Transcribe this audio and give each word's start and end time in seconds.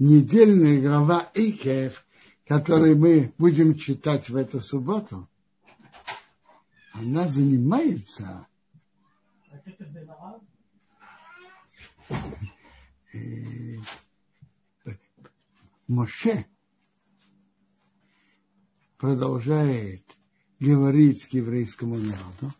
недельная 0.00 0.80
глава 0.80 1.30
Икев, 1.34 2.04
которую 2.46 2.98
мы 2.98 3.32
будем 3.38 3.78
читать 3.78 4.28
в 4.28 4.34
эту 4.34 4.60
субботу, 4.60 5.28
она 6.92 7.28
занимается 7.28 8.46
э, 13.12 13.76
Моше 15.86 16.46
продолжает 18.96 20.04
говорить 20.58 21.26
к 21.26 21.32
еврейскому 21.32 21.96
народу. 21.96 22.54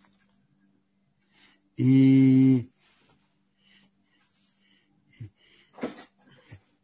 И 1.76 2.70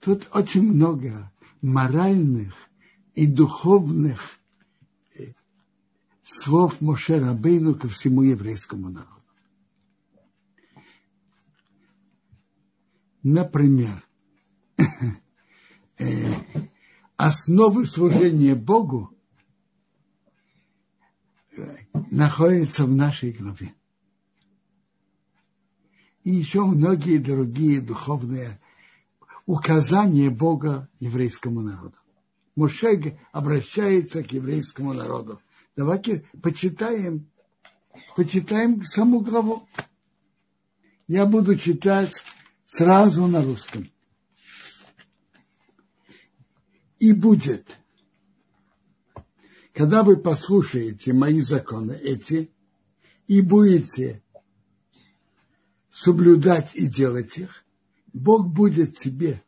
тут 0.07 0.29
очень 0.33 0.63
много 0.63 1.33
моральных 1.63 2.55
и 3.17 3.27
духовных 3.27 4.39
э, 5.19 5.33
слов 6.23 6.81
Моше 6.81 7.19
Рабейну 7.19 7.75
ко 7.75 7.89
всему 7.89 8.23
еврейскому 8.23 8.89
народу. 8.89 9.11
Например, 13.25 14.07
э, 15.99 16.35
основы 17.17 17.85
служения 17.85 18.55
Богу 18.55 19.13
э, 21.57 21.79
находятся 22.13 22.85
в 22.85 22.95
нашей 22.95 23.33
главе. 23.33 23.75
И 26.23 26.31
еще 26.31 26.65
многие 26.65 27.19
другие 27.19 27.81
духовные 27.81 28.61
указания 29.47 30.29
Бога 30.29 30.89
еврейскому 30.99 31.61
народу. 31.61 31.97
Мушег 32.57 33.19
обращается 33.33 34.23
к 34.23 34.33
еврейскому 34.33 34.93
народу. 34.93 35.41
Давайте 35.77 36.25
почитаем, 36.43 37.31
почитаем 38.17 38.83
саму 38.83 39.21
главу. 39.21 39.69
Я 41.07 41.27
буду 41.27 41.57
читать 41.57 42.23
сразу 42.65 43.27
на 43.27 43.43
русском. 43.43 43.91
И 46.99 47.13
будет, 47.13 47.79
когда 49.75 50.03
вы 50.03 50.17
послушаете 50.17 51.13
мои 51.13 51.41
законы 51.41 51.93
эти, 51.93 52.51
и 53.29 53.43
будете 53.43 54.23
соблюдать 55.91 56.75
и 56.75 56.87
делать 56.87 57.37
их, 57.37 57.66
Бог 58.17 58.49
будет 58.49 58.97
тебе 58.97 59.43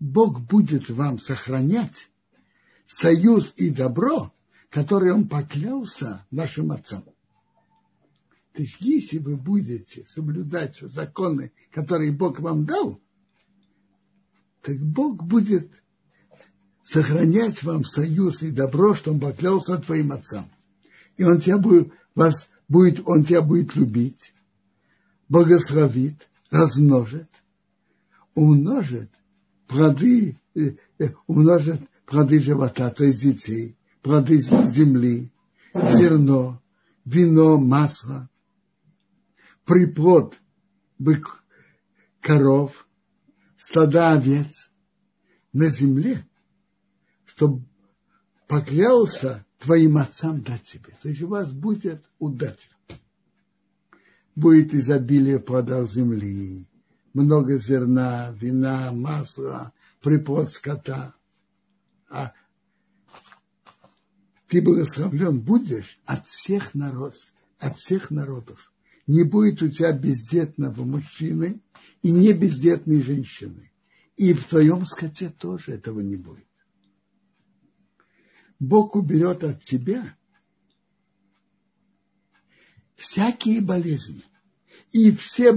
Бог 0.00 0.40
будет 0.40 0.90
вам 0.90 1.20
сохранять 1.20 2.10
союз 2.88 3.54
и 3.56 3.70
добро, 3.70 4.34
который 4.68 5.12
Он 5.12 5.28
поклялся 5.28 6.26
нашим 6.32 6.72
отцам. 6.72 7.04
То 8.52 8.62
есть, 8.62 8.80
если 8.80 9.18
вы 9.18 9.36
будете 9.36 10.04
соблюдать 10.04 10.80
законы, 10.80 11.52
которые 11.70 12.10
Бог 12.10 12.40
вам 12.40 12.66
дал, 12.66 13.00
так 14.62 14.78
Бог 14.80 15.22
будет 15.22 15.82
сохранять 16.82 17.62
вам 17.62 17.84
союз 17.84 18.42
и 18.42 18.50
добро, 18.50 18.94
что 18.96 19.12
Он 19.12 19.20
поклялся 19.20 19.78
твоим 19.78 20.10
отцам. 20.10 20.50
И 21.16 21.22
Он 21.22 21.40
тебя 21.40 21.58
будет, 21.58 21.92
вас 22.16 22.48
будет, 22.68 23.06
Он 23.06 23.24
тебя 23.24 23.40
будет 23.40 23.76
любить, 23.76 24.34
благословит, 25.28 26.28
размножит, 26.54 27.28
умножит 28.36 29.10
плоды, 29.66 30.38
э, 30.54 30.76
умножит 31.26 31.80
плоды 32.06 32.38
живота, 32.38 32.90
то 32.90 33.02
есть 33.02 33.22
детей, 33.22 33.76
плоды 34.02 34.40
земли, 34.40 35.32
зерно, 35.74 36.62
вино, 37.04 37.58
масло, 37.58 38.30
приплод 39.64 40.38
бык, 41.00 41.42
коров, 42.20 42.86
стада 43.56 44.12
овец 44.12 44.70
на 45.52 45.66
земле, 45.66 46.24
чтобы 47.24 47.64
поклялся 48.46 49.44
твоим 49.58 49.98
отцам 49.98 50.40
дать 50.42 50.62
тебе. 50.62 50.96
То 51.02 51.08
есть 51.08 51.20
у 51.22 51.26
вас 51.26 51.50
будет 51.50 52.08
удача. 52.20 52.70
Будет 54.34 54.74
изобилие 54.74 55.38
плодов 55.38 55.90
земли, 55.90 56.66
много 57.12 57.58
зерна, 57.58 58.32
вина, 58.40 58.90
масла, 58.92 59.72
приплод 60.00 60.50
скота. 60.52 61.14
А 62.08 62.32
ты 64.48 64.60
благословлен 64.60 65.40
будешь 65.40 65.98
от 66.04 66.26
всех 66.26 66.74
народов, 66.74 67.32
от 67.58 67.76
всех 67.76 68.10
народов. 68.10 68.72
Не 69.06 69.22
будет 69.22 69.62
у 69.62 69.68
тебя 69.68 69.92
бездетного 69.92 70.84
мужчины 70.84 71.60
и 72.02 72.10
не 72.10 72.32
бездетной 72.32 73.02
женщины. 73.02 73.70
И 74.16 74.32
в 74.32 74.44
твоем 74.44 74.86
скоте 74.86 75.28
тоже 75.28 75.72
этого 75.72 76.00
не 76.00 76.16
будет. 76.16 76.46
Бог 78.58 78.96
уберет 78.96 79.44
от 79.44 79.62
тебя 79.62 80.16
всякие 82.96 83.60
болезни. 83.60 84.24
И 84.92 85.10
все 85.12 85.52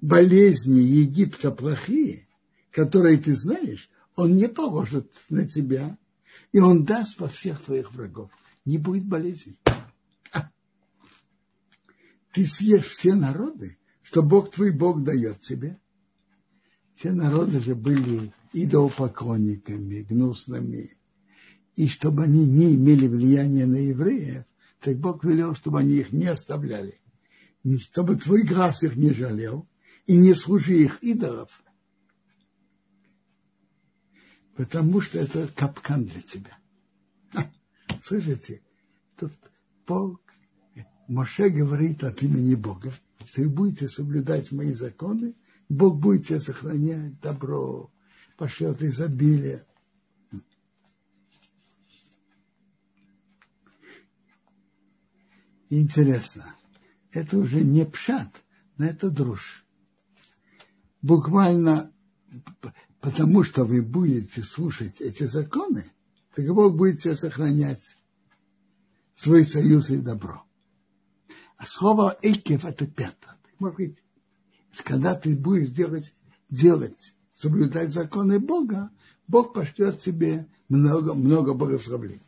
болезни 0.00 0.80
Египта 0.80 1.50
плохие, 1.50 2.26
которые 2.70 3.18
ты 3.18 3.34
знаешь, 3.34 3.90
он 4.16 4.36
не 4.36 4.48
положит 4.48 5.12
на 5.28 5.46
тебя, 5.46 5.96
и 6.52 6.58
он 6.58 6.84
даст 6.84 7.18
во 7.18 7.28
всех 7.28 7.62
твоих 7.62 7.92
врагов. 7.92 8.30
Не 8.64 8.78
будет 8.78 9.04
болезней. 9.04 9.58
Ты 12.32 12.46
съешь 12.46 12.86
все 12.86 13.14
народы, 13.14 13.78
что 14.02 14.22
Бог 14.22 14.50
твой 14.50 14.70
Бог 14.70 15.02
дает 15.02 15.40
тебе. 15.40 15.80
Все 16.94 17.12
народы 17.12 17.60
же 17.60 17.74
были 17.74 18.32
идолопоклонниками, 18.52 20.02
гнусными. 20.02 20.96
И 21.76 21.88
чтобы 21.88 22.24
они 22.24 22.44
не 22.44 22.74
имели 22.74 23.06
влияния 23.06 23.66
на 23.66 23.76
евреев, 23.76 24.44
так 24.80 24.98
Бог 24.98 25.24
велел, 25.24 25.54
чтобы 25.54 25.80
они 25.80 25.94
их 25.94 26.12
не 26.12 26.26
оставляли 26.26 27.00
чтобы 27.78 28.16
твой 28.16 28.42
глаз 28.42 28.82
их 28.82 28.96
не 28.96 29.12
жалел, 29.12 29.68
и 30.06 30.16
не 30.16 30.34
служи 30.34 30.82
их 30.82 31.02
идолов, 31.02 31.62
потому 34.56 35.00
что 35.00 35.18
это 35.18 35.48
капкан 35.48 36.06
для 36.06 36.22
тебя. 36.22 36.56
Слышите, 38.00 38.62
тут 39.16 39.32
Бог, 39.86 40.20
Моше 41.06 41.50
говорит 41.50 42.02
от 42.02 42.22
имени 42.22 42.54
Бога, 42.54 42.92
что 43.26 43.42
вы 43.42 43.48
будете 43.48 43.88
соблюдать 43.88 44.52
мои 44.52 44.72
законы, 44.72 45.34
Бог 45.68 46.00
будет 46.00 46.26
тебя 46.26 46.40
сохранять 46.40 47.20
добро, 47.20 47.92
пошлет 48.36 48.82
изобилие. 48.82 49.66
Интересно 55.70 56.54
это 57.12 57.38
уже 57.38 57.62
не 57.62 57.84
пшат, 57.84 58.28
но 58.76 58.86
это 58.86 59.10
дружь. 59.10 59.64
Буквально 61.02 61.92
потому, 63.00 63.42
что 63.42 63.64
вы 63.64 63.82
будете 63.82 64.42
слушать 64.42 65.00
эти 65.00 65.24
законы, 65.24 65.90
так 66.34 66.46
Бог 66.46 66.76
будет 66.76 67.00
тебя 67.00 67.14
сохранять 67.14 67.96
свой 69.14 69.44
союз 69.44 69.90
и 69.90 69.96
добро. 69.96 70.44
А 71.56 71.66
слово 71.66 72.16
«экев»– 72.22 72.64
это 72.66 72.86
пятое. 72.86 73.36
Может 73.58 73.76
быть, 73.76 74.02
когда 74.84 75.14
ты 75.14 75.36
будешь 75.36 75.70
делать, 75.70 76.14
делать, 76.48 77.14
соблюдать 77.32 77.92
законы 77.92 78.38
Бога, 78.38 78.90
Бог 79.26 79.52
пошлет 79.52 80.00
тебе 80.00 80.46
много, 80.68 81.14
много 81.14 81.54
благословений. 81.54 82.22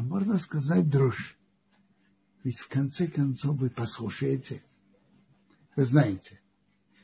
А 0.00 0.02
можно 0.02 0.38
сказать 0.38 0.88
дружь. 0.88 1.36
Ведь 2.42 2.58
в 2.58 2.68
конце 2.68 3.06
концов 3.06 3.58
вы 3.58 3.68
послушаете. 3.68 4.62
Вы 5.76 5.84
знаете, 5.84 6.40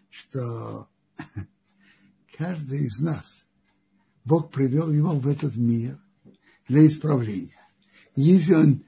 что 0.08 0.88
каждый 2.38 2.86
из 2.86 2.98
нас, 3.00 3.44
Бог 4.24 4.50
привел 4.50 4.90
его 4.90 5.10
в 5.10 5.28
этот 5.28 5.56
мир 5.56 6.00
для 6.68 6.86
исправления. 6.86 7.62
Если 8.14 8.54
он 8.54 8.82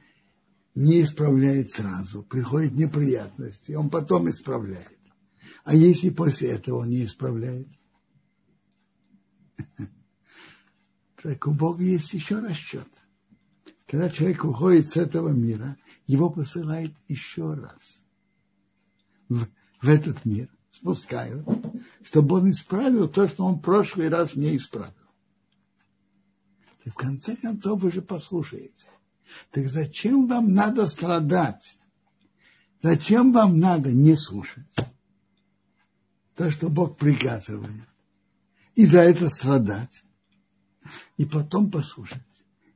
не 0.74 1.02
исправляет 1.02 1.70
сразу, 1.70 2.22
приходят 2.22 2.72
неприятности, 2.72 3.72
он 3.72 3.90
потом 3.90 4.30
исправляет. 4.30 4.98
А 5.64 5.74
если 5.74 6.08
после 6.08 6.48
этого 6.52 6.78
он 6.78 6.88
не 6.88 7.04
исправляет, 7.04 7.68
так 11.22 11.46
у 11.46 11.50
Бога 11.50 11.82
есть 11.82 12.14
еще 12.14 12.38
расчет. 12.38 12.88
Когда 13.88 14.10
человек 14.10 14.44
уходит 14.44 14.88
с 14.90 14.96
этого 14.98 15.30
мира, 15.30 15.78
его 16.06 16.28
посылают 16.28 16.92
еще 17.08 17.54
раз 17.54 18.00
в, 19.30 19.46
в 19.80 19.88
этот 19.88 20.26
мир, 20.26 20.50
спускают, 20.70 21.46
чтобы 22.02 22.36
он 22.36 22.50
исправил 22.50 23.08
то, 23.08 23.26
что 23.26 23.46
он 23.46 23.54
в 23.56 23.62
прошлый 23.62 24.10
раз 24.10 24.36
не 24.36 24.56
исправил. 24.56 24.92
И 26.84 26.90
в 26.90 26.94
конце 26.94 27.34
концов 27.34 27.80
вы 27.80 27.90
же 27.90 28.02
послушаете. 28.02 28.88
Так 29.52 29.68
зачем 29.68 30.26
вам 30.26 30.52
надо 30.52 30.86
страдать? 30.86 31.78
Зачем 32.82 33.32
вам 33.32 33.58
надо 33.58 33.90
не 33.90 34.16
слушать 34.16 34.66
то, 36.34 36.50
что 36.50 36.68
Бог 36.68 36.98
приказывает, 36.98 37.88
и 38.74 38.84
за 38.84 39.00
это 39.00 39.30
страдать, 39.30 40.04
и 41.16 41.24
потом 41.24 41.70
послушать? 41.70 42.22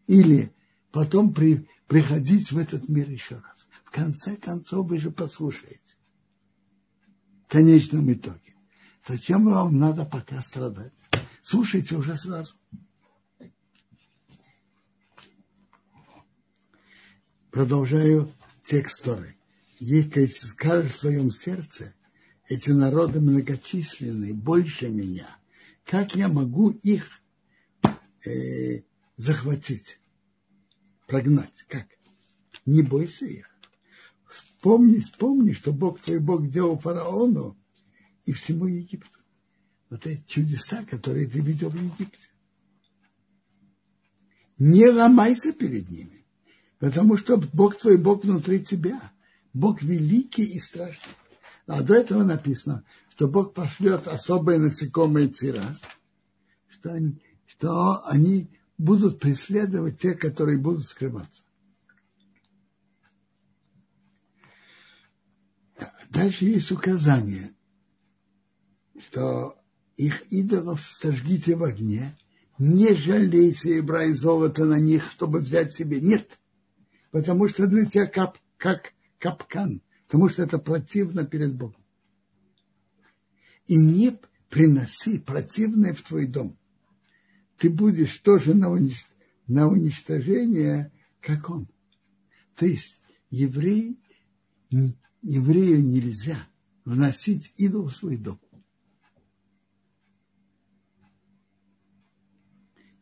Или 0.07 0.53
потом 0.93 1.33
при, 1.33 1.69
приходить 1.89 2.53
в 2.53 2.59
этот 2.59 2.89
мир 2.89 3.11
еще 3.11 3.37
раз. 3.37 3.69
В 3.85 3.91
конце 3.91 4.37
концов, 4.37 4.87
вы 4.89 4.99
же 4.99 5.11
послушаете. 5.11 5.97
В 7.47 7.49
конечном 7.49 8.13
итоге. 8.13 8.55
Зачем 9.07 9.47
вам 9.47 9.79
надо 9.79 10.05
пока 10.05 10.41
страдать? 10.43 10.93
Слушайте 11.43 11.97
уже 11.97 12.17
сразу. 12.17 12.55
Продолжаю 17.51 18.33
текст 18.65 19.03
Торы. 19.05 19.37
Если 19.79 20.27
скажешь 20.27 20.93
в 20.93 21.01
своем 21.01 21.31
сердце, 21.31 21.95
эти 22.49 22.71
народы 22.71 23.21
многочисленные, 23.21 24.33
больше 24.33 24.89
меня, 24.89 25.29
как 25.85 26.15
я 26.15 26.29
могу 26.29 26.71
их 26.71 27.21
э, 28.25 28.83
захватить, 29.17 29.99
прогнать? 31.13 31.67
Как? 31.69 31.87
Не 32.65 32.81
бойся 32.81 33.27
их. 33.27 33.47
Вспомни, 34.27 35.01
вспомни, 35.01 35.53
что 35.53 35.71
Бог 35.71 36.01
твой 36.01 36.21
Бог 36.21 36.49
делал 36.49 36.79
фараону 36.79 37.59
и 38.25 38.33
всему 38.33 38.67
Египту. 38.67 39.21
Вот 39.91 40.07
эти 40.07 40.25
чудеса, 40.27 40.83
которые 40.89 41.29
ты 41.29 41.41
видел 41.41 41.69
в 41.69 41.77
Египте. 41.77 42.31
Не 44.57 44.87
ломайся 44.89 45.53
перед 45.53 45.91
ними, 45.91 46.25
потому 46.79 47.19
что 47.19 47.37
Бог 47.37 47.77
твой 47.77 47.99
Бог 47.99 48.25
внутри 48.25 48.65
тебя. 48.65 48.99
Бог 49.53 49.83
великий 49.83 50.45
и 50.45 50.61
страшный. 50.61 51.13
А 51.67 51.83
до 51.83 51.95
этого 51.95 52.23
написано, 52.23 52.85
что 53.11 53.29
Бог 53.29 53.53
пошлет 53.53 54.09
особые 54.09 54.59
насекомые 54.59 55.29
тира, 55.29 55.77
что 56.71 56.95
они, 56.95 57.21
что 57.45 58.03
они 58.07 58.49
будут 58.83 59.21
преследовать 59.21 60.01
тех, 60.01 60.19
которые 60.19 60.59
будут 60.59 60.85
скрываться. 60.85 61.45
Дальше 66.11 66.47
есть 66.47 66.73
указание, 66.73 67.55
что 68.99 69.57
их 69.97 70.23
идолов 70.33 70.81
сожгите 70.81 71.55
в 71.55 71.63
огне, 71.63 72.17
не 72.59 72.95
жалейся 72.95 73.69
серебра 73.69 74.05
и 74.05 74.13
золота 74.13 74.65
на 74.65 74.81
них, 74.81 75.09
чтобы 75.11 75.41
взять 75.41 75.75
себе. 75.75 76.01
Нет, 76.01 76.41
потому 77.13 77.49
что 77.49 77.69
для 77.69 77.87
тебя 77.87 78.07
кап, 78.07 78.37
как 78.57 78.95
капкан, 79.19 79.81
потому 80.07 80.29
что 80.29 80.43
это 80.43 80.59
противно 80.59 81.25
перед 81.25 81.55
Богом. 81.55 81.83
И 83.69 83.77
не 83.77 84.19
приноси 84.51 85.21
противное 85.21 85.95
в 85.95 86.03
твой 86.03 86.27
дом. 86.27 86.59
Ты 87.63 87.71
будешь 87.71 88.19
тоже 88.19 88.55
на, 88.55 88.71
унич... 88.73 89.07
на 89.47 89.69
уничтожение, 89.69 90.91
как 91.21 91.49
он. 91.49 91.69
То 92.57 92.67
есть 92.67 93.01
еврей, 93.31 94.01
еврею 95.23 95.81
нельзя 95.81 96.45
вносить 96.85 97.55
идол 97.57 97.85
в 97.85 97.95
свой 97.95 98.17
дом. 98.17 98.41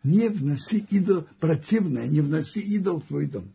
не 0.03 0.29
вноси 0.29 0.87
идол, 0.91 1.27
противное, 1.41 2.07
не 2.07 2.21
вноси 2.21 2.61
идол 2.61 3.01
в 3.01 3.07
твой 3.07 3.29
дом. 3.29 3.55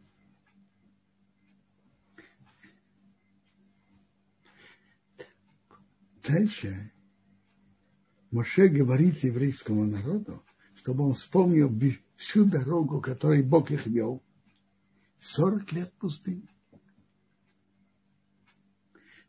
Дальше 6.27 6.91
Моше 8.31 8.69
говорит 8.69 9.23
еврейскому 9.23 9.85
народу, 9.85 10.43
чтобы 10.85 11.05
он 11.05 11.13
вспомнил 11.13 11.73
всю 12.15 12.45
дорогу, 12.45 13.01
которой 13.01 13.41
Бог 13.41 13.71
их 13.71 13.87
вел. 13.87 14.21
40 15.17 15.71
лет 15.71 15.91
пустыни. 15.93 16.47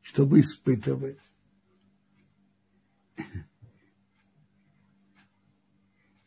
Чтобы 0.03 0.41
испытывать 0.41 1.19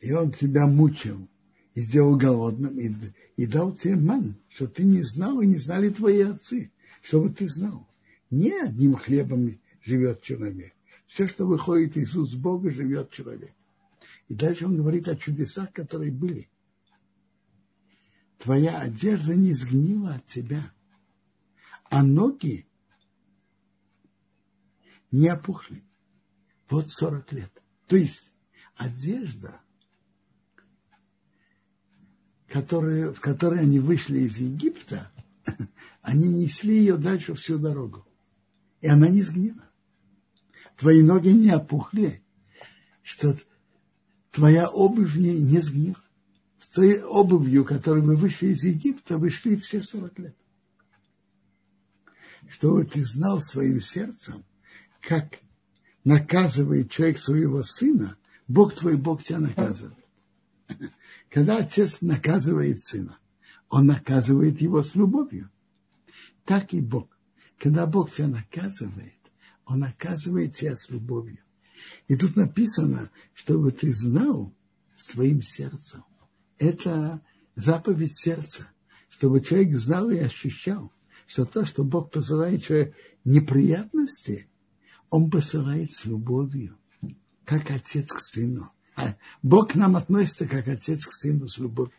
и 0.00 0.10
он 0.10 0.32
тебя 0.32 0.66
мучил, 0.66 1.28
и 1.74 1.82
сделал 1.82 2.16
голодным, 2.16 2.76
и, 2.76 2.92
и 3.36 3.46
дал 3.46 3.72
тебе 3.72 3.94
ман, 3.94 4.34
что 4.48 4.66
ты 4.66 4.82
не 4.82 5.02
знал, 5.02 5.40
и 5.40 5.46
не 5.46 5.58
знали 5.58 5.90
твои 5.90 6.22
отцы, 6.22 6.72
чтобы 7.02 7.30
ты 7.30 7.48
знал. 7.48 7.88
Не 8.30 8.50
одним 8.50 8.96
хлебом 8.96 9.60
живет 9.84 10.22
человек. 10.22 10.74
Все, 11.06 11.28
что 11.28 11.46
выходит 11.46 11.96
из 11.96 12.16
уст 12.16 12.34
Бога, 12.34 12.68
живет 12.68 13.12
человек. 13.12 13.54
И 14.30 14.34
дальше 14.34 14.64
он 14.64 14.76
говорит 14.76 15.08
о 15.08 15.16
чудесах, 15.16 15.72
которые 15.72 16.12
были. 16.12 16.48
Твоя 18.38 18.78
одежда 18.78 19.34
не 19.34 19.52
сгнила 19.54 20.14
от 20.14 20.26
тебя, 20.26 20.62
а 21.90 22.04
ноги 22.04 22.64
не 25.10 25.28
опухли. 25.28 25.82
Вот 26.68 26.90
40 26.90 27.32
лет. 27.32 27.62
То 27.88 27.96
есть 27.96 28.32
одежда– 28.76 29.60
которые, 32.46 33.12
в 33.12 33.20
которой 33.20 33.60
они 33.60 33.80
вышли 33.80 34.20
из 34.20 34.36
Египта, 34.36 35.10
они 36.02 36.28
несли 36.28 36.76
ее 36.76 36.96
дальше 36.96 37.34
всю 37.34 37.58
дорогу. 37.58 38.06
И 38.80 38.88
она 38.88 39.08
не 39.08 39.22
сгнила. 39.22 39.68
Твои 40.76 41.02
ноги 41.02 41.28
не 41.28 41.50
опухли, 41.50 42.22
что 43.02 43.36
твоя 44.40 44.68
обувь 44.68 45.16
не, 45.16 45.38
не 45.38 45.60
сгнила. 45.60 46.00
С 46.58 46.68
той 46.68 47.02
обувью, 47.02 47.66
которой 47.66 48.00
вы 48.00 48.16
вышли 48.16 48.48
из 48.54 48.64
Египта, 48.64 49.18
вы 49.18 49.28
шли 49.28 49.58
все 49.58 49.82
40 49.82 50.18
лет. 50.18 50.36
Чтобы 52.48 52.84
ты 52.84 53.04
знал 53.04 53.42
своим 53.42 53.82
сердцем, 53.82 54.42
как 55.02 55.40
наказывает 56.04 56.90
человек 56.90 57.18
своего 57.18 57.62
сына, 57.62 58.16
Бог 58.48 58.74
твой, 58.74 58.96
Бог 58.96 59.22
тебя 59.22 59.40
наказывает. 59.40 60.06
Когда 61.28 61.58
отец 61.58 61.98
наказывает 62.00 62.80
сына, 62.80 63.18
он 63.68 63.86
наказывает 63.86 64.58
его 64.62 64.82
с 64.82 64.94
любовью. 64.94 65.50
Так 66.46 66.72
и 66.72 66.80
Бог. 66.80 67.10
Когда 67.58 67.86
Бог 67.86 68.10
тебя 68.10 68.28
наказывает, 68.28 69.20
он 69.66 69.80
наказывает 69.80 70.56
тебя 70.56 70.76
с 70.76 70.88
любовью. 70.88 71.40
И 72.10 72.16
тут 72.16 72.34
написано, 72.34 73.08
чтобы 73.34 73.70
ты 73.70 73.94
знал 73.94 74.52
своим 74.96 75.42
сердцем. 75.42 76.02
Это 76.58 77.22
заповедь 77.54 78.18
сердца, 78.18 78.66
чтобы 79.10 79.40
человек 79.40 79.76
знал 79.76 80.10
и 80.10 80.18
ощущал, 80.18 80.92
что 81.28 81.44
то, 81.44 81.64
что 81.64 81.84
Бог 81.84 82.10
посылает 82.10 82.64
человеку 82.64 82.96
неприятности, 83.24 84.48
он 85.08 85.30
посылает 85.30 85.92
с 85.92 86.04
любовью, 86.04 86.76
как 87.44 87.70
отец 87.70 88.10
к 88.10 88.20
сыну. 88.20 88.72
А 88.96 89.14
Бог 89.44 89.70
к 89.70 89.74
нам 89.76 89.94
относится 89.94 90.48
как 90.48 90.66
отец 90.66 91.06
к 91.06 91.12
сыну 91.12 91.46
с 91.46 91.58
любовью. 91.58 91.94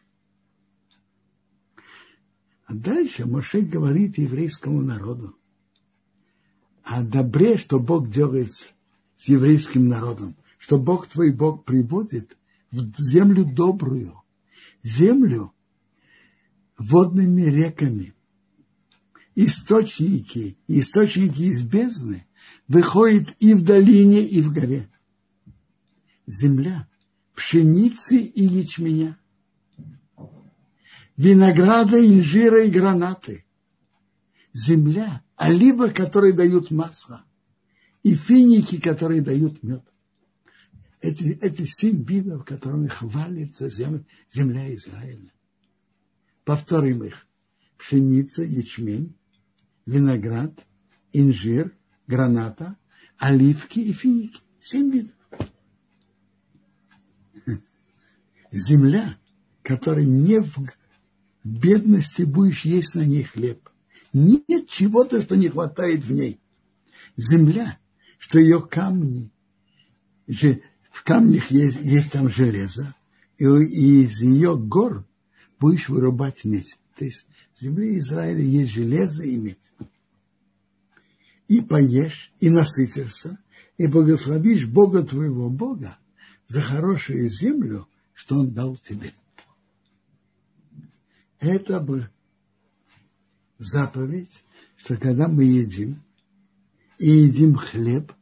А 2.65 2.73
дальше 2.73 3.25
Моше 3.25 3.61
говорит 3.61 4.17
еврейскому 4.17 4.81
народу 4.81 5.37
о 6.83 7.01
добре, 7.01 7.55
что 7.55 7.79
Бог 7.79 8.09
делает 8.09 8.51
с 9.21 9.27
еврейским 9.27 9.87
народом, 9.87 10.35
что 10.57 10.79
Бог 10.79 11.05
твой 11.05 11.31
Бог 11.31 11.63
приводит 11.63 12.35
в 12.71 12.99
землю 12.99 13.45
добрую, 13.45 14.19
землю 14.81 15.53
водными 16.75 17.43
реками, 17.43 18.15
источники, 19.35 20.57
источники 20.67 21.43
из 21.43 21.61
бездны 21.61 22.25
выходят 22.67 23.35
и 23.37 23.53
в 23.53 23.63
долине, 23.63 24.25
и 24.25 24.41
в 24.41 24.51
горе. 24.51 24.89
Земля 26.25 26.87
пшеницы 27.35 28.17
и 28.17 28.43
ячменя, 28.43 29.19
винограда, 31.15 32.03
инжира 32.03 32.65
и 32.65 32.71
гранаты, 32.71 33.45
земля, 34.51 35.21
олива, 35.35 35.89
которые 35.89 36.33
дают 36.33 36.71
масло, 36.71 37.23
и 38.03 38.15
финики, 38.15 38.79
которые 38.79 39.21
дают 39.21 39.61
мед. 39.63 39.83
Эти, 41.01 41.23
эти 41.41 41.65
семь 41.65 42.03
видов, 42.03 42.45
которыми 42.45 42.87
хвалится 42.87 43.69
земля, 43.69 44.03
земля 44.29 44.73
Израиля. 44.75 45.31
Повторим 46.43 47.03
их. 47.03 47.27
Пшеница, 47.77 48.43
ячмень, 48.43 49.15
виноград, 49.85 50.53
инжир, 51.13 51.75
граната, 52.05 52.77
оливки 53.17 53.79
и 53.79 53.93
финики. 53.93 54.39
Семь 54.59 54.91
видов. 54.91 55.15
Земля, 58.51 59.17
которая 59.63 60.05
не 60.05 60.39
в 60.39 60.69
бедности 61.43 62.23
будешь 62.23 62.65
есть 62.65 62.93
на 62.93 63.05
ней 63.05 63.23
хлеб. 63.23 63.69
Нет 64.13 64.69
чего-то, 64.69 65.21
что 65.21 65.35
не 65.35 65.49
хватает 65.49 66.05
в 66.05 66.11
ней. 66.11 66.39
Земля, 67.15 67.79
что 68.21 68.37
ее 68.37 68.61
камни, 68.61 69.31
в 70.27 71.03
камнях 71.03 71.49
есть, 71.49 71.81
есть 71.81 72.11
там 72.11 72.29
железо, 72.29 72.93
и, 73.39 73.45
из 73.45 74.21
ее 74.21 74.55
гор 74.55 75.07
будешь 75.59 75.89
вырубать 75.89 76.45
медь. 76.45 76.77
То 76.95 77.05
есть 77.05 77.25
в 77.55 77.63
земле 77.63 77.97
Израиля 77.97 78.43
есть 78.43 78.73
железо 78.73 79.23
и 79.23 79.35
медь. 79.37 79.73
И 81.47 81.61
поешь, 81.61 82.31
и 82.39 82.51
насытишься, 82.51 83.39
и 83.77 83.87
благословишь 83.87 84.67
Бога 84.67 85.01
твоего 85.01 85.49
Бога 85.49 85.97
за 86.47 86.61
хорошую 86.61 87.27
землю, 87.27 87.87
что 88.13 88.37
Он 88.37 88.51
дал 88.51 88.77
тебе. 88.77 89.11
Это 91.39 91.79
бы 91.79 92.07
заповедь, 93.57 94.43
что 94.77 94.95
когда 94.95 95.27
мы 95.27 95.43
едим, 95.43 96.03
и 97.01 97.09
едим 97.09 97.55
хлеб, 97.55 98.13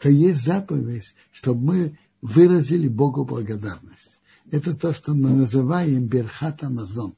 то 0.00 0.08
есть 0.08 0.42
заповедь, 0.42 1.14
чтобы 1.30 1.64
мы 1.64 1.98
выразили 2.20 2.88
Богу 2.88 3.24
благодарность. 3.24 4.18
Это 4.50 4.74
то, 4.74 4.92
что 4.92 5.14
мы 5.14 5.30
называем 5.30 6.08
Берхат 6.08 6.64
Амазон, 6.64 7.14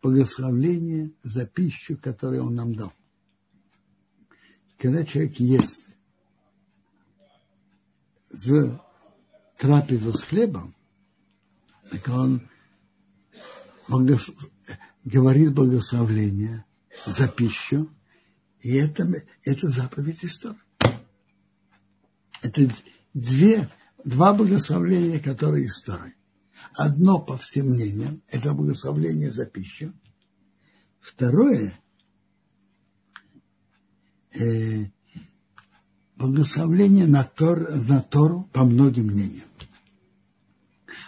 благословление 0.00 1.10
за 1.24 1.46
пищу, 1.46 1.98
которую 2.00 2.44
Он 2.44 2.54
нам 2.54 2.76
дал. 2.76 2.92
Когда 4.78 5.04
человек 5.04 5.40
ест 5.40 5.96
в 8.30 8.80
трапезу 9.58 10.12
с 10.12 10.22
хлебом, 10.22 10.76
так 11.90 12.06
он 12.06 12.48
благос... 13.88 14.30
говорит 15.04 15.54
благословление 15.54 16.64
за 17.04 17.26
пищу, 17.26 17.90
и 18.62 18.74
это, 18.74 19.06
это 19.42 19.68
заповедь 19.68 20.24
истории. 20.24 20.56
Это 22.42 22.68
две, 23.12 23.68
два 24.04 24.32
благословления, 24.32 25.18
которые 25.18 25.66
истории. 25.66 26.14
Одно, 26.74 27.18
по 27.18 27.36
всем 27.36 27.66
мнениям, 27.66 28.22
это 28.28 28.54
благословление 28.54 29.32
за 29.32 29.46
пищу. 29.46 29.92
Второе, 31.00 31.72
э, 34.32 34.86
благословление 36.16 37.08
на, 37.08 37.24
Тор, 37.24 37.68
на 37.68 38.00
Тору 38.00 38.48
по 38.52 38.64
многим 38.64 39.06
мнениям. 39.08 39.48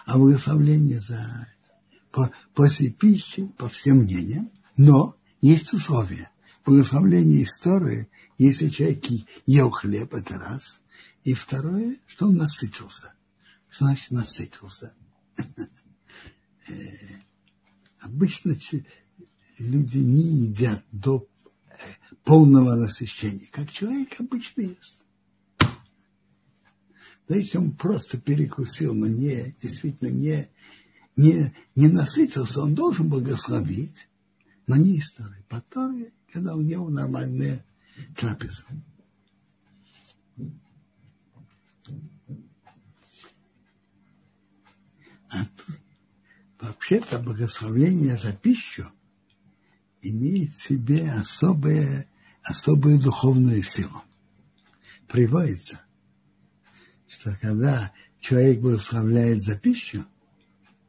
А 0.07 0.19
благословление 0.19 1.01
за, 1.01 1.49
по, 2.11 2.33
после 2.53 2.91
пищи 2.91 3.47
по 3.47 3.69
всем 3.69 3.99
мнениям. 3.99 4.51
Но 4.77 5.17
есть 5.41 5.73
условия. 5.73 6.31
Благословление 6.65 7.43
истории, 7.43 8.09
если 8.39 8.71
человек 8.71 9.05
ел 9.47 9.71
хлеб, 9.71 10.15
это 10.15 10.39
раз. 10.39 10.81
И 11.23 11.35
второе, 11.35 11.99
что 12.07 12.29
он 12.29 12.37
насытился. 12.37 13.13
Что 13.69 13.87
значит 13.87 14.11
насытился? 14.11 14.95
Э, 16.67 16.73
обычно 18.01 18.57
люди 19.59 19.99
не 19.99 20.47
едят 20.47 20.83
до 20.93 21.29
э, 21.69 21.75
полного 22.25 22.75
насыщения, 22.75 23.47
как 23.53 23.71
человек 23.71 24.19
обычно 24.19 24.63
ест. 24.63 25.03
Да 27.29 27.37
если 27.37 27.59
он 27.59 27.73
просто 27.73 28.17
перекусил, 28.17 28.95
но 28.95 29.09
не, 29.09 29.55
действительно 29.61 30.09
не, 30.09 30.49
не, 31.17 31.55
не 31.75 31.89
насытился, 31.89 32.63
он 32.63 32.75
должен 32.75 33.11
благословить, 33.11 34.09
но 34.67 34.77
не 34.77 34.99
истории, 34.99 35.45
по 35.49 35.61
Торе, 35.61 36.13
когда 36.33 36.55
у 36.55 36.61
него 36.61 36.89
нормальные 36.89 37.65
трапезы. 38.17 38.65
А 45.29 45.45
тут 45.45 45.81
вообще-то 46.61 47.19
благословение 47.19 48.17
за 48.17 48.33
пищу 48.33 48.87
имеет 50.01 50.55
в 50.55 50.63
себе 50.63 51.11
особые, 51.11 52.09
особую 52.43 53.01
духовную 53.01 53.63
силу. 53.63 54.03
Приводится– 55.09 55.81
что 57.15 57.37
когда 57.41 57.93
человек 58.19 58.61
благословляет 58.61 59.43
за 59.43 59.57
пищу, 59.57 60.05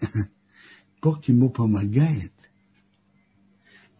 Бог 1.01 1.25
ему 1.29 1.49
помогает, 1.49 2.33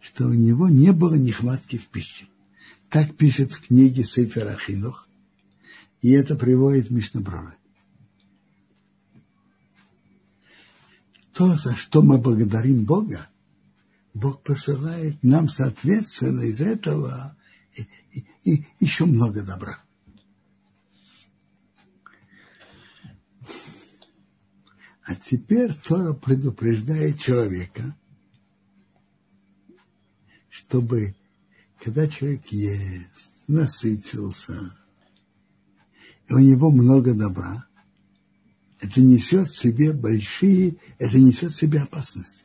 что 0.06 0.26
у 0.26 0.32
него 0.32 0.68
не 0.68 0.92
было 0.92 1.14
нехватки 1.14 1.78
в 1.78 1.88
пище. 1.88 2.26
Так 2.90 3.16
пишет 3.16 3.52
в 3.52 3.66
книге 3.66 4.04
Сейфер 4.04 4.46
Ахинух, 4.46 5.08
и 6.00 6.12
это 6.12 6.36
приводит 6.36 6.90
Мишнаброра. 6.90 7.56
То, 11.32 11.56
за 11.56 11.74
что 11.74 12.02
мы 12.02 12.18
благодарим 12.18 12.84
Бога, 12.84 13.28
Бог 14.14 14.42
посылает 14.42 15.22
нам, 15.24 15.48
соответственно, 15.48 16.42
из 16.42 16.60
этого 16.60 17.36
и, 17.74 17.88
и, 18.12 18.26
и 18.44 18.66
еще 18.78 19.06
много 19.06 19.42
добра. 19.42 19.82
А 25.02 25.14
теперь 25.16 25.74
Тора 25.74 26.12
предупреждает 26.12 27.18
человека, 27.18 27.94
чтобы, 30.68 31.14
когда 31.82 32.08
человек 32.08 32.46
ест, 32.48 33.44
насытился, 33.46 34.76
и 36.28 36.32
у 36.32 36.38
него 36.38 36.70
много 36.70 37.14
добра, 37.14 37.66
это 38.80 39.00
несет 39.00 39.48
в 39.48 39.58
себе 39.58 39.92
большие, 39.92 40.76
это 40.98 41.18
несет 41.18 41.52
в 41.52 41.56
себе 41.56 41.80
опасности. 41.80 42.44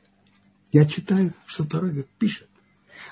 Я 0.71 0.85
читаю, 0.85 1.33
что 1.45 1.65
Тора 1.65 1.91
пишет. 2.19 2.47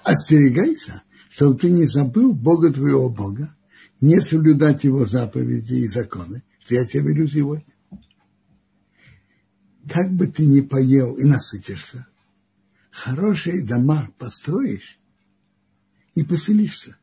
Остерегайся, 0.03 1.03
чтобы 1.29 1.59
ты 1.59 1.69
не 1.69 1.85
забыл 1.85 2.33
Бога 2.33 2.71
твоего 2.71 3.09
Бога, 3.09 3.55
не 3.99 4.21
соблюдать 4.21 4.83
его 4.83 5.05
заповеди 5.05 5.75
и 5.75 5.87
законы, 5.87 6.43
что 6.63 6.75
я 6.75 6.85
тебе 6.85 7.13
велю 7.13 7.27
сегодня 7.27 7.65
как 9.89 10.11
бы 10.11 10.27
ты 10.27 10.45
ни 10.45 10.61
поел 10.61 11.15
и 11.15 11.23
насытишься, 11.23 12.07
хорошие 12.91 13.63
дома 13.63 14.09
построишь 14.17 14.98
и 16.19 16.23
поселишься. 16.23 16.97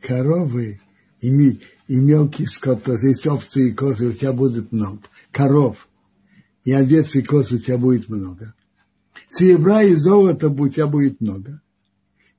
Коровы 0.00 0.80
и, 1.20 1.28
и 1.88 1.96
мелкий 1.96 2.46
скот, 2.46 2.84
то 2.84 2.92
есть 2.92 3.26
овцы 3.26 3.70
и 3.70 3.72
козы 3.72 4.10
у 4.10 4.12
тебя 4.12 4.32
будет 4.32 4.70
много. 4.70 5.02
Коров 5.32 5.88
и 6.62 6.72
овец 6.72 7.16
и 7.16 7.22
коз 7.22 7.50
у 7.50 7.58
тебя 7.58 7.76
будет 7.76 8.08
много. 8.08 8.54
Серебра 9.28 9.82
и 9.82 9.96
золота 9.96 10.48
у 10.48 10.68
тебя 10.68 10.86
будет 10.86 11.20
много. 11.20 11.60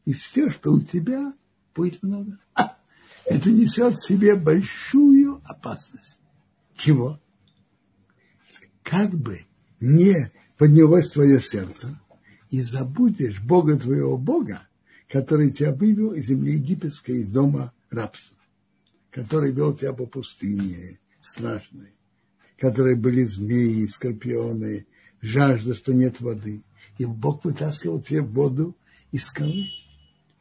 И 0.06 0.14
все, 0.14 0.50
что 0.50 0.72
у 0.72 0.82
тебя, 0.82 1.34
будет 1.76 2.02
много. 2.02 2.40
А, 2.56 2.78
это 3.26 3.52
несет 3.52 3.96
в 3.96 4.08
себе 4.08 4.36
большую 4.36 5.42
опасность. 5.44 6.18
Чего? 6.78 7.20
Как 8.82 9.12
бы 9.12 9.42
не 9.82 10.32
поднялось 10.58 11.12
твое 11.12 11.42
сердце, 11.42 12.00
и 12.50 12.62
забудешь 12.62 13.42
Бога 13.42 13.78
твоего 13.78 14.18
Бога, 14.18 14.62
который 15.08 15.52
тебя 15.52 15.74
вывел 15.74 16.14
из 16.14 16.28
земли 16.28 16.54
египетской, 16.54 17.22
из 17.22 17.30
дома 17.30 17.74
рабства, 17.90 18.38
который 19.12 19.52
вел 19.52 19.76
тебя 19.76 19.94
по 19.94 20.06
пустыне 20.06 21.00
страшной, 21.22 21.94
которые 22.58 22.96
были 22.96 23.24
змеи, 23.24 23.86
скорпионы, 23.88 24.88
жажда, 25.22 25.76
что 25.76 25.94
нет 25.94 26.22
воды. 26.22 26.64
И 26.98 27.06
Бог 27.06 27.46
вытаскивал 27.46 28.02
тебе 28.02 28.22
воду 28.22 28.76
из 29.12 29.26
скалы 29.26 29.68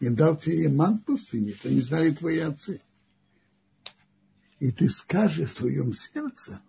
и 0.00 0.08
дал 0.08 0.36
тебе 0.36 0.68
ман 0.68 0.98
в 0.98 1.04
пустыне, 1.04 1.54
что 1.54 1.70
не 1.70 1.80
знали 1.80 2.10
твои 2.10 2.38
отцы 2.38 2.80
и 4.60 4.72
ты 4.72 4.88
скажешь 4.88 5.52
в 5.52 5.56
своем 5.56 5.92
сердце, 5.92 6.60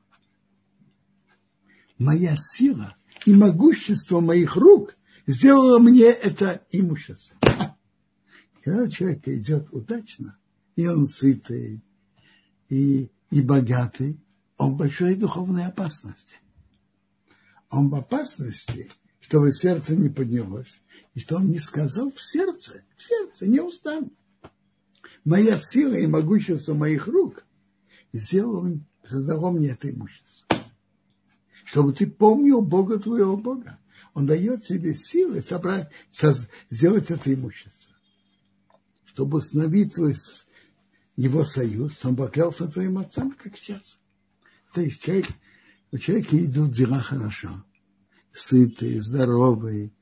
моя 1.97 2.35
сила 2.37 2.95
и 3.25 3.33
могущество 3.33 4.19
моих 4.19 4.55
рук 4.55 4.95
сделало 5.29 5.77
мне 5.77 6.05
это 6.05 6.65
имущество. 6.71 7.35
Когда 8.63 8.83
у 8.83 8.87
человека 8.87 9.37
идет 9.37 9.67
удачно, 9.71 10.37
и 10.75 10.87
он 10.87 11.05
сытый, 11.05 11.81
и, 12.67 13.11
и 13.29 13.41
богатый, 13.41 14.19
он 14.57 14.73
в 14.73 14.77
большой 14.77 15.15
духовной 15.15 15.65
опасности. 15.65 16.37
Он 17.69 17.89
в 17.89 17.95
опасности, 17.95 18.89
чтобы 19.19 19.51
сердце 19.53 19.95
не 19.95 20.09
поднялось, 20.09 20.81
и 21.13 21.19
что 21.19 21.35
он 21.35 21.49
не 21.49 21.59
сказал 21.59 22.11
в 22.11 22.19
сердце, 22.19 22.83
в 22.95 23.03
сердце, 23.03 23.47
не 23.47 23.59
устами. 23.59 24.09
моя 25.23 25.59
сила 25.59 25.93
и 25.93 26.07
могущество 26.07 26.73
моих 26.73 27.07
рук 27.07 27.45
сделал, 28.13 28.65
создало 29.07 29.51
мне 29.51 29.69
это 29.69 29.91
имущество. 29.91 30.47
Чтобы 31.65 31.93
ты 31.93 32.07
помнил 32.07 32.61
Бога 32.63 32.97
твоего 32.97 33.37
Бога. 33.37 33.77
Он 34.13 34.25
дает 34.25 34.63
тебе 34.63 34.95
силы 34.95 35.41
собрать, 35.41 35.89
сделать 36.69 37.11
это 37.11 37.33
имущество. 37.33 37.95
Чтобы 39.05 39.39
установить 39.39 39.95
твой, 39.95 40.15
его 41.15 41.45
союз, 41.45 42.03
он 42.05 42.15
поклялся 42.15 42.67
твоим 42.67 42.97
отцам, 42.97 43.31
как 43.31 43.57
сейчас. 43.57 43.99
То 44.73 44.81
есть 44.81 45.01
человек, 45.01 45.27
у 45.91 45.97
человека 45.97 46.37
идут 46.37 46.71
дела 46.71 47.01
хорошо. 47.01 47.63
Сытый, 48.31 48.99
здоровый, 48.99 49.93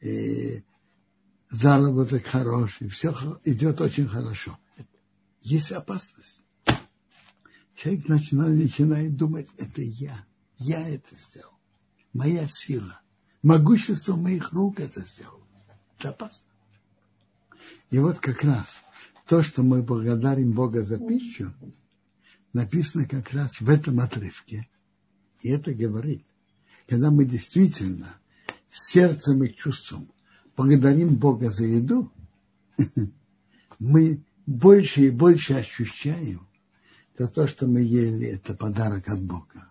и 0.00 0.62
заработок 1.50 2.24
хороший, 2.24 2.88
все 2.88 3.12
идет 3.44 3.80
очень 3.80 4.08
хорошо. 4.08 4.58
Есть 5.40 5.72
опасность. 5.72 6.42
Человек 7.74 8.08
начинает, 8.08 8.58
начинает 8.58 9.16
думать, 9.16 9.48
это 9.58 9.82
я, 9.82 10.24
я 10.58 10.88
это 10.88 11.16
сделал, 11.16 11.58
моя 12.12 12.46
сила, 12.46 13.00
могущество 13.42 14.16
моих 14.16 14.52
рук 14.52 14.80
это 14.80 15.02
сделал. 15.02 15.40
Это 15.98 16.10
опасно. 16.10 16.48
И 17.90 17.98
вот 17.98 18.18
как 18.18 18.42
раз 18.42 18.82
то, 19.26 19.42
что 19.42 19.62
мы 19.62 19.82
благодарим 19.82 20.52
Бога 20.52 20.84
за 20.84 20.98
пищу, 20.98 21.52
написано 22.52 23.06
как 23.06 23.32
раз 23.32 23.60
в 23.60 23.68
этом 23.68 24.00
отрывке. 24.00 24.68
И 25.40 25.48
это 25.48 25.72
говорит, 25.74 26.24
когда 26.88 27.10
мы 27.10 27.24
действительно 27.24 28.16
сердцем 28.70 29.42
и 29.44 29.54
чувством 29.54 30.10
благодарим 30.56 31.16
Бога 31.16 31.50
за 31.50 31.64
еду, 31.64 32.12
мы 33.78 34.22
больше 34.46 35.06
и 35.06 35.10
больше 35.10 35.54
ощущаем, 35.54 36.46
что 37.14 37.28
то, 37.28 37.46
что 37.46 37.66
мы 37.68 37.82
ели, 37.82 38.26
это 38.26 38.54
подарок 38.54 39.08
от 39.08 39.22
Бога. 39.22 39.68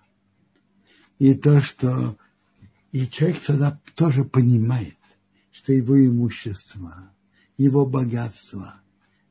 И 1.19 1.33
то, 1.33 1.59
что 1.59 2.17
и 2.91 3.07
человек 3.07 3.39
тогда 3.41 3.79
тоже 3.95 4.25
понимает, 4.25 4.97
что 5.51 5.73
его 5.73 5.97
имущество, 6.05 7.11
его 7.57 7.85
богатство, 7.85 8.81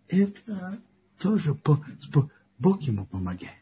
это 0.08 0.78
тоже 1.18 1.56
Бог 2.58 2.82
ему 2.82 3.06
помогает. 3.06 3.54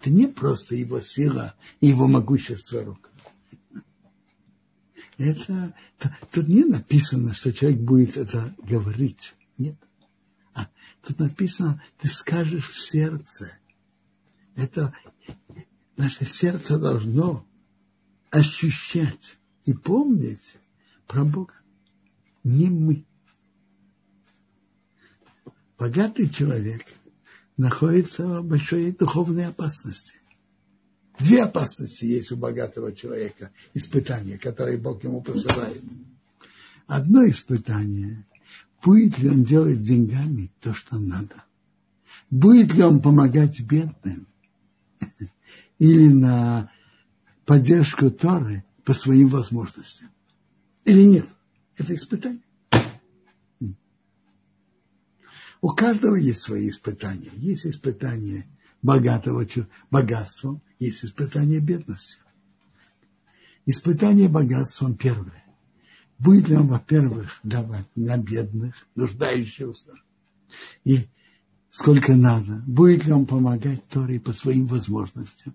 Это 0.00 0.10
не 0.10 0.26
просто 0.26 0.74
его 0.74 1.00
сила 1.00 1.54
его 1.80 2.06
могущество 2.06 2.84
рук. 2.84 3.10
Это, 5.18 5.74
тут 6.30 6.46
не 6.46 6.64
написано, 6.64 7.32
что 7.32 7.52
человек 7.52 7.80
будет 7.80 8.18
это 8.18 8.54
говорить. 8.58 9.34
Нет. 9.56 9.76
А 10.52 10.68
тут 11.02 11.18
написано, 11.18 11.82
ты 11.98 12.08
скажешь 12.08 12.70
в 12.70 12.78
сердце. 12.78 13.50
Это 14.54 14.92
наше 15.96 16.26
сердце 16.26 16.78
должно 16.78 17.46
ощущать 18.30 19.38
и 19.64 19.72
помнить 19.72 20.56
про 21.06 21.24
Бога. 21.24 21.54
Не 22.44 22.70
мы. 22.70 23.04
Богатый 25.78 26.28
человек 26.28 26.84
находится 27.56 28.40
в 28.40 28.46
большой 28.46 28.92
духовной 28.92 29.46
опасности. 29.46 30.14
Две 31.18 31.44
опасности 31.44 32.04
есть 32.04 32.30
у 32.30 32.36
богатого 32.36 32.92
человека, 32.94 33.50
испытания, 33.74 34.38
которые 34.38 34.78
Бог 34.78 35.02
ему 35.02 35.22
посылает. 35.22 35.82
Одно 36.86 37.28
испытание, 37.28 38.26
будет 38.82 39.18
ли 39.18 39.30
он 39.30 39.44
делать 39.44 39.80
деньгами 39.80 40.52
то, 40.60 40.74
что 40.74 40.98
надо. 40.98 41.42
Будет 42.30 42.74
ли 42.74 42.82
он 42.82 43.00
помогать 43.00 43.60
бедным 43.60 44.26
или 45.78 46.08
на 46.08 46.70
поддержку 47.46 48.10
Торы 48.10 48.64
по 48.84 48.92
своим 48.92 49.28
возможностям. 49.28 50.10
Или 50.84 51.04
нет. 51.04 51.26
Это 51.76 51.94
испытание. 51.94 52.42
У 55.62 55.68
каждого 55.70 56.16
есть 56.16 56.42
свои 56.42 56.68
испытания. 56.68 57.30
Есть 57.36 57.66
испытания 57.66 58.46
богатого 58.82 59.46
богатством, 59.90 60.60
есть 60.78 61.04
испытание 61.04 61.60
бедностью. 61.60 62.20
Испытание 63.64 64.28
богатством 64.28 64.96
первое. 64.96 65.44
Будет 66.18 66.48
ли 66.48 66.56
он, 66.56 66.68
во-первых, 66.68 67.40
давать 67.42 67.86
на 67.94 68.16
бедных, 68.16 68.86
нуждающихся, 68.94 69.92
и 70.84 71.08
сколько 71.70 72.14
надо? 72.14 72.62
Будет 72.66 73.06
ли 73.06 73.12
он 73.12 73.26
помогать 73.26 73.86
Торе 73.88 74.20
по 74.20 74.32
своим 74.32 74.66
возможностям? 74.66 75.54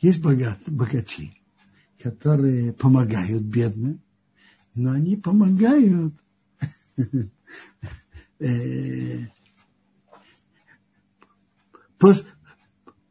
Есть 0.00 0.22
богат, 0.22 0.58
богачи, 0.66 1.42
которые 2.00 2.72
помогают 2.72 3.42
бедным, 3.42 4.00
но 4.74 4.92
они 4.92 5.16
помогают 5.16 6.14
э, 8.38 9.26
по, 11.98 12.14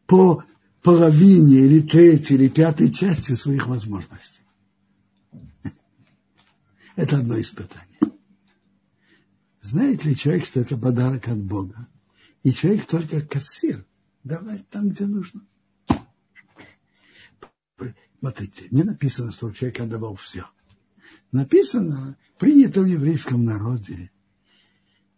по 0.06 0.44
половине 0.82 1.58
или 1.66 1.82
третьей 1.82 2.38
или 2.38 2.48
пятой 2.48 2.94
части 2.94 3.34
своих 3.34 3.68
возможностей. 3.68 4.42
Это 6.96 7.18
одно 7.18 7.40
испытание. 7.42 7.86
Знает 9.62 10.06
ли 10.06 10.16
человек, 10.16 10.46
что 10.46 10.62
это 10.62 10.78
подарок 10.78 11.28
от 11.28 11.40
Бога? 11.40 11.90
И 12.44 12.54
человек 12.54 12.86
только 12.86 13.20
кассир. 13.20 13.86
Давай 14.24 14.60
там, 14.70 14.92
где 14.92 15.06
нужно. 15.06 15.46
Смотрите, 18.20 18.68
не 18.72 18.84
написано, 18.84 19.32
что 19.32 19.52
человек 19.52 19.80
отдавал 19.80 20.16
все. 20.16 20.46
Написано, 21.32 22.18
принято 22.38 22.82
в 22.82 22.86
еврейском 22.86 23.46
народе 23.46 24.12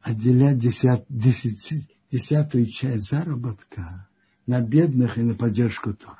отделять 0.01 0.59
десят, 0.59 1.05
десять, 1.09 1.89
десятую 2.12 2.65
часть 2.67 3.09
заработка 3.09 4.09
на 4.45 4.62
бедных 4.62 5.17
и 5.17 5.21
на 5.21 5.35
поддержку 5.35 5.93
Торы. 5.93 6.17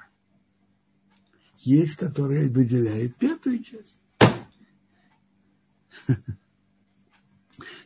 Есть, 1.57 1.95
которые 1.95 2.49
выделяют 2.49 3.17
пятую 3.17 3.63
часть. 3.63 3.99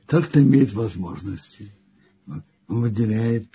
Тот, 0.06 0.28
кто 0.28 0.42
имеет 0.42 0.74
возможности, 0.74 1.74
он 2.28 2.44
выделяет, 2.68 3.48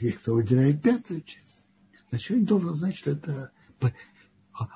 есть 0.00 0.16
кто 0.18 0.34
выделяет 0.34 0.82
пятую 0.82 1.22
часть. 1.22 1.62
Значит, 2.10 2.36
он 2.36 2.44
должен 2.44 2.74
знать, 2.74 2.96
что 2.96 3.12
это, 3.12 3.50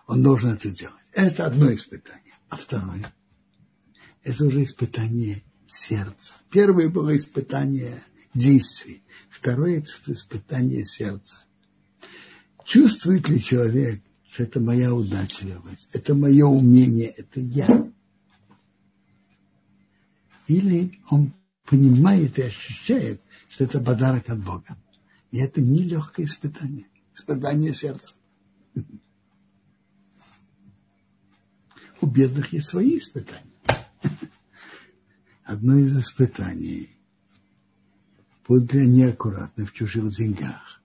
он 0.06 0.22
должен 0.22 0.50
это 0.50 0.70
делать. 0.70 0.94
Это 1.12 1.46
одно 1.46 1.72
испытание. 1.74 2.34
А 2.48 2.56
второе, 2.56 3.12
это 4.22 4.44
уже 4.44 4.64
испытание 4.64 5.42
сердца. 5.66 6.32
Первое 6.50 6.88
было 6.88 7.16
испытание 7.16 8.02
действий. 8.34 9.02
Второе– 9.28 9.78
это 9.78 10.12
испытание 10.12 10.84
сердца. 10.84 11.38
Чувствует 12.64 13.28
ли 13.28 13.40
человек, 13.40 14.02
что 14.30 14.44
это 14.44 14.60
моя 14.60 14.94
удачливость, 14.94 15.88
это 15.92 16.14
мое 16.14 16.46
умение, 16.46 17.08
это 17.08 17.40
я? 17.40 17.90
Или 20.46 21.00
он 21.10 21.32
понимает 21.64 22.38
и 22.38 22.42
ощущает, 22.42 23.20
что 23.48 23.64
это 23.64 23.80
подарок 23.80 24.28
от 24.28 24.40
Бога. 24.44 24.76
И 25.30 25.38
это 25.38 25.60
нелегкое 25.60 26.26
испытание, 26.26 26.86
испытание 27.14 27.72
сердца. 27.72 28.14
У 32.00 32.06
бедных 32.06 32.52
есть 32.52 32.68
свои 32.68 32.98
испытания. 32.98 33.44
Одно 35.44 35.78
из 35.78 35.96
испытаний– 35.96 36.90
будут 38.50 38.74
ли 38.74 38.80
они 38.80 39.04
аккуратны 39.04 39.64
в 39.64 39.72
чужих 39.72 40.10
деньгах. 40.10 40.82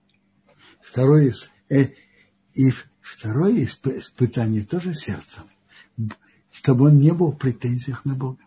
Второе, 0.80 1.34
э, 1.68 1.88
и 2.54 2.70
второе 3.00 3.64
испытание 3.64 4.64
тоже 4.64 4.94
сердцем, 4.94 5.50
чтобы 6.52 6.84
он 6.84 7.00
не 7.00 7.12
был 7.12 7.32
в 7.32 7.38
претензиях 7.38 8.04
на 8.04 8.14
Бога. 8.14 8.38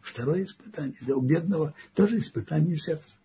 Второе 0.00 0.44
испытание, 0.44 0.96
да, 1.02 1.14
у 1.14 1.20
бедного 1.20 1.74
тоже 1.94 2.20
испытание 2.20 2.78
сердца. 2.78 3.16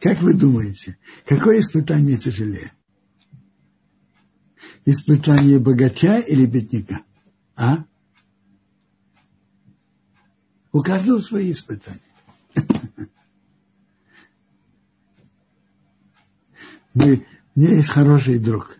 Как 0.00 0.20
вы 0.20 0.34
думаете, 0.34 0.98
какое 1.26 1.60
испытание 1.60 2.16
тяжелее? 2.16 2.72
Испытание 4.84 5.58
богача 5.58 6.18
или 6.18 6.46
бедняка? 6.46 7.02
А? 7.56 7.84
У 10.72 10.82
каждого 10.82 11.20
свои 11.20 11.52
испытания. 11.52 12.00
Мы, 16.94 17.26
у 17.54 17.60
меня 17.60 17.74
есть 17.76 17.88
хороший 17.88 18.38
друг, 18.38 18.78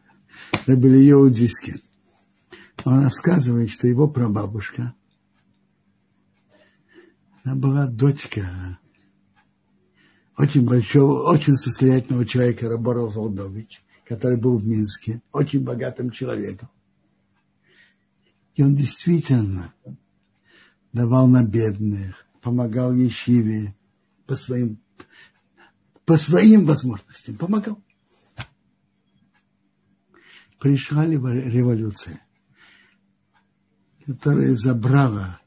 Рабелио 0.67 1.29
Дискин. 1.29 1.81
Он 2.85 3.05
рассказывает, 3.05 3.71
что 3.71 3.89
его 3.89 4.07
прабабушка, 4.09 4.95
Она 7.45 7.55
была 7.55 7.87
дочка 7.87 8.79
очень 10.37 10.65
большого, 10.65 11.31
очень 11.31 11.57
состоятельного 11.57 12.27
человека 12.27 12.69
Рабора 12.69 13.09
Золдович, 13.09 13.84
который 14.05 14.39
был 14.39 14.59
в 14.59 14.67
Минске, 14.67 15.23
очень 15.33 15.65
богатым 15.65 16.11
человеком. 16.11 16.69
И 18.55 18.63
он 18.63 18.77
действительно 18.77 19.75
давал 20.93 21.27
на 21.27 21.43
бедных, 21.43 22.27
помогал 22.41 22.93
Ешиве 22.93 23.75
по 24.27 24.37
своим, 24.37 24.81
по 26.05 26.17
своим 26.17 26.65
возможностям, 26.65 27.37
помогал. 27.37 27.83
Пришла 30.61 31.05
революция, 31.07 32.21
которая 34.07 34.55
забрала 34.55 35.41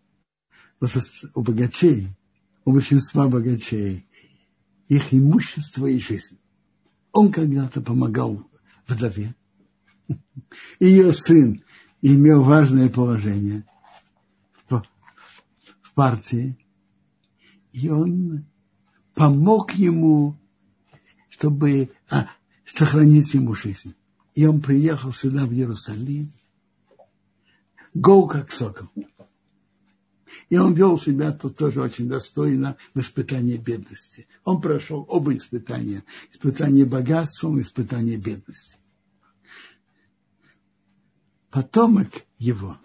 у 1.33 1.41
богачей, 1.41 2.09
у 2.65 2.73
большинства 2.73 3.27
богачей 3.27 4.07
их 4.87 5.13
имущество 5.13 5.85
и 5.87 5.99
жизнь. 5.99 6.37
Он 7.11 7.31
когда-то 7.31 7.81
помогал 7.81 8.46
вдове. 8.88 9.36
Ее 10.80 11.13
сын 11.13 11.63
имел 12.02 12.41
важное 12.41 12.89
положение 12.89 13.65
в, 14.69 14.84
партии. 15.93 16.58
И 17.73 17.89
он 17.89 18.45
помог 19.13 19.73
ему, 19.73 20.38
чтобы 21.30 21.89
а, 22.10 22.28
сохранить 22.65 23.34
ему 23.34 23.54
жизнь. 23.54 23.95
И 24.36 24.45
он 24.45 24.62
приехал 24.62 25.12
сюда, 25.12 25.45
в 25.45 25.52
Иерусалим, 25.52 26.32
гол 27.93 28.28
как 28.28 28.52
сокол. 28.52 28.88
И 30.49 30.57
он 30.57 30.73
вел 30.73 30.99
себя 30.99 31.31
тут 31.31 31.57
тоже 31.57 31.81
очень 31.81 32.07
достойно 32.07 32.77
в 32.93 32.99
испытании 32.99 33.57
бедности. 33.57 34.27
Он 34.43 34.61
прошел 34.61 35.05
оба 35.07 35.35
испытания. 35.35 36.03
Испытание 36.33 36.85
богатством, 36.85 37.61
испытание 37.61 38.17
бедности. 38.17 38.77
Потомок 41.49 42.09
его 42.37 42.77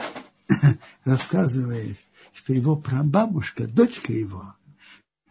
рассказывает, 1.05 1.99
что 2.33 2.53
его 2.53 2.77
прабабушка, 2.77 3.67
дочка 3.67 4.13
его, 4.13 4.55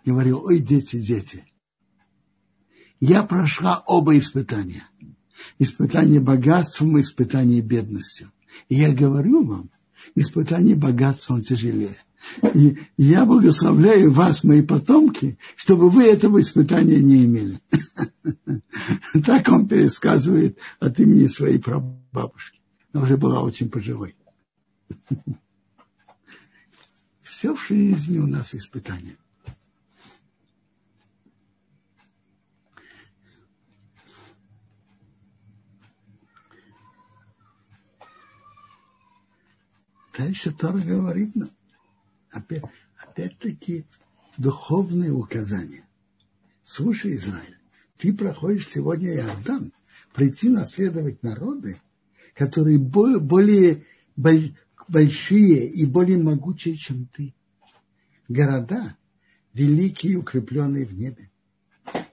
говорила, 0.05 0.39
ой, 0.39 0.59
дети, 0.59 0.99
дети, 0.99 1.45
я 2.99 3.23
прошла 3.23 3.83
оба 3.87 4.17
испытания. 4.17 4.87
Испытание 5.57 6.19
богатством 6.19 6.97
и 6.97 7.01
испытание 7.01 7.61
бедностью. 7.61 8.31
И 8.69 8.75
я 8.75 8.93
говорю 8.93 9.43
вам, 9.43 9.71
испытание 10.15 10.75
богатством 10.75 11.43
тяжелее. 11.43 11.97
И 12.53 12.77
я 12.97 13.25
благословляю 13.25 14.11
вас, 14.11 14.43
мои 14.43 14.61
потомки, 14.61 15.39
чтобы 15.55 15.89
вы 15.89 16.05
этого 16.05 16.41
испытания 16.41 17.01
не 17.01 17.25
имели. 17.25 17.59
Так 19.25 19.49
он 19.49 19.67
пересказывает 19.67 20.57
от 20.79 20.99
имени 20.99 21.27
своей 21.27 21.59
прабабушки. 21.59 22.61
Она 22.93 23.03
уже 23.03 23.17
была 23.17 23.41
очень 23.41 23.69
пожилой. 23.69 24.15
Все 27.21 27.55
в 27.55 27.67
жизни 27.67 28.19
у 28.19 28.27
нас 28.27 28.53
испытания. 28.53 29.17
Дальше 40.17 40.51
Тора 40.51 40.79
говорит 40.79 41.35
нам, 41.35 41.51
опять, 42.31 42.63
опять-таки 42.97 43.85
духовные 44.37 45.11
указания. 45.11 45.85
Слушай, 46.63 47.15
Израиль, 47.15 47.57
ты 47.97 48.13
проходишь 48.13 48.67
сегодня 48.69 49.13
Иордан, 49.15 49.73
прийти 50.13 50.49
наследовать 50.49 51.23
народы, 51.23 51.77
которые 52.33 52.77
более 52.77 53.83
большие 54.87 55.67
и 55.67 55.85
более 55.85 56.17
могучие, 56.17 56.75
чем 56.75 57.07
ты. 57.07 57.33
Города 58.27 58.97
великие 59.53 60.17
укрепленные 60.17 60.85
в 60.85 60.93
небе. 60.93 61.29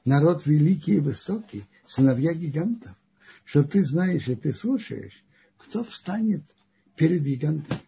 Народ 0.04 0.46
великий 0.46 0.96
и 0.96 1.00
высокий, 1.00 1.64
сыновья 1.84 2.32
гигантов. 2.32 2.96
Что 3.44 3.62
ты 3.62 3.84
знаешь 3.84 4.28
и 4.28 4.34
ты 4.34 4.52
слушаешь, 4.52 5.24
кто 5.56 5.84
встанет 5.84 6.42
перед 6.96 7.22
гигантом. 7.22 7.78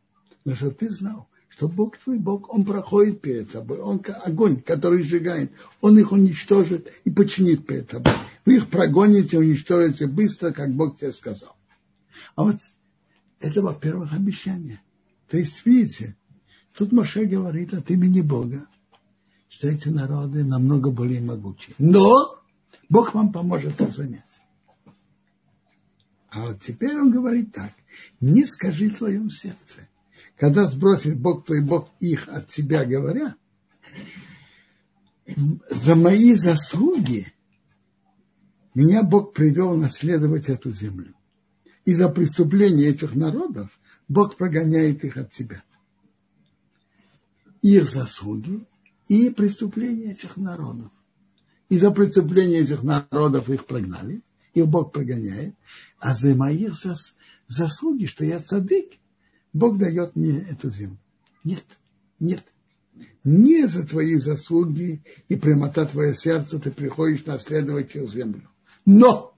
Но 0.44 0.54
что 0.54 0.70
ты 0.70 0.90
знал, 0.90 1.28
что 1.48 1.68
Бог 1.68 1.98
твой 1.98 2.18
Бог, 2.18 2.52
Он 2.52 2.64
проходит 2.64 3.20
перед 3.20 3.52
тобой, 3.52 3.78
Он 3.78 4.02
огонь, 4.24 4.62
который 4.62 5.02
сжигает, 5.02 5.52
Он 5.80 5.98
их 5.98 6.12
уничтожит 6.12 6.90
и 7.04 7.10
починит 7.10 7.66
перед 7.66 7.88
тобой. 7.88 8.12
Вы 8.46 8.56
их 8.56 8.70
прогоните, 8.70 9.38
уничтожите 9.38 10.06
быстро, 10.06 10.52
как 10.52 10.72
Бог 10.72 10.98
тебе 10.98 11.12
сказал. 11.12 11.56
А 12.36 12.44
вот 12.44 12.56
это, 13.40 13.62
во-первых, 13.62 14.12
обещание. 14.12 14.80
То 15.28 15.38
есть, 15.38 15.64
видите, 15.64 16.16
тут 16.76 16.92
Моше 16.92 17.24
говорит 17.24 17.74
от 17.74 17.90
имени 17.90 18.20
Бога, 18.20 18.66
что 19.48 19.68
эти 19.68 19.88
народы 19.88 20.44
намного 20.44 20.90
более 20.90 21.20
могучие. 21.20 21.74
Но 21.78 22.40
Бог 22.88 23.14
вам 23.14 23.32
поможет 23.32 23.80
их 23.80 23.92
занять. 23.92 24.24
А 26.30 26.46
вот 26.46 26.62
теперь 26.62 26.96
он 26.96 27.10
говорит 27.10 27.52
так. 27.52 27.72
Не 28.20 28.46
скажи 28.46 28.88
в 28.88 28.98
твоем 28.98 29.30
сердце, 29.30 29.88
когда 30.40 30.66
сбросит 30.66 31.20
Бог 31.20 31.44
твой 31.44 31.62
Бог 31.62 31.90
их 32.00 32.26
от 32.26 32.50
себя 32.50 32.86
говоря, 32.86 33.36
за 35.68 35.94
мои 35.94 36.34
заслуги 36.34 37.30
меня 38.74 39.02
Бог 39.02 39.34
привел 39.34 39.76
наследовать 39.76 40.48
эту 40.48 40.72
землю. 40.72 41.14
И 41.84 41.92
за 41.92 42.08
преступления 42.08 42.86
этих 42.86 43.14
народов 43.14 43.78
Бог 44.08 44.38
прогоняет 44.38 45.04
их 45.04 45.18
от 45.18 45.34
себя. 45.34 45.62
Их 47.60 47.90
заслуги 47.90 48.66
и 49.08 49.28
преступления 49.28 50.12
этих 50.12 50.38
народов. 50.38 50.90
И 51.68 51.78
за 51.78 51.90
преступления 51.90 52.60
этих 52.60 52.82
народов 52.82 53.50
их 53.50 53.66
прогнали, 53.66 54.22
их 54.54 54.66
Бог 54.66 54.90
прогоняет, 54.90 55.54
а 55.98 56.14
за 56.14 56.34
мои 56.34 56.70
заслуги, 57.46 58.06
что 58.06 58.24
я 58.24 58.40
цадык, 58.40 58.92
Бог 59.52 59.78
дает 59.78 60.16
мне 60.16 60.38
эту 60.38 60.70
землю. 60.70 60.98
Нет, 61.44 61.64
нет. 62.18 62.44
Не 63.24 63.66
за 63.66 63.86
твои 63.86 64.16
заслуги 64.16 65.02
и 65.28 65.36
прямота 65.36 65.86
твое 65.86 66.14
сердце 66.14 66.58
ты 66.58 66.70
приходишь 66.70 67.24
наследовать 67.24 67.94
эту 67.96 68.08
землю. 68.08 68.48
Но 68.86 69.36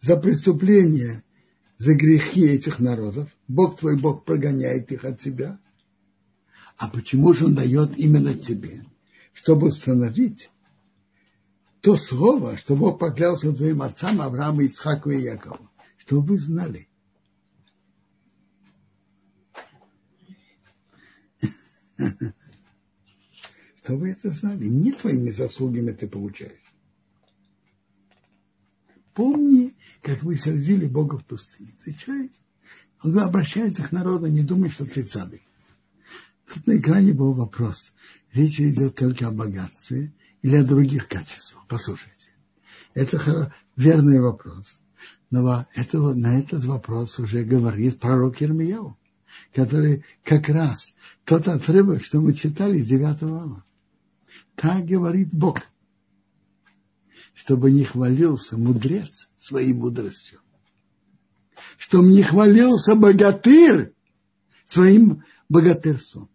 за 0.00 0.16
преступления, 0.16 1.24
за 1.78 1.94
грехи 1.94 2.46
этих 2.46 2.78
народов, 2.78 3.28
Бог 3.48 3.78
твой 3.78 3.98
Бог 3.98 4.24
прогоняет 4.24 4.92
их 4.92 5.04
от 5.04 5.20
тебя. 5.20 5.58
А 6.76 6.88
почему 6.88 7.32
же 7.32 7.46
Он 7.46 7.54
дает 7.54 7.96
именно 7.96 8.34
тебе? 8.34 8.84
Чтобы 9.32 9.68
установить 9.68 10.50
то 11.80 11.96
слово, 11.96 12.56
что 12.56 12.76
Бог 12.76 12.98
поклялся 12.98 13.52
твоим 13.52 13.82
отцам 13.82 14.20
Аврааму, 14.20 14.62
Ицхаку 14.62 15.10
и 15.10 15.20
Якову, 15.20 15.70
чтобы 15.98 16.34
вы 16.34 16.38
знали– 16.38 16.88
Чтобы 23.82 24.00
вы 24.00 24.10
это 24.10 24.30
знали. 24.30 24.66
Не 24.66 24.92
твоими 24.92 25.30
заслугами 25.30 25.92
ты 25.92 26.08
получаешь. 26.08 26.60
Помни, 29.12 29.76
как 30.02 30.22
вы 30.22 30.36
сердили 30.36 30.86
Бога 30.86 31.18
в 31.18 31.24
пустыне. 31.24 31.74
Ты 31.84 31.92
человек, 31.92 32.32
он 33.02 33.18
обращается 33.18 33.82
к 33.84 33.92
народу, 33.92 34.26
не 34.26 34.42
думай, 34.42 34.70
что 34.70 34.86
ты 34.86 35.02
цадык. 35.02 35.42
Тут 36.52 36.66
на 36.66 36.78
экране 36.78 37.12
был 37.12 37.32
вопрос. 37.32 37.92
Речь 38.32 38.60
идет 38.60 38.96
только 38.96 39.28
о 39.28 39.32
богатстве 39.32 40.12
или 40.42 40.56
о 40.56 40.64
других 40.64 41.08
качествах. 41.08 41.64
Послушайте. 41.68 42.30
Это 42.94 43.52
верный 43.76 44.20
вопрос. 44.20 44.80
Но 45.30 45.66
на 45.82 46.38
этот 46.38 46.64
вопрос 46.64 47.18
уже 47.18 47.44
говорит 47.44 48.00
пророк 48.00 48.40
Ермияу 48.40 48.96
который 49.52 50.04
как 50.22 50.48
раз 50.48 50.94
тот 51.24 51.48
отрывок, 51.48 52.04
что 52.04 52.20
мы 52.20 52.34
читали 52.34 52.78
из 52.78 52.88
9 52.88 53.22
ава. 53.22 53.64
Так 54.56 54.84
говорит 54.84 55.30
Бог, 55.32 55.60
чтобы 57.34 57.70
не 57.70 57.84
хвалился 57.84 58.56
мудрец 58.56 59.28
своей 59.38 59.72
мудростью, 59.72 60.40
чтобы 61.76 62.08
не 62.08 62.22
хвалился 62.22 62.94
богатырь 62.94 63.92
своим 64.66 65.24
богатырством, 65.48 66.30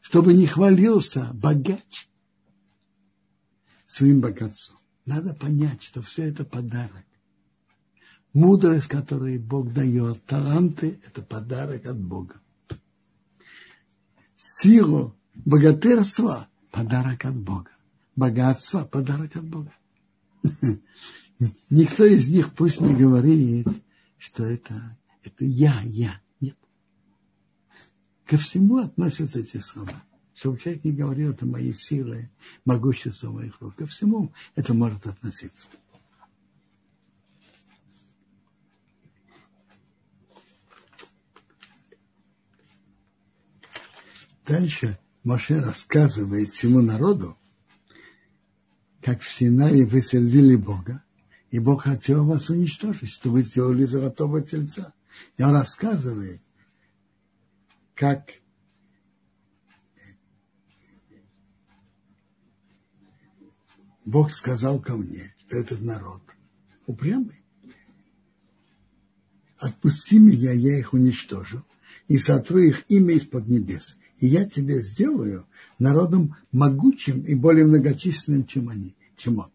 чтобы 0.00 0.32
не 0.32 0.46
хвалился 0.46 1.30
богач 1.34 2.08
своим 3.86 4.20
богатством. 4.20 4.78
Надо 5.06 5.34
понять, 5.34 5.82
что 5.82 6.02
все 6.02 6.24
это 6.24 6.44
подарок 6.44 7.07
мудрость, 8.38 8.86
которую 8.86 9.40
Бог 9.40 9.72
дает, 9.72 10.24
таланты– 10.24 11.00
это 11.06 11.22
подарок 11.22 11.86
от 11.86 11.98
Бога. 11.98 12.40
Силу 14.36 15.16
Богатырство– 15.34 16.48
подарок 16.70 17.24
от 17.24 17.36
Бога. 17.36 17.70
Богатство– 18.14 18.84
подарок 18.92 19.34
от 19.36 19.44
Бога. 19.44 19.72
Никто 21.70 22.04
из 22.04 22.28
них 22.28 22.54
пусть 22.54 22.80
не 22.80 22.94
говорит, 22.94 23.66
что 24.18 24.44
это, 24.44 24.96
это 25.22 25.44
я, 25.44 25.74
я. 25.84 26.20
Нет. 26.40 26.56
Ко 28.24 28.36
всему 28.36 28.78
относятся 28.78 29.40
эти 29.40 29.58
слова. 29.58 29.92
Чтобы 30.34 30.58
человек 30.58 30.84
не 30.84 30.92
говорил, 30.92 31.32
это 31.32 31.44
мои 31.44 31.72
силы, 31.72 32.30
могущество 32.64 33.30
моих 33.30 33.60
рук. 33.60 33.74
Ко 33.74 33.86
всему 33.86 34.32
это 34.54 34.74
может 34.74 35.06
относиться. 35.06 35.66
Дальше 44.48 44.98
Моше 45.24 45.60
рассказывает 45.60 46.48
всему 46.48 46.80
народу, 46.80 47.36
как 49.02 49.20
в 49.20 49.28
Синае 49.28 49.84
вы 49.84 50.00
сердили 50.00 50.56
Бога, 50.56 51.04
и 51.50 51.58
Бог 51.58 51.82
хотел 51.82 52.24
вас 52.24 52.48
уничтожить, 52.48 53.10
что 53.10 53.30
вы 53.30 53.42
сделали 53.42 53.84
золотого 53.84 54.40
тельца. 54.40 54.94
И 55.36 55.42
он 55.42 55.52
рассказывает, 55.52 56.40
как 57.94 58.30
Бог 64.06 64.32
сказал 64.32 64.80
ко 64.80 64.96
мне, 64.96 65.34
что 65.40 65.58
этот 65.58 65.82
народ 65.82 66.22
упрямый. 66.86 67.44
Отпусти 69.58 70.18
меня, 70.18 70.52
я 70.52 70.78
их 70.78 70.94
уничтожу, 70.94 71.62
и 72.06 72.16
сотру 72.16 72.60
их 72.60 72.84
имя 72.88 73.12
из-под 73.14 73.48
небес 73.48 73.97
и 74.18 74.26
я 74.26 74.44
тебя 74.44 74.80
сделаю 74.80 75.46
народом 75.78 76.36
могучим 76.52 77.22
и 77.22 77.34
более 77.34 77.64
многочисленным, 77.64 78.46
чем 78.46 78.68
они, 78.68 78.96
чем 79.16 79.38
он. 79.38 79.50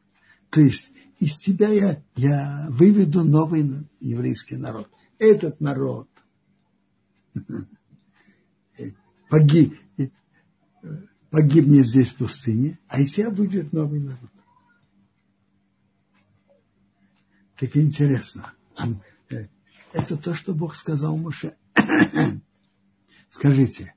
То 0.50 0.62
есть 0.62 0.92
из 1.20 1.38
тебя 1.38 1.70
я, 1.70 2.02
я 2.16 2.68
выведу 2.70 3.24
новый 3.24 3.88
еврейский 4.00 4.56
народ. 4.56 4.90
Этот 5.20 5.60
народ 5.60 6.10
погиб, 9.30 9.78
погибнет 11.30 11.88
здесь 11.88 12.10
в 12.10 12.16
пустыне, 12.16 12.80
а 12.88 13.02
из 13.02 13.14
тебя 13.14 13.32
будет 13.32 13.74
новый 13.74 14.00
народ. 14.00 14.30
Так 17.58 17.76
интересно. 17.78 18.54
Э, 19.30 19.48
это 19.94 20.18
то, 20.18 20.34
что 20.34 20.54
Бог 20.54 20.76
сказал 20.76 21.16
Муше. 21.18 21.56
Скажите, 23.30 23.96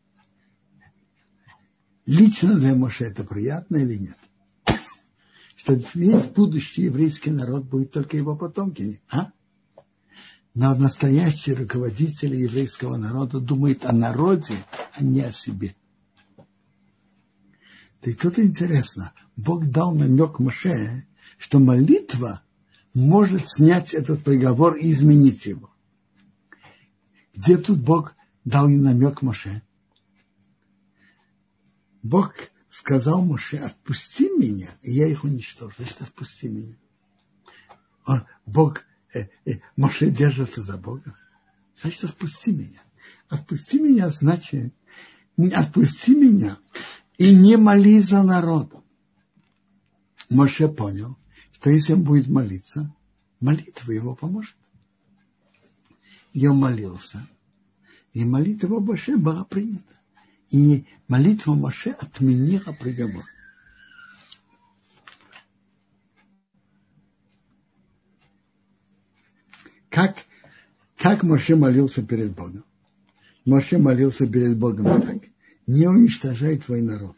лично 2.06 2.54
для 2.58 2.74
Моше 2.74 3.04
это 3.04 3.24
приятно 3.24 3.76
или 3.76 3.96
нет? 3.96 4.16
Что 5.56 5.78
весь 5.94 6.24
будущий 6.26 6.84
еврейский 6.84 7.30
народ 7.30 7.64
будет 7.64 7.92
только 7.92 8.16
его 8.16 8.36
потомки, 8.36 9.00
а? 9.10 9.32
Но 10.54 10.74
настоящий 10.74 11.52
руководитель 11.52 12.34
еврейского 12.34 12.96
народа 12.96 13.40
думает 13.40 13.84
о 13.84 13.92
народе, 13.92 14.54
а 14.94 15.04
не 15.04 15.20
о 15.20 15.30
себе. 15.30 15.74
И 18.02 18.14
тут 18.14 18.38
интересно, 18.38 19.12
Бог 19.36 19.66
дал 19.66 19.94
намек 19.94 20.38
Моше, 20.38 21.06
что 21.38 21.58
молитва 21.58 22.40
может 22.94 23.50
снять 23.50 23.92
этот 23.92 24.22
приговор 24.22 24.76
и 24.76 24.92
изменить 24.92 25.44
его. 25.44 25.70
Где 27.34 27.58
тут 27.58 27.80
Бог 27.80 28.14
дал 28.44 28.68
намек 28.68 29.22
Моше? 29.22 29.62
Бог 32.06 32.34
сказал 32.68 33.24
Моше, 33.24 33.58
отпусти 33.58 34.30
меня, 34.30 34.68
и 34.82 34.92
я 34.92 35.08
их 35.08 35.24
уничтожу. 35.24 35.72
Значит, 35.76 36.02
отпусти 36.02 36.48
меня. 36.48 36.76
Он, 38.04 38.22
Бог, 38.46 38.84
э, 39.12 39.28
э, 39.44 39.58
Моше 39.76 40.10
держится 40.10 40.62
за 40.62 40.76
Бога. 40.76 41.16
Значит, 41.80 42.04
отпусти 42.04 42.52
меня. 42.52 42.80
Отпусти 43.28 43.80
меня, 43.80 44.08
значит, 44.08 44.72
отпусти 45.36 46.14
меня 46.14 46.58
и 47.18 47.34
не 47.34 47.56
моли 47.56 48.00
за 48.00 48.22
народ. 48.22 48.72
Моше 50.30 50.68
понял, 50.68 51.16
что 51.52 51.70
если 51.70 51.94
он 51.94 52.02
будет 52.02 52.28
молиться, 52.28 52.94
молитва 53.40 53.92
его 53.92 54.14
поможет. 54.14 54.56
И 56.32 56.46
он 56.46 56.58
молился, 56.58 57.26
и 58.12 58.24
молитва 58.24 58.80
Моше 58.80 59.16
была 59.16 59.44
принята 59.44 59.96
и 60.50 60.86
молитва 61.08 61.54
Моше 61.54 61.90
отменила 61.90 62.72
приговор. 62.78 63.24
Как, 69.88 70.18
как 70.98 71.22
Моше 71.22 71.56
молился 71.56 72.02
перед 72.02 72.34
Богом? 72.34 72.64
Моше 73.44 73.78
молился 73.78 74.26
перед 74.26 74.58
Богом 74.58 75.00
так. 75.00 75.22
Не 75.66 75.88
уничтожай 75.88 76.58
твой 76.58 76.82
народ, 76.82 77.16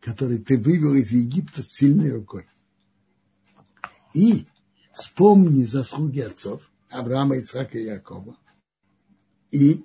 который 0.00 0.38
ты 0.38 0.58
вывел 0.58 0.94
из 0.94 1.10
Египта 1.12 1.62
сильной 1.62 2.10
рукой. 2.10 2.46
И 4.12 4.46
вспомни 4.92 5.64
заслуги 5.64 6.20
отцов 6.20 6.62
Авраама, 6.90 7.38
Исаака 7.38 7.78
и 7.78 7.84
Якова. 7.84 8.36
И 9.50 9.84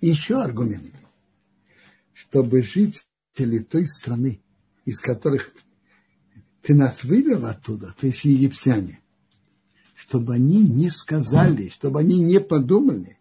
еще 0.00 0.40
аргумент 0.40 0.94
чтобы 2.14 2.62
жители 2.62 3.58
той 3.58 3.86
страны, 3.86 4.40
из 4.84 5.00
которых 5.00 5.52
ты 6.62 6.74
нас 6.74 7.04
вывел 7.04 7.44
оттуда, 7.44 7.94
то 7.98 8.06
есть 8.06 8.24
египтяне, 8.24 9.00
чтобы 9.94 10.34
они 10.34 10.62
не 10.62 10.88
сказали, 10.88 11.68
чтобы 11.68 12.00
они 12.00 12.20
не 12.20 12.40
подумали, 12.40 13.18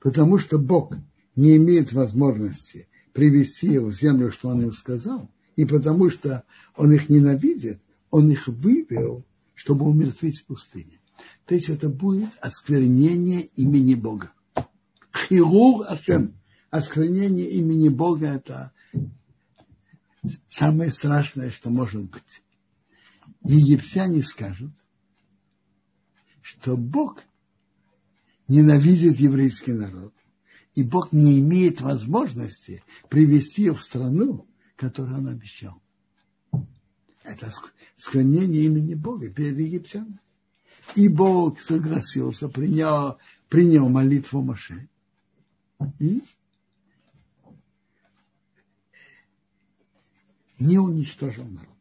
потому 0.00 0.38
что 0.38 0.58
Бог 0.58 0.94
не 1.34 1.56
имеет 1.56 1.92
возможности 1.92 2.88
привести 3.12 3.74
их 3.74 3.82
в 3.82 3.92
землю, 3.92 4.30
что 4.30 4.48
Он 4.48 4.62
им 4.62 4.72
сказал, 4.72 5.30
и 5.56 5.64
потому 5.64 6.08
что 6.08 6.44
Он 6.76 6.92
их 6.92 7.08
ненавидит, 7.08 7.80
Он 8.10 8.30
их 8.30 8.46
вывел, 8.46 9.24
чтобы 9.54 9.86
умертвить 9.86 10.40
в 10.40 10.46
пустыне. 10.46 11.00
То 11.46 11.54
есть 11.54 11.68
это 11.68 11.88
будет 11.88 12.30
осквернение 12.40 13.42
имени 13.56 13.94
Бога. 13.94 14.32
Хирур 15.14 15.86
Ашем 15.88 16.34
осквернение 16.70 17.50
имени 17.50 17.88
Бога– 17.88 18.26
это 18.28 18.72
самое 20.48 20.90
страшное, 20.90 21.50
что 21.50 21.70
может 21.70 22.02
быть. 22.04 22.42
Египтяне 23.42 24.22
скажут, 24.22 24.72
что 26.42 26.76
Бог 26.76 27.24
ненавидит 28.48 29.18
еврейский 29.18 29.72
народ, 29.72 30.14
и 30.74 30.82
Бог 30.82 31.12
не 31.12 31.38
имеет 31.38 31.80
возможности 31.80 32.82
привести 33.08 33.64
их 33.64 33.78
в 33.78 33.82
страну, 33.82 34.46
которую 34.76 35.18
он 35.18 35.28
обещал. 35.28 35.80
Это 37.22 37.50
склонение 37.96 38.64
имени 38.64 38.94
Бога 38.94 39.30
перед 39.30 39.58
египтянами. 39.58 40.20
И 40.94 41.08
Бог 41.08 41.60
согласился, 41.60 42.48
принял, 42.48 43.18
принял 43.48 43.88
молитву 43.88 44.42
Моше. 44.42 44.88
И 45.98 46.22
не 50.58 50.78
уничтожил 50.78 51.44
народ. 51.44 51.76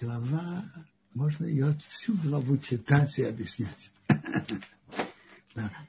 Глава, 0.00 0.64
можно 1.12 1.44
ее 1.44 1.78
всю 1.88 2.14
главу 2.16 2.56
читать 2.58 3.18
и 3.18 3.24
объяснять. 3.24 3.90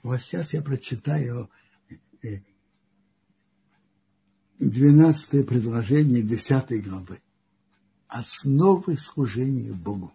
Вот 0.01 0.19
сейчас 0.19 0.53
я 0.53 0.61
прочитаю 0.63 1.49
12 4.57 5.33
э, 5.33 5.43
предложение 5.43 6.23
10 6.23 6.83
главы. 6.83 7.21
Основы 8.07 8.97
служения 8.97 9.71
Богу. 9.71 10.11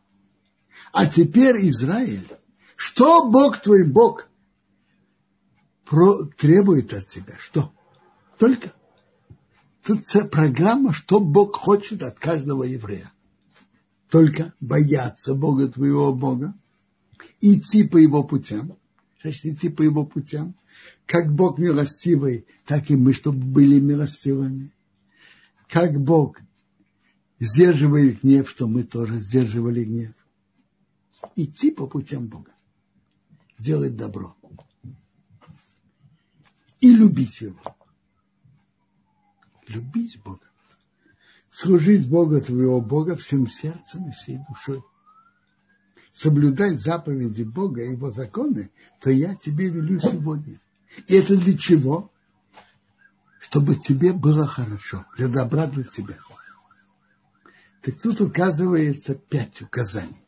А 0.92 1.06
теперь, 1.06 1.70
Израиль, 1.70 2.28
что 2.74 3.30
Бог 3.30 3.60
твой 3.60 3.86
Бог– 3.86 4.28
про, 5.86 6.24
требует 6.24 6.92
от 6.92 7.06
тебя 7.06 7.36
что? 7.38 7.72
Только. 8.38 8.74
Тут 9.82 10.04
программа, 10.32 10.92
что 10.92 11.20
Бог 11.20 11.56
хочет 11.56 12.02
от 12.02 12.18
каждого 12.18 12.64
еврея. 12.64 13.12
Только 14.10 14.52
бояться 14.60 15.34
Бога 15.34 15.68
твоего 15.68 16.12
Бога, 16.12 16.54
идти 17.40 17.86
по 17.86 17.96
его 17.96 18.24
путям, 18.24 18.76
значит, 19.22 19.46
идти 19.46 19.68
по 19.68 19.82
его 19.82 20.04
путям, 20.04 20.56
как 21.06 21.32
Бог 21.32 21.58
милостивый, 21.58 22.46
так 22.66 22.90
и 22.90 22.96
мы, 22.96 23.12
чтобы 23.12 23.38
были 23.38 23.78
милостивыми. 23.78 24.72
Как 25.68 26.00
Бог 26.00 26.40
сдерживает 27.38 28.22
гнев, 28.22 28.50
что 28.50 28.66
мы 28.66 28.82
тоже 28.82 29.20
сдерживали 29.20 29.84
гнев. 29.84 30.14
Идти 31.36 31.70
по 31.70 31.86
путям 31.86 32.26
Бога. 32.26 32.52
Делать 33.58 33.96
добро 33.96 34.36
и 36.86 36.94
любить 36.94 37.40
Его. 37.40 37.60
Любить 39.66 40.22
Бога. 40.22 40.46
Служить 41.50 42.08
Бога, 42.08 42.40
твоего 42.40 42.80
Бога, 42.80 43.16
всем 43.16 43.48
сердцем 43.48 44.08
и 44.08 44.12
всей 44.12 44.38
душой. 44.48 44.82
Соблюдать 46.12 46.80
заповеди 46.80 47.42
Бога 47.42 47.82
и 47.82 47.90
Его 47.90 48.12
законы, 48.12 48.70
то 49.00 49.10
я 49.10 49.34
тебе 49.34 49.68
велю 49.68 49.98
сегодня. 50.00 50.60
И 51.08 51.14
это 51.14 51.36
для 51.36 51.58
чего? 51.58 52.12
Чтобы 53.40 53.74
тебе 53.74 54.12
было 54.12 54.46
хорошо, 54.46 55.06
для 55.16 55.28
добра 55.28 55.66
для 55.66 55.82
тебя. 55.82 56.16
Так 57.82 57.98
тут 58.00 58.20
указывается 58.20 59.14
пять 59.16 59.60
указаний. 59.60 60.24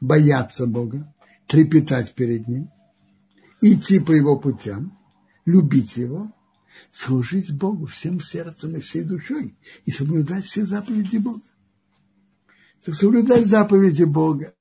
Бояться 0.00 0.66
Бога, 0.66 1.12
трепетать 1.46 2.14
перед 2.14 2.46
Ним, 2.46 2.70
идти 3.62 4.00
по 4.00 4.12
Его 4.12 4.38
путям, 4.38 4.98
любить 5.44 5.96
Его, 5.96 6.32
служить 6.90 7.52
Богу 7.52 7.86
всем 7.86 8.20
сердцем 8.20 8.76
и 8.76 8.80
всей 8.80 9.04
душой 9.04 9.56
и 9.84 9.90
соблюдать 9.90 10.44
все 10.44 10.64
заповеди 10.64 11.18
Бога. 11.18 11.42
Так 12.82 12.94
соблюдать 12.94 13.46
заповеди 13.46 14.04
Бога 14.04 14.54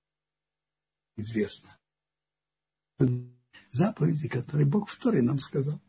известно. 1.18 1.70
Заповеди, 3.72 4.28
которые 4.28 4.66
Бог 4.66 4.90
в 4.90 4.98
Торе 4.98 5.22
нам 5.22 5.40
сказал. 5.40 5.82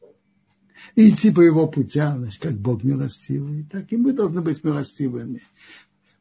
И 0.96 1.10
идти 1.10 1.30
по 1.30 1.40
его 1.40 1.68
путям, 1.68 2.20
значит, 2.20 2.42
как 2.42 2.58
Бог 2.58 2.82
милостивый, 2.82 3.64
так 3.64 3.92
и 3.92 3.96
мы 3.96 4.12
должны 4.12 4.40
быть 4.40 4.64
милостивыми. 4.64 5.42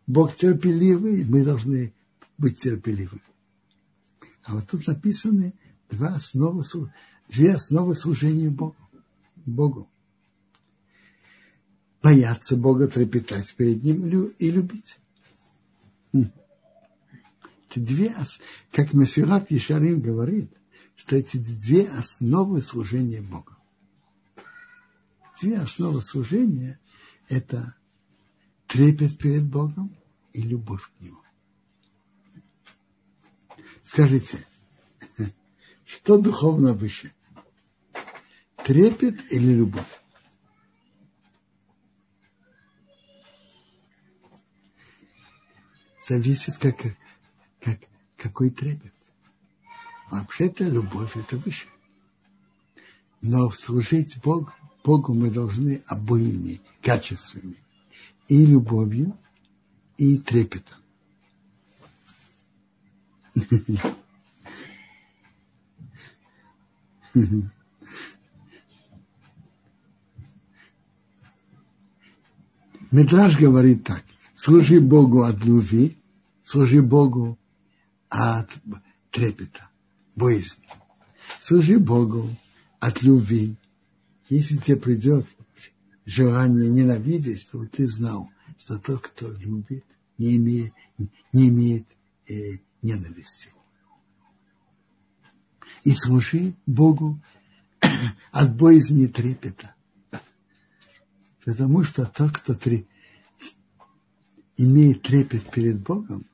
Бог 0.05 0.35
терпеливый, 0.35 1.25
мы 1.25 1.43
должны 1.43 1.93
быть 2.37 2.59
терпеливыми. 2.59 3.23
А 4.43 4.55
вот 4.55 4.69
тут 4.69 4.85
написаны 4.85 5.53
два 5.89 6.15
основы, 6.15 6.63
две 7.29 7.53
основы 7.53 7.95
служения 7.95 8.49
Богу. 8.49 8.75
Богу. 9.45 9.89
Бояться 12.01 12.57
Бога, 12.57 12.87
трепетать 12.87 13.53
перед 13.55 13.83
Ним 13.83 14.27
и 14.27 14.51
любить. 14.51 14.97
Хм. 16.11 16.31
Это 17.69 17.79
две, 17.79 18.15
как 18.71 18.93
Мессират 18.93 19.49
Ешарим 19.51 20.01
говорит, 20.01 20.51
что 20.95 21.15
эти 21.15 21.37
две 21.37 21.87
основы 21.87 22.61
служения 22.61 23.21
Богу. 23.21 23.55
Две 25.41 25.57
основы 25.57 26.01
служения– 26.01 26.79
это 27.29 27.75
трепет 28.67 29.17
перед 29.17 29.43
Богом 29.43 29.95
и 30.33 30.41
любовь 30.41 30.83
к 30.83 31.01
Нему. 31.01 31.19
Скажите, 33.83 34.45
что 35.93 36.17
духовно 36.17 36.73
выше? 36.73 37.13
Трепет 38.65 39.31
или 39.31 39.53
любовь? 39.53 40.01
Зависит, 46.05 46.57
как, 46.57 46.77
как, 47.61 47.79
какой 48.17 48.49
трепет. 48.49 48.93
Вообще-то 50.09 50.65
любовь 50.65 51.15
это 51.15 51.37
выше. 51.37 51.67
Но 53.21 53.51
служить 53.51 54.17
Богу, 54.21 54.51
Богу 54.83 55.13
мы 55.13 55.29
должны 55.29 55.83
обоими 55.87 56.59
качествами. 56.81 57.55
И 58.27 58.45
любовью, 58.45 59.17
и 59.97 60.17
трепетом. 60.17 60.77
Медраж 72.91 73.37
говорит 73.39 73.83
так. 73.83 74.03
Служи 74.35 74.79
Богу 74.79 75.23
от 75.23 75.45
любви, 75.45 75.97
служи 76.43 76.81
Богу 76.81 77.37
от 78.09 78.49
трепета, 79.11 79.69
боязни. 80.15 80.67
Служи 81.41 81.77
Богу 81.77 82.29
от 82.79 83.03
любви. 83.03 83.55
Если 84.29 84.57
тебе 84.57 84.77
придет 84.77 85.25
желание 86.05 86.69
ненавидеть, 86.69 87.41
чтобы 87.41 87.67
ты 87.67 87.87
знал, 87.87 88.29
что 88.57 88.77
тот, 88.77 89.01
кто 89.01 89.31
любит, 89.31 89.85
не 90.17 90.37
имеет, 90.37 90.73
не 91.31 91.49
имеет 91.49 91.87
э, 92.27 92.57
ненависти. 92.81 93.52
И 95.83 95.93
служи 95.93 96.55
Богу 96.65 97.21
от 98.31 98.55
боязни 98.55 99.07
трепета. 99.07 99.75
Потому 101.43 101.83
что 101.83 102.05
тот, 102.05 102.31
кто 102.31 102.53
три, 102.53 102.87
имеет 104.55 105.01
трепет 105.01 105.49
перед 105.51 105.81
Богом, 105.81 106.25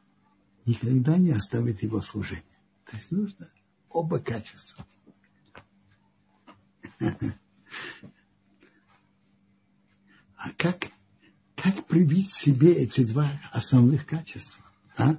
никогда 0.65 1.17
не 1.17 1.31
оставит 1.31 1.81
его 1.81 2.01
служение. 2.01 2.43
То 2.85 2.97
есть 2.97 3.12
нужно 3.12 3.49
оба 3.89 4.19
качества. 4.19 4.85
А 10.35 10.51
как, 10.57 10.88
как 11.55 11.85
привить 11.88 12.31
себе 12.31 12.73
эти 12.73 13.03
два 13.03 13.29
основных 13.51 14.05
качества? 14.05 14.63
А? 14.97 15.17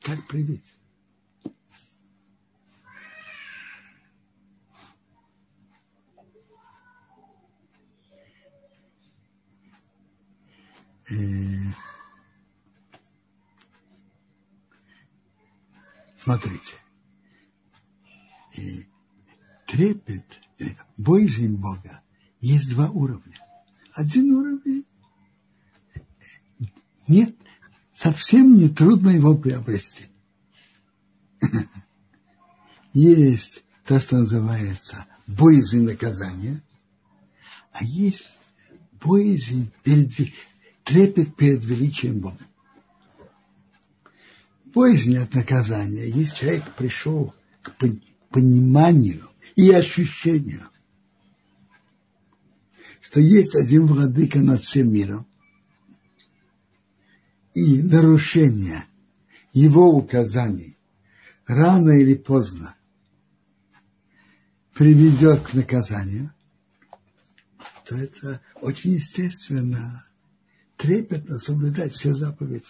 Как 0.00 0.26
привить? 0.26 0.64
Смотрите, 16.16 16.74
и 18.54 18.86
трепет, 19.66 20.40
боязнь 20.96 21.56
Бога 21.56 22.02
есть 22.40 22.70
два 22.70 22.88
уровня. 22.90 23.38
Один 23.94 24.32
уровень 24.32 24.84
нет, 27.08 27.34
совсем 27.92 28.54
не 28.56 28.68
трудно 28.68 29.10
его 29.10 29.36
приобрести. 29.36 30.06
Есть 32.92 33.64
то, 33.84 33.98
что 33.98 34.18
называется 34.18 35.06
боязнь 35.26 35.82
наказания, 35.82 36.62
а 37.72 37.82
есть 37.84 38.26
боязнь 38.92 39.72
перед, 39.82 40.12
трепет 40.84 41.36
перед 41.36 41.64
величием 41.64 42.20
Бога. 42.20 42.46
Боязнь 44.66 45.16
от 45.18 45.34
наказания, 45.34 46.08
если 46.08 46.36
человек 46.36 46.74
пришел 46.74 47.34
к 47.62 47.74
пониманию 48.30 49.28
и 49.54 49.70
ощущению, 49.70 50.62
что 53.00 53.20
есть 53.20 53.54
один 53.54 53.86
владыка 53.86 54.40
над 54.40 54.62
всем 54.62 54.92
миром, 54.92 55.26
и 57.54 57.82
нарушение 57.82 58.86
его 59.52 59.90
указаний 59.90 60.78
рано 61.46 61.90
или 61.90 62.14
поздно 62.14 62.74
приведет 64.72 65.42
к 65.42 65.52
наказанию, 65.52 66.32
то 67.84 67.94
это 67.94 68.40
очень 68.62 68.92
естественно 68.92 70.06
трепетно 70.82 71.38
соблюдать 71.38 71.94
все 71.94 72.12
заповеди. 72.12 72.66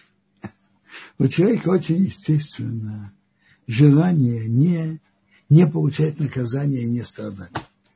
У 1.17 1.27
человека 1.27 1.69
очень 1.69 2.03
естественно 2.05 3.11
желание 3.65 4.47
не, 4.47 5.01
не 5.49 5.65
получать 5.65 6.19
наказание 6.19 6.83
и 6.83 6.91
не 6.91 7.03
страдать. 7.03 7.51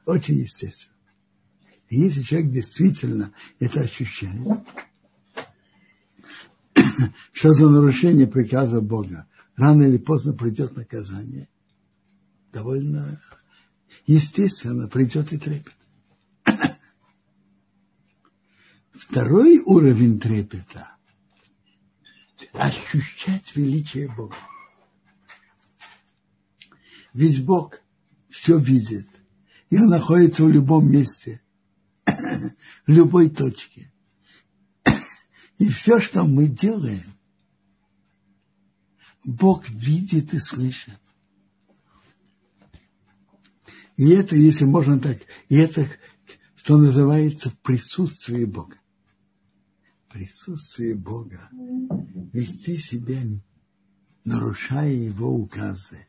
Очень 0.05 0.39
естественно. 0.39 0.95
И 1.89 1.99
если 1.99 2.23
человек 2.23 2.49
действительно 2.49 3.31
это 3.59 3.81
ощущает, 3.81 4.41
что 7.31 7.53
за 7.53 7.69
нарушение 7.69 8.25
приказа 8.25 8.81
Бога 8.81 9.27
рано 9.55 9.83
или 9.83 9.97
поздно 9.97 10.33
придет 10.33 10.75
наказание, 10.75 11.47
довольно 12.51 13.21
естественно 14.07 14.87
придет 14.87 15.31
и 15.31 15.37
трепет. 15.37 15.76
Второй 18.99 19.59
уровень 19.59 20.19
трепета– 20.19 20.95
ощущать 22.53 23.55
величие 23.55 24.07
Бога. 24.09 24.35
Ведь 27.13 27.43
Бог 27.45 27.79
все 28.29 28.57
видит, 28.57 29.07
и 29.69 29.77
Он 29.77 29.87
находится 29.87 30.43
в 30.43 30.49
любом 30.49 30.89
месте, 30.91 31.41
в 32.05 32.91
любой 32.91 33.29
точке. 33.29 33.91
И 35.57 35.69
все, 35.69 35.99
что 35.99 36.23
мы 36.23 36.47
делаем, 36.47 37.03
Бог 39.23 39.67
видит 39.69 40.33
и 40.33 40.39
слышит. 40.39 40.99
И 43.95 44.09
это, 44.09 44.35
если 44.35 44.65
можно 44.65 44.99
так, 44.99 45.19
и 45.49 45.55
это, 45.55 45.89
что 46.55 46.77
называется, 46.77 47.49
в 47.49 47.57
присутствии 47.59 48.45
Бога. 48.45 48.77
Присутствие 50.17 50.95
Бога. 50.95 51.47
Вести 52.33 52.75
себя, 52.77 53.21
нарушая 54.25 54.91
Его 54.91 55.31
указы. 55.31 56.07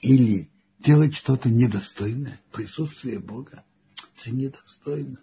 Или 0.00 0.48
делать 0.78 1.16
что-то 1.16 1.50
недостойное. 1.50 2.40
Присутствие 2.52 3.18
Бога. 3.18 3.64
Это 4.14 4.30
недостойно. 4.30 5.18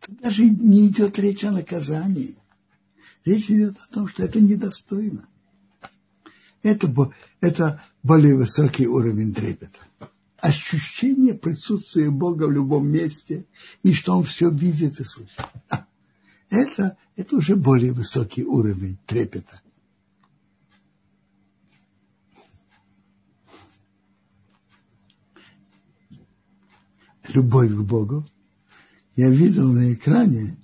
Тут 0.00 0.20
даже 0.20 0.44
не 0.44 0.86
идет 0.88 1.18
речь 1.18 1.44
о 1.44 1.50
наказании. 1.50 2.36
Речь 3.24 3.50
идет 3.50 3.78
о 3.78 3.90
том, 3.90 4.06
что 4.06 4.22
это 4.22 4.38
недостойно. 4.38 5.26
Это, 6.62 7.14
это 7.40 7.82
более 8.02 8.36
высокий 8.36 8.86
уровень 8.86 9.32
трепета. 9.32 9.80
Ощущение 10.40 11.34
присутствия 11.34 12.10
Бога 12.10 12.44
в 12.44 12.52
любом 12.52 12.88
месте 12.88 13.46
и 13.82 13.92
что 13.92 14.16
Он 14.16 14.24
все 14.24 14.50
видит 14.50 14.98
и 15.00 15.04
слышит. 15.04 15.38
Это, 16.50 16.96
это 17.14 17.36
уже 17.36 17.54
более 17.54 17.92
высокий 17.92 18.44
уровень 18.44 18.98
трепета. 19.06 19.62
Любовь 27.28 27.70
к 27.70 27.80
Богу. 27.82 28.26
Я 29.14 29.30
видел 29.30 29.70
на 29.70 29.92
экране 29.92 30.56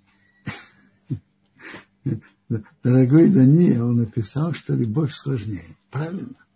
дорогой 2.82 3.30
Дани, 3.30 3.78
он 3.78 3.98
написал, 3.98 4.52
что 4.54 4.74
любовь 4.74 5.12
сложнее. 5.12 5.76
Правильно. 5.90 6.46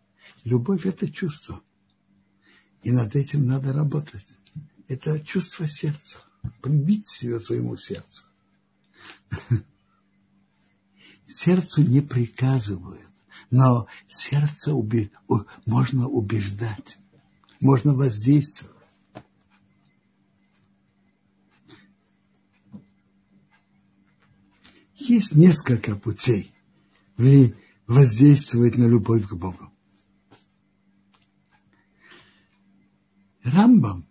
Любовь– 0.43 0.87
это 0.87 1.09
чувство. 1.09 1.63
И 2.83 2.91
над 2.91 3.15
этим 3.15 3.47
надо 3.47 3.73
работать. 3.73 4.37
Это 4.89 5.21
чувство 5.21 5.67
сердца. 5.69 6.19
Прибить 6.63 7.07
себя 7.07 7.41
своему 7.41 7.77
сердцу. 7.77 8.25
Сердцу 11.27 11.83
не 11.83 12.01
приказывают, 12.01 13.11
но 13.51 13.87
сердце 14.09 14.75
убе... 14.75 15.11
можно 15.65 16.09
убеждать, 16.09 16.99
можно 17.61 17.95
воздействовать. 17.95 18.77
Есть 24.97 25.35
несколько 25.35 25.95
путей 25.97 26.53
воздействовать 27.87 28.77
на 28.77 28.87
любовь 28.87 29.27
к 29.27 29.35
Богу. 29.35 29.70
Рамбам 33.43 34.07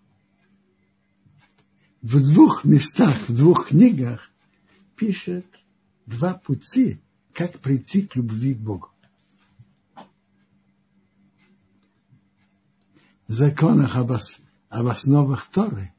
в 2.01 2.21
двух 2.23 2.65
местах, 2.65 3.17
в 3.27 3.35
двух 3.35 3.69
книгах 3.69 4.31
пишет 4.95 5.45
два 6.05 6.33
пути, 6.33 7.01
как 7.33 7.59
прийти 7.59 8.03
к 8.03 8.15
любви 8.15 8.55
к 8.55 8.59
Богу. 8.59 8.89
В 13.27 13.33
законах 13.33 13.95
об, 13.95 14.11
об 14.11 14.87
основах 14.87 15.47
Торы 15.51 15.93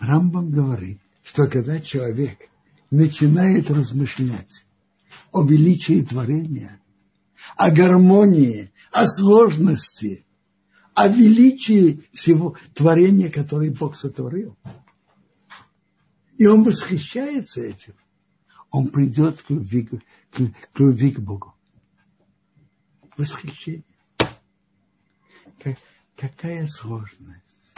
Рамбам 0.00 0.50
говорит, 0.50 1.00
что 1.22 1.46
когда 1.46 1.80
человек 1.80 2.50
начинает 2.90 3.70
размышлять 3.70 4.66
о 5.30 5.42
величии 5.42 6.02
творения, 6.02 6.80
о 7.56 7.70
гармонии, 7.70 8.72
о 8.90 9.06
сложности, 9.06 10.25
о 10.96 11.08
величии 11.08 12.08
всего 12.14 12.56
творения, 12.72 13.30
которое 13.30 13.70
Бог 13.70 13.96
сотворил. 13.96 14.56
И 16.38 16.46
он 16.46 16.64
восхищается 16.64 17.60
этим. 17.60 17.92
Он 18.70 18.88
придет 18.88 19.42
к 19.42 19.50
любви, 19.50 19.82
к, 19.82 20.00
к 20.32 20.80
любви 20.80 21.10
к 21.10 21.20
Богу. 21.20 21.54
Восхищение. 23.18 23.84
Как, 25.58 25.76
какая 26.16 26.66
сложность, 26.66 27.74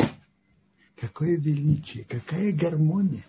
какое 0.94 1.36
величие, 1.36 2.04
какая 2.04 2.52
гармония. 2.52 3.24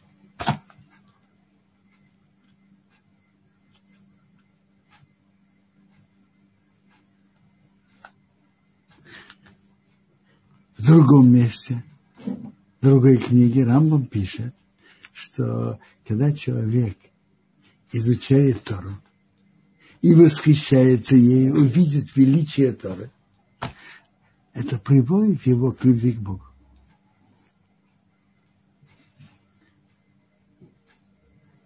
В 10.80 10.86
другом 10.86 11.30
месте, 11.34 11.84
в 12.26 12.82
другой 12.82 13.18
книге 13.18 13.66
Рамбам 13.66 14.06
пишет, 14.06 14.56
что 15.12 15.78
когда 16.08 16.32
человек 16.32 16.98
изучает 17.92 18.64
Тору 18.64 18.94
и 20.02 20.16
восхищается 20.16 21.18
ей, 21.18 21.52
увидит 21.52 22.16
величие 22.16 22.72
Торы, 22.72 23.12
это 24.54 24.80
приводит 24.80 25.46
его 25.46 25.74
к 25.74 25.84
любви 25.84 26.14
к 26.14 26.20
Богу. 26.22 26.46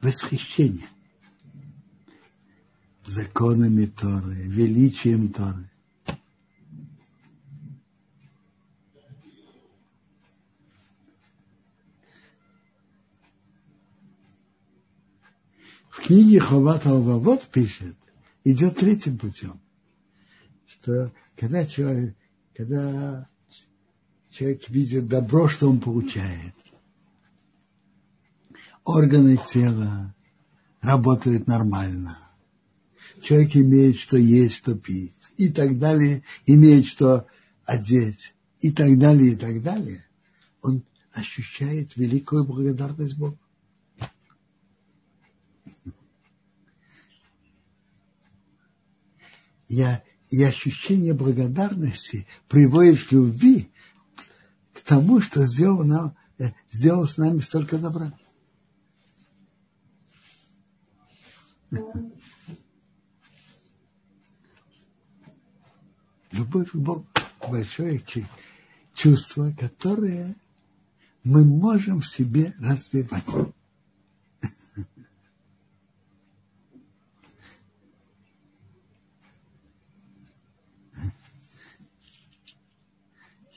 Восхищение 0.02 0.90
законами 3.06 3.86
Торы, 3.86 4.34
величием 4.34 5.32
Торы. 5.32 5.70
В 15.94 16.02
книге 16.02 16.40
Ховат 16.40 16.88
Алвавод 16.88 17.44
пишет, 17.50 17.96
идет 18.44 18.78
третьим 18.78 19.20
путем, 19.20 19.62
что 20.66 21.14
когда 21.36 21.68
человек, 21.68 22.16
когда 22.56 23.30
человек 24.32 24.68
видит 24.70 25.08
добро, 25.08 25.48
что 25.48 25.70
он 25.70 25.80
получает, 25.80 26.56
органы 28.84 29.38
тела 29.38 30.16
работают 30.82 31.46
нормально, 31.46 32.18
человек 33.22 33.56
имеет 33.56 33.98
что 33.98 34.18
есть, 34.18 34.56
что 34.56 34.74
пить, 34.74 35.14
и 35.38 35.50
так 35.50 35.78
далее, 35.78 36.24
имеет 36.48 36.88
что 36.88 37.28
одеть, 37.66 38.34
и 38.62 38.72
так 38.72 38.98
далее, 38.98 39.34
и 39.34 39.36
так 39.36 39.62
далее, 39.62 40.04
он 40.64 40.84
ощущает 41.12 41.96
великую 41.98 42.46
благодарность 42.46 43.16
Богу. 43.16 43.38
Я, 49.68 50.04
и 50.30 50.42
ощущение 50.44 51.14
благодарности 51.14 52.26
приводит 52.48 53.04
к 53.04 53.12
любви, 53.12 53.70
к 54.74 54.82
тому, 54.82 55.22
что 55.22 55.46
сделал, 55.46 55.84
нам, 55.84 56.16
э, 56.40 56.52
сделал 56.72 57.06
с 57.06 57.18
нами 57.18 57.40
столько 57.40 57.78
добра. 57.78 58.14
Любовь 66.32 66.72
к 66.72 66.76
Богу– 66.76 67.06
большое 67.50 68.02
чувство, 68.96 69.54
которое 69.60 70.36
мы 71.24 71.46
можем 71.46 72.02
в 72.02 72.08
себе 72.08 72.56
развивать. 72.60 73.24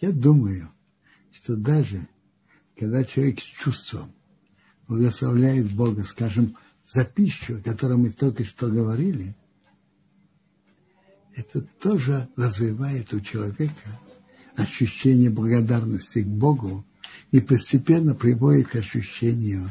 Я 0.01 0.13
думаю, 0.13 0.71
что 1.33 1.57
даже 1.57 2.09
когда 2.79 3.05
человек 3.05 3.41
с 3.41 3.45
чувством 3.45 4.13
благословляет 4.89 5.71
Бога, 5.73 6.05
скажем, 6.05 6.57
за 6.87 7.05
пищу, 7.05 7.59
о 7.59 7.63
которой 7.63 7.97
мы 7.97 8.11
только 8.11 8.45
что 8.45 8.69
говорили, 8.69 9.35
это 11.35 11.61
тоже 11.81 12.29
развивает 12.37 13.13
у 13.13 13.21
человека 13.21 14.01
ощущение 14.55 15.31
благодарности 15.31 16.23
к 16.23 16.27
Богу 16.27 16.85
и 17.31 17.41
постепенно 17.41 18.15
приводит 18.15 18.69
к 18.69 18.77
ощущению 18.77 19.71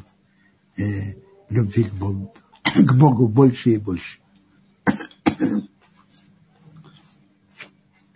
э, 0.78 1.16
любви 1.50 1.86
к 1.86 1.94
Богу, 1.94 2.34
к 2.64 2.94
Богу 2.94 3.28
больше 3.28 3.72
и 3.72 3.78
больше. 3.78 4.20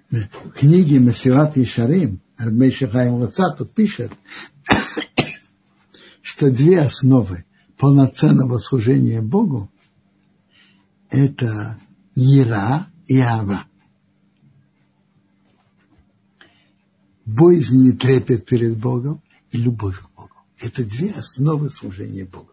В 0.09 0.51
книге 0.51 0.99
Масилат 0.99 1.57
Ишарим 1.57 2.21
Армей 2.37 2.71
Шахаим 2.71 3.29
тут 3.57 3.73
пишет, 3.73 4.11
что 6.21 6.49
две 6.49 6.81
основы 6.81 7.45
полноценного 7.77 8.59
служения 8.59 9.21
Богу– 9.21 9.69
это 11.09 11.77
Ера 12.15 12.87
и 13.07 13.19
Ава. 13.19 13.65
боязнь 17.25 17.85
и 17.85 17.91
трепет 17.91 18.45
перед 18.45 18.77
Богом 18.77 19.21
и 19.51 19.57
любовь 19.57 19.99
к 19.99 20.09
Богу. 20.15 20.31
Это 20.59 20.83
две 20.83 21.11
основы 21.11 21.69
служения 21.69 22.25
Богу. 22.25 22.51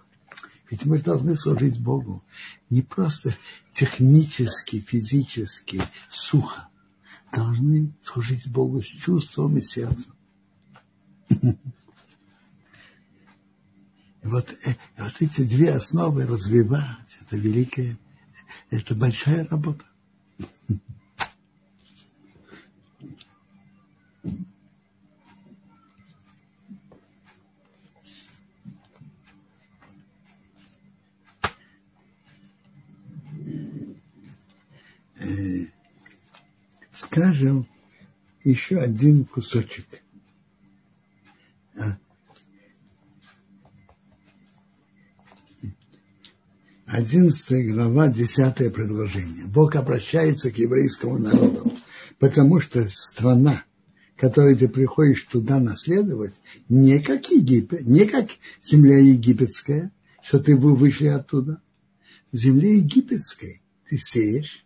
Ведь 0.70 0.84
мы 0.84 0.98
должны 0.98 1.36
служить 1.36 1.80
Богу 1.80 2.22
не 2.70 2.82
просто 2.82 3.34
технически, 3.72 4.80
физически, 4.80 5.80
сухо. 6.11 6.68
Должны 7.37 7.93
служить 8.01 8.49
Богу 8.49 8.82
с 8.82 8.87
чувством 8.87 9.59
и 9.59 9.61
сердцем. 9.61 10.14
Вот, 14.22 14.53
э, 14.64 14.74
вот 14.97 15.12
эти 15.20 15.43
две 15.43 15.74
основы 15.74 16.26
развивать, 16.26 17.18
это 17.20 17.37
великая, 17.37 17.97
это 18.70 18.95
большая 18.95 19.47
работа. 19.47 19.84
Э, 35.20 35.66
скажем, 37.17 37.67
еще 38.45 38.77
один 38.77 39.25
кусочек. 39.25 39.87
А, 41.79 41.97
Одиннадцатая 46.85 47.73
глава, 47.73 48.09
десятое 48.09 48.71
предложение. 48.71 49.47
Бог 49.47 49.77
обращается 49.77 50.51
к 50.51 50.59
еврейскому 50.59 51.19
народу, 51.19 51.73
потому 52.19 52.61
что 52.61 52.87
страна, 52.91 53.64
которой 54.17 54.55
ты 54.55 54.69
приходишь 54.69 55.23
туда 55.23 55.59
наследовать, 55.59 56.35
не 56.69 57.01
как 57.01 57.31
Египет, 57.31 57.87
не 57.87 58.05
как 58.05 58.29
земля 58.62 58.99
египетская, 58.99 59.91
что 60.23 60.39
ты 60.39 60.55
вышли 60.55 61.07
оттуда. 61.07 61.62
В 62.31 62.37
земле 62.37 62.77
египетской 62.77 63.62
ты 63.89 63.97
сеешь, 63.97 64.66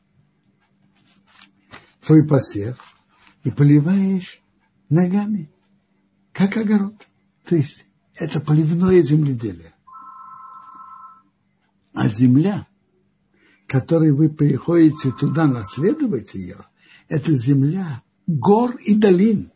твой 2.11 2.27
посев 2.27 2.77
и 3.45 3.53
поливаешь 3.53 4.43
ногами, 4.89 5.49
как 6.33 6.57
огород. 6.57 7.07
То 7.45 7.55
есть 7.55 7.87
это 8.15 8.41
поливное 8.41 9.01
земледелие. 9.01 9.73
А 11.95 12.09
земля, 12.09 12.67
которой 13.69 14.11
вы 14.11 14.29
приходите 14.29 15.13
туда 15.13 15.47
наследовать 15.47 16.35
ее, 16.35 16.57
это 17.07 17.33
земля 17.37 18.03
гор 18.27 18.75
и 18.79 18.97
долин. 18.97 19.53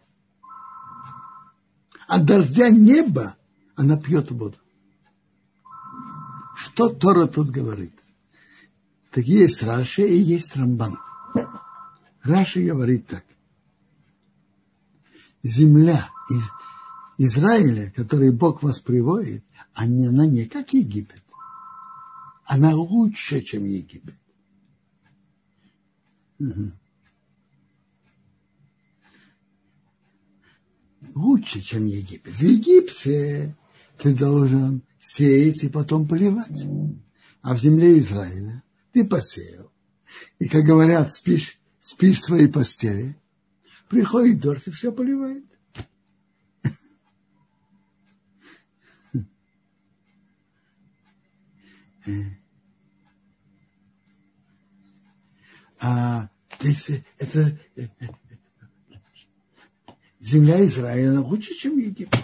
От 2.07 2.25
дождя 2.25 2.69
неба 2.69 3.35
она 3.75 3.97
пьет 3.97 4.31
воду. 4.31 4.59
Что 6.55 6.89
Тора 6.89 7.27
тут 7.27 7.51
говорит? 7.51 7.99
Так 9.11 9.25
есть 9.25 9.61
Раши 9.65 10.07
и 10.07 10.21
есть 10.21 10.55
Рамбан. 10.55 11.01
Раши 12.25 12.65
говорит 12.65 13.07
так. 13.07 13.25
Земля 15.43 16.09
из 16.31 16.43
Израиля, 17.19 17.93
которой 17.95 18.33
Бог 18.33 18.63
вас 18.63 18.81
приводит, 18.81 19.45
она 19.75 20.27
не 20.27 20.47
как 20.47 20.73
Египет. 20.73 21.23
Она 22.47 22.75
лучше, 22.75 23.43
чем 23.43 23.67
Египет. 23.67 24.15
Лучше, 31.15 31.61
чем 31.61 31.87
Египет. 31.87 32.35
В 32.35 32.43
Египте 32.43 33.55
ты 33.99 34.15
должен 34.15 34.83
сеять 34.99 35.63
и 35.63 35.69
потом 35.69 36.09
поливать. 36.09 36.67
А 37.43 37.55
в 37.55 37.61
земле 37.61 37.99
Израиля 37.99 38.63
ты 38.93 39.05
посеял. 39.05 39.71
И, 40.39 40.49
как 40.49 40.65
говорят, 40.65 41.13
спишь 41.13 41.59
спишь 41.85 42.21
в 42.21 42.25
своей 42.25 42.49
постели, 42.49 43.15
приходит 43.91 44.41
дождь 44.41 44.67
и 44.67 44.71
все 44.71 44.91
поливает. 44.91 45.45
А 55.79 56.31
если 56.61 57.05
это 57.19 57.61
земля 60.21 60.65
Израиля 60.65 61.21
лучше, 61.21 61.53
чем 61.55 61.77
Египет. 61.77 62.19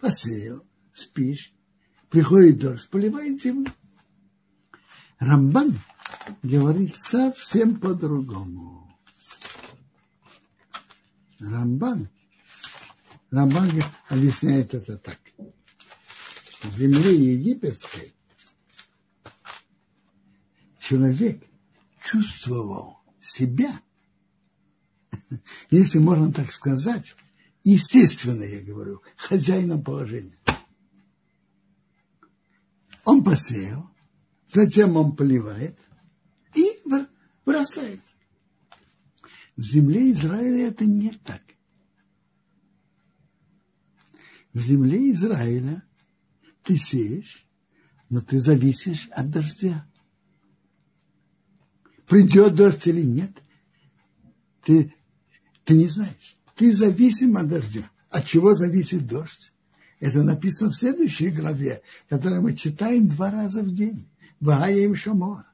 Посеял, 0.00 0.62
спишь, 0.92 1.54
приходит 2.10 2.58
дождь, 2.58 2.90
поливает 2.90 3.40
землю. 3.40 3.72
Рамбан 5.18 5.74
говорит 6.42 6.96
совсем 6.96 7.78
по-другому. 7.78 8.96
Рамбан, 11.38 12.08
Рамбан 13.30 13.70
объясняет 14.08 14.74
это 14.74 14.96
так. 14.98 15.18
В 16.62 16.76
земле 16.78 17.14
египетской 17.14 18.14
человек 20.78 21.44
чувствовал 22.02 22.98
себя, 23.20 23.80
если 25.70 25.98
можно 25.98 26.32
так 26.32 26.50
сказать, 26.50 27.14
естественно, 27.64 28.44
я 28.44 28.62
говорю, 28.62 29.02
хозяином 29.16 29.82
положения. 29.82 30.38
Он 33.04 33.22
посеял, 33.22 33.90
затем 34.48 34.96
он 34.96 35.14
поливает, 35.14 35.78
вырастает. 37.46 38.00
В 39.56 39.62
земле 39.62 40.12
Израиля 40.12 40.68
это 40.68 40.84
не 40.84 41.12
так. 41.12 41.40
В 44.52 44.60
земле 44.60 45.10
Израиля 45.12 45.82
ты 46.62 46.76
сеешь, 46.76 47.46
но 48.10 48.20
ты 48.20 48.40
зависишь 48.40 49.08
от 49.12 49.30
дождя. 49.30 49.86
Придет 52.06 52.54
дождь 52.54 52.86
или 52.86 53.02
нет, 53.02 53.32
ты, 54.62 54.94
ты 55.64 55.74
не 55.74 55.88
знаешь. 55.88 56.36
Ты 56.54 56.72
зависим 56.74 57.36
от 57.36 57.48
дождя. 57.48 57.90
От 58.10 58.26
чего 58.26 58.54
зависит 58.54 59.06
дождь? 59.06 59.52
Это 60.00 60.22
написано 60.22 60.70
в 60.70 60.76
следующей 60.76 61.30
главе, 61.30 61.82
которую 62.08 62.42
мы 62.42 62.54
читаем 62.54 63.08
два 63.08 63.30
раза 63.30 63.62
в 63.62 63.74
день. 63.74 64.08
Вая 64.40 64.78
им 64.78 64.94
Шамоа. 64.94 65.46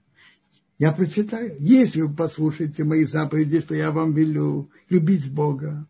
Я 0.82 0.90
прочитаю. 0.90 1.56
Если 1.60 2.00
вы 2.00 2.12
послушаете 2.12 2.82
мои 2.82 3.04
заповеди, 3.04 3.60
что 3.60 3.72
я 3.72 3.92
вам 3.92 4.14
велю 4.14 4.68
любить 4.88 5.30
Бога, 5.30 5.86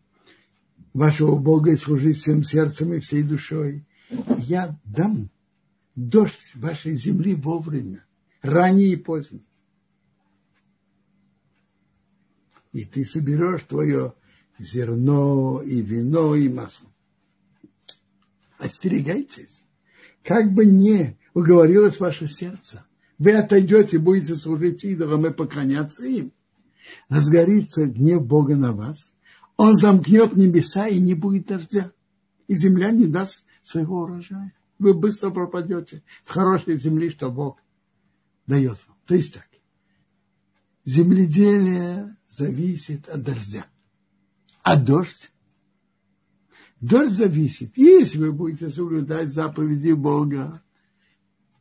вашего 0.93 1.35
Бога 1.35 1.71
и 1.71 1.77
служить 1.77 2.19
всем 2.19 2.43
сердцем 2.43 2.93
и 2.93 2.99
всей 2.99 3.23
душой, 3.23 3.87
я 4.37 4.79
дам 4.85 5.31
дождь 5.95 6.53
вашей 6.53 6.95
земли 6.95 7.33
вовремя, 7.33 8.05
ранее 8.43 8.89
и 8.89 8.95
поздно. 8.95 9.39
И 12.71 12.85
ты 12.85 13.03
соберешь 13.03 13.63
твое 13.63 14.13
зерно 14.59 15.63
и 15.63 15.81
вино 15.81 16.35
и 16.35 16.49
масло. 16.49 16.87
Остерегайтесь, 18.59 19.63
как 20.21 20.53
бы 20.53 20.67
не 20.67 21.17
уговорилось 21.33 21.99
ваше 21.99 22.27
сердце– 22.27 22.85
вы 23.23 23.35
отойдете, 23.35 23.99
будете 23.99 24.35
служить 24.35 24.83
идолам 24.83 25.25
и 25.25 25.31
поклоняться 25.31 26.05
им. 26.05 26.33
Разгорится 27.07 27.85
гнев 27.85 28.25
Бога 28.25 28.57
на 28.57 28.73
вас. 28.73 29.13
Он 29.55 29.77
замкнет 29.77 30.35
небеса 30.35 30.89
и 30.89 30.99
не 30.99 31.13
будет 31.13 31.47
дождя. 31.47 31.93
И 32.47 32.55
земля 32.55 32.91
не 32.91 33.05
даст 33.05 33.45
своего 33.63 34.01
урожая. 34.01 34.53
Вы 34.77 34.93
быстро 34.93 35.29
пропадете 35.29 36.03
с 36.25 36.29
хорошей 36.31 36.77
земли, 36.77 37.09
что 37.09 37.31
Бог 37.31 37.59
дает 38.45 38.77
вам. 38.87 38.97
То 39.05 39.15
есть 39.15 39.35
так. 39.35 39.47
Земледелие 40.83 42.17
зависит 42.29 43.07
от 43.07 43.23
дождя. 43.23 43.65
А 44.63 44.77
дождь? 44.77 45.31
Дождь 46.81 47.15
зависит. 47.15 47.77
Если 47.77 48.17
вы 48.17 48.33
будете 48.33 48.69
соблюдать 48.69 49.31
заповеди 49.31 49.93
Бога, 49.93 50.61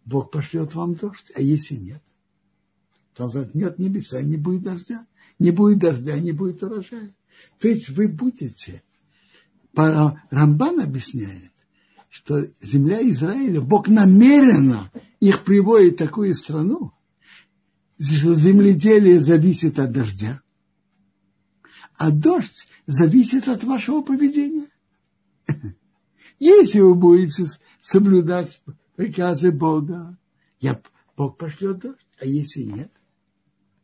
Бог 0.04 0.30
пошлет 0.30 0.74
вам 0.74 0.94
дождь, 0.94 1.30
а 1.34 1.40
если 1.40 1.74
нет, 1.74 2.02
то 3.14 3.24
он 3.24 3.30
заткнет 3.30 3.78
небеса, 3.78 4.20
не 4.22 4.36
будет 4.36 4.62
дождя. 4.62 5.06
Не 5.38 5.50
будет 5.50 5.78
дождя, 5.78 6.18
не 6.18 6.32
будет 6.32 6.62
урожая. 6.62 7.14
То 7.58 7.68
есть 7.68 7.88
вы 7.90 8.08
будете, 8.08 8.82
Рамбан 9.74 10.80
объясняет, 10.80 11.50
что 12.08 12.46
земля 12.60 13.00
Израиля, 13.10 13.60
Бог 13.60 13.88
намеренно 13.88 14.90
их 15.20 15.44
приводит 15.44 15.94
в 15.94 15.98
такую 16.04 16.34
страну, 16.34 16.92
что 17.98 18.34
земледелие 18.34 19.20
зависит 19.20 19.78
от 19.78 19.92
дождя. 19.92 20.42
А 21.96 22.10
дождь 22.10 22.66
зависит 22.86 23.48
от 23.48 23.64
вашего 23.64 24.02
поведения. 24.02 24.68
Если 26.38 26.80
вы 26.80 26.94
будете 26.94 27.46
соблюдать 27.80 28.60
приказы 29.02 29.50
Бога, 29.50 30.16
я, 30.60 30.80
Бог 31.16 31.36
пошлет 31.36 31.80
дождь, 31.80 32.06
а 32.20 32.24
если 32.24 32.62
нет, 32.62 32.92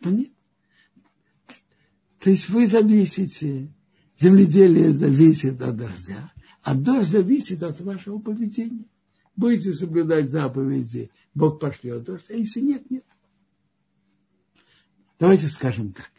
то 0.00 0.10
нет. 0.10 0.30
То 2.20 2.30
есть 2.30 2.48
вы 2.48 2.68
зависите, 2.68 3.74
земледелие 4.16 4.92
зависит 4.92 5.60
от 5.60 5.76
дождя, 5.76 6.32
а 6.62 6.76
дождь 6.76 7.10
зависит 7.10 7.64
от 7.64 7.80
вашего 7.80 8.20
поведения. 8.20 8.84
Будете 9.34 9.74
соблюдать 9.74 10.30
заповеди, 10.30 11.10
Бог 11.34 11.58
пошлет 11.58 12.04
дождь, 12.04 12.30
а 12.30 12.34
если 12.34 12.60
нет, 12.60 12.88
нет. 12.88 13.04
Давайте 15.18 15.48
скажем 15.48 15.94
так. 15.94 16.12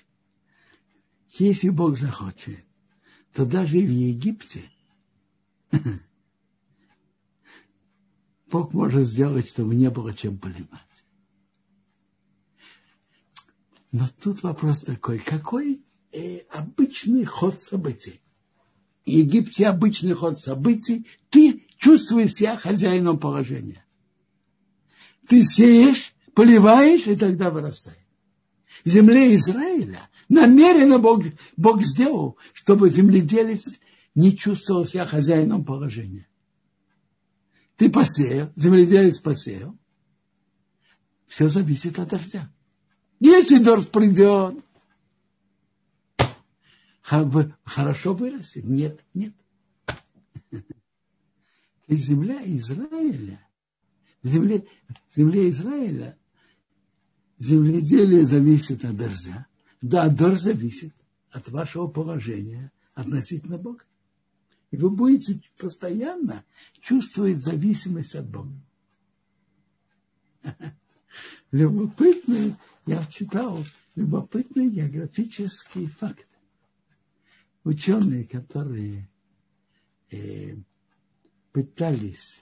Если 1.38 1.70
Бог 1.70 1.98
захочет, 1.98 2.66
то 3.32 3.46
даже 3.46 3.78
в 3.78 3.90
Египте 3.90 4.64
Бог 8.52 8.74
может 8.74 9.08
сделать, 9.08 9.50
чтобы 9.50 9.76
не 9.76 9.90
было 9.90 10.14
чем 10.14 10.38
поливать. 10.38 10.70
Но 13.92 14.08
тут 14.22 14.44
вопрос 14.44 14.82
такой, 14.84 15.20
какой 15.20 15.82
э, 16.12 16.40
обычный 16.52 17.26
ход 17.26 17.60
событий? 17.60 18.22
В 19.06 19.10
Египте 19.10 19.66
обычный 19.66 20.14
ход 20.14 20.40
событий, 20.40 21.08
ты 21.30 21.66
чувствуешь 21.78 22.34
себя 22.34 22.56
хозяином 22.56 23.18
положения. 23.18 23.84
Ты 25.28 25.44
сеешь, 25.44 26.14
поливаешь, 26.36 27.08
и 27.08 27.16
тогда 27.16 27.50
вырастает. 27.50 27.98
В 28.84 28.90
земле 28.90 29.36
Израиля 29.36 30.10
намеренно 30.28 31.00
Бог, 31.00 31.24
Бог 31.58 31.84
сделал, 31.84 32.38
чтобы 32.54 32.90
земледелец 32.90 33.80
не 34.16 34.38
чувствовал 34.38 34.86
себя 34.86 35.06
хозяином 35.06 35.66
положения. 35.66 36.29
Ты 37.80 37.90
посеял, 37.90 38.52
земледелец 38.58 39.20
посеял. 39.20 39.74
Все 41.28 41.48
зависит 41.48 41.98
от 41.98 42.10
дождя. 42.10 42.52
Если 43.22 43.58
дождь 43.64 43.90
придет, 43.90 44.62
хорошо 47.64 48.14
вырастет. 48.14 48.66
Нет, 48.66 49.00
нет. 49.14 49.34
И 51.88 51.96
земля 51.96 52.42
Израиля, 52.58 53.48
земле, 54.24 54.68
земле 55.16 55.50
Израиля 55.50 56.18
земледелие 57.38 58.26
зависит 58.26 58.84
от 58.84 58.98
дождя. 58.98 59.48
Да, 59.82 60.10
дождь 60.10 60.42
зависит 60.42 60.94
от 61.32 61.48
вашего 61.48 61.88
положения 61.88 62.74
относительно 62.94 63.58
Бога. 63.58 63.86
И 64.72 64.78
вы 64.78 64.90
будете 64.90 65.42
постоянно 65.58 66.46
чувствовать 66.80 67.42
зависимость 67.42 68.16
от 68.16 68.30
Бога. 68.30 68.54
Любопытный, 71.52 72.56
я 72.86 73.04
читал 73.08 73.66
любопытный 73.96 74.70
географический 74.70 75.88
факт. 75.88 76.28
Ученые, 77.64 78.26
которые 78.26 79.10
э, 80.12 80.56
пытались 81.52 82.42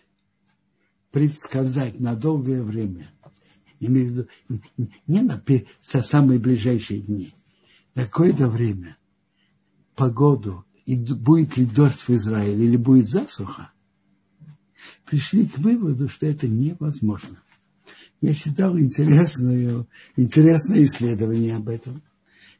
предсказать 1.11 1.99
на 1.99 2.15
долгое 2.15 2.61
время, 2.61 3.09
имею 3.79 4.07
в 4.07 4.11
виду, 4.11 4.29
не 5.07 5.21
на 5.21 5.41
самые 6.03 6.39
ближайшие 6.39 7.01
дни, 7.01 7.33
на 7.95 8.05
какое-то 8.05 8.47
время 8.47 8.97
погоду 9.95 10.66
и 10.87 10.95
будет 10.95 11.55
ли 11.57 11.65
дождь 11.65 11.99
в 11.99 12.09
Израиле 12.09 12.65
или 12.65 12.77
будет 12.77 13.07
засуха, 13.07 13.71
пришли 15.05 15.45
к 15.45 15.59
выводу, 15.59 16.09
что 16.09 16.25
это 16.25 16.47
невозможно 16.47 17.37
я 18.21 18.33
читал 18.33 18.77
интересное, 18.77 19.85
интересное 20.15 20.83
исследование 20.85 21.55
об 21.55 21.69
этом, 21.69 22.01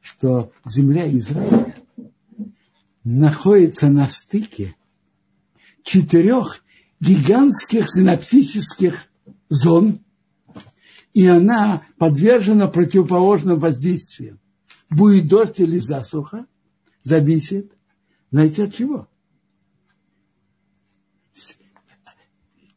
что 0.01 0.51
земля 0.65 1.09
Израиля 1.17 1.75
находится 3.03 3.89
на 3.89 4.07
стыке 4.07 4.75
четырех 5.83 6.63
гигантских 6.99 7.89
синаптических 7.89 9.07
зон, 9.49 10.01
и 11.13 11.25
она 11.25 11.83
подвержена 11.97 12.67
противоположным 12.67 13.59
воздействиям. 13.59 14.39
Будет 14.89 15.27
дождь 15.27 15.59
или 15.59 15.79
засуха, 15.79 16.45
зависит, 17.03 17.71
знаете 18.31 18.63
от 18.63 18.75
чего? 18.75 19.07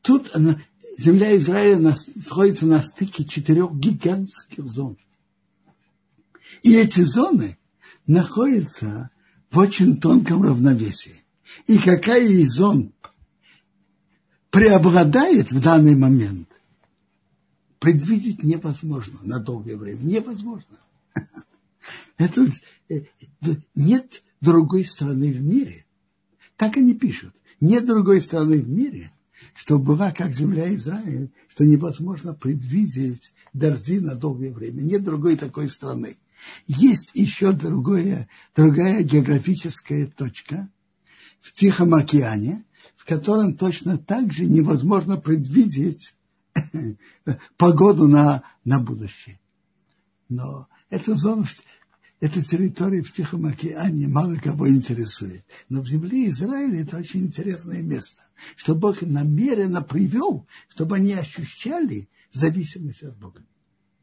Тут 0.02 0.30
она, 0.34 0.62
земля 0.98 1.36
Израиля 1.36 1.78
находится 1.78 2.66
на 2.66 2.82
стыке 2.82 3.24
четырех 3.24 3.72
гигантских 3.74 4.66
зон. 4.68 4.96
И 6.62 6.74
эти 6.74 7.02
зоны 7.02 7.58
находятся 8.06 9.10
в 9.50 9.58
очень 9.58 10.00
тонком 10.00 10.42
равновесии. 10.42 11.24
И 11.66 11.78
какая 11.78 12.26
из 12.26 12.52
зон 12.52 12.92
преобладает 14.50 15.52
в 15.52 15.60
данный 15.60 15.96
момент, 15.96 16.48
предвидеть 17.78 18.42
невозможно 18.42 19.18
на 19.22 19.38
долгое 19.38 19.76
время. 19.76 20.02
Невозможно. 20.02 20.78
Это, 22.18 22.46
э, 22.88 23.02
нет 23.74 24.22
другой 24.40 24.84
страны 24.84 25.32
в 25.32 25.40
мире. 25.40 25.86
Так 26.56 26.76
они 26.76 26.94
пишут. 26.94 27.34
Нет 27.60 27.86
другой 27.86 28.20
страны 28.22 28.62
в 28.62 28.68
мире, 28.68 29.12
что 29.54 29.78
была 29.78 30.12
как 30.12 30.34
земля 30.34 30.74
Израиля, 30.74 31.30
что 31.48 31.64
невозможно 31.64 32.34
предвидеть 32.34 33.32
дожди 33.52 34.00
на 34.00 34.14
долгое 34.14 34.52
время. 34.52 34.80
Нет 34.80 35.04
другой 35.04 35.36
такой 35.36 35.70
страны. 35.70 36.16
Есть 36.66 37.10
еще 37.14 37.52
другое, 37.52 38.28
другая 38.54 39.02
географическая 39.02 40.06
точка 40.06 40.68
в 41.40 41.52
Тихом 41.52 41.94
океане, 41.94 42.64
в 42.96 43.04
котором 43.04 43.56
точно 43.56 43.98
так 43.98 44.32
же 44.32 44.46
невозможно 44.46 45.16
предвидеть 45.16 46.14
погоду 47.56 48.08
на, 48.08 48.42
на 48.64 48.80
будущее. 48.80 49.38
Но 50.28 50.68
эта 50.88 51.14
зона 51.14 51.44
эта 52.20 52.42
территория 52.42 53.02
в 53.02 53.12
Тихом 53.12 53.46
океане 53.46 54.06
мало 54.06 54.36
кого 54.36 54.68
интересует. 54.68 55.42
Но 55.70 55.80
в 55.80 55.88
земле 55.88 56.28
Израиля 56.28 56.82
это 56.82 56.98
очень 56.98 57.22
интересное 57.22 57.82
место, 57.82 58.22
что 58.56 58.74
Бог 58.74 59.00
намеренно 59.00 59.80
привел, 59.80 60.46
чтобы 60.68 60.96
они 60.96 61.14
ощущали 61.14 62.10
зависимость 62.32 63.02
от 63.04 63.16
Бога. 63.16 63.42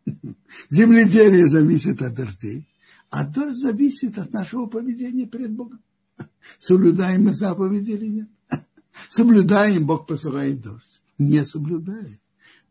Земледелие 0.69 1.47
зависит 1.47 2.01
от 2.01 2.15
дождей, 2.15 2.67
а 3.11 3.23
дождь 3.23 3.61
зависит 3.61 4.17
от 4.17 4.33
нашего 4.33 4.65
поведения 4.65 5.27
перед 5.27 5.51
Богом. 5.51 5.81
Соблюдаем 6.59 7.25
мы 7.25 7.35
заповеди 7.35 7.91
или 7.91 8.07
нет? 8.07 8.29
Соблюдаем, 9.09 9.85
Бог 9.85 10.07
посылает 10.07 10.61
дождь. 10.61 11.01
Не 11.19 11.45
соблюдаем, 11.45 12.19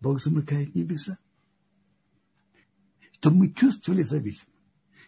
Бог 0.01 0.20
замыкает 0.20 0.74
небеса. 0.74 1.18
Чтобы 3.12 3.36
мы 3.36 3.53
чувствовали 3.53 4.03
зависимость. 4.03 4.55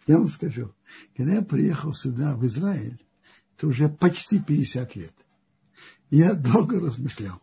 Я 0.09 0.17
вам 0.17 0.27
скажу, 0.27 0.73
когда 1.15 1.33
я 1.33 1.43
приехал 1.43 1.93
сюда, 1.93 2.35
в 2.35 2.43
Израиль, 2.47 2.99
это 3.55 3.67
уже 3.67 3.89
почти 3.89 4.39
50 4.39 4.95
лет, 4.95 5.13
я 6.09 6.33
долго 6.51 6.79
размышлял, 6.79 7.39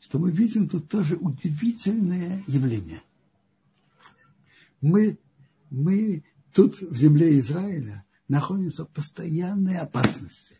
что 0.00 0.18
мы 0.18 0.30
видим 0.30 0.70
тут 0.70 0.88
тоже 0.88 1.16
удивительное 1.16 2.42
явление. 2.46 3.02
Мы, 4.80 5.18
мы 5.68 6.24
тут, 6.54 6.80
в 6.80 6.96
земле 6.96 7.38
Израиля, 7.40 8.06
находимся 8.26 8.86
в 8.86 8.88
постоянной 8.88 9.76
опасности. 9.76 10.58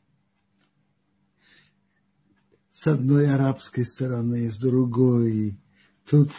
С 2.70 2.86
одной 2.88 3.32
арабской 3.32 3.86
стороны, 3.86 4.52
с 4.52 4.58
другой. 4.58 5.58
Тут, 6.04 6.30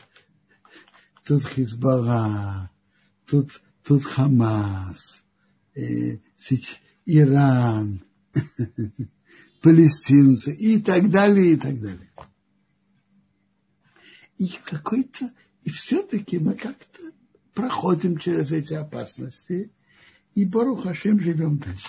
тут 1.24 1.44
Хизбалла, 1.48 2.70
тут 3.26 3.60
тут 3.88 4.04
Хамас, 4.04 5.24
э, 5.74 6.18
Иран, 7.06 8.04
палестинцы 9.62 10.54
и 10.54 10.82
так 10.82 11.10
далее, 11.10 11.54
и 11.54 11.56
так 11.56 11.80
далее. 11.80 12.12
И 14.38 14.50
какой-то, 14.66 15.32
и 15.64 15.70
все-таки 15.70 16.38
мы 16.38 16.56
как-то 16.56 17.14
проходим 17.54 18.18
через 18.18 18.52
эти 18.52 18.74
опасности, 18.74 19.72
и 20.36 20.46
Хашем 20.52 21.22
живем 21.22 21.58
дальше. 21.58 21.88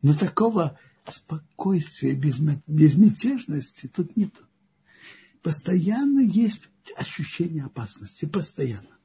Но 0.00 0.14
такого 0.14 0.78
спокойствия, 1.06 2.14
безмятежности 2.14 3.86
тут 3.86 4.16
нет. 4.16 4.32
Постоянно 5.42 6.20
есть 6.20 6.62
ощущение 6.96 7.64
опасности, 7.64 8.24
постоянно. 8.24 8.95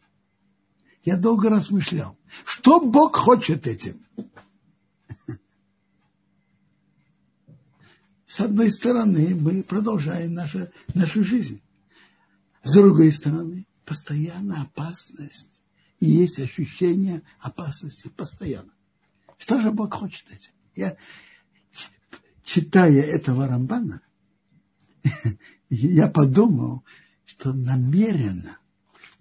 Я 1.04 1.18
долго 1.18 1.50
размышлял, 1.50 2.18
что 2.46 2.80
Бог 2.80 3.18
хочет 3.18 3.66
этим. 3.66 4.00
с 8.28 8.40
одной 8.40 8.72
стороны, 8.72 9.36
мы 9.36 9.64
продолжаем 9.64 10.34
нашу, 10.34 10.70
нашу 10.94 11.24
жизнь. 11.24 11.62
С 12.64 12.74
другой 12.74 13.12
стороны, 13.12 13.66
постоянно 13.84 14.62
опасность. 14.62 15.50
И 16.00 16.06
есть 16.06 16.40
ощущение 16.40 17.24
опасности 17.40 18.08
постоянно. 18.08 18.72
Что 19.38 19.60
же 19.60 19.72
Бог 19.72 19.94
хочет 19.94 20.26
этим? 20.32 20.52
Я, 20.76 20.96
читая 22.44 23.02
этого 23.02 23.48
Рамбана, 23.48 24.02
я 25.70 26.08
подумал, 26.08 26.84
что 27.26 27.54
намеренно 27.54 28.61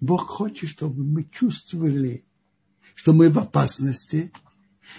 Бог 0.01 0.27
хочет, 0.27 0.69
чтобы 0.69 1.03
мы 1.03 1.23
чувствовали, 1.23 2.25
что 2.95 3.13
мы 3.13 3.29
в 3.29 3.37
опасности, 3.37 4.33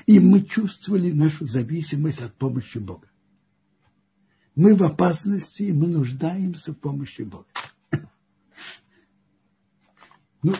и 0.06 0.20
мы 0.20 0.42
чувствовали 0.42 1.10
нашу 1.10 1.46
зависимость 1.46 2.22
от 2.22 2.32
помощи 2.34 2.78
Бога. 2.78 3.08
Мы 4.54 4.76
в 4.76 4.82
опасности, 4.82 5.64
и 5.64 5.72
мы 5.72 5.88
нуждаемся 5.88 6.72
в 6.72 6.78
помощи 6.78 7.22
Бога. 7.22 7.46
Ну, 10.44 10.54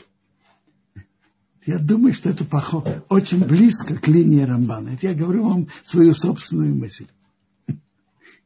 я 1.67 1.79
думаю, 1.79 2.13
что 2.13 2.31
это 2.31 2.45
похоже, 2.45 3.05
очень 3.09 3.45
близко 3.45 3.97
к 3.97 4.09
линии 4.09 4.43
Рамбана. 4.43 4.91
Это 4.91 5.09
я 5.09 5.15
говорю 5.15 5.45
вам 5.45 5.69
свою 5.85 6.15
собственную 6.15 6.75
мысль. 6.75 7.07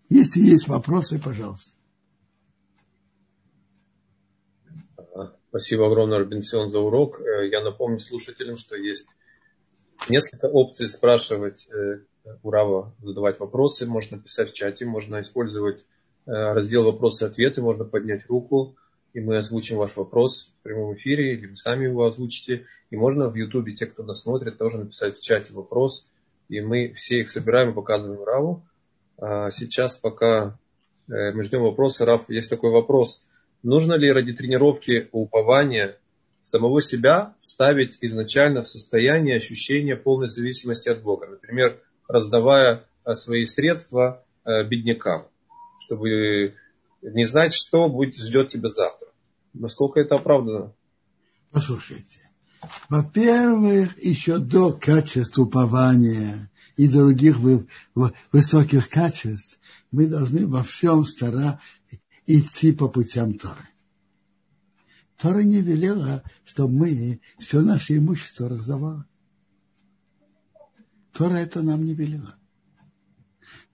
Если 0.08 0.40
есть 0.40 0.68
вопросы, 0.68 1.18
пожалуйста. 1.18 1.75
Спасибо 5.56 5.86
огромное, 5.86 6.18
Робинсон, 6.18 6.68
за 6.68 6.80
урок. 6.80 7.18
Э, 7.18 7.48
я 7.48 7.62
напомню 7.62 7.98
слушателям, 7.98 8.58
что 8.58 8.76
есть 8.76 9.06
несколько 10.10 10.44
опций 10.48 10.86
спрашивать 10.86 11.66
э, 11.70 12.00
у 12.42 12.50
Рава, 12.50 12.94
задавать 13.00 13.40
вопросы. 13.40 13.86
Можно 13.86 14.18
писать 14.18 14.50
в 14.50 14.52
чате, 14.52 14.84
можно 14.84 15.18
использовать 15.22 15.86
э, 16.26 16.30
раздел 16.30 16.84
вопросы 16.84 17.24
и 17.24 17.28
ответы, 17.28 17.62
можно 17.62 17.86
поднять 17.86 18.26
руку, 18.26 18.76
и 19.14 19.20
мы 19.20 19.38
озвучим 19.38 19.78
ваш 19.78 19.96
вопрос 19.96 20.52
в 20.60 20.62
прямом 20.62 20.92
эфире, 20.92 21.32
или 21.32 21.46
вы 21.46 21.56
сами 21.56 21.84
его 21.84 22.04
озвучите. 22.04 22.66
И 22.90 22.96
можно 22.96 23.30
в 23.30 23.34
Ютубе, 23.34 23.72
те, 23.72 23.86
кто 23.86 24.02
нас 24.02 24.20
смотрит, 24.20 24.58
тоже 24.58 24.76
написать 24.76 25.16
в 25.16 25.22
чате 25.22 25.54
вопрос, 25.54 26.06
и 26.50 26.60
мы 26.60 26.92
все 26.92 27.20
их 27.20 27.30
собираем 27.30 27.70
и 27.70 27.74
показываем 27.74 28.22
Раву. 28.24 28.62
А 29.16 29.50
сейчас 29.50 29.96
пока 29.96 30.58
мы 31.08 31.42
ждем 31.42 31.62
вопроса, 31.62 32.04
Рав, 32.04 32.28
есть 32.28 32.50
такой 32.50 32.70
вопрос– 32.70 33.22
Нужно 33.62 33.94
ли 33.94 34.12
ради 34.12 34.32
тренировки 34.32 35.08
упования 35.12 35.98
самого 36.42 36.80
себя 36.80 37.34
ставить 37.40 37.98
изначально 38.00 38.62
в 38.62 38.68
состояние 38.68 39.36
ощущения 39.36 39.96
полной 39.96 40.28
зависимости 40.28 40.88
от 40.88 41.02
Бога? 41.02 41.26
Например, 41.26 41.80
раздавая 42.08 42.84
э, 43.04 43.14
свои 43.14 43.44
средства 43.44 44.24
э, 44.44 44.64
беднякам, 44.64 45.28
чтобы 45.80 46.54
не 47.02 47.24
знать, 47.24 47.52
что 47.52 47.88
будет, 47.88 48.16
ждет 48.16 48.48
тебя 48.48 48.70
завтра. 48.70 49.08
Насколько 49.52 50.00
это 50.00 50.16
оправдано? 50.16 50.72
Послушайте. 51.50 52.20
Во-первых, 52.88 54.02
еще 54.02 54.38
до 54.38 54.72
качества 54.72 55.42
упования 55.42 56.50
и 56.76 56.88
других 56.88 57.38
высоких 58.32 58.88
качеств 58.88 59.58
мы 59.92 60.06
должны 60.06 60.46
во 60.46 60.62
всем 60.62 61.04
стараться 61.04 61.60
идти 62.26 62.72
по 62.72 62.88
путям 62.88 63.38
Торы. 63.38 63.68
Тора 65.18 65.40
не 65.40 65.62
велела, 65.62 66.22
чтобы 66.44 66.74
мы 66.74 67.20
все 67.38 67.62
наше 67.62 67.96
имущество 67.96 68.48
раздавали. 68.48 69.04
Тора 71.12 71.36
это 71.36 71.62
нам 71.62 71.84
не 71.86 71.94
велела. 71.94 72.36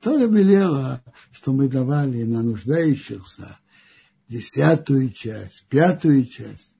Тора 0.00 0.26
велела, 0.26 1.02
что 1.32 1.52
мы 1.52 1.68
давали 1.68 2.22
на 2.22 2.42
нуждающихся 2.42 3.58
десятую 4.28 5.10
часть, 5.10 5.66
пятую 5.68 6.26
часть. 6.26 6.76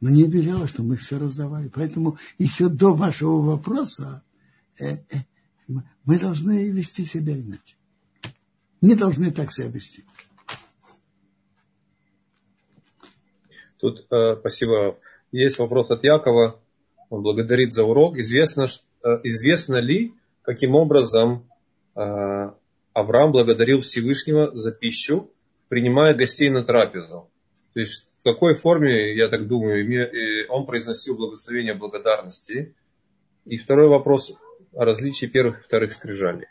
Но 0.00 0.10
не 0.10 0.24
велела, 0.24 0.68
что 0.68 0.82
мы 0.82 0.96
все 0.96 1.18
раздавали. 1.18 1.68
Поэтому 1.68 2.18
еще 2.38 2.68
до 2.68 2.94
вашего 2.94 3.40
вопроса 3.40 4.22
э, 4.78 4.96
э, 4.96 5.22
мы 6.04 6.18
должны 6.18 6.68
вести 6.70 7.06
себя 7.06 7.38
иначе. 7.38 7.76
Не 8.82 8.94
должны 8.94 9.30
так 9.30 9.52
себя 9.52 9.68
вести. 9.68 10.04
Тут, 13.86 14.04
э, 14.10 14.34
спасибо, 14.40 14.98
есть 15.30 15.60
вопрос 15.60 15.88
от 15.92 16.02
Якова. 16.02 16.60
Он 17.08 17.22
благодарит 17.22 17.72
за 17.72 17.84
урок. 17.84 18.18
Известно, 18.18 18.66
э, 19.04 19.08
известно 19.22 19.76
ли, 19.76 20.12
каким 20.42 20.74
образом 20.74 21.48
э, 21.94 22.00
Авраам 22.94 23.30
благодарил 23.30 23.82
Всевышнего 23.82 24.50
за 24.58 24.72
пищу, 24.72 25.30
принимая 25.68 26.14
гостей 26.14 26.50
на 26.50 26.64
трапезу? 26.64 27.30
То 27.74 27.80
есть 27.80 28.08
в 28.18 28.24
какой 28.24 28.56
форме, 28.56 29.14
я 29.14 29.28
так 29.28 29.46
думаю, 29.46 30.48
он 30.48 30.66
произносил 30.66 31.16
благословение 31.16 31.74
благодарности? 31.74 32.74
И 33.44 33.56
второй 33.56 33.88
вопрос 33.88 34.32
о 34.72 34.84
различии 34.84 35.26
первых 35.26 35.60
и 35.60 35.62
вторых 35.62 35.92
скрижалей. 35.92 36.48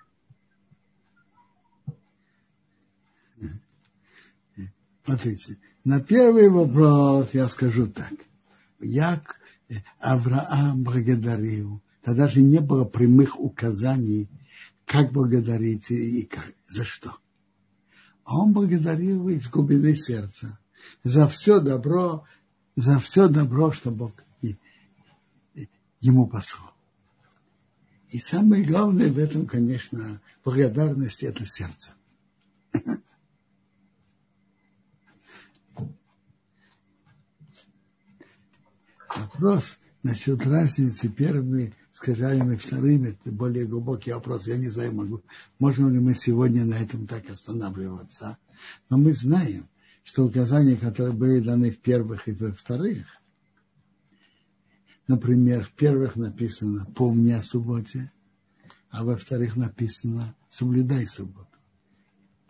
Смотрите, 5.04 5.58
на 5.86 6.02
первый 6.02 6.50
вопрос 6.50 7.30
я 7.34 7.48
скажу 7.48 7.88
так. 7.88 8.14
Як 8.80 9.40
Авраам 10.00 10.84
благодарил, 10.84 11.82
тогда 12.02 12.28
же 12.28 12.42
не 12.42 12.60
было 12.60 12.86
прямых 12.86 13.40
указаний, 13.40 14.28
как 14.86 15.12
благодарить 15.12 15.90
и 15.92 16.24
как, 16.24 16.54
за 16.68 16.84
что. 16.84 17.16
А 18.24 18.38
он 18.38 18.54
благодарил 18.54 19.30
из 19.30 19.48
глубины 19.48 19.96
сердца 19.96 20.58
за 21.04 21.28
все 21.28 21.60
добро, 21.60 22.26
за 22.76 23.00
все 23.00 23.28
добро, 23.28 23.72
что 23.72 23.92
Бог 23.92 24.12
ему 26.02 26.28
послал. 26.28 26.72
И 28.10 28.20
самое 28.20 28.64
главное 28.64 29.12
в 29.12 29.18
этом, 29.20 29.46
конечно, 29.46 30.22
благодарность– 30.44 31.24
это 31.24 31.46
сердце. 31.46 31.94
Вопрос 39.16 39.78
насчет 40.04 40.46
разницы 40.46 41.08
первыми 41.08 41.74
скажами 41.94 42.56
и 42.56 42.58
вторыми, 42.58 43.10
это 43.10 43.32
более 43.32 43.66
глубокий 43.66 44.12
вопрос. 44.12 44.48
Я 44.48 44.58
не 44.58 44.68
знаю, 44.68 44.94
могу, 44.94 45.22
можем 45.60 45.90
ли 45.94 46.00
мы 46.00 46.14
сегодня 46.14 46.66
на 46.66 46.76
этом 46.76 47.08
так 47.08 47.30
останавливаться. 47.30 48.38
Но 48.90 48.98
мы 48.98 49.14
знаем, 49.14 49.68
что 50.04 50.26
указания, 50.26 50.76
которые 50.76 51.16
были 51.16 51.40
даны 51.40 51.72
в 51.72 51.78
первых 51.80 52.28
и 52.28 52.34
во 52.34 52.52
вторых, 52.52 53.08
например, 55.08 55.64
в 55.64 55.72
первых 55.72 56.18
написано 56.18 56.86
«помни 56.96 57.32
о 57.32 57.42
субботе», 57.42 58.12
а 58.90 59.04
во 59.04 59.16
вторых 59.16 59.56
написано 59.56 60.36
«соблюдай 60.50 61.08
субботу». 61.08 61.48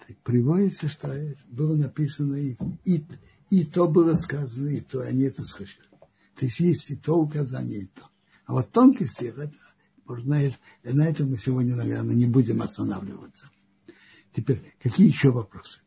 Так 0.07 0.18
приводится, 0.18 0.89
что 0.89 1.16
было 1.47 1.76
написано 1.76 2.36
и, 2.36 2.57
и, 2.84 3.05
и 3.51 3.63
то 3.63 3.88
было 3.88 4.16
сказано, 4.16 4.70
и 4.70 4.82
то 4.82 5.01
они 5.01 5.24
это 5.24 5.43
слышали. 5.45 5.88
То 6.38 6.45
есть 6.45 6.59
есть 6.59 6.91
и 6.91 6.95
то 6.95 7.15
указание, 7.15 7.81
и 7.81 7.86
то. 7.88 8.09
А 8.45 8.53
вот 8.53 8.71
тонкости, 8.71 9.25
это, 9.25 9.51
можно, 10.05 10.39
на 10.83 11.07
этом 11.07 11.31
мы 11.31 11.38
сегодня, 11.38 11.75
наверное, 11.75 12.15
не 12.15 12.25
будем 12.25 12.61
останавливаться. 12.61 13.49
Теперь, 14.36 14.73
какие 14.83 15.07
еще 15.07 15.31
вопросы? 15.31 15.79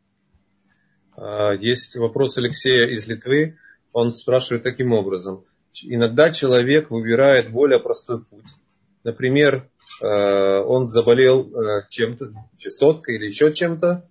А, 1.16 1.52
есть 1.52 1.96
вопрос 1.96 2.38
Алексея 2.38 2.88
из 2.88 3.06
Литвы. 3.06 3.58
Он 3.92 4.10
спрашивает 4.12 4.62
таким 4.62 4.92
образом. 4.92 5.44
Иногда 5.84 6.32
человек 6.32 6.90
выбирает 6.90 7.52
более 7.52 7.78
простой 7.78 8.24
путь. 8.24 8.46
Например, 9.04 9.68
э, 10.02 10.06
он 10.06 10.88
заболел 10.88 11.48
э, 11.54 11.86
чем-то, 11.88 12.32
чесоткой 12.56 13.16
или 13.16 13.26
еще 13.26 13.52
чем-то. 13.52 14.08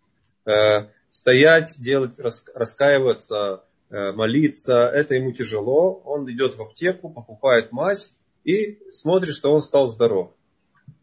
Стоять, 1.12 1.76
делать, 1.78 2.20
раскаиваться, 2.20 3.64
молиться, 3.90 4.74
это 4.74 5.16
ему 5.16 5.32
тяжело, 5.32 6.02
он 6.04 6.30
идет 6.32 6.58
в 6.58 6.62
аптеку, 6.62 7.10
покупает 7.10 7.72
мазь 7.72 8.14
и 8.44 8.80
смотрит, 8.92 9.34
что 9.34 9.52
он 9.52 9.62
стал 9.62 9.90
здоров. 9.90 10.34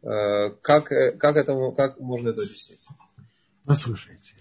Э, 0.03 0.51
как, 0.61 0.93
э, 0.93 1.12
как, 1.12 1.37
этому, 1.37 1.72
как 1.72 1.99
можно 1.99 2.28
это 2.30 2.43
объяснить? 2.43 2.87
Послушайте, 3.64 4.35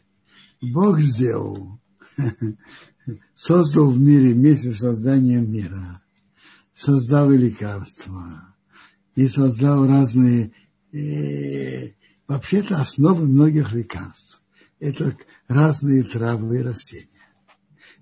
Бог 0.61 0.99
сделал, 0.99 1.79
создал 3.35 3.89
в 3.89 3.99
мире 3.99 4.33
вместе 4.33 4.71
с 4.71 4.79
созданием 4.79 5.51
мира, 5.51 6.01
создал 6.73 7.29
лекарства, 7.29 8.55
и 9.15 9.27
создал 9.27 9.87
разные, 9.87 10.51
э, 10.91 11.91
вообще-то 12.27 12.81
основы 12.81 13.25
многих 13.25 13.71
лекарств. 13.71 14.41
Это 14.79 15.15
разные 15.47 16.03
травы 16.03 16.59
и 16.59 16.63
растения 16.63 17.07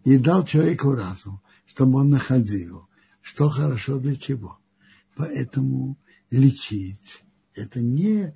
и 0.03 0.17
дал 0.17 0.45
человеку 0.45 0.93
разум, 0.93 1.41
чтобы 1.65 1.99
он 1.99 2.09
находил, 2.09 2.87
что 3.21 3.49
хорошо 3.49 3.99
для 3.99 4.15
чего. 4.15 4.59
Поэтому 5.15 5.97
лечить 6.29 7.23
это 7.53 7.81
не, 7.81 8.33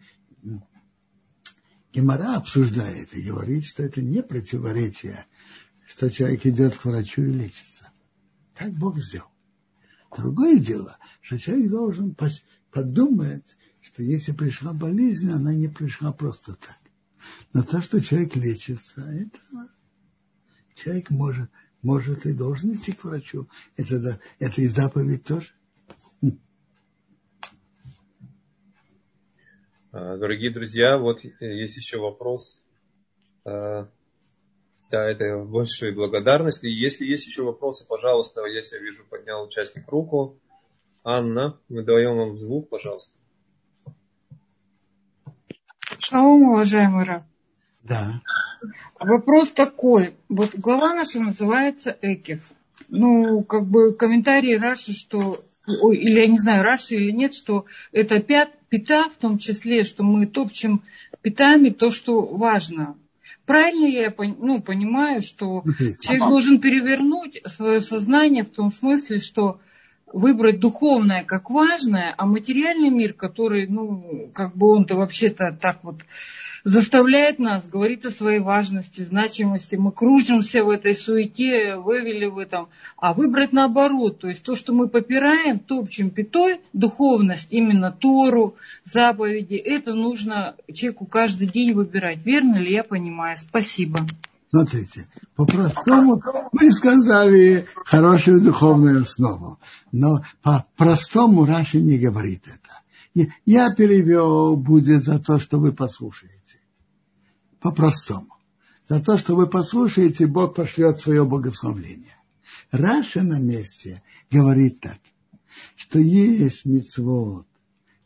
Гемора 1.93 2.35
обсуждает 2.35 3.13
и 3.13 3.21
говорит, 3.21 3.65
что 3.65 3.83
это 3.83 4.01
не 4.01 4.21
противоречие, 4.21 5.25
что 5.87 6.11
человек 6.11 6.45
идет 6.45 6.75
к 6.75 6.85
врачу 6.85 7.23
и 7.23 7.31
лечится. 7.31 7.89
Так 8.53 8.73
Бог 8.73 8.99
сделал. 8.99 9.29
Другое 10.15 10.59
дело, 10.59 10.97
что 11.21 11.37
человек 11.37 11.69
должен 11.69 12.15
подумать, 12.71 13.57
что 13.81 14.03
если 14.03 14.31
пришла 14.33 14.73
болезнь, 14.73 15.31
она 15.31 15.53
не 15.53 15.67
пришла 15.67 16.11
просто 16.11 16.55
так. 16.55 16.77
Но 17.53 17.63
то, 17.63 17.81
что 17.81 18.01
человек 18.01 18.35
лечится, 18.35 19.01
это 19.01 19.39
человек 20.75 21.09
может, 21.09 21.49
может 21.81 22.25
и 22.25 22.33
должен 22.33 22.73
идти 22.73 22.91
к 22.91 23.03
врачу. 23.03 23.47
Это, 23.77 23.99
да, 23.99 24.19
это 24.39 24.61
и 24.61 24.67
заповедь 24.67 25.23
тоже. 25.23 25.51
А, 29.91 30.17
дорогие 30.17 30.51
друзья, 30.51 30.97
вот 30.97 31.23
есть 31.39 31.77
еще 31.77 31.99
вопрос. 31.99 32.61
А, 33.45 33.89
да, 34.91 35.09
это 35.09 35.43
большой 35.43 35.93
благодарности. 35.93 36.67
Если 36.67 37.05
есть 37.05 37.25
еще 37.25 37.43
вопросы, 37.43 37.87
пожалуйста, 37.87 38.45
я 38.45 38.61
себя 38.61 38.81
вижу, 38.81 39.05
поднял 39.09 39.45
участник 39.45 39.87
руку. 39.87 40.37
Анна, 41.03 41.59
мы 41.69 41.83
даем 41.83 42.17
вам 42.17 42.37
звук, 42.37 42.69
пожалуйста. 42.69 43.15
Шалом, 45.99 46.49
уважаемый 46.49 47.05
Ра. 47.05 47.27
Да. 47.83 48.21
Вопрос 48.99 49.51
такой. 49.51 50.15
Вот 50.29 50.55
глава 50.55 50.93
наша 50.93 51.19
называется 51.19 51.97
Экев. 52.01 52.51
Ну, 52.89 53.43
как 53.43 53.65
бы 53.65 53.93
комментарии 53.93 54.55
Раши, 54.55 54.93
что 54.93 55.43
или 55.67 56.19
я 56.19 56.27
не 56.27 56.37
знаю, 56.37 56.63
Раши 56.63 56.95
или 56.95 57.11
нет, 57.11 57.33
что 57.33 57.65
это 57.91 58.19
пят, 58.19 58.51
пита, 58.69 59.09
в 59.09 59.17
том 59.17 59.37
числе, 59.37 59.83
что 59.83 60.03
мы 60.03 60.27
топчем 60.27 60.81
питами 61.21 61.69
то, 61.69 61.89
что 61.89 62.21
важно. 62.21 62.95
Правильно 63.45 63.85
я 63.85 64.13
ну, 64.17 64.61
понимаю, 64.61 65.21
что 65.21 65.63
человек 66.01 66.27
должен 66.27 66.59
перевернуть 66.59 67.41
свое 67.45 67.79
сознание 67.79 68.43
в 68.43 68.49
том 68.49 68.71
смысле, 68.71 69.19
что 69.19 69.59
выбрать 70.15 70.61
духовное 70.61 71.23
как 71.25 71.49
важное, 71.49 72.13
а 72.17 72.25
материальный 72.25 72.89
мир, 72.89 73.13
который, 73.13 73.67
ну, 73.67 74.29
как 74.33 74.55
бы 74.55 74.69
он-то 74.69 74.95
вообще-то 74.95 75.57
так 75.59 75.83
вот 75.83 75.97
заставляет 76.63 77.37
нас, 77.37 77.67
говорит 77.67 78.05
о 78.05 78.11
своей 78.11 78.39
важности, 78.39 79.01
значимости. 79.01 79.75
Мы 79.75 79.91
кружимся 79.91 80.63
в 80.63 80.69
этой 80.69 80.95
суете, 80.95 81.75
вывели 81.75 82.25
в 82.25 82.37
этом. 82.37 82.69
А 82.97 83.13
выбрать 83.13 83.51
наоборот, 83.51 84.19
то 84.19 84.29
есть 84.29 84.43
то, 84.43 84.55
что 84.55 84.73
мы 84.73 84.87
попираем, 84.87 85.59
топчем 85.59 86.09
пятой, 86.09 86.61
духовность, 86.71 87.47
именно 87.51 87.91
Тору, 87.91 88.55
заповеди, 88.85 89.55
это 89.55 89.93
нужно 89.93 90.55
человеку 90.73 91.05
каждый 91.05 91.47
день 91.47 91.73
выбирать. 91.73 92.25
Верно 92.25 92.55
ли 92.55 92.71
я 92.71 92.83
понимаю? 92.83 93.35
Спасибо. 93.35 93.99
Смотрите, 94.49 95.07
по-простому 95.35 96.21
мы 96.51 96.71
сказали 96.71 97.67
хорошую 97.85 98.41
духовную 98.41 99.01
основу, 99.01 99.59
но 99.91 100.23
по-простому 100.41 101.45
Раши 101.45 101.81
не 101.81 101.97
говорит 101.97 102.43
это. 102.47 103.29
Я 103.45 103.73
перевел 103.73 104.55
будет 104.55 105.03
за 105.03 105.19
то, 105.19 105.39
что 105.39 105.59
вы 105.59 105.71
послушаете. 105.71 106.59
По-простому. 107.59 108.27
За 108.87 108.99
то, 108.99 109.17
что 109.17 109.35
вы 109.35 109.47
послушаете, 109.47 110.27
Бог 110.27 110.55
пошлет 110.55 110.99
свое 110.99 111.25
богословление. 111.25 112.15
Раша 112.71 113.23
на 113.23 113.39
месте 113.39 114.03
говорит 114.29 114.79
так, 114.79 114.99
что 115.75 115.97
есть 115.97 116.65
мецвод, 116.65 117.47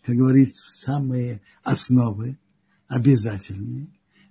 как 0.05 0.15
говорится, 0.15 0.63
самые 0.71 1.41
основы, 1.63 2.37
обязательные, 2.87 3.87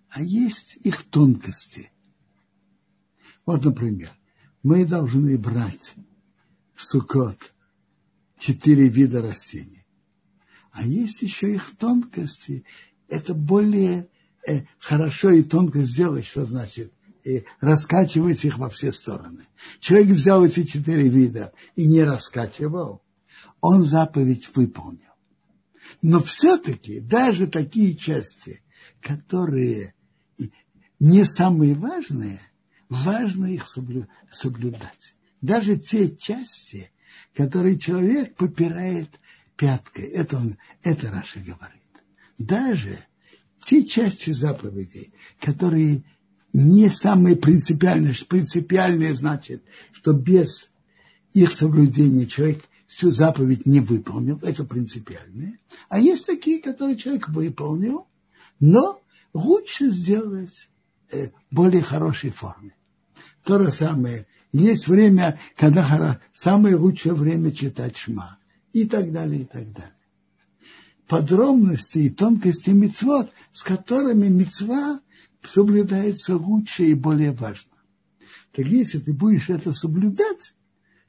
а 0.09 0.23
есть 0.23 0.79
их 0.83 1.03
тонкости– 1.05 1.93
вот, 3.49 3.65
например, 3.65 4.11
мы 4.63 4.85
должны 4.85 5.39
брать 5.39 5.95
в 6.75 6.85
Сукот 6.85 7.55
четыре 8.39 8.89
вида 8.89 9.23
растений. 9.23 9.87
А 10.71 10.83
есть 10.85 11.23
еще 11.23 11.55
их 11.55 11.75
тонкости. 11.79 12.67
Это 13.09 13.33
более 13.33 14.11
э, 14.47 14.65
хорошо 14.79 15.31
и 15.31 15.43
тонко 15.43 15.83
сделать, 15.87 16.27
что 16.27 16.45
значит 16.45 16.93
и 17.25 17.45
раскачивать 17.63 18.45
их 18.45 18.59
во 18.59 18.69
все 18.69 18.93
стороны. 18.93 19.47
Человек 19.81 20.09
взял 20.09 20.45
эти 20.45 20.65
четыре 20.65 21.09
вида 21.09 21.55
и 21.75 21.89
не 21.89 22.05
раскачивал, 22.05 23.01
он 23.63 23.83
заповедь 23.83 24.55
выполнил. 24.55 25.15
Но 26.03 26.21
все-таки 26.21 27.01
даже 27.01 27.47
такие 27.47 27.97
части, 27.97 28.63
которые 29.01 29.95
не 31.01 31.25
самые 31.25 31.75
важные, 31.75 32.43
важно 32.89 33.47
их 33.47 33.67
соблюдать. 33.69 35.15
Даже 35.41 35.77
те 35.77 36.15
части, 36.17 36.91
которые 37.35 37.79
человек 37.79 38.35
попирает 38.35 39.09
пяткой, 39.57 40.05
это, 40.07 40.37
он, 40.37 40.59
это 40.83 41.11
Раша 41.11 41.41
говорит. 41.41 41.83
Даже 42.39 42.99
те 43.61 43.85
части 43.85 44.31
заповедей, 44.31 45.13
которые 45.41 46.03
не 46.53 46.89
самые 46.89 47.37
принципиальные, 47.37 48.15
принципиальные 48.29 49.15
значит, 49.15 49.63
что 49.93 50.13
без 50.13 50.71
их 51.35 51.53
соблюдения 51.53 52.27
человек 52.27 52.65
всю 52.87 53.11
заповедь 53.11 53.67
не 53.67 53.81
выполнил, 53.81 54.39
это 54.43 54.65
принципиальные. 54.65 55.59
А 55.89 56.01
есть 56.01 56.27
такие, 56.27 56.61
которые 56.61 56.97
человек 56.97 57.29
выполнил, 57.29 58.07
но 58.61 59.03
лучше 59.35 59.91
сделать 59.91 60.69
э, 61.11 61.31
более 61.51 61.83
хорошей 61.83 62.31
форме. 62.31 62.75
То 63.49 63.65
же 63.65 63.73
самое. 63.73 64.27
Есть 64.53 64.89
время, 64.89 65.39
когда 65.57 66.21
самое 66.35 66.77
лучшее 66.77 67.15
время 67.15 67.51
читать 67.51 67.97
шма. 67.97 68.37
И 68.75 68.85
так 68.85 69.11
далее, 69.11 69.41
и 69.41 69.45
так 69.47 69.73
далее. 69.73 69.97
Подробности 71.07 72.01
и 72.01 72.11
тонкости 72.11 72.69
мецвод, 72.69 73.33
с 73.55 73.63
которыми 73.63 74.29
мецва 74.29 75.01
соблюдается 75.43 76.37
лучше 76.37 76.89
и 76.89 76.95
более 76.95 77.33
важно. 77.33 77.73
Так 78.53 78.67
если 78.67 78.99
ты 78.99 79.15
будешь 79.15 79.49
это 79.49 79.73
соблюдать, 79.73 80.55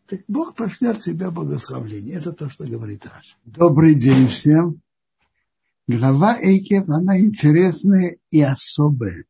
так 0.08 0.22
Бог 0.30 0.56
пошлет 0.56 1.02
тебя 1.02 1.32
благословление. 1.32 2.16
Это 2.16 2.32
то, 2.32 2.50
что 2.50 2.64
говорит 2.64 3.06
Раш. 3.06 3.38
Добрый 3.44 3.96
день 3.96 4.28
всем. 4.28 4.80
Глава 5.90 6.38
Эйкев, 6.40 6.88
она 6.88 7.20
интересная 7.20 8.16
и 8.32 8.42
особая. 8.42 9.26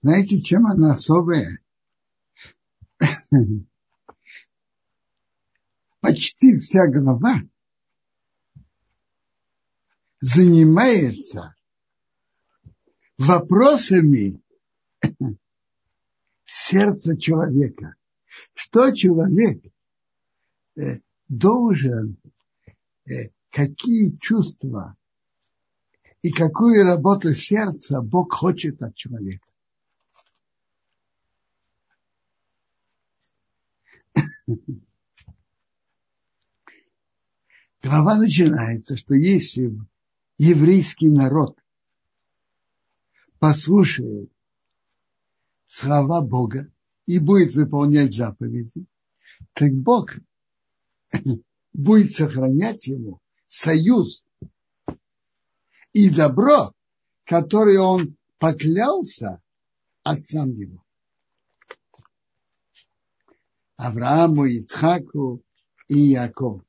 Знаете, 0.00 0.40
чем 0.40 0.66
она 0.66 0.92
особая? 0.92 1.58
Почти 6.00 6.58
вся 6.58 6.86
голова 6.86 7.42
занимается 10.20 11.54
вопросами 13.18 14.40
сердца 16.44 17.16
человека. 17.16 17.94
Что 18.54 18.92
человек 18.92 19.64
э, 20.76 21.00
должен, 21.28 22.18
э, 23.04 23.30
какие 23.50 24.16
чувства 24.18 24.96
и 26.22 26.30
какую 26.30 26.84
работу 26.84 27.34
сердца 27.34 28.00
Бог 28.00 28.32
хочет 28.32 28.80
от 28.82 28.94
человека. 28.94 29.46
Глава 37.82 38.16
начинается, 38.16 38.96
что 38.96 39.14
если 39.14 39.78
еврейский 40.38 41.08
народ 41.08 41.58
послушает 43.38 44.32
слова 45.66 46.22
Бога 46.22 46.72
и 47.06 47.18
будет 47.18 47.54
выполнять 47.54 48.14
заповеди, 48.14 48.86
так 49.52 49.72
Бог 49.72 50.12
будет 51.72 52.14
сохранять 52.14 52.86
ему 52.86 53.20
союз 53.48 54.24
и 55.92 56.08
добро, 56.10 56.72
которое 57.24 57.80
он 57.80 58.16
поклялся 58.38 59.42
отцам 60.02 60.52
его. 60.52 60.82
Аврааму, 63.78 64.44
Ицхаку 64.44 65.40
и 65.86 65.98
Якову. 65.98 66.64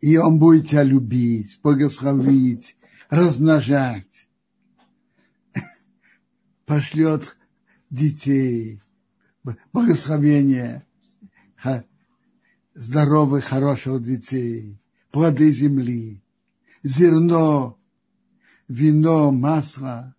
И 0.00 0.16
он 0.16 0.40
будет 0.40 0.68
тебя 0.68 0.82
любить, 0.82 1.60
благословить, 1.62 2.76
размножать. 3.08 4.28
Пошлет 6.64 7.36
детей, 7.88 8.82
благословение 9.72 10.84
здоровых, 12.74 13.44
хороших 13.44 14.02
детей, 14.02 14.80
плоды 15.12 15.52
земли, 15.52 16.20
зерно, 16.82 17.78
вино, 18.66 19.30
масло, 19.30 20.15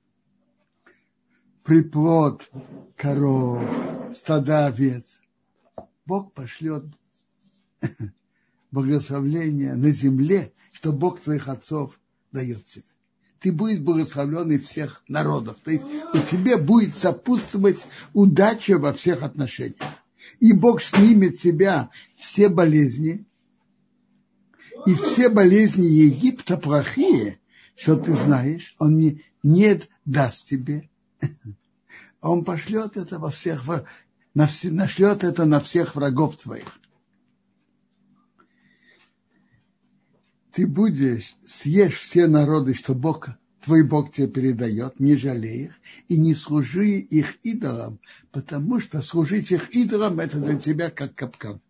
приплод 1.68 2.50
коров, 2.96 3.62
стада 4.14 4.68
овец. 4.68 5.20
Бог 6.06 6.32
пошлет 6.32 6.86
благословление 8.72 9.76
на 9.76 9.92
земле, 9.92 10.54
что 10.72 10.94
Бог 10.94 11.20
твоих 11.20 11.50
отцов 11.50 12.00
дает 12.32 12.64
тебе. 12.66 12.86
Ты 13.42 13.52
будешь 13.52 13.80
благословлен 13.80 14.58
всех 14.62 15.04
народов. 15.10 15.58
То 15.62 15.72
есть 15.72 15.84
у 16.14 16.18
тебе 16.20 16.56
будет 16.56 16.96
сопутствовать 16.96 17.80
удача 18.14 18.80
во 18.80 18.94
всех 18.94 19.22
отношениях. 19.22 19.76
И 20.40 20.54
Бог 20.54 20.82
снимет 20.82 21.36
с 21.36 21.42
себя 21.42 21.90
все 22.16 22.48
болезни, 22.48 23.26
и 24.86 24.94
все 24.94 25.28
болезни 25.28 25.86
Египта 25.86 26.56
плохие, 26.56 27.40
что 27.76 27.98
ты 27.98 28.16
знаешь, 28.16 28.74
он 28.80 28.98
не, 28.98 29.26
не 29.44 29.82
даст 30.06 30.48
тебе. 30.48 30.90
Он 32.22 32.44
пошлет 32.44 32.98
это 32.98 33.20
во 33.20 33.30
всех, 33.30 33.64
на 34.34 34.48
все, 34.48 34.72
нашлет 34.72 35.24
это 35.24 35.46
на 35.46 35.60
всех 35.60 35.96
врагов 35.96 36.38
твоих. 36.38 36.80
Ты 40.52 40.66
будешь, 40.66 41.36
съешь 41.46 41.98
все 41.98 42.26
народы, 42.28 42.74
что 42.74 42.96
Бог, 42.96 43.30
твой 43.64 43.88
Бог 43.88 44.12
тебе 44.12 44.28
передает, 44.28 45.00
не 45.00 45.16
жалей 45.16 45.66
их, 45.66 45.80
и 46.08 46.18
не 46.18 46.34
служи 46.34 46.98
их 46.98 47.36
идолам, 47.44 48.00
потому 48.32 48.80
что 48.80 49.02
служить 49.02 49.52
их 49.52 49.70
идолам 49.70 50.20
это 50.20 50.40
для 50.40 50.58
тебя 50.58 50.90
как 50.90 51.14
капкан. 51.14 51.62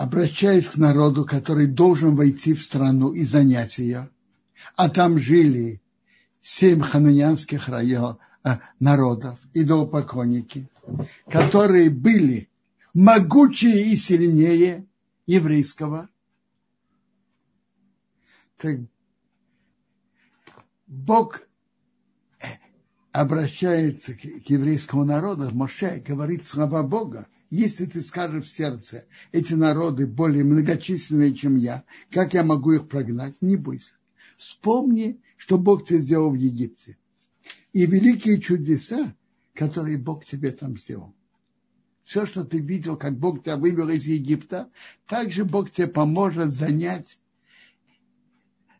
обращаясь 0.00 0.66
к 0.66 0.78
народу, 0.78 1.26
который 1.26 1.66
должен 1.66 2.16
войти 2.16 2.54
в 2.54 2.62
страну 2.62 3.12
и 3.12 3.26
занять 3.26 3.76
ее, 3.76 4.08
а 4.76 4.88
там 4.88 5.18
жили 5.18 5.80
семь 6.40 6.80
хананянских 6.80 7.68
районов, 7.68 8.18
э, 8.44 8.58
народов, 8.78 9.38
идолопоклонники, 9.54 10.68
которые 11.28 11.90
были 11.90 12.48
могучие 12.94 13.92
и 13.92 13.96
сильнее 13.96 14.86
еврейского. 15.26 16.08
Так 18.56 18.80
Бог 20.86 21.42
обращается 23.12 24.14
к 24.14 24.24
еврейскому 24.24 25.04
народу, 25.04 25.50
Моше 25.52 26.02
говорит 26.06 26.44
слова 26.44 26.82
Бога, 26.82 27.26
если 27.50 27.84
ты 27.86 28.00
скажешь 28.00 28.44
в 28.44 28.56
сердце, 28.56 29.06
эти 29.32 29.54
народы 29.54 30.06
более 30.06 30.44
многочисленные, 30.44 31.34
чем 31.34 31.56
я, 31.56 31.84
как 32.10 32.34
я 32.34 32.44
могу 32.44 32.72
их 32.72 32.88
прогнать? 32.88 33.40
Не 33.40 33.56
бойся. 33.56 33.94
Вспомни, 34.40 35.20
что 35.36 35.58
Бог 35.58 35.84
тебе 35.84 36.00
сделал 36.00 36.30
в 36.30 36.34
Египте. 36.34 36.96
И 37.74 37.84
великие 37.84 38.40
чудеса, 38.40 39.14
которые 39.52 39.98
Бог 39.98 40.24
тебе 40.24 40.50
там 40.50 40.78
сделал. 40.78 41.14
Все, 42.04 42.24
что 42.24 42.44
ты 42.44 42.58
видел, 42.58 42.96
как 42.96 43.18
Бог 43.18 43.42
тебя 43.42 43.58
вывел 43.58 43.90
из 43.90 44.06
Египта, 44.06 44.70
также 45.06 45.44
Бог 45.44 45.70
тебе 45.70 45.88
поможет 45.88 46.52
занять, 46.52 47.20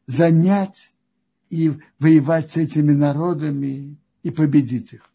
занять 0.06 0.94
и 1.50 1.72
воевать 1.98 2.50
с 2.50 2.56
этими 2.56 2.92
народами 2.92 3.98
и 4.22 4.30
победить 4.30 4.94
их. 4.94 5.12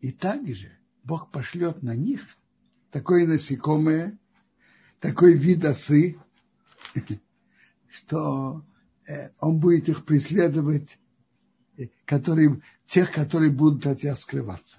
И 0.00 0.10
также 0.10 0.72
Бог 1.04 1.30
пошлет 1.30 1.84
на 1.84 1.94
них 1.94 2.36
такое 2.90 3.24
насекомое, 3.24 4.18
такой 4.98 5.34
вид 5.34 5.64
осы, 5.64 6.18
что 7.92 8.64
э, 9.06 9.30
он 9.38 9.58
будет 9.58 9.88
их 9.88 10.04
преследовать, 10.04 10.98
э, 11.76 11.88
которые, 12.04 12.62
тех, 12.86 13.12
которые 13.12 13.50
будут 13.50 13.86
от 13.86 14.00
тебя 14.00 14.14
скрываться. 14.14 14.78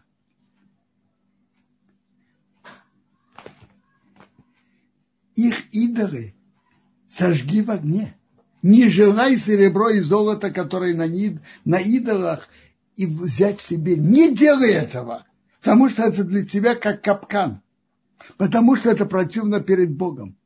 Их 5.36 5.74
идолы 5.74 6.36
сожги 7.10 7.62
в 7.62 7.72
огне. 7.72 8.16
Не 8.62 8.88
желай 8.90 9.36
серебро 9.38 9.90
и 9.90 10.00
золото, 10.00 10.52
которые 10.52 10.96
на, 10.96 11.06
на 11.66 11.78
идолах, 11.78 12.48
и 12.96 13.06
взять 13.06 13.60
себе. 13.60 13.98
Не 13.98 14.34
делай 14.34 14.72
этого 14.72 15.26
Потому 15.64 15.90
что 15.90 16.04
это 16.04 16.26
для 16.26 16.46
тебя 16.46 16.76
как 16.76 17.02
капкан. 17.02 17.62
Потому 18.38 18.76
что 18.76 18.92
это 18.92 19.06
противно 19.06 19.62
перед 19.62 19.96
Богом. 19.96 20.38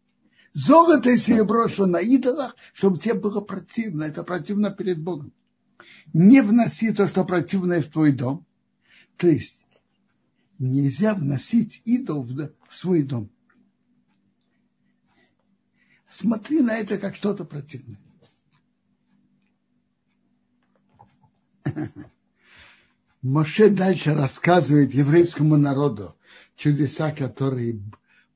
Золото 0.58 1.12
и 1.12 1.18
серебро, 1.18 1.68
что 1.68 1.86
на 1.86 2.00
идолах, 2.00 2.56
чтобы 2.74 2.98
тебе 2.98 3.14
было 3.14 3.42
противно. 3.42 4.06
Это 4.06 4.24
противно 4.24 4.72
перед 4.72 5.00
Богом. 5.00 5.32
Не 6.14 6.42
вноси 6.42 6.92
то, 6.92 7.06
что 7.06 7.24
противное 7.26 7.84
в 7.84 7.88
твой 7.90 8.12
дом. 8.12 8.44
То 9.18 9.28
есть 9.28 9.64
нельзя 10.58 11.14
вносить 11.14 11.84
идол 11.86 12.24
в, 12.24 12.50
свой 12.72 13.04
дом. 13.04 13.30
Смотри 16.10 16.62
на 16.62 16.76
это 16.76 16.98
как 16.98 17.16
что-то 17.16 17.46
противное. 17.46 18.00
Моше 23.22 23.70
дальше 23.70 24.16
рассказывает 24.16 24.92
еврейскому 24.92 25.56
народу 25.56 26.18
чудеса, 26.56 27.12
которые 27.12 27.80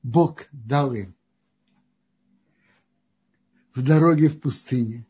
Бог 0.04 0.46
дал 0.52 0.94
им 0.94 1.16
в 3.74 3.82
дороге 3.82 4.28
в 4.28 4.40
пустыне. 4.40 5.06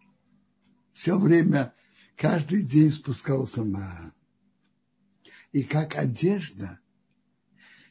Все 0.93 1.19
время, 1.19 1.75
каждый 2.17 2.63
день 2.63 2.91
спускался 2.91 3.65
на 3.65 4.13
и 5.53 5.63
как 5.63 5.97
одежда, 5.97 6.81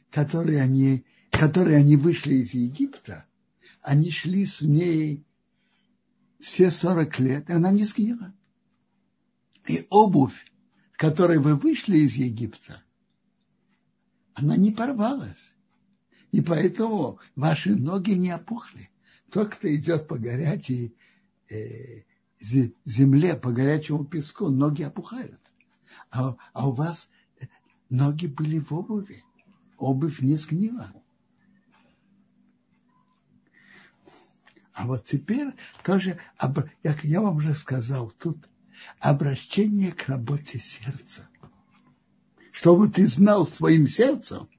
которой 0.10 0.62
они, 0.62 1.06
которой 1.30 1.78
они 1.78 1.96
вышли 1.96 2.36
из 2.36 2.54
Египта, 2.54 3.26
они 3.82 4.12
шли 4.12 4.46
с 4.46 4.62
ней 4.62 5.26
все 6.40 6.72
40 6.72 7.20
лет, 7.20 7.50
и 7.50 7.54
она 7.54 7.72
не 7.72 7.86
сгнила. 7.86 8.34
И 9.68 9.86
обувь, 9.90 10.52
которой 10.94 11.38
вы 11.38 11.56
вышли 11.56 12.00
из 12.00 12.16
Египта, 12.16 12.84
она 14.34 14.56
не 14.56 14.72
порвалась. 14.72 15.56
И 16.32 16.42
поэтому 16.42 17.20
ваши 17.36 17.76
ноги 17.76 18.12
не 18.12 18.32
опухли. 18.32 18.91
Тот, 19.32 19.56
кто 19.56 19.74
идет 19.74 20.08
по 20.08 20.18
горячей 20.18 20.94
э, 21.50 22.04
земле, 22.40 23.36
по 23.36 23.52
горячему 23.52 24.04
песку, 24.04 24.50
ноги 24.50 24.84
опухают. 24.84 25.40
А, 26.10 26.36
а 26.54 26.68
у 26.68 26.74
вас 26.74 27.10
ноги 27.90 28.28
были 28.28 28.60
в 28.60 28.74
обуви. 28.74 29.24
Обувь 29.78 30.22
не 30.22 30.36
сгнила. 30.36 30.92
А 34.74 34.88
вот 34.88 35.06
теперь 35.06 35.54
тоже, 35.84 36.20
как 36.38 37.04
я 37.04 37.22
вам 37.22 37.38
уже 37.38 37.56
сказал, 37.56 38.12
тут 38.12 38.38
обращение 39.00 39.94
к 39.94 40.10
работе 40.10 40.60
сердца. 40.60 41.30
Чтобы 42.52 42.90
ты 42.90 43.08
знал 43.08 43.48
своим 43.48 43.88
сердцем, 43.88 44.50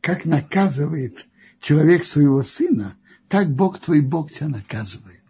как 0.00 0.24
наказывает 0.24 1.26
человек 1.60 2.04
своего 2.04 2.42
сына, 2.42 2.96
так 3.32 3.48
Бог 3.48 3.78
твой 3.78 4.02
Бог 4.02 4.30
тебя 4.30 4.48
наказывает. 4.48 5.22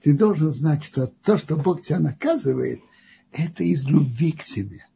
Ты 0.00 0.16
должен 0.16 0.52
знать, 0.52 0.84
что 0.84 1.08
то, 1.08 1.38
что 1.38 1.56
Бог 1.56 1.82
тебя 1.82 1.98
наказывает, 1.98 2.84
это 3.32 3.64
из 3.64 3.84
любви 3.84 4.30
к 4.30 4.44
себе. 4.44 4.86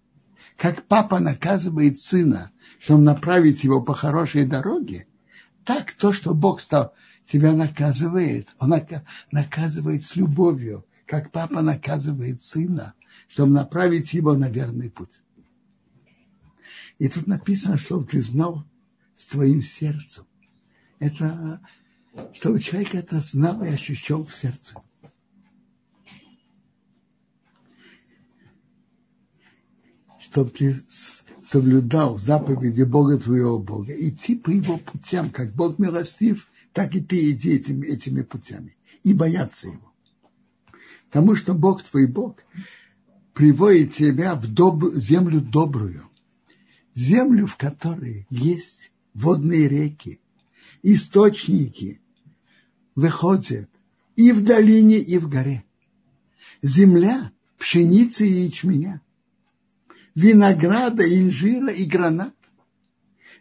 Как 0.56 0.84
папа 0.84 1.18
наказывает 1.18 1.98
сына, 1.98 2.52
чтобы 2.78 3.02
направить 3.02 3.64
его 3.64 3.82
по 3.82 3.94
хорошей 3.94 4.46
дороге, 4.46 5.08
так 5.64 5.90
то, 5.90 6.12
что 6.12 6.34
Бог 6.34 6.60
стал, 6.60 6.94
тебя 7.26 7.52
наказывает, 7.52 8.46
он 8.60 8.74
наказывает 9.32 10.04
с 10.04 10.14
любовью, 10.14 10.86
как 11.06 11.32
папа 11.32 11.62
наказывает 11.62 12.40
сына, 12.40 12.94
чтобы 13.26 13.50
направить 13.50 14.14
его 14.14 14.34
на 14.34 14.48
верный 14.48 14.88
путь. 14.88 15.24
И 17.00 17.08
тут 17.08 17.26
написано, 17.26 17.76
чтобы 17.76 18.06
ты 18.06 18.22
знал 18.22 18.64
с 19.16 19.26
твоим 19.26 19.62
сердцем. 19.62 20.26
Это, 21.00 21.60
чтобы 22.32 22.60
человек 22.60 22.94
это 22.94 23.20
знал 23.20 23.62
и 23.64 23.68
ощущал 23.68 24.24
в 24.24 24.34
сердце. 24.34 24.76
Чтобы 30.20 30.50
ты 30.50 30.76
соблюдал 31.42 32.18
заповеди 32.18 32.82
Бога 32.82 33.18
твоего 33.18 33.58
Бога, 33.58 33.92
идти 33.92 34.36
по 34.36 34.50
его 34.50 34.78
путям, 34.78 35.30
как 35.30 35.54
Бог 35.54 35.78
милостив, 35.78 36.50
так 36.72 36.94
и 36.94 37.00
ты 37.00 37.30
иди 37.30 37.52
этими, 37.52 37.86
этими 37.86 38.22
путями 38.22 38.76
и 39.02 39.12
бояться 39.12 39.68
его. 39.68 39.92
Потому 41.06 41.36
что 41.36 41.54
Бог 41.54 41.82
твой 41.82 42.06
Бог 42.06 42.38
приводит 43.32 43.92
тебя 43.92 44.34
в 44.34 44.52
доб... 44.52 44.92
землю 44.94 45.40
добрую, 45.40 46.08
землю, 46.94 47.46
в 47.46 47.56
которой 47.56 48.26
есть 48.30 48.90
водные 49.12 49.68
реки, 49.68 50.20
источники 50.82 52.00
выходят 52.94 53.68
и 54.16 54.32
в 54.32 54.44
долине, 54.44 54.98
и 54.98 55.18
в 55.18 55.28
горе. 55.28 55.64
Земля 56.62 57.32
пшеницы 57.58 58.26
и 58.26 58.44
ячменя, 58.46 59.00
винограда, 60.14 61.04
инжира 61.04 61.72
и 61.72 61.84
гранат. 61.84 62.34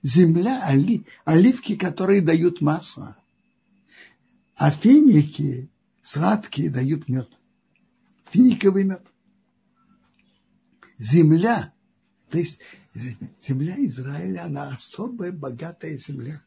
Земля, 0.01 0.61
оли, 0.65 1.05
оливки, 1.23 1.75
которые 1.75 2.21
дают 2.21 2.61
масло. 2.61 3.15
А 4.55 4.69
финики 4.69 5.69
сладкие 6.01 6.69
дают 6.69 7.07
мед. 7.07 7.29
Финиковый 8.29 8.83
мед. 8.83 9.05
Земля, 10.97 11.73
то 12.29 12.37
есть 12.37 12.59
земля 13.41 13.75
Израиля, 13.85 14.45
она 14.45 14.69
особая, 14.69 15.31
богатая 15.31 15.97
земля. 15.97 16.41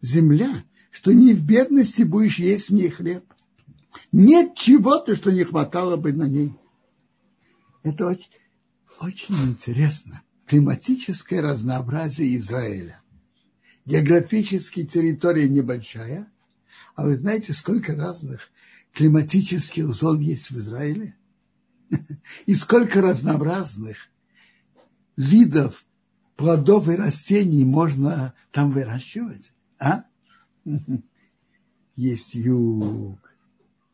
Земля, 0.00 0.64
что 0.90 1.12
не 1.12 1.34
в 1.34 1.44
бедности 1.44 2.02
будешь 2.02 2.38
есть 2.38 2.70
в 2.70 2.74
ней 2.74 2.88
хлеб. 2.88 3.24
Нет 4.12 4.54
чего-то, 4.56 5.14
что 5.14 5.32
не 5.32 5.44
хватало 5.44 5.96
бы 5.96 6.12
на 6.12 6.24
ней. 6.24 6.54
Это 7.82 8.06
очень, 8.06 8.30
очень 9.00 9.34
интересно. 9.44 10.22
Климатическое 10.46 11.42
разнообразие 11.42 12.36
Израиля. 12.36 13.00
Географически 13.84 14.84
территория 14.84 15.48
небольшая, 15.48 16.30
а 16.94 17.04
вы 17.04 17.16
знаете, 17.16 17.54
сколько 17.54 17.94
разных 17.94 18.50
климатических 18.92 19.92
зон 19.94 20.20
есть 20.20 20.50
в 20.50 20.58
Израиле? 20.58 21.16
И 22.46 22.54
сколько 22.54 23.00
разнообразных 23.00 24.08
видов 25.16 25.84
плодов 26.36 26.88
и 26.88 26.96
растений 26.96 27.64
можно 27.64 28.34
там 28.52 28.72
выращивать? 28.72 29.52
А? 29.78 30.04
Есть 31.96 32.34
юг, 32.34 33.18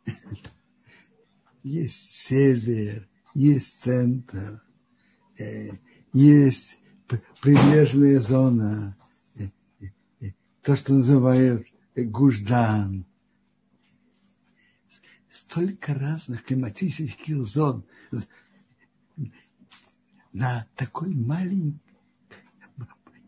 есть 1.63 2.11
север, 2.11 3.09
есть 3.35 3.81
центр, 3.81 4.63
э, 5.39 5.71
есть 6.13 6.79
прибрежная 7.41 8.21
зона, 8.21 8.97
э, 9.37 9.49
э, 10.21 10.33
то, 10.63 10.77
что 10.77 10.93
называют 10.93 11.67
Гуждан. 11.97 13.07
Столько 15.31 15.95
разных 15.95 16.45
климатических 16.45 17.45
зон 17.47 17.85
на 20.33 20.67
такой 20.77 21.15
маленькой, 21.15 21.84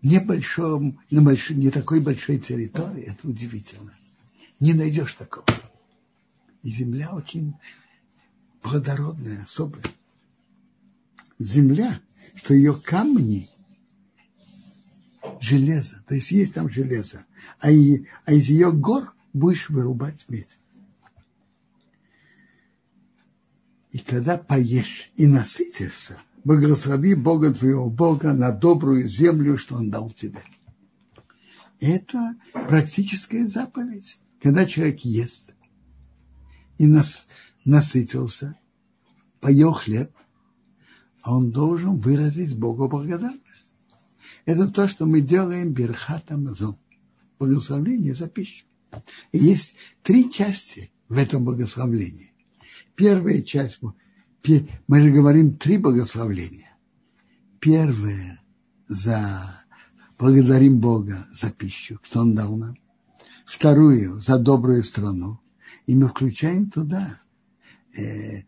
небольшом, 0.07 1.00
на 1.11 1.22
большой, 1.22 1.57
не 1.57 1.70
такой 1.70 2.00
большой 2.00 2.38
территории, 2.38 3.02
это 3.02 3.28
удивительно. 3.28 3.92
Не 4.61 4.72
найдешь 4.72 5.14
такого. 5.14 5.46
И 6.62 6.70
земля 6.70 7.11
очень 7.12 7.54
плодородная, 8.62 9.42
особая. 9.42 9.84
Земля, 11.38 12.00
что 12.34 12.54
ее 12.54 12.74
камни 12.74 13.48
железо, 15.40 16.02
то 16.07 16.14
есть 16.14 16.30
есть 16.30 16.54
там 16.54 16.70
железо, 16.70 17.26
а, 17.61 17.70
и, 17.70 18.07
а 18.24 18.32
из 18.32 18.48
ее 18.48 18.72
гор 18.72 19.12
будешь 19.32 19.68
вырубать 19.68 20.24
медь. 20.28 20.59
И 23.90 23.98
когда 23.98 24.38
поешь 24.38 25.11
и 25.16 25.26
насытишься, 25.26 26.20
благослови 26.47 27.16
Бога 27.16 27.53
твоего 27.53 27.90
Бога 27.90 28.32
на 28.32 28.53
добрую 28.53 29.09
землю, 29.09 29.59
что 29.59 29.74
Он 29.74 29.90
дал 29.90 30.11
тебе. 30.11 30.44
Это 31.80 32.36
практическая 32.68 33.47
заповедь. 33.47 34.20
Когда 34.40 34.64
человек 34.64 35.01
ест 35.01 35.55
и 36.78 36.86
нас, 36.86 37.26
насытился, 37.64 38.57
поел 39.40 39.72
хлеб, 39.72 40.12
он 41.24 41.51
должен 41.51 41.99
выразить 42.01 42.57
Богу 42.57 42.88
благодарность. 42.88 43.72
Это 44.44 44.68
то, 44.68 44.86
что 44.86 45.05
мы 45.05 45.22
делаем 45.22 45.72
Берхат 45.72 46.30
Амазон. 46.30 46.78
Благословление 47.40 48.14
за 48.14 48.28
пищу. 48.28 48.64
И 49.32 49.38
есть 49.38 49.74
три 50.05 50.30
части 50.30 50.92
в 51.09 51.18
этом 51.18 51.44
благословлении. 51.44 52.32
Первая 52.94 53.42
часть, 53.42 53.80
мы 54.88 55.03
же 55.03 55.11
говорим 55.11 55.55
три 55.55 55.78
благословления. 55.78 56.76
Первое 57.61 58.40
за 58.88 59.64
благодарим 60.18 60.80
Бога 60.80 61.26
за 61.32 61.51
пищу, 61.51 61.99
что 62.03 62.20
Он 62.20 62.34
дал 62.34 62.57
нам. 62.57 62.76
Вторую 63.47 64.20
за 64.20 64.38
добрую 64.38 64.82
страну. 64.82 65.38
И 65.86 65.94
мы 65.94 66.09
включаем 66.09 66.70
туда 66.70 67.20
э, 67.97 68.42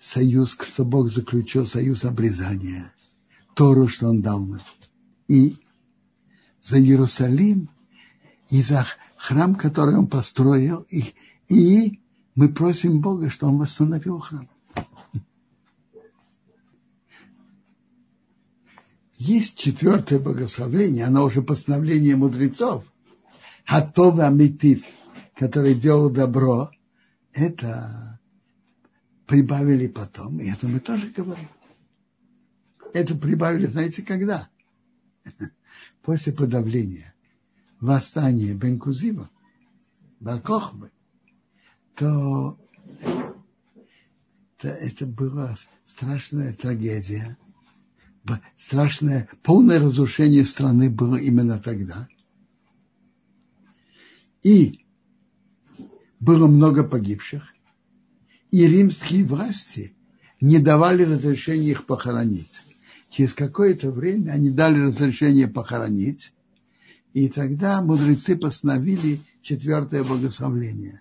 союз, 0.00 0.56
что 0.60 0.84
Бог 0.84 1.10
заключил 1.10 1.66
союз 1.66 2.04
обрезания, 2.04 2.92
Тору, 3.54 3.88
что 3.88 4.08
Он 4.08 4.20
дал 4.20 4.44
нам. 4.44 4.60
И 5.28 5.56
за 6.60 6.80
Иерусалим, 6.80 7.70
и 8.50 8.62
за 8.62 8.86
храм, 9.16 9.54
который 9.54 9.96
Он 9.96 10.06
построил, 10.06 10.86
и, 10.90 11.04
и 11.48 12.00
мы 12.34 12.48
просим 12.48 13.00
Бога, 13.00 13.30
что 13.30 13.46
Он 13.46 13.58
восстановил 13.58 14.18
храм. 14.18 14.48
Есть 19.16 19.58
четвертое 19.58 20.18
благословение, 20.18 21.06
оно 21.06 21.24
уже 21.24 21.42
постановление 21.42 22.16
мудрецов. 22.16 22.84
Хатова 23.64 24.26
Амитив, 24.26 24.84
который 25.34 25.74
делал 25.74 26.10
добро, 26.10 26.70
это 27.32 28.20
прибавили 29.26 29.86
потом, 29.86 30.40
и 30.40 30.50
это 30.50 30.66
мы 30.66 30.80
тоже 30.80 31.08
говорим. 31.08 31.48
Это 32.92 33.14
прибавили, 33.14 33.66
знаете, 33.66 34.02
когда? 34.02 34.48
После 36.02 36.32
подавления 36.32 37.14
восстания 37.80 38.54
Бенкузива, 38.54 39.30
Баркохбы, 40.20 40.90
то, 41.94 42.58
то 44.58 44.68
это 44.68 45.06
была 45.06 45.56
страшная 45.84 46.52
трагедия, 46.52 47.36
страшное, 48.58 49.28
полное 49.42 49.80
разрушение 49.80 50.44
страны 50.44 50.90
было 50.90 51.16
именно 51.16 51.58
тогда. 51.58 52.08
И 54.42 54.84
было 56.20 56.46
много 56.46 56.84
погибших, 56.84 57.54
и 58.50 58.66
римские 58.66 59.24
власти 59.24 59.94
не 60.40 60.58
давали 60.58 61.02
разрешения 61.02 61.70
их 61.70 61.86
похоронить. 61.86 62.52
Через 63.10 63.34
какое-то 63.34 63.90
время 63.90 64.32
они 64.32 64.50
дали 64.50 64.80
разрешение 64.80 65.48
похоронить, 65.48 66.32
и 67.12 67.28
тогда 67.28 67.80
мудрецы 67.80 68.36
постановили 68.36 69.20
четвертое 69.40 70.02
благословление. 70.02 71.00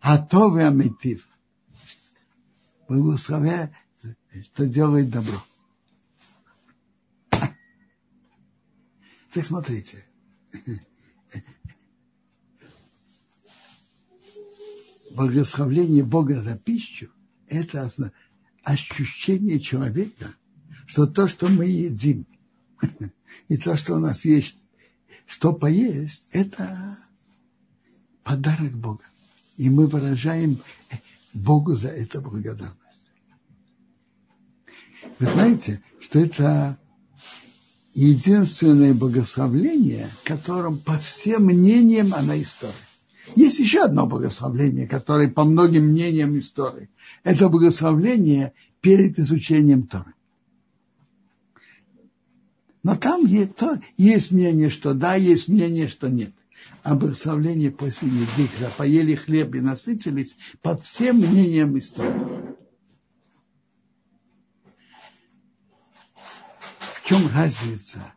Атовый 0.00 0.66
Амитив. 0.66 1.28
Благословя, 2.88 3.70
что 4.52 4.66
делает 4.66 5.10
добро. 5.10 5.42
Так 9.32 9.44
смотрите. 9.44 10.04
благословление 15.18 16.04
Бога 16.04 16.40
за 16.40 16.56
пищу– 16.56 17.10
это 17.48 17.90
ощущение 18.62 19.58
человека, 19.58 20.34
что 20.86 21.06
то, 21.06 21.26
что 21.26 21.48
мы 21.48 21.66
едим, 21.66 22.24
и 23.48 23.56
то, 23.56 23.76
что 23.76 23.94
у 23.94 23.98
нас 23.98 24.24
есть, 24.24 24.56
что 25.26 25.52
поесть, 25.52 26.28
это 26.30 26.96
подарок 28.22 28.76
Бога. 28.76 29.04
И 29.56 29.68
мы 29.68 29.88
выражаем 29.88 30.58
Богу 31.32 31.74
за 31.74 31.88
это 31.88 32.20
благодарность. 32.20 32.78
Вы 35.18 35.26
знаете, 35.26 35.82
что 36.00 36.20
это 36.20 36.78
единственное 37.98 38.94
благословление, 38.94 40.08
которым 40.22 40.78
по 40.78 40.96
всем 40.98 41.46
мнениям 41.46 42.14
она 42.14 42.40
история. 42.40 42.72
Есть 43.34 43.58
еще 43.58 43.82
одно 43.82 44.06
благословление, 44.06 44.86
которое 44.86 45.28
по 45.28 45.44
многим 45.44 45.88
мнениям 45.88 46.38
истории. 46.38 46.88
Это 47.24 47.48
благословление 47.48 48.52
перед 48.80 49.18
изучением 49.18 49.86
Торы. 49.88 50.14
Но 52.84 52.94
там 52.94 53.26
есть, 53.26 53.56
то, 53.56 53.80
есть 53.96 54.30
мнение, 54.30 54.70
что 54.70 54.94
да, 54.94 55.16
есть 55.16 55.48
мнение, 55.48 55.88
что 55.88 56.08
нет. 56.08 56.30
А 56.84 56.94
благословление 56.94 57.72
после 57.72 58.08
еды, 58.08 58.48
когда 58.54 58.70
поели 58.76 59.16
хлеб 59.16 59.56
и 59.56 59.60
насытились, 59.60 60.36
по 60.62 60.76
всем 60.76 61.16
мнениям 61.16 61.76
истории. 61.76 62.56
Чем 67.08 67.26
разница? 67.28 68.12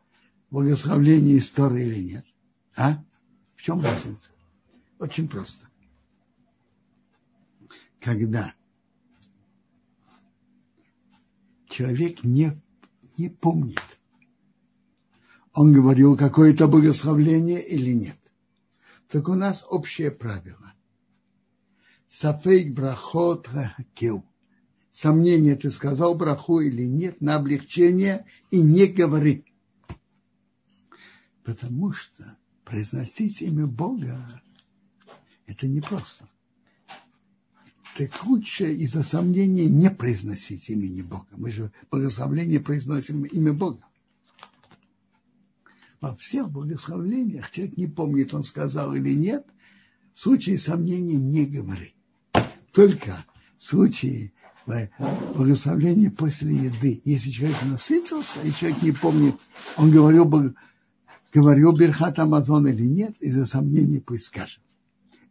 Благословление 0.49 1.37
истории 1.37 1.85
или 1.85 2.01
нет? 2.11 2.25
А? 2.75 3.01
В 3.55 3.61
чем 3.61 3.81
разница? 3.81 4.31
Очень 4.99 5.29
просто. 5.29 5.69
Когда 8.01 8.53
человек 11.69 12.25
не, 12.25 12.61
не 13.17 13.29
помнит, 13.29 13.79
он 15.53 15.71
говорил 15.71 16.17
какое-то 16.17 16.67
благословление 16.67 17.65
или 17.65 17.93
нет. 17.93 18.19
Так 19.07 19.29
у 19.29 19.35
нас 19.35 19.65
общее 19.69 20.11
правило. 20.11 20.73
Сафейк 22.09 22.73
брахот 22.73 23.47
хакил. 23.47 24.25
Сомнение, 24.91 25.55
ты 25.55 25.71
сказал 25.71 26.15
браху 26.15 26.59
или 26.59 26.83
нет, 26.83 27.21
на 27.21 27.35
облегчение 27.35 28.25
и 28.51 28.61
не 28.61 28.87
говори. 28.87 29.45
Потому 31.43 31.93
что 31.93 32.37
произносить 32.65 33.41
имя 33.41 33.67
Бога 33.67 34.41
это 35.45 35.67
непросто. 35.67 36.29
Так 37.97 38.25
лучше 38.25 38.73
из-за 38.73 39.03
сомнения 39.03 39.67
не 39.67 39.89
произносить 39.89 40.69
имени 40.69 41.01
Бога. 41.01 41.27
Мы 41.31 41.51
же 41.51 41.71
благословление 41.89 42.59
произносим 42.59 43.25
имя 43.25 43.53
Бога. 43.53 43.83
Во 45.99 46.15
всех 46.15 46.49
благословлениях 46.49 47.51
человек 47.51 47.77
не 47.77 47.87
помнит, 47.87 48.33
он 48.33 48.43
сказал 48.43 48.93
или 48.95 49.13
нет, 49.13 49.45
в 50.13 50.19
случае 50.19 50.57
сомнения 50.57 51.17
не 51.17 51.45
говори. 51.45 51.93
Только 52.71 53.25
в 53.57 53.63
случае 53.63 54.31
благословения 54.65 56.11
после 56.11 56.53
еды. 56.53 57.01
Если 57.05 57.31
человек 57.31 57.57
насытился, 57.63 58.41
и 58.43 58.51
человек 58.51 58.81
не 58.81 58.91
помнит, 58.91 59.35
он 59.77 59.91
говорил, 59.91 60.53
говорил 61.33 61.73
Берхат 61.73 62.19
Амазон 62.19 62.67
или 62.67 62.85
нет, 62.85 63.15
из-за 63.19 63.45
сомнений 63.45 63.99
пусть 63.99 64.25
скажет. 64.25 64.61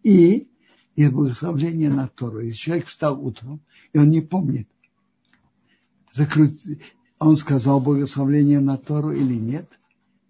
И 0.02 0.48
из 0.97 1.11
благословления 1.11 1.90
на 1.90 2.09
Тору. 2.09 2.40
Если 2.40 2.59
человек 2.59 2.86
встал 2.86 3.24
утром, 3.24 3.61
и 3.93 3.98
он 3.98 4.11
не 4.11 4.20
помнит, 4.20 4.69
он 7.19 7.36
сказал 7.36 7.81
благословление 7.81 8.61
на 8.61 8.77
Тору 8.77 9.12
или 9.12 9.35
нет, 9.35 9.69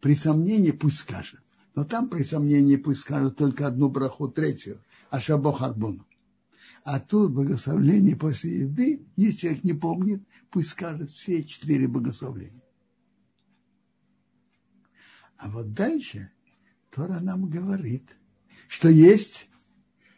при 0.01 0.15
сомнении 0.15 0.71
пусть 0.71 0.99
скажет. 0.99 1.41
Но 1.75 1.85
там 1.85 2.09
при 2.09 2.23
сомнении 2.23 2.77
пусть 2.77 3.01
скажет 3.01 3.37
только 3.37 3.67
одну 3.67 3.89
браху, 3.89 4.29
третью, 4.29 4.81
а 5.09 5.21
шабох 5.21 5.63
арбону. 5.63 6.05
А 6.83 6.99
тут 6.99 7.33
благословление 7.33 8.17
после 8.17 8.61
еды, 8.61 9.07
если 9.17 9.39
человек 9.39 9.65
не 9.65 9.75
помнит, 9.75 10.23
пусть 10.51 10.71
скажет 10.71 11.11
все 11.11 11.45
четыре 11.45 11.87
благословления. 11.87 12.63
А 15.37 15.51
вот 15.51 15.73
дальше 15.73 16.31
Тора 16.91 17.21
нам 17.21 17.49
говорит, 17.49 18.05
что 18.69 18.89
есть, 18.89 19.49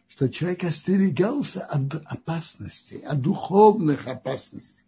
что 0.07 0.29
человек 0.29 0.63
остерегался 0.63 1.65
от 1.65 1.95
опасностей, 2.05 2.99
от 2.99 3.21
духовных 3.21 4.07
опасностей. 4.07 4.83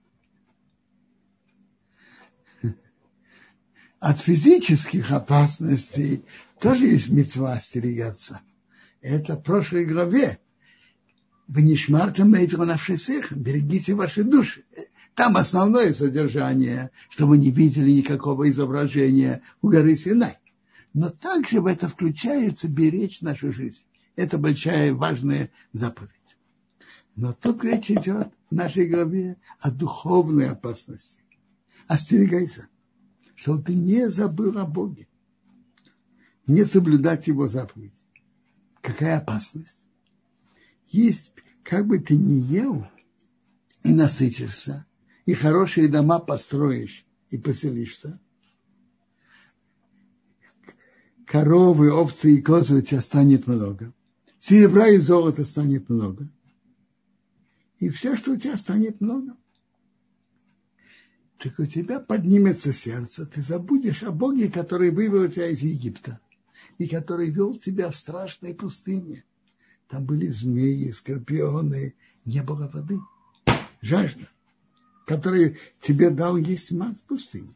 От 3.99 4.19
физических 4.19 5.11
опасностей 5.11 6.25
тоже 6.59 6.85
есть 6.85 7.09
мецва 7.09 7.53
остерегаться. 7.53 8.41
Это 9.01 9.35
в 9.35 9.41
прошлой 9.41 9.85
главе. 9.85 10.39
Вы 11.47 11.61
не 11.61 11.75
шмартом 11.75 12.31
навшисых, 12.31 13.31
берегите 13.31 13.93
ваши 13.93 14.23
души. 14.23 14.63
Там 15.13 15.37
основное 15.37 15.93
содержание, 15.93 16.91
что 17.09 17.27
вы 17.27 17.37
не 17.37 17.51
видели 17.51 17.91
никакого 17.91 18.49
изображения 18.49 19.41
у 19.61 19.69
горы 19.69 19.95
Синай. 19.95 20.37
Но 20.93 21.09
также 21.09 21.61
в 21.61 21.67
это 21.67 21.87
включается 21.87 22.67
беречь 22.67 23.21
нашу 23.21 23.51
жизнь. 23.51 23.83
Это 24.15 24.37
большая 24.37 24.93
важная 24.93 25.51
заповедь. 25.71 26.11
Но 27.15 27.33
тут 27.33 27.63
речь 27.63 27.91
идет 27.91 28.29
в 28.49 28.55
нашей 28.55 28.87
главе 28.87 29.37
о 29.59 29.71
духовной 29.71 30.49
опасности. 30.49 31.21
Остерегайся 31.87 32.67
чтобы 33.35 33.61
ты 33.63 33.75
не 33.75 34.09
забыл 34.09 34.57
о 34.57 34.65
Боге, 34.65 35.07
не 36.47 36.63
соблюдать 36.65 37.27
Его 37.27 37.47
заповеди. 37.47 37.93
Какая 38.81 39.17
опасность? 39.17 39.84
Есть, 40.87 41.31
как 41.63 41.87
бы 41.87 41.99
ты 41.99 42.15
ни 42.15 42.33
ел 42.33 42.87
и 43.83 43.91
насытишься, 43.91 44.85
и 45.25 45.33
хорошие 45.33 45.87
дома 45.87 46.19
построишь 46.19 47.05
и 47.29 47.37
поселишься, 47.37 48.19
коровы, 51.25 51.91
овцы 51.91 52.35
и 52.35 52.41
козы 52.41 52.77
у 52.77 52.81
тебя 52.81 53.01
станет 53.01 53.47
много, 53.47 53.93
серебра 54.39 54.87
и 54.89 54.97
золота 54.97 55.43
станет 55.43 55.89
много, 55.89 56.29
и 57.79 57.89
все, 57.89 58.15
что 58.15 58.31
у 58.31 58.37
тебя 58.37 58.57
станет 58.57 59.01
много. 59.01 59.35
Так 61.37 61.59
у 61.59 61.65
тебя 61.65 61.99
поднимется 61.99 62.71
сердце, 62.71 63.25
ты 63.25 63.41
забудешь 63.41 64.03
о 64.03 64.11
Боге, 64.11 64.49
который 64.49 64.89
вывел 64.89 65.29
тебя 65.29 65.47
из 65.47 65.61
Египта 65.61 66.19
и 66.77 66.87
который 66.87 67.29
вел 67.29 67.55
тебя 67.55 67.91
в 67.91 67.95
страшной 67.95 68.53
пустыне. 68.53 69.25
Там 69.87 70.05
были 70.05 70.27
змеи, 70.27 70.91
скорпионы, 70.91 71.95
не 72.25 72.41
было 72.41 72.67
воды. 72.67 72.99
Жажда, 73.81 74.27
который 75.05 75.57
тебе 75.79 76.09
дал 76.09 76.37
есть 76.37 76.71
мать 76.71 76.97
в 76.97 77.03
пустыне. 77.03 77.53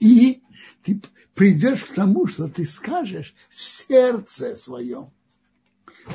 И 0.00 0.42
ты 0.82 1.00
придешь 1.34 1.84
к 1.84 1.94
тому, 1.94 2.26
что 2.26 2.48
ты 2.48 2.66
скажешь 2.66 3.34
в 3.48 3.60
сердце 3.62 4.56
своем. 4.56 5.10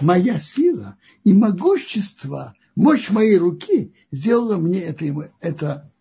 Моя 0.01 0.37
сила 0.39 0.97
и 1.23 1.33
могущество 1.33 2.55
мощь 2.75 3.09
моей 3.09 3.37
руки 3.37 3.93
сделала 4.11 4.57
мне 4.57 4.81
это, 4.81 5.31
это 5.39 5.91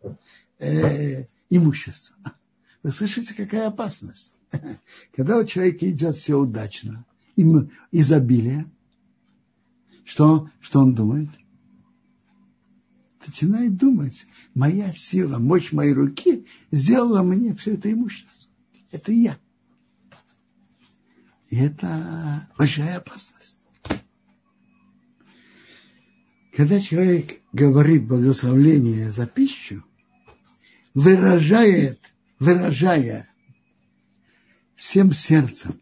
э, 0.59 1.27
имущество. 1.49 2.17
Вы 2.83 2.91
слышите, 2.91 3.35
какая 3.35 3.69
опасность? 3.69 4.35
Когда 5.15 5.39
у 5.39 5.45
человека 5.45 5.89
идет 5.89 6.17
все 6.17 6.37
удачно, 6.37 7.05
им 7.37 7.71
изобилие, 7.93 8.71
что, 10.05 10.51
что 10.61 10.81
он 10.81 10.95
думает? 10.95 11.29
Начинает 13.27 13.77
думать, 13.77 14.27
моя 14.55 14.93
сила, 14.93 15.39
мощь 15.39 15.73
моей 15.73 15.93
руки 15.93 16.47
сделала 16.71 17.23
мне 17.23 17.55
все 17.55 17.75
это 17.75 17.93
имущество. 17.93 18.51
Это 18.93 19.13
я. 19.13 19.39
И 21.51 21.57
это 21.57 22.49
большая 22.57 22.99
опасность. 22.99 23.63
Когда 26.53 26.81
человек 26.81 27.43
говорит 27.53 28.07
благословление 28.07 29.11
за 29.11 29.27
пищу, 29.27 29.85
выражает, 30.95 32.01
выражая 32.39 33.29
всем 34.77 35.13
сердцем, 35.13 35.81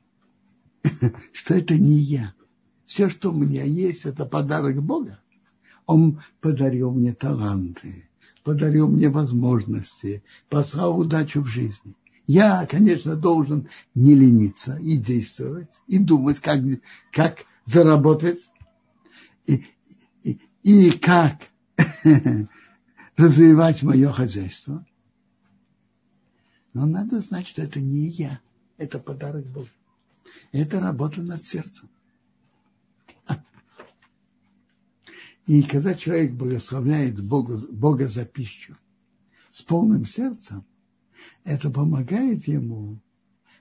что 1.33 1.55
это 1.55 1.77
не 1.77 1.99
я. 1.99 2.35
Все, 2.87 3.09
что 3.09 3.31
у 3.31 3.35
меня 3.35 3.65
есть, 3.65 4.05
это 4.05 4.27
подарок 4.27 4.83
Бога. 4.83 5.19
Он 5.87 6.23
подарил 6.41 6.93
мне 6.93 7.13
таланты, 7.13 8.09
подарил 8.43 8.89
мне 8.89 9.09
возможности, 9.09 10.23
послал 10.49 10.99
удачу 10.99 11.43
в 11.43 11.47
жизни. 11.47 11.95
Я, 12.27 12.67
конечно, 12.67 13.17
должен 13.17 13.69
не 13.95 14.15
лениться 14.15 14.77
и 14.77 14.97
действовать, 14.97 15.69
и 15.87 15.99
думать, 15.99 16.41
как, 16.41 16.61
как 17.13 17.45
заработать. 17.67 18.51
И, 19.47 19.67
и 20.63 20.91
как 20.93 21.51
развивать 23.17 23.83
мое 23.83 24.11
хозяйство. 24.11 24.87
Но 26.73 26.87
надо 26.87 27.21
знать, 27.21 27.47
что 27.47 27.63
это 27.63 27.79
не 27.79 28.09
я, 28.09 28.41
это 28.79 28.99
подарок 28.99 29.47
Бога. 29.47 29.69
Это 30.55 30.79
работа 30.79 31.21
над 31.21 31.45
сердцем. 31.45 31.91
И 35.47 35.65
когда 35.65 35.97
человек 35.97 36.35
благословляет 36.35 37.21
Бога, 37.21 37.59
Бога 37.73 38.07
за 38.07 38.25
пищу 38.25 38.77
с 39.51 39.63
полным 39.63 40.07
сердцем, 40.07 40.65
это 41.43 41.71
помогает 41.71 42.47
ему 42.47 43.01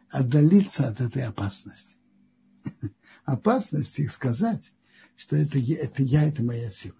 отдалиться 0.07 0.87
от 0.87 1.01
этой 1.01 1.23
опасности. 1.23 1.97
Опасности 3.25 4.05
сказать, 4.05 4.71
что 5.15 5.35
это, 5.35 5.57
это 5.57 6.03
я, 6.03 6.27
это 6.27 6.43
моя 6.43 6.69
сила. 6.69 6.93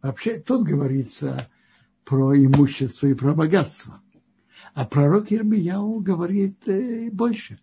Вообще 0.00 0.40
тут 0.40 0.66
говорится 0.66 1.50
про 2.06 2.34
имущество 2.34 3.08
и 3.08 3.14
про 3.14 3.34
богатство. 3.34 4.00
А 4.72 4.86
пророк 4.86 5.30
Ирмияу 5.30 6.00
говорит 6.00 6.66
э, 6.66 7.10
больше. 7.10 7.60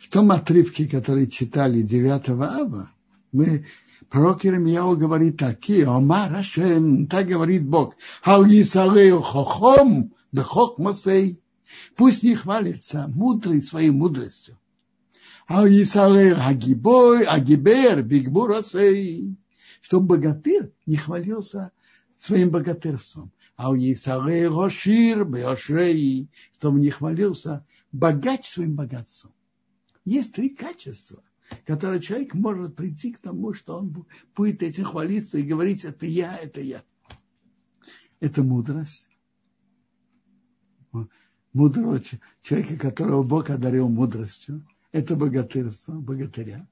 В 0.00 0.08
том 0.08 0.32
отрывке, 0.32 0.88
который 0.88 1.26
читали 1.26 1.82
9 1.82 2.30
ава, 2.30 2.90
мы 3.32 3.66
Пророк 4.08 4.44
Иеремияу 4.44 4.96
говорит 4.96 5.36
так, 5.36 5.58
Омар 5.86 6.34
Ашем, 6.34 7.06
так 7.06 7.26
говорит 7.28 7.64
Бог, 7.64 7.94
Хау 8.22 8.44
Исалею 8.46 9.20
Хохом, 9.20 10.14
Бехок 10.32 10.78
Мосей, 10.78 11.38
пусть 11.96 12.22
не 12.22 12.34
хвалится 12.34 13.08
мудрый 13.14 13.60
своей 13.60 13.90
мудростью. 13.90 14.58
Хау 15.46 15.66
Исалею 15.66 16.44
Агибой, 16.44 17.24
Агибер, 17.24 18.02
Бигбур 18.02 18.52
Асей, 18.52 19.36
чтобы 19.82 20.16
богатырь 20.16 20.72
не 20.86 20.96
хвалился 20.96 21.72
своим 22.16 22.50
богатырством. 22.50 23.32
А 23.54 23.70
у 23.70 23.76
Исалею 23.76 24.58
Рошир, 24.58 25.24
Беошрей, 25.26 26.30
чтобы 26.58 26.80
не 26.80 26.88
хвалился 26.88 27.66
богач 27.92 28.48
своим 28.48 28.74
богатством. 28.74 29.32
Есть 30.04 30.34
три 30.34 30.50
качества 30.50 31.22
который 31.64 32.00
человек 32.00 32.34
может 32.34 32.76
прийти 32.76 33.12
к 33.12 33.18
тому, 33.18 33.54
что 33.54 33.78
он 33.78 34.06
будет 34.34 34.62
этим 34.62 34.84
хвалиться 34.84 35.38
и 35.38 35.42
говорить, 35.42 35.84
это 35.84 36.06
я, 36.06 36.36
это 36.36 36.60
я. 36.60 36.84
Это 38.20 38.42
мудрость. 38.42 39.08
Мудрого 41.52 42.00
человека, 42.42 42.76
которого 42.76 43.22
Бог 43.22 43.50
одарил 43.50 43.88
мудростью. 43.88 44.66
Это 44.92 45.16
богатырство, 45.16 45.92
богатыря. 45.94 46.68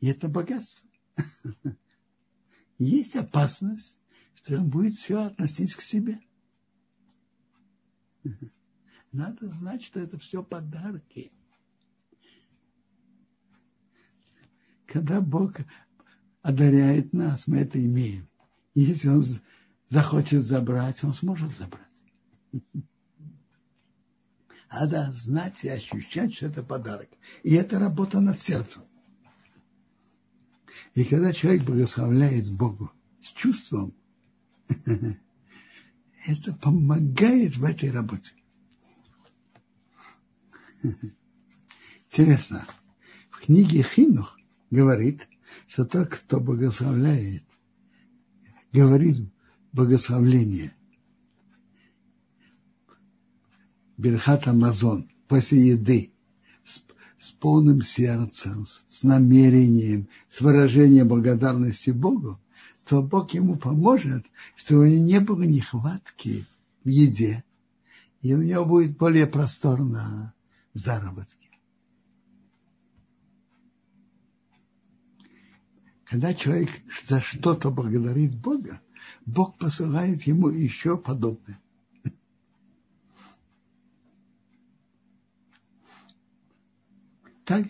И 0.00 0.06
это 0.06 0.28
богатство. 0.28 0.88
Есть 2.78 3.16
опасность, 3.16 3.98
что 4.34 4.56
он 4.56 4.70
будет 4.70 4.94
все 4.94 5.24
относить 5.24 5.74
к 5.74 5.80
себе. 5.80 6.20
Надо 9.12 9.48
знать, 9.48 9.82
что 9.82 9.98
это 9.98 10.18
все 10.18 10.42
подарки. 10.42 11.32
Когда 14.90 15.20
Бог 15.20 15.54
одаряет 16.42 17.12
нас, 17.12 17.46
мы 17.46 17.58
это 17.58 17.78
имеем. 17.82 18.28
Если 18.74 19.08
Он 19.08 19.24
захочет 19.86 20.42
забрать, 20.42 21.04
Он 21.04 21.14
сможет 21.14 21.52
забрать. 21.52 21.86
Надо 24.70 25.12
знать 25.12 25.62
и 25.64 25.68
ощущать, 25.68 26.34
что 26.34 26.46
это 26.46 26.62
подарок. 26.62 27.08
И 27.42 27.54
это 27.54 27.78
работа 27.78 28.20
над 28.20 28.40
сердцем. 28.40 28.82
И 30.94 31.04
когда 31.04 31.32
человек 31.32 31.62
благословляет 31.62 32.50
Богу 32.50 32.90
с 33.20 33.28
чувством, 33.28 33.94
это 36.26 36.52
помогает 36.54 37.56
в 37.56 37.64
этой 37.64 37.92
работе. 37.92 38.32
Интересно, 42.10 42.66
в 43.30 43.40
книге 43.40 43.82
Хинух 43.82 44.39
говорит, 44.70 45.28
что 45.66 45.84
тот, 45.84 46.08
кто 46.08 46.40
благословляет, 46.40 47.44
говорит 48.72 49.18
благословление. 49.72 50.72
Берхат 53.96 54.48
Амазон 54.48 55.10
после 55.28 55.68
еды 55.70 56.12
с, 56.64 56.82
с 57.18 57.32
полным 57.32 57.82
сердцем, 57.82 58.66
с 58.88 59.02
намерением, 59.02 60.08
с 60.30 60.40
выражением 60.40 61.08
благодарности 61.08 61.90
Богу, 61.90 62.40
то 62.86 63.02
Бог 63.02 63.34
ему 63.34 63.56
поможет, 63.56 64.26
что 64.56 64.78
у 64.78 64.86
него 64.86 65.04
не 65.04 65.20
было 65.20 65.42
нехватки 65.42 66.46
в 66.82 66.88
еде, 66.88 67.44
и 68.22 68.34
у 68.34 68.42
него 68.42 68.64
будет 68.64 68.96
более 68.96 69.26
просторно 69.26 70.34
в 70.74 70.78
заработке. 70.78 71.39
Когда 76.10 76.34
человек 76.34 76.70
за 77.04 77.20
что-то 77.20 77.70
благодарит 77.70 78.34
Бога, 78.34 78.80
Бог 79.26 79.56
посылает 79.58 80.24
ему 80.24 80.48
еще 80.48 80.98
подобное. 80.98 81.60
Так 87.44 87.64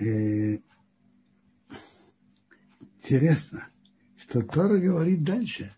э, 0.00 0.60
интересно, 2.96 3.68
что 4.16 4.40
Тора 4.40 4.78
говорит 4.78 5.24
дальше 5.24 5.74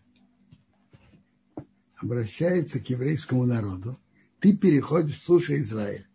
обращается 2.01 2.79
к 2.79 2.89
еврейскому 2.89 3.45
народу, 3.45 3.99
ты 4.39 4.55
переходишь, 4.55 5.21
слушай, 5.23 5.61
Израиль, 5.61 6.07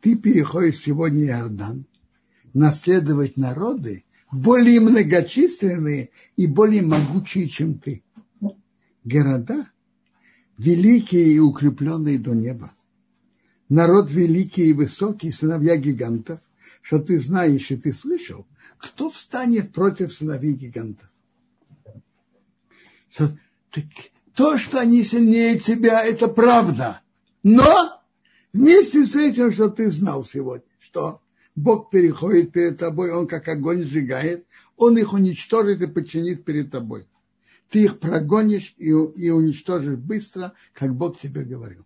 ты 0.00 0.16
переходишь 0.16 0.78
сегодня 0.78 1.26
Иордан, 1.26 1.86
наследовать 2.54 3.36
народы 3.36 4.04
более 4.32 4.80
многочисленные 4.80 6.10
и 6.36 6.46
более 6.46 6.82
могучие, 6.82 7.48
чем 7.48 7.78
ты. 7.78 8.02
Города 9.04 9.68
великие 10.58 11.32
и 11.32 11.38
укрепленные 11.38 12.18
до 12.18 12.34
неба. 12.34 12.72
Народ 13.68 14.10
великий 14.10 14.68
и 14.68 14.72
высокий, 14.72 15.32
сыновья 15.32 15.76
гигантов, 15.76 16.40
что 16.82 16.98
ты 16.98 17.18
знаешь 17.18 17.70
и 17.70 17.76
ты 17.76 17.94
слышал, 17.94 18.46
кто 18.78 19.10
встанет 19.10 19.72
против 19.72 20.12
сыновей 20.12 20.52
гигантов? 20.52 21.08
Так, 23.16 23.32
то, 24.34 24.56
что 24.58 24.80
они 24.80 25.04
сильнее 25.04 25.58
тебя, 25.58 26.04
это 26.04 26.28
правда. 26.28 27.00
Но 27.42 28.00
вместе 28.52 29.04
с 29.04 29.16
этим, 29.16 29.52
что 29.52 29.68
ты 29.68 29.90
знал 29.90 30.24
сегодня, 30.24 30.66
что 30.78 31.20
Бог 31.54 31.90
переходит 31.90 32.52
перед 32.52 32.78
тобой, 32.78 33.12
Он 33.12 33.26
как 33.26 33.48
огонь 33.48 33.84
сжигает, 33.84 34.46
Он 34.76 34.96
их 34.96 35.12
уничтожит 35.12 35.82
и 35.82 35.86
подчинит 35.86 36.44
перед 36.44 36.70
тобой. 36.70 37.06
Ты 37.68 37.84
их 37.84 38.00
прогонишь 38.00 38.74
и, 38.78 38.88
и 38.88 39.30
уничтожишь 39.30 39.98
быстро, 39.98 40.52
как 40.72 40.94
Бог 40.94 41.18
тебе 41.18 41.42
говорил. 41.42 41.84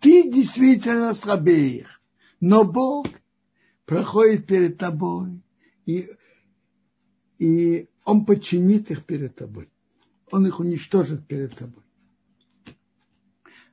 Ты 0.00 0.30
действительно 0.30 1.14
слабее 1.14 1.78
их, 1.78 2.00
но 2.40 2.64
Бог 2.64 3.08
проходит 3.84 4.46
перед 4.46 4.78
тобой, 4.78 5.42
и, 5.86 6.08
и 7.38 7.88
Он 8.04 8.24
подчинит 8.24 8.92
их 8.92 9.04
перед 9.04 9.34
тобой 9.34 9.68
он 10.32 10.46
их 10.46 10.60
уничтожит 10.60 11.26
перед 11.26 11.56
тобой. 11.56 11.82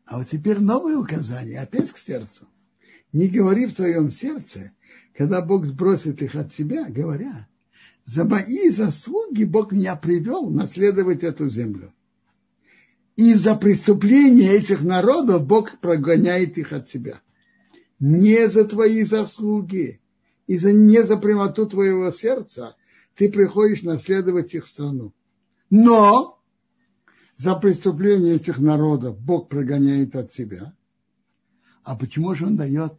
А 0.06 0.18
вот 0.18 0.30
теперь 0.30 0.60
новое 0.60 0.98
указание, 0.98 1.60
опять 1.60 1.92
к 1.92 1.98
сердцу. 1.98 2.48
Не 3.12 3.28
говори 3.28 3.66
в 3.66 3.76
твоем 3.76 4.12
сердце, 4.12 4.72
когда 5.16 5.42
Бог 5.42 5.66
сбросит 5.66 6.22
их 6.22 6.36
от 6.36 6.54
себя, 6.54 6.86
говоря, 6.90 7.48
за 8.06 8.24
мои 8.24 8.70
заслуги 8.70 9.46
Бог 9.46 9.72
меня 9.72 9.96
привел 9.96 10.50
наследовать 10.50 11.24
эту 11.24 11.50
землю. 11.50 11.94
И 13.16 13.34
за 13.34 13.56
преступления 13.56 14.52
этих 14.52 14.82
народов 14.82 15.46
Бог 15.46 15.80
прогоняет 15.80 16.58
их 16.58 16.74
от 16.74 16.90
себя. 16.90 17.22
Не 18.00 18.50
за 18.50 18.66
твои 18.66 19.04
заслуги, 19.04 20.02
и 20.48 20.58
за, 20.58 20.74
не 20.74 21.04
за 21.04 21.18
прямоту 21.18 21.66
твоего 21.66 22.12
сердца 22.12 22.76
ты 23.16 23.32
приходишь 23.32 23.84
наследовать 23.84 24.54
их 24.54 24.68
страну. 24.68 25.14
Но 25.70 26.40
за 27.38 27.56
преступление 27.56 28.36
этих 28.36 28.60
народов 28.60 29.20
Бог 29.20 29.50
прогоняет 29.50 30.16
от 30.16 30.34
себя. 30.34 30.74
А 31.84 31.96
почему 31.96 32.34
же 32.34 32.46
он 32.46 32.56
дает? 32.56 32.94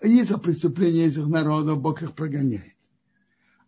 И 0.00 0.22
за 0.22 0.38
преступление 0.38 1.06
этих 1.06 1.26
народов 1.26 1.80
Бог 1.80 2.02
их 2.02 2.14
прогоняет. 2.14 2.76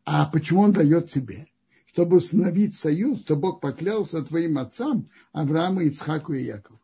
А 0.05 0.27
почему 0.27 0.63
он 0.63 0.73
дает 0.73 1.11
себе? 1.11 1.49
Чтобы 1.87 2.19
установить 2.19 2.75
союз, 2.75 3.21
что 3.21 3.37
Бог 3.37 3.61
поклялся 3.61 4.23
твоим 4.23 4.59
отцам 4.59 5.11
Аврааму, 5.33 5.81
Ицхаку 5.81 6.33
и 6.33 6.43
Якову. 6.43 6.81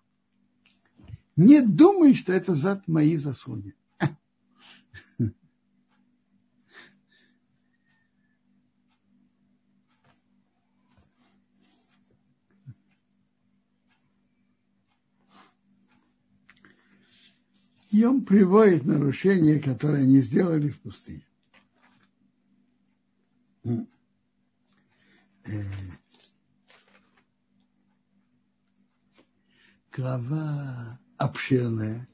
Не 1.36 1.62
думай, 1.62 2.14
что 2.14 2.32
это 2.32 2.54
за 2.54 2.82
мои 2.86 3.16
заслуги. 3.16 3.74
И 17.90 18.05
он 18.05 18.24
приводит 18.24 18.85
нарушения, 18.85 19.59
которые 19.59 20.02
они 20.02 20.20
сделали 20.20 20.69
в 20.69 20.78
пустыне. 20.81 21.24
Э, 23.65 23.78
глава 29.97 31.01
обширная. 31.16 32.06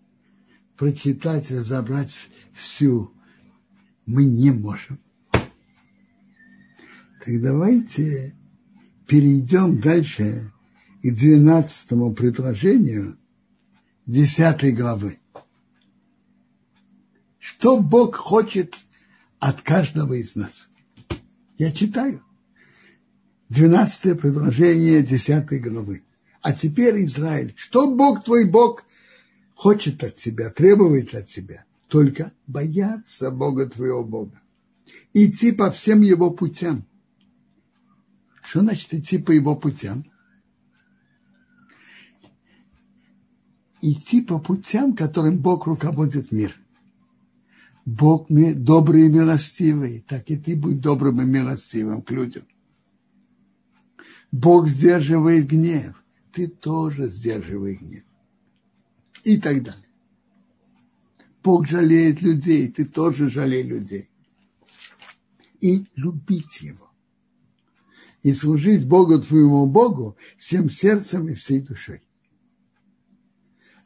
Прочитать, 0.77 1.51
разобрать 1.51 2.13
всю 2.53 3.13
мы 4.07 4.25
не 4.25 4.53
можем. 4.53 5.01
Так 5.33 5.51
давайте 7.41 8.37
перейдем 9.07 9.81
дальше 9.81 10.53
к 11.03 11.11
12 11.11 12.15
предложению 12.15 13.19
10 14.07 14.77
главы. 14.77 15.19
Что 17.65 17.81
Бог 17.81 18.17
хочет 18.17 18.77
от 19.39 19.63
каждого 19.63 20.13
из 20.13 20.37
нас? 20.37 20.69
Я 21.57 21.73
читаю. 21.73 22.23
12 23.49 24.21
предложение 24.21 25.03
10 25.03 25.63
главы. 25.63 26.05
А 26.43 26.53
теперь, 26.53 27.03
Израиль, 27.07 27.55
что 27.57 27.95
Бог 27.97 28.23
твой 28.23 28.45
Бог 28.45 28.85
хочет 29.55 30.05
от 30.05 30.15
тебя, 30.19 30.51
требует 30.51 31.15
от 31.15 31.29
тебя? 31.29 31.65
Только 31.89 32.35
бояться 32.47 33.31
Бога 33.31 33.65
твоего 33.65 34.05
Бога. 34.05 34.39
Идти 35.15 35.51
по 35.51 35.71
всем 35.71 36.03
его 36.03 36.33
путям. 36.33 36.85
Что 38.43 38.61
значит 38.61 38.93
идти 38.93 39.17
по 39.17 39.31
его 39.31 39.57
путям? 39.57 40.05
Идти 43.81 44.21
по 44.21 44.39
путям, 44.39 44.95
которым 44.95 45.39
Бог 45.39 45.67
руководит 45.67 46.31
мир. 46.31 46.55
Бог 47.85 48.29
добрый 48.29 49.07
и 49.07 49.09
милостивый, 49.09 50.05
так 50.09 50.31
и 50.31 50.37
ты 50.37 50.57
будь 50.57 50.81
добрым 50.81 51.21
и 51.21 51.25
милостивым 51.25 52.03
к 52.03 52.11
людям. 52.11 52.47
Бог 54.33 54.69
сдерживает 54.69 55.47
гнев, 55.47 56.03
ты 56.33 56.49
тоже 56.49 57.09
сдерживай 57.09 57.75
гнев. 57.75 58.05
И 59.23 59.39
так 59.39 59.63
далее. 59.63 59.85
Бог 61.43 61.67
жалеет 61.69 62.23
людей, 62.23 62.69
ты 62.69 62.87
тоже 62.87 63.29
жалей 63.29 63.63
людей. 63.63 64.09
И 65.61 65.87
любить 65.95 66.63
Его. 66.63 66.91
И 68.23 68.33
служить 68.33 68.89
Богу 68.89 69.21
твоему 69.21 69.67
Богу 69.67 70.17
всем 70.39 70.71
сердцем 70.71 71.29
и 71.29 71.35
всей 71.35 71.61
душой. 71.61 72.03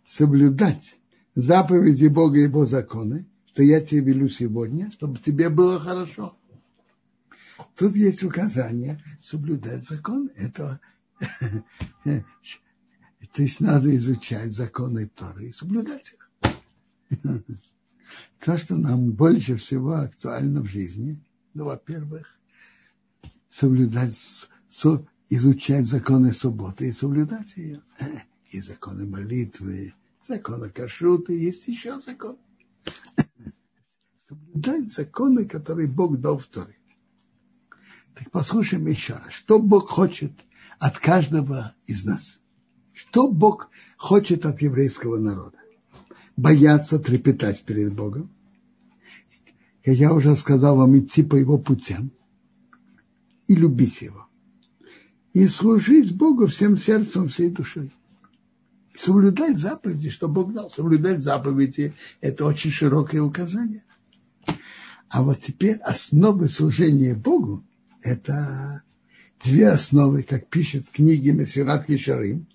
Соблюдать 0.07 1.01
заповеди 1.35 2.07
Бога 2.07 2.39
и 2.39 2.43
Его 2.45 2.65
законы, 2.65 3.27
что 3.53 3.63
я 3.63 3.81
тебе 3.81 4.13
велю 4.13 4.29
сегодня, 4.29 4.91
чтобы 4.93 5.19
тебе 5.19 5.49
было 5.49 5.81
хорошо. 5.81 6.37
Тут 7.77 7.97
есть 7.97 8.23
указание 8.23 9.03
соблюдать 9.19 9.85
закон. 9.85 10.31
Это, 10.37 10.81
то 12.05 12.23
есть 13.37 13.61
надо 13.61 13.95
изучать 13.97 14.53
законы 14.53 15.09
Торы 15.09 15.47
и 15.47 15.53
соблюдать 15.53 16.15
их. 16.15 16.31
То, 18.41 18.59
что 18.59 18.77
нам 18.77 19.13
больше 19.13 19.57
всего 19.57 19.95
актуально 19.95 20.63
в 20.63 20.67
жизни, 20.67 21.21
ну, 21.55 21.65
во-первых, 21.65 22.39
соблюдать, 23.51 24.15
со, 24.71 25.07
изучать 25.29 25.87
законы 25.87 26.33
субботы 26.33 26.89
и 26.89 26.93
соблюдать 26.93 27.57
ее. 27.57 27.83
И 28.51 28.63
законы 28.63 29.05
молитвы, 29.05 29.93
законы 30.27 30.71
кашруты, 30.71 31.39
есть 31.39 31.69
еще 31.69 32.01
законы. 32.01 32.39
Соблюдать 34.59 34.93
законы, 34.93 35.45
которые 35.45 35.87
Бог 35.87 36.21
дал 36.21 36.39
в 36.39 36.47
Торе. 36.47 36.77
Так 38.15 38.31
послушаем 38.33 38.87
еще 38.89 39.15
раз, 39.15 39.33
что 39.33 39.61
Бог 39.61 39.89
хочет 39.89 40.33
от 40.81 40.99
каждого 40.99 41.75
из 41.87 42.05
нас. 42.05 42.41
Что 42.93 43.31
Бог 43.31 43.71
хочет 43.97 44.45
от 44.47 44.61
еврейского 44.61 45.19
народа? 45.19 45.59
Бояться 46.37 46.99
трепетать 46.99 47.63
перед 47.63 47.95
Богом. 47.95 48.31
Как 49.85 49.95
я 49.95 50.13
уже 50.13 50.35
сказал 50.35 50.77
вам, 50.77 50.99
идти 50.99 51.23
по 51.23 51.37
его 51.37 51.59
путям 51.59 52.11
и 53.47 53.55
любить 53.55 54.03
его. 54.03 54.27
И 55.33 55.47
служить 55.47 56.17
Богу 56.17 56.47
всем 56.47 56.77
сердцем, 56.77 57.29
всей 57.29 57.51
душой. 57.51 57.93
Соблюдать 58.97 59.57
заповеди, 59.57 60.11
что 60.11 60.29
Бог 60.29 60.53
дал. 60.53 60.69
Соблюдать 60.69 61.21
заповеди– 61.21 61.95
это 62.21 62.45
очень 62.45 62.73
широкое 62.73 63.23
указание. 63.23 63.85
А 65.09 65.23
вот 65.23 65.41
теперь 65.41 65.77
основы 65.79 66.49
служения 66.49 67.15
Богу 67.15 67.65
это 68.03 68.83
две 69.43 69.69
основы, 69.69 70.23
как 70.23 70.49
пишет 70.49 70.87
в 70.87 70.93
книге 70.93 71.33
Мессират 71.33 71.89
Ешарим. 71.89 72.47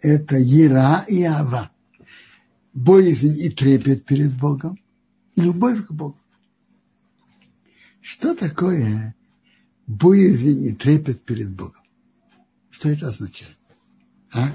Это 0.00 0.36
Ера 0.36 1.04
и 1.08 1.22
Ава. 1.24 1.70
Боязнь 2.72 3.36
и 3.38 3.50
трепет 3.50 4.04
перед 4.04 4.32
Богом. 4.36 4.78
И 5.34 5.40
любовь 5.40 5.86
к 5.86 5.92
Богу. 5.92 6.16
Что 8.00 8.34
такое 8.34 9.14
боязнь 9.86 10.64
и 10.64 10.72
трепет 10.72 11.22
перед 11.22 11.50
Богом? 11.50 11.82
Что 12.70 12.88
это 12.88 13.08
означает? 13.08 13.58
А? 14.32 14.54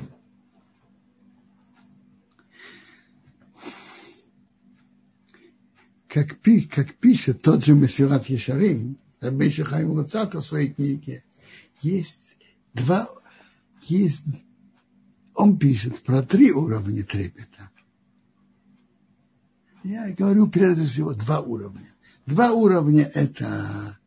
Как, 6.15 6.39
как 6.71 6.95
пишет 6.95 7.41
тот 7.41 7.65
же 7.65 7.73
Мессират 7.73 8.29
Ешарим, 8.29 8.97
Миша 9.19 9.65
Хайм 9.65 9.89
Луцата 9.89 10.39
в 10.39 10.45
своей 10.45 10.71
книге, 10.71 11.25
есть 11.81 12.37
два, 12.73 13.09
есть, 13.81 14.23
он 15.33 15.59
пишет 15.59 16.01
про 16.03 16.23
три 16.23 16.53
уровня 16.53 17.03
трепета. 17.03 17.69
Я 19.83 20.09
говорю 20.13 20.47
прежде 20.47 20.85
всего 20.85 21.13
два 21.13 21.41
уровня. 21.41 21.93
Два 22.25 22.53
уровня– 22.53 23.11
это 23.13 23.99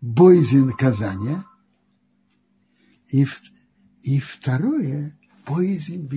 боязнь 0.00 0.64
наказания, 0.64 1.44
и, 3.08 3.26
и 4.02 4.18
второе– 4.18 5.14
боязнь 5.46 6.08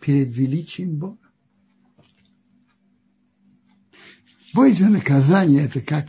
перед 0.00 0.36
величием 0.36 0.98
Бога. 0.98 1.25
Боязнь 4.56 4.86
наказания, 4.86 5.66
это 5.66 5.82
как 5.82 6.06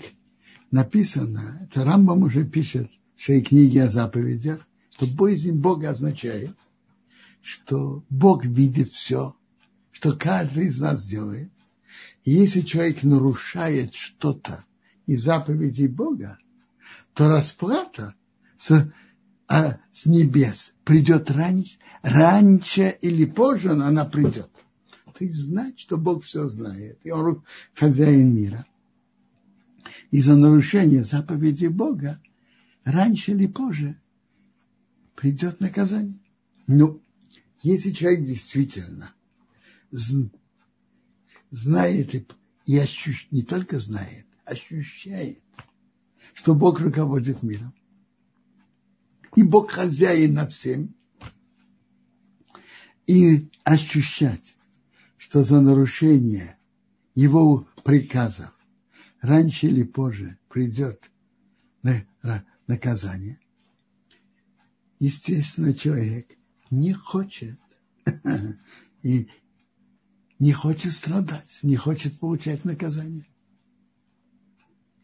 написано, 0.71 1.59
это 1.63 1.83
Рамбам 1.83 2.23
уже 2.23 2.45
пишет 2.45 2.89
в 3.17 3.21
своей 3.21 3.41
книге 3.41 3.83
о 3.83 3.89
заповедях, 3.89 4.65
что 4.95 5.05
боязнь 5.05 5.59
Бога 5.59 5.89
означает, 5.89 6.55
что 7.41 8.05
Бог 8.09 8.45
видит 8.45 8.87
все, 8.91 9.35
что 9.91 10.13
каждый 10.13 10.67
из 10.67 10.79
нас 10.79 11.05
делает. 11.05 11.51
И 12.23 12.31
если 12.31 12.61
человек 12.61 13.03
нарушает 13.03 13.93
что-то 13.93 14.63
из 15.07 15.25
заповедей 15.25 15.89
Бога, 15.89 16.39
то 17.13 17.27
расплата 17.27 18.15
с, 18.57 18.89
а, 19.49 19.77
с 19.91 20.05
небес 20.05 20.71
придет 20.85 21.29
раньше, 21.31 21.77
раньше 22.01 22.97
или 23.01 23.25
позже, 23.25 23.71
она 23.71 24.05
придет 24.05 24.49
ты 25.17 25.33
знать, 25.33 25.79
что 25.79 25.97
Бог 25.97 26.23
все 26.23 26.47
знает, 26.47 26.99
и 27.03 27.09
Он 27.09 27.43
хозяин 27.73 28.35
мира. 28.35 28.65
И 30.11 30.21
за 30.21 30.35
нарушение 30.35 31.03
заповеди 31.03 31.65
Бога 31.67 32.21
раньше 32.83 33.31
или 33.31 33.47
позже 33.47 33.99
придет 35.15 35.59
наказание. 35.59 36.19
Но 36.67 37.01
если 37.63 37.91
человек 37.91 38.25
действительно 38.25 39.13
знает 41.49 42.13
и, 42.13 42.27
и 42.65 42.77
ощущ, 42.77 43.27
не 43.31 43.41
только 43.41 43.79
знает, 43.79 44.27
ощущает, 44.45 45.41
что 46.33 46.53
Бог 46.53 46.79
руководит 46.79 47.41
миром, 47.41 47.73
и 49.35 49.41
Бог 49.41 49.71
хозяин 49.71 50.35
над 50.35 50.51
всем, 50.51 50.93
и 53.07 53.49
ощущать, 53.63 54.56
что 55.27 55.43
за 55.43 55.59
нарушение 55.59 56.57
его 57.13 57.67
приказов 57.83 58.53
раньше 59.19 59.67
или 59.67 59.83
позже 59.83 60.37
придет 60.47 61.11
наказание, 62.65 63.37
естественно, 64.99 65.73
человек 65.73 66.31
не 66.71 66.93
хочет 66.93 67.59
и 69.03 69.27
не 70.39 70.53
хочет 70.53 70.93
страдать, 70.93 71.59
не 71.61 71.75
хочет 71.75 72.17
получать 72.19 72.63
наказание. 72.63 73.27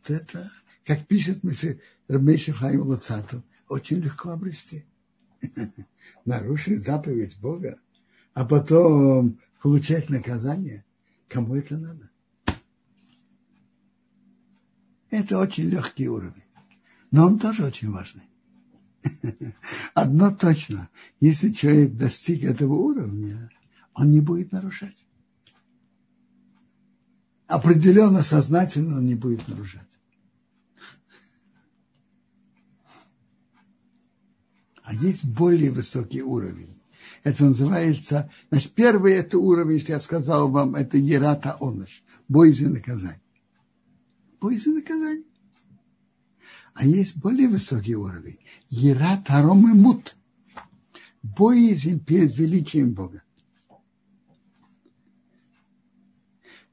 Это, 0.07 0.49
как 0.85 1.05
пишет 1.05 1.41
Рамеша 2.07 2.53
Хаим 2.53 2.83
Луцату, 2.83 3.43
очень 3.67 3.97
легко 3.97 4.29
обрести. 4.29 4.85
Нарушить 6.23 6.81
заповедь 6.81 7.37
Бога, 7.39 7.77
а 8.33 8.45
потом 8.45 9.37
получать 9.63 10.09
наказание, 10.09 10.83
кому 11.29 11.55
это 11.55 11.77
надо? 11.77 12.11
Это 15.09 15.39
очень 15.39 15.69
легкий 15.69 16.09
уровень. 16.09 16.43
Но 17.11 17.27
он 17.27 17.39
тоже 17.39 17.63
очень 17.63 17.89
важный. 17.89 18.23
Одно 19.93 20.31
точно, 20.31 20.89
если 21.21 21.51
человек 21.51 21.95
достиг 21.95 22.43
этого 22.43 22.73
уровня, 22.73 23.49
он 23.93 24.11
не 24.11 24.19
будет 24.19 24.51
нарушать. 24.51 25.05
Определенно, 27.47 28.23
сознательно 28.23 28.97
он 28.97 29.05
не 29.05 29.15
будет 29.15 29.47
нарушать. 29.47 29.87
А 34.81 34.93
есть 34.93 35.23
более 35.23 35.71
высокий 35.71 36.21
уровень. 36.21 36.82
Это 37.23 37.45
называется, 37.45 38.29
значит, 38.49 38.73
первый 38.73 39.13
это 39.13 39.39
уровень, 39.39 39.79
что 39.79 39.93
я 39.93 40.01
сказал 40.01 40.49
вам, 40.49 40.75
это 40.75 40.97
Ерата 40.97 41.55
Оныш, 41.59 42.03
боязнь 42.27 42.67
наказания. 42.67 43.21
Боязнь 44.41 44.73
наказания. 44.73 45.23
А 46.73 46.85
есть 46.85 47.17
более 47.17 47.47
высокий 47.47 47.95
уровень. 47.95 48.39
Ерата 48.69 49.41
Ромемут. 49.41 50.17
Боязнь 51.21 52.03
перед 52.03 52.35
величием 52.35 52.93
Бога. 52.93 53.23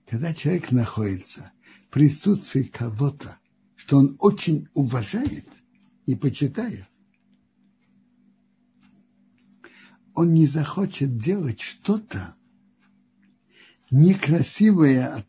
Когда 0.09 0.35
человек 0.35 0.73
находится 0.73 1.53
в 1.87 1.93
присутствии 1.93 2.65
кого-то, 2.65 3.39
что 3.77 3.99
он 3.99 4.17
очень 4.19 4.69
уважает 4.75 5.47
и 6.07 6.17
почитает, 6.17 6.90
он 10.15 10.35
не 10.35 10.47
захочет 10.47 11.17
делать 11.17 11.61
что-то 11.61 12.35
некрасивое 13.91 15.25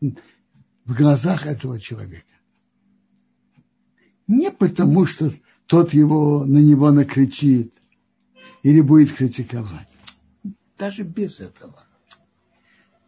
в 0.84 0.94
глазах 0.94 1.46
этого 1.46 1.80
человека. 1.80 2.26
Не 4.26 4.50
потому, 4.50 5.06
что 5.06 5.32
тот 5.66 5.92
его, 5.94 6.44
на 6.44 6.58
него 6.58 6.90
накричит 6.90 7.74
или 8.62 8.80
будет 8.80 9.12
критиковать. 9.12 9.88
Даже 10.78 11.02
без 11.02 11.40
этого. 11.40 11.84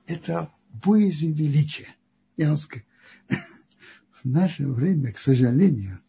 Это 0.07 0.51
боязнь 0.85 1.33
величия. 1.33 1.89
Я 2.37 2.49
вам 2.49 2.59
скажу, 2.59 2.85
в 4.23 4.25
наше 4.25 4.67
время, 4.67 5.13
к 5.13 5.19
сожалению, 5.19 6.01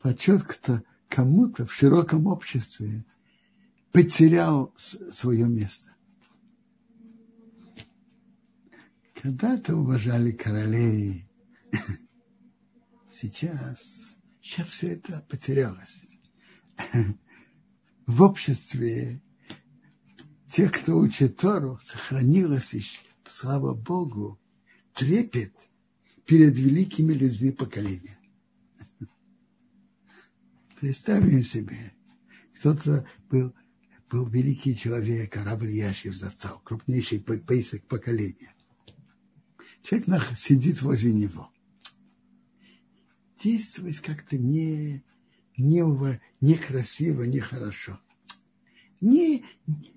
почет 0.00 0.42
кто 0.42 0.82
кому-то 1.08 1.66
в 1.66 1.72
широком 1.72 2.26
обществе 2.26 3.04
потерял 3.92 4.74
свое 4.76 5.46
место. 5.46 5.94
Когда-то 9.14 9.76
уважали 9.76 10.32
королей. 10.32 11.28
Сейчас, 13.08 14.14
сейчас 14.42 14.68
все 14.68 14.88
это 14.88 15.24
потерялось. 15.28 16.06
В 18.06 18.22
обществе 18.22 19.22
тех, 20.48 20.70
кто 20.72 20.98
учит 20.98 21.38
Тору, 21.38 21.78
сохранилось 21.82 22.74
еще, 22.74 22.98
слава 23.26 23.74
Богу, 23.74 24.38
трепет 24.92 25.54
перед 26.26 26.58
великими 26.58 27.14
людьми 27.14 27.50
поколения. 27.52 28.18
Представим 30.80 31.42
себе, 31.42 31.94
кто-то 32.54 33.08
был 33.30 33.54
был 34.10 34.26
великий 34.26 34.76
человек, 34.76 35.32
корабль 35.32 35.70
Яшев 35.70 36.14
Завцал, 36.14 36.60
крупнейший 36.60 37.20
поясок 37.20 37.82
поколения. 37.84 38.54
Человек 39.82 40.36
сидит 40.36 40.82
возле 40.82 41.12
него. 41.12 41.50
Действовать 43.42 44.00
как-то 44.00 44.38
не, 44.38 45.04
не, 45.56 46.20
некрасиво, 46.40 47.22
нехорошо. 47.22 48.00
Не, 49.00 49.44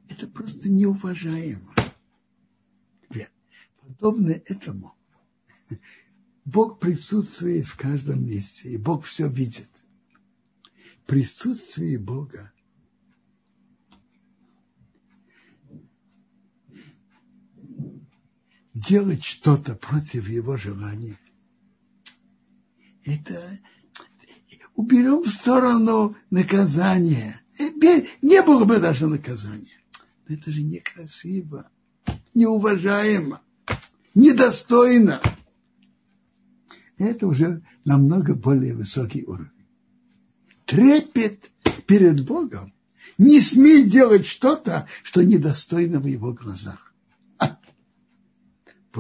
это 0.10 0.28
просто 0.28 0.70
неуважаемо. 0.70 1.74
Подобно 3.98 4.32
этому 4.46 4.94
Бог 6.46 6.80
присутствует 6.80 7.66
в 7.66 7.76
каждом 7.76 8.24
месте, 8.24 8.70
и 8.70 8.78
Бог 8.78 9.04
все 9.04 9.28
видит. 9.28 9.70
Присутствие 11.08 11.98
Бога 11.98 12.52
делать 18.74 19.24
что-то 19.24 19.76
против 19.76 20.30
его 20.30 20.58
желания, 20.58 21.20
это 23.04 23.60
уберем 24.76 25.24
в 25.24 25.30
сторону 25.30 26.16
наказания. 26.30 27.42
Не 28.22 28.42
было 28.44 28.66
бы 28.66 28.80
даже 28.80 29.08
наказания. 29.08 29.68
Это 30.28 30.52
же 30.52 30.62
некрасиво, 30.62 31.70
неуважаемо, 32.34 33.42
недостойно. 34.14 35.22
Это 36.98 37.28
уже 37.28 37.64
намного 37.84 38.36
более 38.36 38.76
высокий 38.76 39.24
уровень. 39.26 39.50
Трепет 40.66 41.50
перед 41.88 42.26
Богом. 42.26 42.74
Не 43.18 43.42
сметь 43.42 43.92
делать 43.92 44.28
что-то, 44.28 44.88
что 45.02 45.24
недостойно 45.24 46.00
в 46.00 46.06
его 46.06 46.32
глазах 46.32 46.89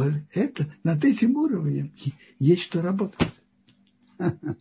это, 0.02 0.74
над 0.84 1.04
этим 1.04 1.36
уровнем 1.36 1.94
есть 2.40 2.64
что 2.64 2.82
работать. 2.82 3.42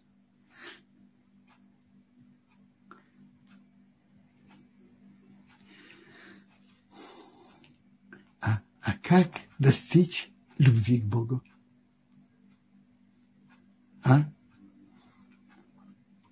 А, 8.40 8.62
а 8.80 8.92
как 9.02 9.28
достичь 9.58 10.30
любви 10.58 11.00
к 11.00 11.06
Богу? 11.06 11.42
А? 14.04 14.30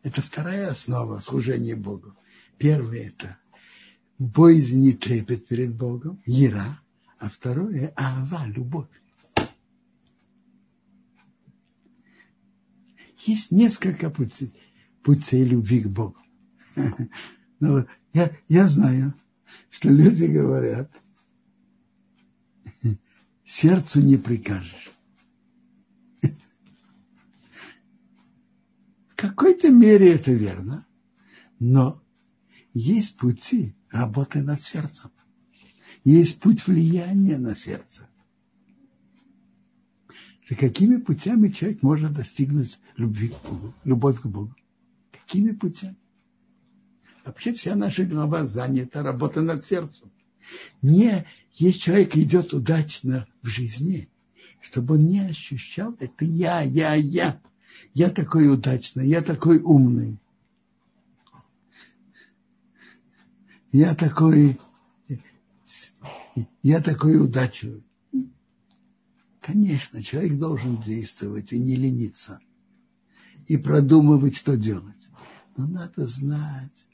Это 0.03 0.23
вторая 0.23 0.71
основа 0.71 1.19
служения 1.19 1.75
Богу. 1.75 2.17
Первое 2.59 3.09
это 3.09 3.39
боязнь 4.19 4.85
и 4.85 4.93
трепет 4.93 5.47
перед 5.47 5.75
Богом, 5.75 6.23
ера 6.25 6.81
а 7.27 7.29
второе– 7.29 7.93
ава, 7.97 8.47
любовь. 8.47 8.87
Есть 13.19 13.51
несколько 13.51 14.11
путей, 14.11 14.55
путей 15.03 15.45
любви 15.45 15.81
к 15.81 15.89
Богу. 15.89 16.21
Но 17.61 17.85
я, 18.13 18.31
я 18.49 18.69
знаю, 18.69 19.13
что 19.71 19.89
люди 19.89 20.27
говорят, 20.27 20.89
сердцу 23.45 24.03
не 24.03 24.19
прикажешь. 24.19 24.93
В 29.09 29.17
какой-то 29.17 29.73
мере 29.73 30.13
это 30.15 30.31
верно, 30.31 30.87
но 31.59 32.01
есть 32.73 33.17
пути 33.17 33.75
работы 33.91 34.43
над 34.43 34.61
сердцем 34.61 35.11
есть 36.13 36.39
путь 36.39 36.67
влияния 36.67 37.37
на 37.37 37.57
сердце. 37.57 38.09
И 40.49 40.55
какими 40.55 40.99
путями 40.99 41.49
человек 41.49 41.83
может 41.83 42.13
достигнуть 42.13 42.79
любви 42.97 43.31
к 43.31 43.49
Богу, 43.49 43.75
любовь 43.83 44.21
к 44.21 44.27
Богу? 44.27 44.55
Какими 45.11 45.51
путями? 45.51 45.97
Вообще 47.25 47.53
вся 47.53 47.75
наша 47.75 48.05
голова 48.05 48.47
занята 48.47 49.03
работой 49.03 49.43
над 49.43 49.65
сердцем. 49.65 50.13
Не, 50.81 51.27
если 51.55 51.81
человек 51.81 52.17
идет 52.17 52.55
удачно 52.55 53.27
в 53.43 53.49
жизни, 53.49 54.09
чтобы 54.61 54.95
он 54.95 55.09
не 55.09 55.27
ощущал, 55.27 55.97
это 55.99 56.25
я, 56.25 56.63
я, 56.63 56.95
я. 56.95 57.41
Я 57.95 58.11
такой 58.11 58.49
удачный, 58.49 59.09
я 59.09 59.23
такой 59.23 59.59
умный. 59.59 60.19
Я 63.73 63.97
такой 63.97 64.61
я 66.63 66.81
такой 66.81 67.21
удачливый. 67.21 67.85
Конечно, 69.41 70.03
человек 70.03 70.39
должен 70.39 70.81
действовать 70.81 71.53
и 71.53 71.59
не 71.59 71.77
лениться, 71.77 72.41
и 73.47 73.57
продумывать, 73.57 74.37
что 74.37 74.57
делать. 74.57 75.09
Но 75.57 75.69
надо 75.69 76.07
знать, 76.09 76.87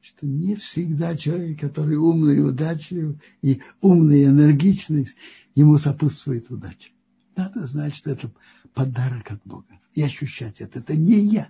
что 0.00 0.26
не 0.26 0.56
всегда 0.56 1.16
человек, 1.16 1.60
который 1.60 1.96
умный 1.96 2.38
и 2.38 2.40
удачлив, 2.40 3.20
и 3.42 3.62
умный 3.80 4.22
и 4.22 4.26
энергичный, 4.26 5.08
ему 5.54 5.78
сопутствует 5.78 6.50
удача. 6.50 6.90
Надо 7.36 7.66
знать, 7.66 7.94
что 7.94 8.10
это 8.10 8.32
подарок 8.74 9.30
от 9.30 9.40
Бога. 9.44 9.80
И 9.94 10.02
ощущать 10.02 10.60
это. 10.60 10.80
Это 10.80 10.96
не 10.96 11.20
я. 11.26 11.48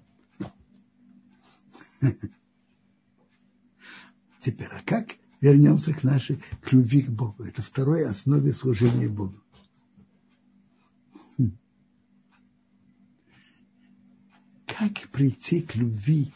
Теперь, 4.41 4.69
а 4.69 4.83
как 4.83 5.17
вернемся 5.41 5.93
к 5.93 6.03
нашей 6.03 6.43
к 6.63 6.73
любви 6.73 7.03
к 7.03 7.11
Богу. 7.11 7.45
Это 7.45 7.63
второй 7.63 8.07
основе 8.07 8.53
служения 8.53 9.09
Богу. 9.09 9.43
Хм. 11.39 11.59
Как 14.67 15.09
прийти 15.11 15.63
к 15.63 15.75
любви 15.77 16.33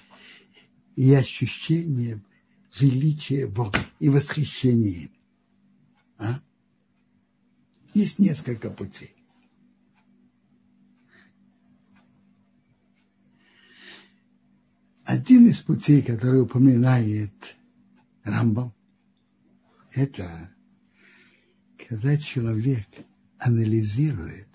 и 0.96 1.12
ощущениям 1.12 2.24
величия 2.78 3.46
Бога 3.46 3.78
и 3.98 4.08
восхищения? 4.08 5.10
А? 6.18 6.40
Есть 7.92 8.18
несколько 8.18 8.70
путей. 8.70 9.14
один 15.04 15.48
из 15.48 15.60
путей, 15.60 16.02
который 16.02 16.42
упоминает 16.42 17.56
Рамбам, 18.24 18.74
это 19.96 20.50
когда 21.88 22.16
человек 22.16 22.86
анализирует, 23.38 24.48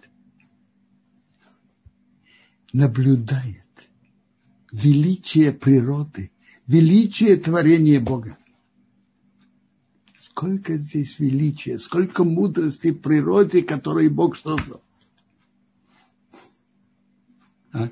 наблюдает 2.74 3.66
величие 4.72 5.53
природы, 5.53 6.32
величие 6.68 7.38
творения 7.38 7.99
Бога. 7.99 8.38
Сколько 10.16 10.78
здесь 10.78 11.20
величия, 11.20 11.78
сколько 11.80 12.24
мудрости 12.24 12.91
в 12.91 12.99
природе, 12.99 13.61
которую 13.61 14.11
Бог 14.11 14.38
создал. 14.38 14.82
А? 17.74 17.90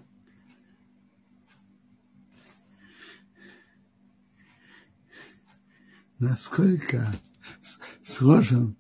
Насколько 6.20 7.14
сложен 8.04 8.76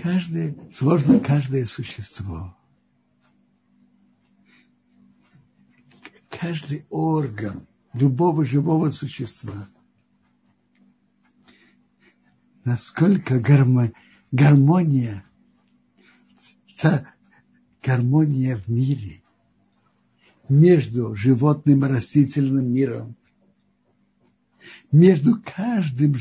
каждое, 0.00 0.56
сложно 0.72 1.20
каждое 1.20 1.64
существо. 1.66 2.56
Каждый 6.28 6.86
орган 6.90 7.66
любого 7.92 8.44
живого 8.44 8.90
существа. 8.90 9.68
Насколько 12.64 13.38
гармо, 13.40 13.92
гармония, 14.30 15.24
гармония 17.82 18.56
в 18.56 18.68
мире 18.68 19.22
между 20.48 21.14
животным 21.14 21.84
и 21.84 21.88
растительным 21.88 22.72
миром, 22.72 23.16
между 24.90 25.40
каждым 25.40 26.16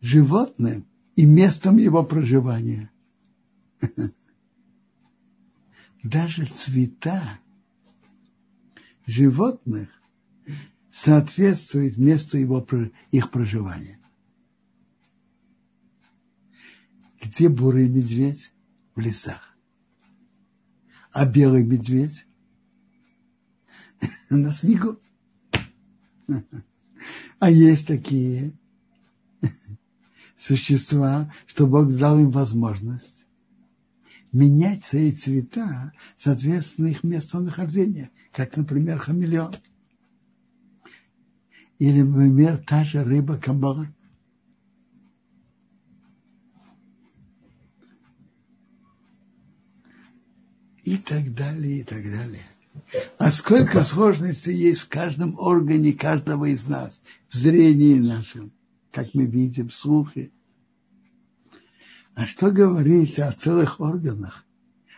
животным 0.00 0.86
и 1.16 1.24
местом 1.24 1.76
его 1.78 2.02
проживания. 2.02 2.90
Даже 6.02 6.46
цвета 6.46 7.38
животных 9.06 9.88
соответствуют 10.90 11.96
месту 11.96 12.38
его, 12.38 12.66
их 13.10 13.30
проживания. 13.30 13.98
Где 17.20 17.48
бурый 17.48 17.88
медведь? 17.88 18.52
В 18.94 19.00
лесах. 19.00 19.56
А 21.12 21.24
белый 21.24 21.64
медведь? 21.64 22.26
На 24.30 24.52
снегу. 24.52 25.00
А 27.42 27.50
есть 27.50 27.88
такие 27.88 28.52
существа, 30.38 31.34
что 31.48 31.66
Бог 31.66 31.92
дал 31.96 32.20
им 32.20 32.30
возможность 32.30 33.24
менять 34.30 34.84
свои 34.84 35.10
цвета 35.10 35.92
соответственно 36.14 36.86
их 36.86 37.02
месту 37.02 37.40
нахождения, 37.40 38.12
как, 38.30 38.56
например, 38.56 39.00
хамелеон. 39.00 39.56
Или, 41.80 42.02
например, 42.02 42.58
та 42.64 42.84
же 42.84 43.02
рыба 43.02 43.36
камбала. 43.38 43.92
И 50.84 50.96
так 50.96 51.34
далее, 51.34 51.80
и 51.80 51.82
так 51.82 52.04
далее. 52.04 52.44
А 53.18 53.30
сколько 53.30 53.82
сложностей 53.82 54.54
есть 54.54 54.80
в 54.80 54.88
каждом 54.88 55.38
органе 55.38 55.92
каждого 55.92 56.46
из 56.46 56.66
нас, 56.66 57.00
в 57.28 57.36
зрении 57.36 57.98
нашем– 57.98 58.52
как 58.92 59.14
мы 59.14 59.24
видим, 59.24 59.70
слухи. 59.70 60.30
А 62.14 62.26
что 62.26 62.52
говорить 62.52 63.18
о 63.18 63.32
целых 63.32 63.80
органах? 63.80 64.44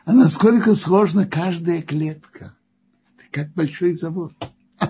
А 0.04 0.12
насколько 0.12 0.74
сложна 0.74 1.24
каждая 1.24 1.80
клетка? 1.80 2.56
Это 3.16 3.30
как 3.30 3.52
большой 3.54 3.94
завод. 3.94 4.34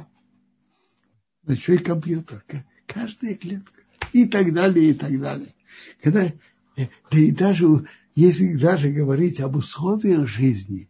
Большой 1.42 1.78
компьютер. 1.78 2.42
Каждая 2.86 3.34
клетка. 3.34 3.82
И 4.12 4.26
так 4.26 4.52
далее, 4.54 4.90
и 4.90 4.94
так 4.94 5.20
далее. 5.20 5.54
Когда, 6.02 6.32
да 6.76 7.18
и 7.18 7.30
даже, 7.30 7.86
если 8.14 8.56
даже 8.56 8.90
говорить 8.90 9.40
об 9.40 9.56
условиях 9.56 10.26
жизни 10.26 10.88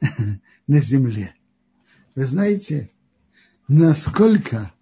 на 0.66 0.80
Земле, 0.80 1.34
вы 2.14 2.24
знаете, 2.24 2.90
насколько 3.68 4.72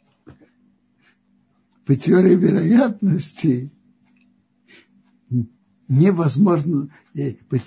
по 1.85 1.94
теории 1.94 2.35
вероятности 2.35 3.70
невозможно, 5.89 6.90
по, 7.48 7.59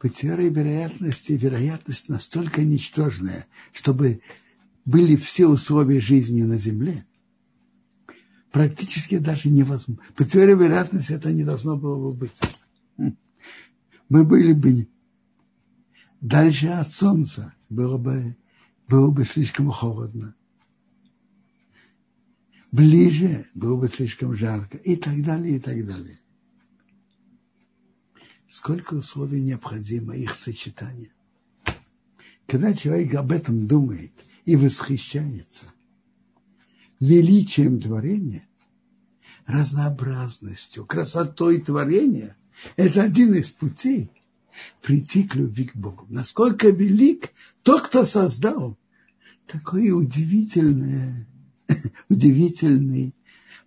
по 0.00 0.08
теории 0.08 0.48
вероятности 0.48 1.32
вероятность 1.32 2.08
настолько 2.08 2.62
ничтожная, 2.62 3.46
чтобы 3.72 4.20
были 4.84 5.16
все 5.16 5.46
условия 5.46 6.00
жизни 6.00 6.42
на 6.42 6.58
Земле, 6.58 7.06
практически 8.50 9.18
даже 9.18 9.48
невозможно. 9.48 10.02
По 10.16 10.24
теории 10.24 10.54
вероятности 10.54 11.12
это 11.12 11.32
не 11.32 11.44
должно 11.44 11.76
было 11.76 12.10
бы 12.10 12.14
быть. 12.14 12.34
Мы 14.08 14.24
были 14.24 14.52
бы 14.52 14.88
дальше 16.20 16.68
от 16.68 16.90
Солнца, 16.90 17.54
было 17.68 17.98
бы, 17.98 18.36
было 18.86 19.10
бы 19.10 19.24
слишком 19.24 19.70
холодно 19.70 20.34
ближе 22.70 23.46
было 23.54 23.76
бы 23.80 23.88
слишком 23.88 24.36
жарко 24.36 24.76
и 24.76 24.96
так 24.96 25.22
далее, 25.22 25.56
и 25.56 25.60
так 25.60 25.86
далее. 25.86 26.20
Сколько 28.48 28.94
условий 28.94 29.40
необходимо 29.40 30.16
их 30.16 30.34
сочетания. 30.34 31.12
Когда 32.46 32.72
человек 32.72 33.14
об 33.14 33.32
этом 33.32 33.66
думает 33.66 34.12
и 34.46 34.56
восхищается 34.56 35.66
величием 36.98 37.80
творения, 37.80 38.48
разнообразностью, 39.46 40.86
красотой 40.86 41.60
творения, 41.60 42.36
это 42.76 43.02
один 43.02 43.34
из 43.34 43.50
путей 43.50 44.10
прийти 44.82 45.24
к 45.24 45.34
любви 45.34 45.64
к 45.64 45.76
Богу. 45.76 46.06
Насколько 46.08 46.70
велик 46.70 47.30
тот, 47.62 47.88
кто 47.88 48.04
создал 48.04 48.78
такое 49.46 49.92
удивительное 49.92 51.26
удивительный, 52.08 53.14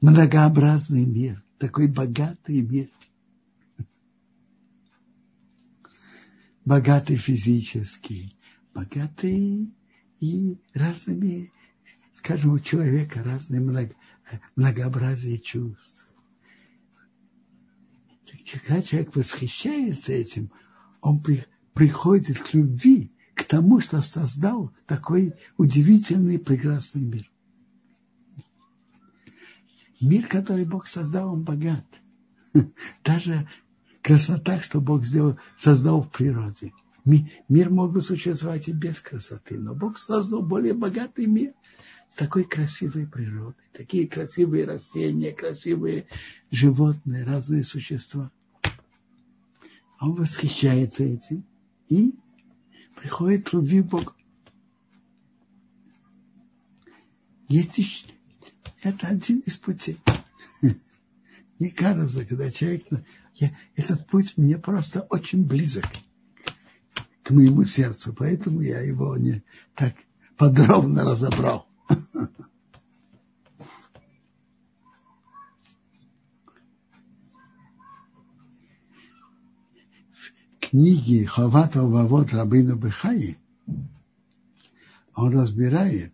многообразный 0.02 1.06
мир, 1.06 1.44
такой 1.58 1.88
богатый 1.88 2.62
мир. 2.62 2.90
Богатый 6.64 7.16
физически, 7.16 8.34
богатый 8.74 9.74
и 10.20 10.58
разными, 10.74 11.52
скажем, 12.14 12.54
у 12.54 12.60
человека 12.60 13.24
разные 13.24 13.62
много, 13.62 13.96
многообразие 14.56 15.40
чувств. 15.40 16.08
Когда 18.52 18.82
человек 18.82 19.16
восхищается 19.16 20.14
этим, 20.14 20.52
он 21.02 21.22
при, 21.22 21.46
приходит 21.74 22.40
к 22.40 22.54
любви, 22.54 23.12
к 23.36 23.44
тому, 23.46 23.80
что 23.80 24.02
создал 24.02 24.72
такой 24.86 25.34
удивительный, 25.58 26.40
прекрасный 26.40 27.02
мир. 27.02 27.30
Мир, 30.00 30.28
который 30.28 30.66
Бог 30.66 30.88
создал, 30.88 31.34
он 31.34 31.44
богат. 31.44 31.86
Даже 33.04 33.48
красота, 34.02 34.62
что 34.62 34.82
Бог 34.82 35.04
сделал, 35.06 35.38
создал 35.58 36.02
в 36.02 36.12
природе. 36.12 36.74
Мир 37.06 37.70
мог 37.70 37.94
бы 37.94 38.02
существовать 38.02 38.68
и 38.68 38.74
без 38.74 39.00
красоты, 39.00 39.58
но 39.58 39.74
Бог 39.74 39.98
создал 39.98 40.44
более 40.44 40.74
богатый 40.74 41.26
мир 41.26 41.54
с 42.10 42.16
такой 42.16 42.44
красивой 42.44 43.08
природой, 43.08 43.56
такие 43.74 44.08
красивые 44.08 44.66
растения, 44.66 45.32
красивые 45.32 46.06
животные, 46.52 47.24
разные 47.24 47.64
существа. 47.64 48.32
Он 50.02 50.16
восхищается 50.16 51.04
этим 51.04 51.46
и 51.88 52.16
приходит 52.98 53.48
к 53.48 53.54
любви 53.54 53.84
к. 53.84 54.16
Есть 57.48 57.78
еще 57.78 58.08
это 58.82 59.08
один 59.08 59.40
из 59.42 59.58
путей. 59.58 60.00
Мне 61.60 61.70
кажется, 61.70 62.26
когда 62.26 62.50
человек... 62.50 62.86
Я, 63.36 63.56
этот 63.76 64.08
путь 64.08 64.38
мне 64.38 64.58
просто 64.58 65.02
очень 65.10 65.48
близок 65.48 65.86
к 67.24 67.30
моему 67.30 67.64
сердцу, 67.64 68.14
поэтому 68.14 68.62
я 68.62 68.82
его 68.82 69.16
не 69.18 69.44
так 69.76 69.96
подробно 70.36 71.04
разобрал. 71.04 71.68
В 80.72 80.74
книге 80.74 81.26
Хавата 81.26 81.84
Вавод 81.84 82.32
Рабину 82.32 82.78
Бехаи 82.78 83.38
он 85.14 85.38
разбирает 85.38 86.14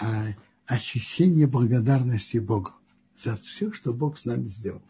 а, 0.00 0.26
ощущение 0.66 1.46
благодарности 1.46 2.38
Богу 2.38 2.72
за 3.16 3.36
все, 3.36 3.70
что 3.70 3.94
Бог 3.94 4.18
с 4.18 4.24
нами 4.24 4.48
сделал. 4.48 4.82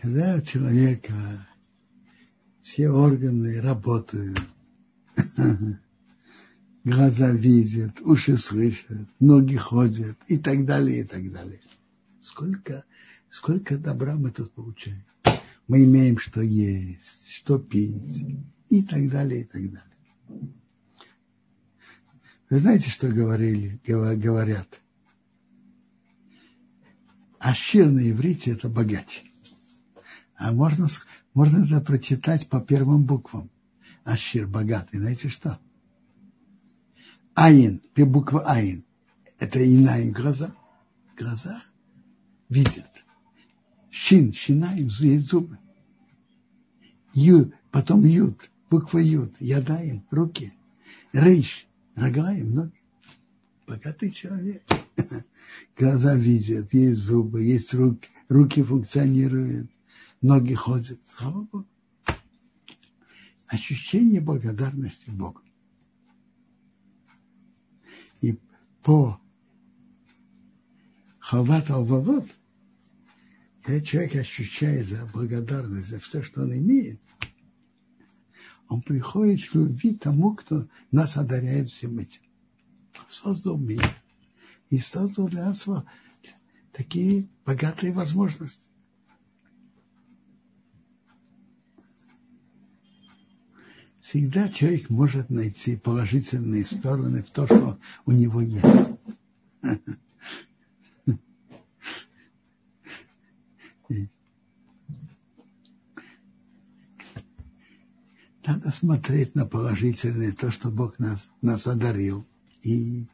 Когда 0.00 0.36
у 0.36 0.40
человека 0.40 1.48
все 2.62 2.90
органы 2.90 3.60
работают, 3.60 4.38
глаза 6.86 7.32
видят, 7.32 8.00
уши 8.00 8.36
слышат, 8.36 9.08
ноги 9.18 9.56
ходят 9.56 10.16
и 10.28 10.38
так 10.38 10.64
далее, 10.64 11.00
и 11.00 11.04
так 11.04 11.32
далее. 11.32 11.60
Сколько, 12.20 12.84
сколько 13.28 13.76
добра 13.76 14.14
мы 14.14 14.30
тут 14.30 14.52
получаем. 14.52 15.04
Мы 15.66 15.82
имеем, 15.82 16.18
что 16.18 16.40
есть, 16.40 17.28
что 17.28 17.58
пить 17.58 18.38
и 18.68 18.82
так 18.82 19.10
далее, 19.10 19.40
и 19.40 19.44
так 19.44 19.62
далее. 19.62 20.52
Вы 22.50 22.58
знаете, 22.60 22.88
что 22.88 23.08
говорили, 23.08 23.80
говорят? 23.84 24.80
Ашир 27.40 27.90
на 27.90 28.08
иврите 28.08 28.52
это 28.52 28.68
богач. 28.68 29.24
А 30.36 30.52
можно, 30.52 30.86
можно 31.34 31.64
это 31.64 31.80
прочитать 31.80 32.48
по 32.48 32.60
первым 32.60 33.06
буквам. 33.06 33.50
Ашир 34.04 34.46
богатый. 34.46 35.00
Знаете 35.00 35.28
что? 35.28 35.58
Аин, 37.36 37.82
буква 37.94 38.40
Аин. 38.46 38.86
Это 39.38 39.62
инаим 39.62 40.12
глаза. 40.12 40.56
Глаза 41.18 41.62
видят. 42.48 43.04
Шин, 43.90 44.32
шинаем, 44.32 44.88
есть 44.88 45.26
зубы. 45.26 45.58
Ю, 47.12 47.52
потом 47.70 48.06
ют, 48.06 48.50
буква 48.70 48.98
ют, 48.98 49.34
ядаем, 49.38 50.06
руки. 50.10 50.54
Рейш, 51.12 51.66
рогаем, 51.94 52.54
ноги. 52.54 52.80
Богатый 53.66 54.12
человек. 54.12 54.62
Глаза 55.76 56.14
видят, 56.14 56.72
есть 56.72 57.00
зубы, 57.00 57.42
есть 57.42 57.74
руки, 57.74 58.08
руки 58.30 58.62
функционируют, 58.62 59.70
ноги 60.22 60.54
ходят. 60.54 61.00
Слава 61.18 61.42
Богу. 61.42 61.66
Ощущение 63.46 64.22
благодарности 64.22 65.10
Богу. 65.10 65.42
И 68.20 68.38
по 68.82 69.20
Хават 71.18 71.70
Алвавод, 71.70 72.26
когда 73.62 73.80
человек 73.80 74.16
ощущает 74.16 74.86
за 74.86 75.06
благодарность 75.12 75.88
за 75.88 75.98
все, 75.98 76.22
что 76.22 76.42
он 76.42 76.56
имеет, 76.56 77.00
он 78.68 78.82
приходит 78.82 79.48
к 79.48 79.54
любви 79.54 79.94
тому, 79.94 80.34
кто 80.34 80.68
нас 80.90 81.16
одаряет 81.16 81.70
всем 81.70 81.98
этим. 81.98 82.22
Создал 83.10 83.58
мир 83.58 83.82
и 84.70 84.78
создал 84.78 85.28
для 85.28 85.46
нас 85.46 85.66
такие 86.72 87.28
богатые 87.44 87.92
возможности. 87.92 88.65
Всегда 94.06 94.48
человек 94.48 94.88
может 94.88 95.30
найти 95.30 95.76
положительные 95.76 96.64
стороны 96.64 97.24
в 97.24 97.30
то, 97.30 97.44
что 97.44 97.76
у 98.04 98.12
него 98.12 98.40
есть. 98.40 98.64
Надо 108.46 108.70
смотреть 108.70 109.34
на 109.34 109.44
положительное, 109.44 110.30
то, 110.30 110.52
что 110.52 110.70
Бог 110.70 111.00
нас, 111.00 111.28
нас 111.42 111.66
одарил. 111.66 112.24
И 112.62 113.08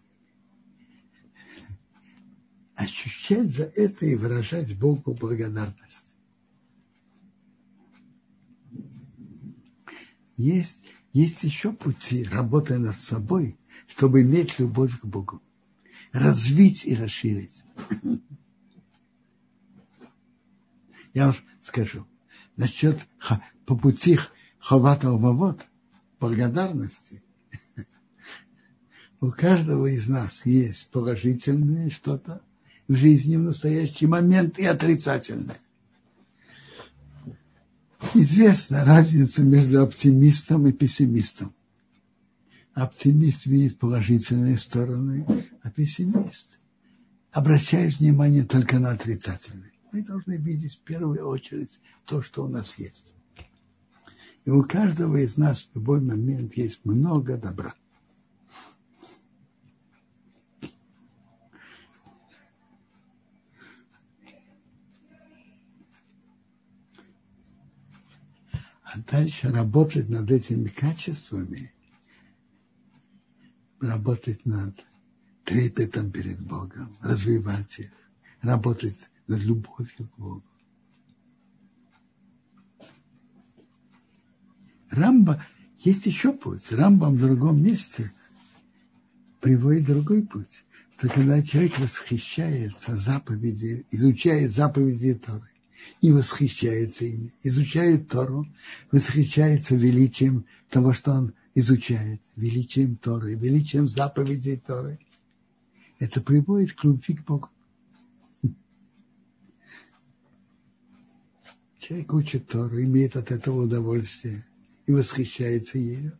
ощущать 2.74 3.50
за 3.50 3.64
это 3.64 4.04
и 4.04 4.14
выражать 4.14 4.78
Богу 4.78 5.14
благодарность. 5.14 6.01
Есть, 10.42 10.82
есть 11.12 11.44
еще 11.44 11.72
пути, 11.72 12.24
работая 12.24 12.78
над 12.78 12.96
собой, 12.96 13.56
чтобы 13.86 14.22
иметь 14.22 14.58
любовь 14.58 14.98
к 14.98 15.04
Богу. 15.04 15.40
Развить 16.10 16.84
и 16.84 16.96
расширить. 16.96 17.62
Я 21.14 21.26
вам 21.26 21.36
скажу, 21.60 22.08
насчет 22.56 22.98
по 23.66 23.76
пути 23.76 24.18
хавата 24.58 25.12
вавод, 25.12 25.64
благодарности, 26.18 27.22
у 29.20 29.30
каждого 29.30 29.86
из 29.86 30.08
нас 30.08 30.44
есть 30.44 30.90
положительное 30.90 31.88
что-то 31.88 32.42
в 32.88 32.96
жизни 32.96 33.36
в 33.36 33.42
настоящий 33.42 34.08
момент 34.08 34.58
и 34.58 34.64
отрицательное. 34.64 35.60
Известна 38.14 38.84
разница 38.84 39.42
между 39.42 39.82
оптимистом 39.82 40.66
и 40.66 40.72
пессимистом. 40.72 41.54
Оптимист 42.74 43.46
видит 43.46 43.78
положительные 43.78 44.58
стороны, 44.58 45.26
а 45.62 45.70
пессимист 45.70 46.58
обращает 47.30 47.98
внимание 47.98 48.44
только 48.44 48.78
на 48.78 48.90
отрицательные. 48.90 49.72
Мы 49.92 50.02
должны 50.02 50.36
видеть 50.36 50.76
в 50.76 50.80
первую 50.80 51.26
очередь 51.26 51.80
то, 52.04 52.20
что 52.20 52.44
у 52.44 52.48
нас 52.48 52.76
есть. 52.76 53.14
И 54.44 54.50
у 54.50 54.62
каждого 54.62 55.16
из 55.16 55.38
нас 55.38 55.70
в 55.72 55.76
любой 55.76 56.02
момент 56.02 56.54
есть 56.54 56.84
много 56.84 57.38
добра. 57.38 57.74
А 68.94 68.98
дальше 69.10 69.48
работать 69.50 70.10
над 70.10 70.30
этими 70.30 70.68
качествами, 70.68 71.72
работать 73.80 74.44
над 74.44 74.76
трепетом 75.44 76.12
перед 76.12 76.38
Богом, 76.40 76.94
развивать 77.00 77.78
их, 77.78 77.90
работать 78.42 78.98
над 79.28 79.40
любовью 79.44 80.08
к 80.08 80.18
Богу. 80.18 80.44
Рамба, 84.90 85.42
есть 85.78 86.04
еще 86.04 86.34
путь. 86.34 86.70
Рамбам 86.70 87.16
в 87.16 87.20
другом 87.22 87.62
месте 87.62 88.12
приводит 89.40 89.86
другой 89.86 90.22
путь. 90.22 90.64
Это 90.98 91.08
когда 91.08 91.42
человек 91.42 91.78
восхищается 91.78 92.98
заповеди, 92.98 93.86
изучает 93.90 94.52
заповеди 94.52 95.14
Торы 95.14 95.51
и 96.00 96.12
восхищается 96.12 97.04
ими, 97.04 97.32
изучает 97.42 98.08
Тору, 98.08 98.46
восхищается 98.90 99.76
величием 99.76 100.46
того, 100.68 100.92
что 100.92 101.12
он 101.12 101.34
изучает, 101.54 102.20
величием 102.36 102.96
Торы, 102.96 103.34
величием 103.34 103.88
заповедей 103.88 104.58
Торы. 104.58 104.98
Это 105.98 106.20
приводит 106.20 106.72
к 106.72 106.84
любви 106.84 107.14
к 107.14 107.24
Богу. 107.24 107.48
Человек 111.78 112.12
учит 112.12 112.48
Тору, 112.48 112.80
имеет 112.80 113.16
от 113.16 113.32
этого 113.32 113.62
удовольствие 113.62 114.46
и 114.86 114.92
восхищается 114.92 115.78
ею, 115.78 116.18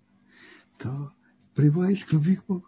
то 0.78 1.12
приводит 1.54 2.04
к 2.04 2.12
любви 2.12 2.36
к 2.36 2.44
Богу. 2.46 2.66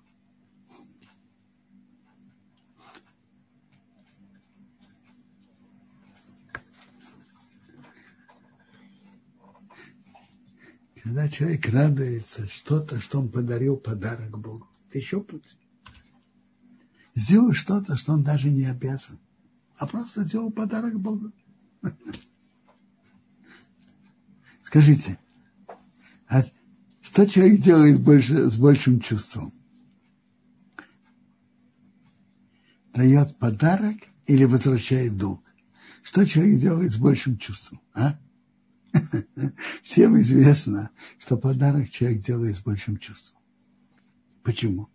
Когда 11.05 11.28
человек 11.28 11.68
радуется 11.68 12.48
что-то, 12.48 12.98
что 12.98 13.20
он 13.20 13.28
подарил 13.28 13.76
подарок 13.76 14.39
Богу, 14.39 14.66
это 14.89 14.98
еще 14.98 15.20
путь. 15.20 15.55
Сделал 17.14 17.52
что-то, 17.52 17.98
что 17.98 18.14
он 18.14 18.24
даже 18.24 18.51
не 18.51 18.64
обязан, 18.64 19.18
а 19.76 19.86
просто 19.86 20.24
сделал 20.24 20.51
подарок 20.51 20.98
Богу. 20.98 21.31
Скажите, 24.62 25.18
а 26.26 26.43
что 27.02 27.26
человек 27.26 27.60
делает 27.60 28.01
больше, 28.01 28.51
с 28.51 28.59
большим 28.59 29.01
чувством? 29.01 29.52
Дает 32.94 33.36
подарок 33.36 33.98
или 34.26 34.44
возвращает 34.44 35.18
долг? 35.18 35.43
Что 36.02 36.24
человек 36.24 36.59
делает 36.60 36.93
с 36.93 36.97
большим 36.97 37.36
чувством? 37.36 37.82
А? 37.93 38.18
Всем 39.82 40.20
известно, 40.20 40.90
что 41.18 41.36
подарок 41.36 41.90
человек 41.90 42.22
делает 42.22 42.56
с 42.56 42.60
большим 42.60 42.98
чувством. 42.98 43.40
Почему? 44.42 44.88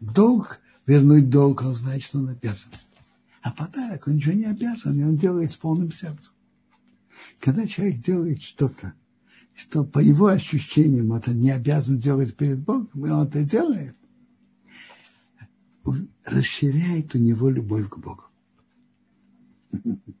Долг, 0.00 0.60
вернуть 0.86 1.30
долг, 1.30 1.62
он 1.62 1.74
знает, 1.74 2.02
что 2.02 2.18
он 2.18 2.28
обязан. 2.28 2.70
А 3.42 3.52
подарок, 3.52 4.06
он 4.06 4.16
ничего 4.16 4.34
не 4.34 4.44
обязан, 4.44 4.98
и 4.98 5.04
он 5.04 5.16
делает 5.16 5.52
с 5.52 5.56
полным 5.56 5.92
сердцем. 5.92 6.32
Когда 7.38 7.66
человек 7.66 8.00
делает 8.00 8.42
что-то, 8.42 8.94
что 9.54 9.84
по 9.84 9.98
его 9.98 10.26
ощущениям 10.26 11.12
это 11.12 11.32
не 11.32 11.50
обязан 11.50 11.98
делать 11.98 12.36
перед 12.36 12.60
Богом, 12.60 13.06
и 13.06 13.10
он 13.10 13.26
это 13.26 13.42
делает, 13.44 13.96
расширяет 16.24 17.14
у 17.14 17.18
него 17.18 17.48
любовь 17.50 17.88
к 17.88 17.98
Богу. 17.98 18.24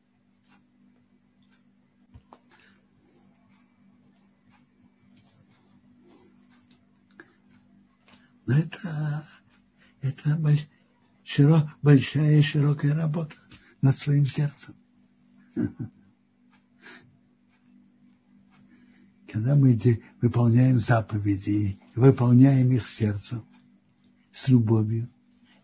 Но 8.50 8.58
это, 8.58 9.24
это 10.00 10.36
широк, 11.22 11.68
большая 11.82 12.42
широкая 12.42 12.96
работа 12.96 13.36
над 13.80 13.96
своим 13.96 14.26
сердцем. 14.26 14.74
Когда 19.28 19.54
мы 19.54 19.78
выполняем 20.20 20.80
заповеди, 20.80 21.78
выполняем 21.94 22.72
их 22.72 22.88
сердцем, 22.88 23.46
с 24.32 24.48
любовью, 24.48 25.08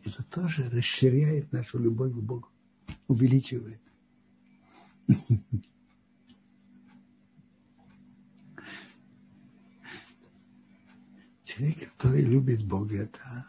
это 0.04 0.22
тоже 0.22 0.70
расширяет 0.70 1.50
нашу 1.50 1.80
любовь 1.80 2.12
к 2.12 2.20
Богу, 2.22 2.48
увеличивает. 3.08 3.82
Человек, 11.56 11.96
который 11.96 12.20
любит 12.22 12.66
Бога, 12.66 12.96
это, 12.96 13.46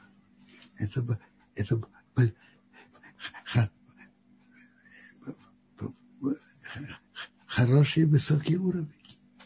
это, 0.77 1.19
это 1.55 1.81
хороший 7.45 8.05
высокий 8.05 8.55
уровень. 8.55 8.93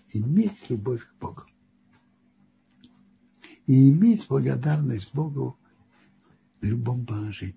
Иметь 0.10 0.70
любовь 0.70 1.08
к 1.08 1.14
Богу. 1.20 1.46
И 3.66 3.90
иметь 3.90 4.28
благодарность 4.28 5.12
Богу 5.16 5.58
в 6.60 6.66
любом 6.66 7.08
положении. 7.08 7.56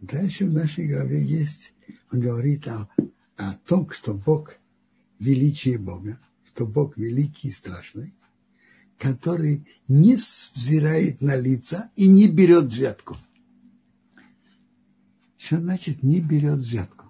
Дальше 0.00 0.46
в 0.46 0.52
нашей 0.52 0.88
главе 0.88 1.22
есть, 1.22 1.74
он 2.10 2.20
говорит 2.20 2.66
о, 2.68 2.88
о 3.36 3.52
том, 3.66 3.90
что 3.90 4.14
Бог, 4.14 4.56
величие 5.18 5.78
Бога, 5.78 6.18
что 6.46 6.66
Бог 6.66 6.96
великий 6.96 7.48
и 7.48 7.52
страшный, 7.52 8.14
который 8.98 9.66
не 9.88 10.16
взирает 10.54 11.20
на 11.20 11.36
лица 11.36 11.90
и 11.96 12.08
не 12.08 12.28
берет 12.28 12.66
взятку. 12.66 13.18
Что 15.36 15.58
значит 15.58 16.02
не 16.02 16.20
берет 16.20 16.58
взятку? 16.58 17.06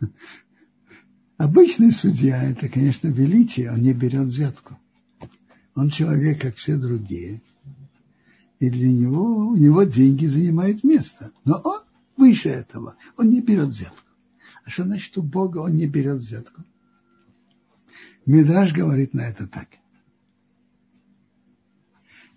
Обычный 1.38 1.92
судья, 1.92 2.42
это, 2.42 2.68
конечно, 2.68 3.08
величие, 3.08 3.70
он 3.70 3.80
не 3.80 3.94
берет 3.94 4.28
взятку. 4.28 4.78
Он 5.74 5.88
человек, 5.88 6.42
как 6.42 6.56
все 6.56 6.76
другие. 6.76 7.40
И 8.62 8.70
для 8.70 8.92
него, 8.92 9.48
у 9.48 9.56
него 9.56 9.82
деньги 9.82 10.26
занимают 10.26 10.84
место. 10.84 11.32
Но 11.44 11.60
он 11.64 11.80
выше 12.16 12.48
этого, 12.48 12.96
он 13.16 13.30
не 13.30 13.40
берет 13.40 13.70
взятку. 13.70 14.06
А 14.64 14.70
что 14.70 14.84
значит 14.84 15.18
у 15.18 15.22
Бога 15.22 15.58
он 15.58 15.76
не 15.76 15.88
берет 15.88 16.20
взятку? 16.20 16.62
Мидраж 18.24 18.72
говорит 18.72 19.14
на 19.14 19.22
это 19.22 19.48
так, 19.48 19.66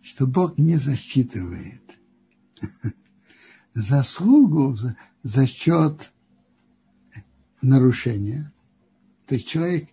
что 0.01 0.25
Бог 0.25 0.57
не 0.57 0.77
засчитывает 0.77 1.83
заслугу 3.75 4.73
за, 4.73 4.97
за 5.21 5.45
счет 5.45 6.11
нарушения. 7.61 8.51
То 9.27 9.35
есть 9.35 9.47
человек, 9.47 9.89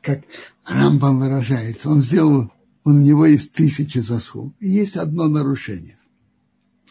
как 0.00 0.22
Рамбам 0.64 1.18
выражается, 1.18 1.90
он 1.90 2.02
сделал, 2.02 2.52
у 2.86 2.92
него 2.92 3.26
есть 3.26 3.52
тысячи 3.52 3.98
заслуг, 3.98 4.54
и 4.60 4.68
есть 4.68 4.96
одно 4.96 5.26
нарушение. 5.26 5.98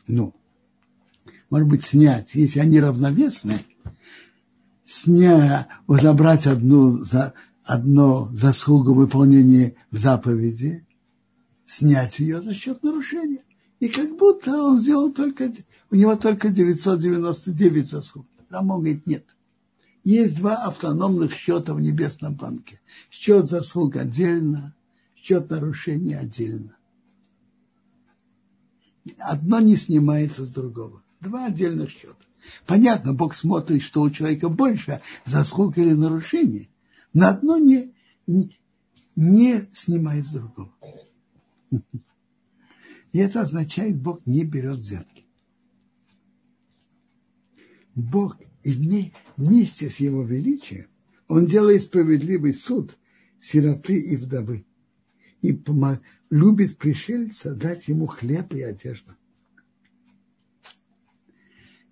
Ну, 0.08 0.36
может 1.50 1.70
быть, 1.70 1.86
снять, 1.86 2.36
если 2.36 2.60
они 2.60 2.82
равновесны, 2.82 3.62
снять, 4.84 5.68
забрать 5.88 6.48
одну, 6.48 7.06
за, 7.06 7.34
одну 7.64 8.30
заслугу 8.36 8.94
выполнения 8.94 9.76
в 9.90 9.98
заповеди, 9.98 10.86
снять 11.66 12.20
ее 12.20 12.42
за 12.42 12.54
счет 12.54 12.84
нарушения. 12.84 13.44
И 13.80 13.88
как 13.88 14.18
будто 14.18 14.52
он 14.52 14.82
сделал 14.82 15.14
только, 15.14 15.50
у 15.92 15.96
него 15.96 16.18
только 16.18 16.50
999 16.50 17.88
заслуг. 17.88 18.28
Рамон 18.50 18.82
говорит, 18.82 19.08
нет. 19.08 19.26
Есть 20.04 20.40
два 20.40 20.56
автономных 20.56 21.36
счета 21.36 21.74
в 21.74 21.80
небесном 21.80 22.36
банке. 22.36 22.82
Счет 23.10 23.50
заслуг 23.50 23.96
отдельно, 23.96 24.76
счет 25.26 25.50
нарушений 25.50 26.14
отдельно. 26.14 26.78
Одно 29.18 29.60
не 29.60 29.76
снимается 29.76 30.46
с 30.46 30.52
другого. 30.52 31.04
Два 31.20 31.48
отдельных 31.48 31.90
счета. 31.90 32.16
Понятно, 32.68 33.14
Бог 33.14 33.34
смотрит, 33.34 33.82
что 33.82 34.04
у 34.04 34.12
человека 34.12 34.50
больше 34.50 35.02
заслуг 35.26 35.80
или 35.80 35.94
нарушений, 35.94 36.70
но 37.14 37.30
одно 37.30 37.58
не, 37.58 37.92
не, 38.28 38.56
не 39.16 39.68
снимает 39.72 40.28
с 40.28 40.34
другого. 40.34 40.72
И 43.12 43.18
это 43.18 43.42
означает, 43.42 44.00
Бог 44.00 44.24
не 44.28 44.44
берет 44.44 44.78
взятки. 44.78 45.26
Бог 47.96 48.38
и 48.62 48.72
вместе 49.38 49.90
с 49.90 49.98
его 49.98 50.22
величием 50.22 50.88
он 51.28 51.48
делает 51.48 51.82
справедливый 51.82 52.54
суд 52.54 52.96
сироты 53.40 54.00
и 54.00 54.18
вдовы. 54.18 54.66
И 55.46 55.54
помог, 55.54 56.00
любит 56.32 56.80
пришельца 56.80 57.54
дать 57.54 57.88
ему 57.88 58.08
хлеб 58.08 58.52
и 58.52 58.64
одежду. 58.64 59.14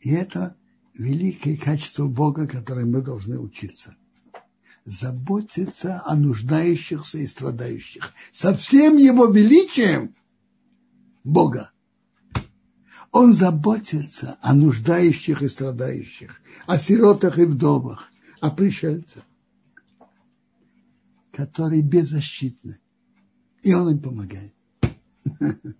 И 0.02 0.10
это 0.10 0.58
великое 0.96 1.56
качество 1.56 2.08
Бога, 2.08 2.48
которое 2.48 2.88
мы 2.88 3.04
должны 3.04 3.38
учиться. 3.38 3.96
Заботиться 4.86 6.02
о 6.04 6.16
нуждающихся 6.16 7.20
и 7.20 7.28
страдающих. 7.28 8.12
Со 8.32 8.56
всем 8.56 8.98
его 8.98 9.28
величием 9.28 10.16
Бога. 11.24 11.72
Он 13.12 13.34
заботится 13.34 14.40
о 14.42 14.56
нуждающих 14.56 15.44
и 15.44 15.48
страдающих, 15.48 16.42
о 16.66 16.80
сиротах 16.80 17.38
и 17.38 17.46
вдовах, 17.46 18.12
о 18.42 18.50
пришельцах, 18.50 19.24
которые 21.32 21.84
беззащитны. 21.84 22.80
И 23.64 23.74
он 23.74 23.92
им 23.92 24.00
помогает. 24.00 24.54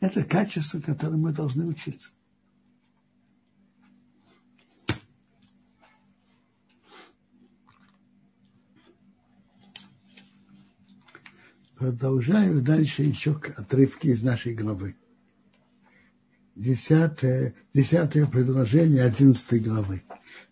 Это 0.00 0.24
качество, 0.24 0.80
которым 0.80 1.22
мы 1.22 1.32
должны 1.32 1.64
учиться. 1.64 2.10
Продолжаю 11.76 12.60
дальше 12.60 13.04
еще 13.04 13.40
отрывки 13.56 14.08
из 14.08 14.22
нашей 14.22 14.54
главы. 14.54 14.96
Десятое, 16.56 17.54
десятое 17.72 18.26
предложение 18.26 19.04
одиннадцатой 19.04 19.60
главы. 19.60 20.02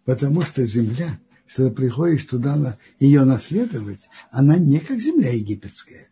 Потому 0.05 0.41
что 0.41 0.65
земля, 0.65 1.21
что 1.47 1.69
ты 1.69 1.75
приходишь 1.75 2.25
туда 2.25 2.79
ее 2.99 3.25
наследовать, 3.25 4.09
она 4.31 4.57
не 4.57 4.79
как 4.79 5.01
земля 5.01 5.35
египетская, 5.35 6.09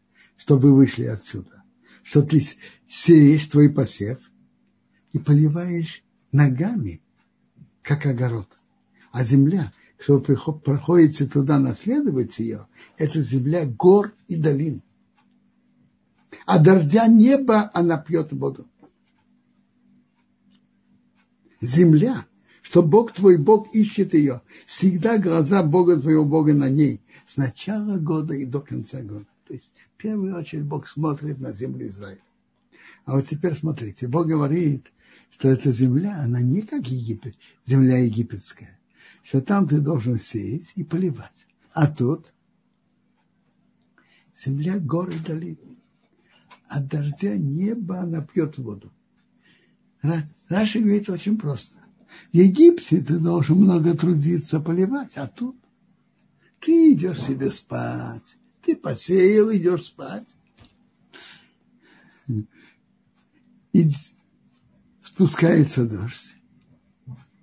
чтобы 0.47 0.70
вы 0.70 0.77
вышли 0.77 1.05
отсюда. 1.05 1.62
Что 2.02 2.23
ты 2.23 2.43
сеешь 2.89 3.47
твой 3.47 3.68
посев 3.68 4.18
и 5.12 5.18
поливаешь 5.18 6.05
ногами, 6.32 7.02
как 7.82 8.06
огород. 8.06 8.48
А 9.10 9.24
земля, 9.24 9.73
вы 10.06 10.20
проходите 10.20 11.27
туда 11.27 11.59
наследовать 11.59 12.39
ее, 12.39 12.68
это 12.97 13.20
земля 13.23 13.66
гор 13.66 14.14
и 14.28 14.36
долин 14.36 14.82
а 16.44 16.60
дождя 16.60 17.09
неба 17.09 17.70
она 17.74 17.98
пьет 17.98 18.32
воду. 18.32 18.68
Земля, 21.60 22.24
что 22.62 22.82
Бог 22.82 23.12
твой 23.12 23.36
Бог 23.36 23.74
ищет 23.74 24.14
ее, 24.14 24.43
всегда 24.66 25.18
глаза 25.18 25.64
Бога 25.64 26.01
твоего 26.01 26.24
Бога 26.24 26.55
на 26.55 26.68
ней, 26.68 27.01
с 27.27 27.36
начала 27.36 27.98
года 27.98 28.35
и 28.35 28.44
до 28.44 28.60
конца 28.60 29.01
года. 29.01 29.27
То 29.47 29.55
есть, 29.55 29.73
в 29.94 30.02
первую 30.02 30.36
очередь, 30.36 30.64
Бог 30.64 30.89
смотрит 30.89 31.39
на 31.39 31.52
землю 31.52 31.89
Израиля. 31.89 32.20
А 33.05 33.14
вот 33.14 33.28
теперь 33.28 33.55
смотрите, 33.55 34.09
Бог 34.09 34.27
говорит, 34.27 34.93
что 35.31 35.48
эта 35.48 35.70
земля, 35.70 36.20
она 36.20 36.40
не 36.40 36.62
как 36.62 36.86
Египет, 36.89 37.36
земля 37.64 37.98
египетская, 37.98 38.78
что 39.23 39.40
там 39.40 39.68
ты 39.68 39.81
должен 39.81 40.18
сеять 40.18 40.73
и 40.74 40.82
поливать. 40.82 41.47
А 41.73 41.86
тут 41.86 42.27
земля, 44.35 44.78
горы, 44.78 45.14
долины. 45.24 45.77
От 46.68 46.89
дождя 46.89 47.36
небо 47.36 48.01
она 48.01 48.23
пьет 48.23 48.59
воду. 48.59 48.93
Раши 50.48 50.81
говорит 50.81 51.09
очень 51.09 51.39
просто. 51.39 51.78
В 52.32 52.36
Египте 52.36 53.01
ты 53.01 53.18
должен 53.18 53.59
много 53.59 53.97
трудиться, 53.97 54.60
поливать, 54.60 55.16
а 55.16 55.28
тут 55.28 55.56
ты 56.60 56.93
идешь 56.93 57.23
себе 57.23 57.51
спать. 57.51 58.36
Ты 58.66 58.74
посеял, 58.74 59.55
идешь 59.55 59.84
спать. 59.84 60.26
И 63.72 63.90
спускается 65.05 65.88
дождь. 65.88 66.36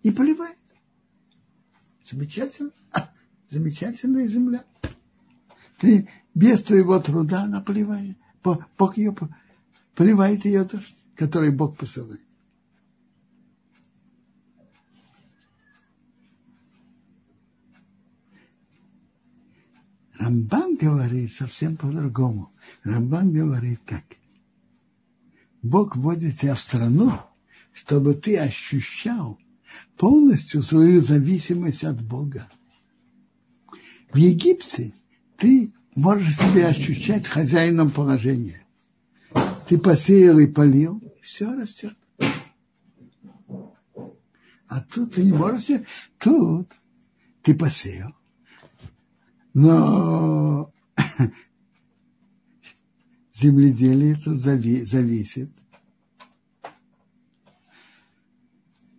И 0.04 0.12
поливает. 0.12 0.58
Замечательно. 2.04 2.72
Замечательная 3.48 4.28
земля. 4.28 4.66
Ты 5.80 6.10
без 6.34 6.64
твоего 6.64 7.00
труда 7.00 7.44
она 7.44 7.62
поливает. 7.62 8.18
Бог 8.44 8.98
ее 8.98 9.16
поливает 9.96 10.44
ее 10.44 10.66
дождь, 10.66 11.06
который 11.16 11.52
Бог 11.52 11.78
посылает. 11.78 12.20
Рамбан 20.24 20.78
говорит 20.78 21.34
совсем 21.34 21.76
по-другому. 21.76 22.54
Рамбан 22.84 23.34
говорит 23.34 23.82
так. 23.86 24.04
Бог 25.62 25.98
вводит 25.98 26.40
тебя 26.40 26.56
в 26.56 26.62
страну, 26.62 27.12
чтобы 27.74 28.14
ты 28.14 28.38
ощущал 28.38 29.38
полностью 29.98 30.64
свою 30.64 31.02
зависимость 31.02 31.84
от 31.84 32.02
Бога. 32.02 32.48
В 34.14 34.18
Египте 34.18 34.94
ты 35.38 35.74
можешь 35.94 36.38
себя 36.38 36.70
ощущать 36.70 37.28
хозяином 37.28 37.92
положения. 37.92 38.66
Ты 39.68 39.78
посеял 39.78 40.40
и 40.40 40.48
полил, 40.48 41.00
и 41.00 41.22
все 41.22 41.54
растет. 41.54 41.98
А 44.68 44.80
тут 44.90 45.16
ты 45.16 45.24
не 45.24 45.34
можешь, 45.34 45.82
тут 46.18 46.72
ты 47.42 47.54
посеял, 47.56 48.16
но 49.54 50.74
земледелие 53.34 54.14
это 54.14 54.34
зави, 54.34 54.84
зависит. 54.84 55.52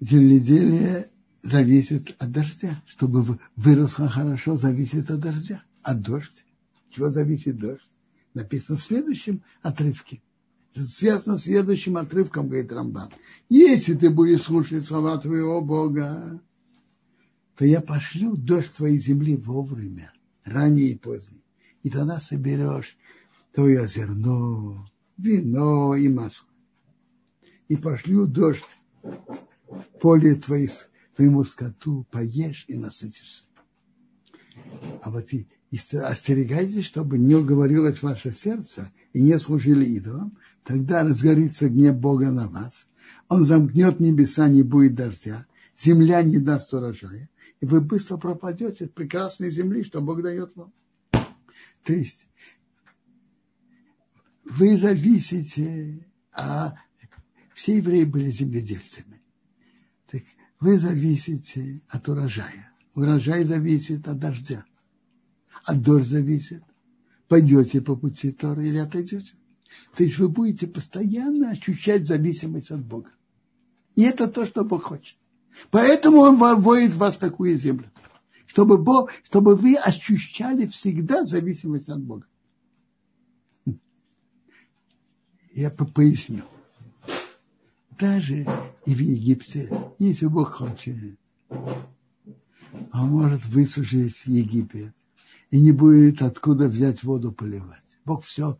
Земледелие 0.01 1.11
зависит 1.43 2.15
от 2.19 2.31
дождя. 2.31 2.83
Чтобы 2.87 3.39
выросло 3.57 4.09
хорошо, 4.09 4.57
зависит 4.57 5.11
от 5.11 5.21
дождя. 5.21 5.63
От 5.83 6.03
дождя. 6.03 6.43
Чего 6.91 7.11
зависит 7.11 7.59
дождь? 7.59 7.91
Написано 8.35 8.79
в 8.79 8.83
следующем 8.83 9.43
отрывке. 9.63 10.23
Это 10.73 10.85
связано 10.85 11.39
с 11.39 11.45
следующим 11.45 11.97
отрывком, 11.97 12.49
говорит 12.49 12.73
Рамбан. 12.73 13.11
Если 13.49 13.95
ты 13.95 14.11
будешь 14.11 14.43
слушать 14.43 14.85
слова 14.85 15.19
твоего 15.19 15.61
Бога, 15.61 16.41
то 17.57 17.65
я 17.65 17.81
пошлю 17.81 18.37
дождь 18.37 18.73
твоей 18.73 18.99
земли 18.99 19.37
вовремя 19.37 20.14
ранее 20.45 20.91
и 20.91 20.99
позднее. 20.99 21.43
И 21.83 21.91
тогда 21.91 22.21
соберешь 22.21 22.97
твое 23.53 23.87
зерно, 23.87 24.89
вино 25.17 25.95
и 25.95 26.09
масло. 26.09 26.49
И 27.69 27.77
пошлю 27.77 28.27
дождь 28.27 28.63
в 29.03 29.85
поле 30.01 30.35
твоей, 30.35 30.71
твоему 31.15 31.45
скоту, 31.45 32.07
поешь 32.11 32.65
и 32.69 32.77
насытишься. 32.77 33.45
А 35.03 35.11
вот 35.11 35.33
и, 35.33 35.49
и 35.71 35.79
остерегайтесь, 35.97 36.85
чтобы 36.85 37.19
не 37.19 37.35
уговорилось 37.35 38.03
ваше 38.03 38.33
сердце 38.33 38.93
и 39.13 39.23
не 39.23 39.39
служили 39.39 39.85
идолам, 39.85 40.39
тогда 40.65 41.03
разгорится 41.03 41.69
гнев 41.69 41.97
Бога 41.97 42.31
на 42.31 42.49
вас. 42.49 42.87
Он 43.29 43.45
замкнет 43.45 44.01
небеса, 44.01 44.49
не 44.49 44.63
будет 44.63 44.95
дождя, 44.95 45.47
земля 45.77 46.23
не 46.23 46.39
даст 46.39 46.73
урожая, 46.73 47.29
и 47.61 47.67
вы 47.67 47.81
быстро 47.81 48.17
пропадете 48.17 48.87
от 48.87 48.95
прекрасной 48.95 49.51
земли, 49.51 49.83
что 49.83 50.01
Бог 50.01 50.23
дает 50.23 50.55
вам. 50.57 50.73
То 51.85 51.93
есть 51.93 52.27
вы 54.45 54.77
зависите, 54.77 56.07
а 56.33 56.75
все 57.55 57.77
евреи 57.77 58.05
были 58.05 58.31
земледельцами. 58.31 59.21
Так 60.07 60.23
вы 60.61 60.79
зависите 60.79 61.81
от 61.89 62.09
урожая. 62.09 62.73
Урожай 62.95 63.45
зависит 63.45 64.07
от 64.09 64.19
дождя. 64.19 64.65
А 65.65 65.75
дождь 65.75 66.09
зависит. 66.09 66.63
Пойдете 67.29 67.81
по 67.81 67.97
пути 67.97 68.33
Торы 68.33 68.69
или 68.69 68.77
отойдете. 68.77 69.33
То 69.97 70.05
есть 70.05 70.19
вы 70.19 70.29
будете 70.29 70.67
постоянно 70.67 71.51
ощущать 71.51 72.07
зависимость 72.07 72.71
от 72.71 72.85
Бога. 72.85 73.11
И 73.97 74.03
это 74.03 74.29
то, 74.29 74.47
что 74.47 74.65
Бог 74.65 74.85
хочет. 74.85 75.17
Поэтому 75.71 76.19
он 76.19 76.39
вводит 76.39 76.95
вас 76.95 77.17
в 77.17 77.19
такую 77.19 77.57
землю. 77.57 77.91
Чтобы, 78.47 78.79
Бог, 78.79 79.11
чтобы 79.25 79.57
вы 79.57 79.77
ощущали 79.77 80.67
всегда 80.67 81.25
зависимость 81.25 81.89
от 81.89 82.01
Бога. 82.01 82.27
Я 85.53 85.71
поясню. 85.71 86.43
Даже 87.99 88.47
и 88.87 88.95
в 88.95 88.99
Египте, 88.99 89.71
если 89.99 90.27
Бог 90.27 90.55
хочет, 90.55 90.97
он 91.49 93.09
может 93.09 93.47
высушить 93.47 94.27
Египет 94.27 94.93
и 95.51 95.61
не 95.61 95.71
будет 95.71 96.23
откуда 96.23 96.67
взять 96.67 97.05
воду 97.05 97.31
поливать. 97.33 97.83
Бог 98.05 98.25
все, 98.25 98.59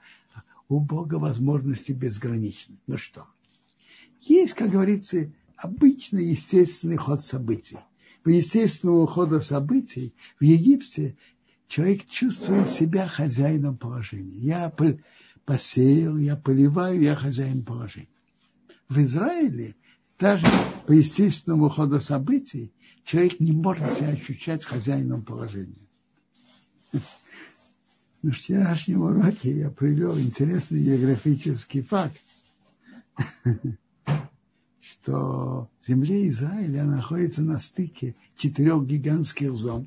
у 0.69 0.81
Бога 0.81 1.17
возможности 1.17 1.93
безграничны. 1.93 2.77
Ну 2.87 2.97
что? 2.97 3.27
Есть, 4.21 4.55
как 4.55 4.71
говорится, 4.71 5.33
обычный 5.57 6.27
естественный 6.27 6.97
ход 6.97 7.25
событий. 7.25 7.79
По 8.23 8.29
естественному 8.31 9.07
ходу 9.07 9.41
событий 9.41 10.15
в 10.41 10.45
Египте 10.45 11.17
человек 11.69 12.07
чувствует 12.09 12.71
себя 12.71 13.07
хозяином 13.07 13.77
положения. 13.77 14.37
Я 14.37 14.73
посеял, 15.45 16.17
я 16.17 16.37
поливаю, 16.37 17.01
я 17.01 17.15
хозяин 17.15 17.65
положения. 17.65 18.09
В 18.89 18.99
Израиле 18.99 19.75
даже 20.19 20.47
по 20.87 20.93
естественному 20.93 21.69
ходу 21.69 22.01
событий 22.01 22.73
человек 23.05 23.41
не 23.41 23.53
может 23.53 23.97
себя 23.97 24.09
ощущать 24.09 24.65
хозяином 24.65 25.23
положения. 25.25 25.75
На 28.23 28.33
вчерашнем 28.33 29.03
уроке 29.03 29.53
я 29.53 29.71
привел 29.71 30.19
интересный 30.19 30.83
географический 30.83 31.83
факт 31.83 32.19
что 35.05 35.69
в 35.83 35.87
земле 35.87 36.27
Израиля 36.29 36.85
находится 36.85 37.43
на 37.43 37.61
стыке 37.61 38.17
четырех 38.39 38.87
гигантских 38.87 39.53
зон, 39.53 39.87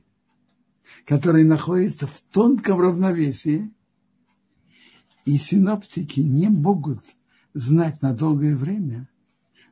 которые 1.05 1.43
находятся 1.43 2.05
в 2.05 2.21
тонком 2.31 2.79
равновесии, 2.79 3.71
и 5.25 5.37
синоптики 5.37 6.19
не 6.19 6.49
могут 6.49 6.99
знать 7.55 7.99
на 8.03 8.13
долгое 8.13 8.55
время, 8.55 9.09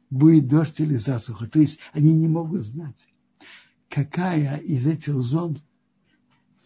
будет 0.10 0.48
дождь 0.48 0.80
или 0.80 0.96
засуха. 0.96 1.48
То 1.48 1.60
есть 1.60 1.80
они 1.94 2.14
не 2.14 2.28
могут 2.28 2.64
знать, 2.64 3.08
какая 3.88 4.58
из 4.58 4.88
этих 4.88 5.14
зон, 5.22 5.62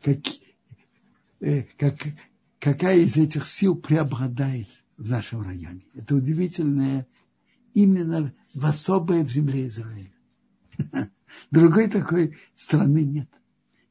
как, 0.01 0.19
э, 1.41 1.63
как, 1.77 1.97
какая 2.59 2.99
из 2.99 3.17
этих 3.17 3.45
сил 3.45 3.75
преобладает 3.75 4.69
в 4.95 5.09
нашем 5.09 5.41
районе. 5.41 5.81
Это 5.95 6.15
удивительное 6.15 7.05
именно 7.73 8.33
в 8.53 8.65
особое 8.65 9.23
в 9.23 9.31
земле 9.31 9.67
Израиля. 9.67 10.13
Другой 11.51 11.89
такой 11.89 12.37
страны 12.55 13.03
нет. 13.03 13.29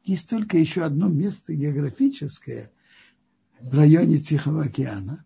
Есть 0.04 0.28
только 0.30 0.58
еще 0.58 0.84
одно 0.84 1.08
место 1.08 1.54
географическое 1.54 2.72
в 3.60 3.74
районе 3.74 4.18
Тихого 4.18 4.64
океана, 4.64 5.24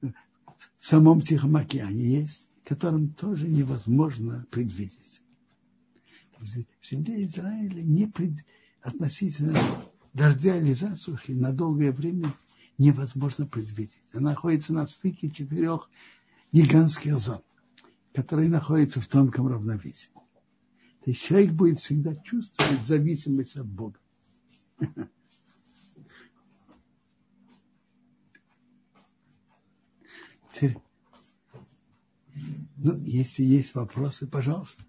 в 0.00 0.86
самом 0.86 1.20
Тихом 1.20 1.56
океане 1.56 2.04
есть, 2.04 2.48
которым 2.64 3.12
тоже 3.12 3.48
невозможно 3.48 4.46
предвидеть. 4.50 5.22
В 6.38 6.86
земле 6.88 7.24
Израиля 7.24 7.82
не 7.82 8.06
пред... 8.06 8.44
относительно 8.80 9.58
дождя 10.12 10.56
или 10.56 10.72
засухи 10.72 11.32
на 11.32 11.52
долгое 11.52 11.92
время 11.92 12.32
невозможно 12.78 13.46
предвидеть. 13.46 13.98
Она 14.12 14.30
находится 14.30 14.72
на 14.72 14.86
стыке 14.86 15.30
четырех 15.30 15.90
гигантских 16.52 17.18
зон, 17.18 17.42
которые 18.12 18.48
находятся 18.48 19.00
в 19.00 19.06
тонком 19.06 19.48
равновесии. 19.48 20.10
То 21.04 21.10
есть 21.10 21.22
человек 21.22 21.52
будет 21.52 21.78
всегда 21.78 22.14
чувствовать 22.16 22.82
зависимость 22.82 23.56
от 23.56 23.66
Бога. 23.66 23.98
Ну, 32.76 32.96
если 33.04 33.42
есть 33.42 33.74
вопросы, 33.74 34.26
пожалуйста. 34.26 34.84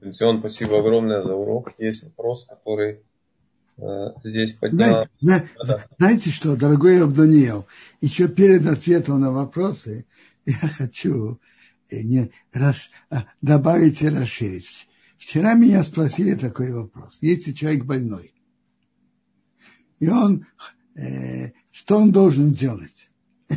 Бенсион, 0.00 0.40
спасибо 0.40 0.78
огромное 0.78 1.22
за 1.22 1.34
урок. 1.34 1.72
Есть 1.78 2.04
вопрос, 2.04 2.46
который 2.46 3.02
здесь 4.24 4.54
подняла... 4.54 5.08
Знаете, 5.20 5.48
да. 5.64 5.86
знаете 5.98 6.30
что, 6.30 6.56
дорогой 6.56 7.02
Абдуниел, 7.02 7.66
еще 8.00 8.28
перед 8.28 8.66
ответом 8.66 9.20
на 9.20 9.32
вопросы 9.32 10.06
я 10.46 10.54
хочу 10.54 11.40
э, 11.90 12.02
не, 12.02 12.30
рас, 12.52 12.90
а, 13.10 13.26
добавить 13.42 14.02
и 14.02 14.08
расширить. 14.08 14.88
Вчера 15.18 15.54
меня 15.54 15.82
спросили 15.82 16.34
такой 16.34 16.72
вопрос. 16.72 17.18
Если 17.20 17.52
человек 17.52 17.84
больной, 17.84 18.32
и 19.98 20.08
он, 20.08 20.46
э, 20.94 21.52
что 21.72 21.98
он 21.98 22.12
должен 22.12 22.52
делать? 22.52 23.10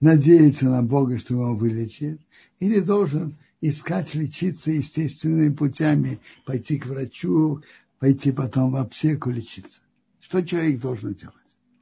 Надеяться 0.00 0.66
на 0.66 0.82
Бога, 0.82 1.18
что 1.18 1.34
его 1.34 1.54
вылечит, 1.54 2.20
или 2.58 2.80
должен 2.80 3.36
искать 3.60 4.14
лечиться 4.14 4.70
естественными 4.70 5.54
путями, 5.54 6.18
пойти 6.44 6.78
к 6.78 6.86
врачу, 6.86 7.62
пойти 8.00 8.32
потом 8.32 8.72
в 8.72 8.76
аптеку 8.76 9.30
лечиться. 9.30 9.82
Что 10.18 10.42
человек 10.42 10.80
должен 10.80 11.14
делать? 11.14 11.36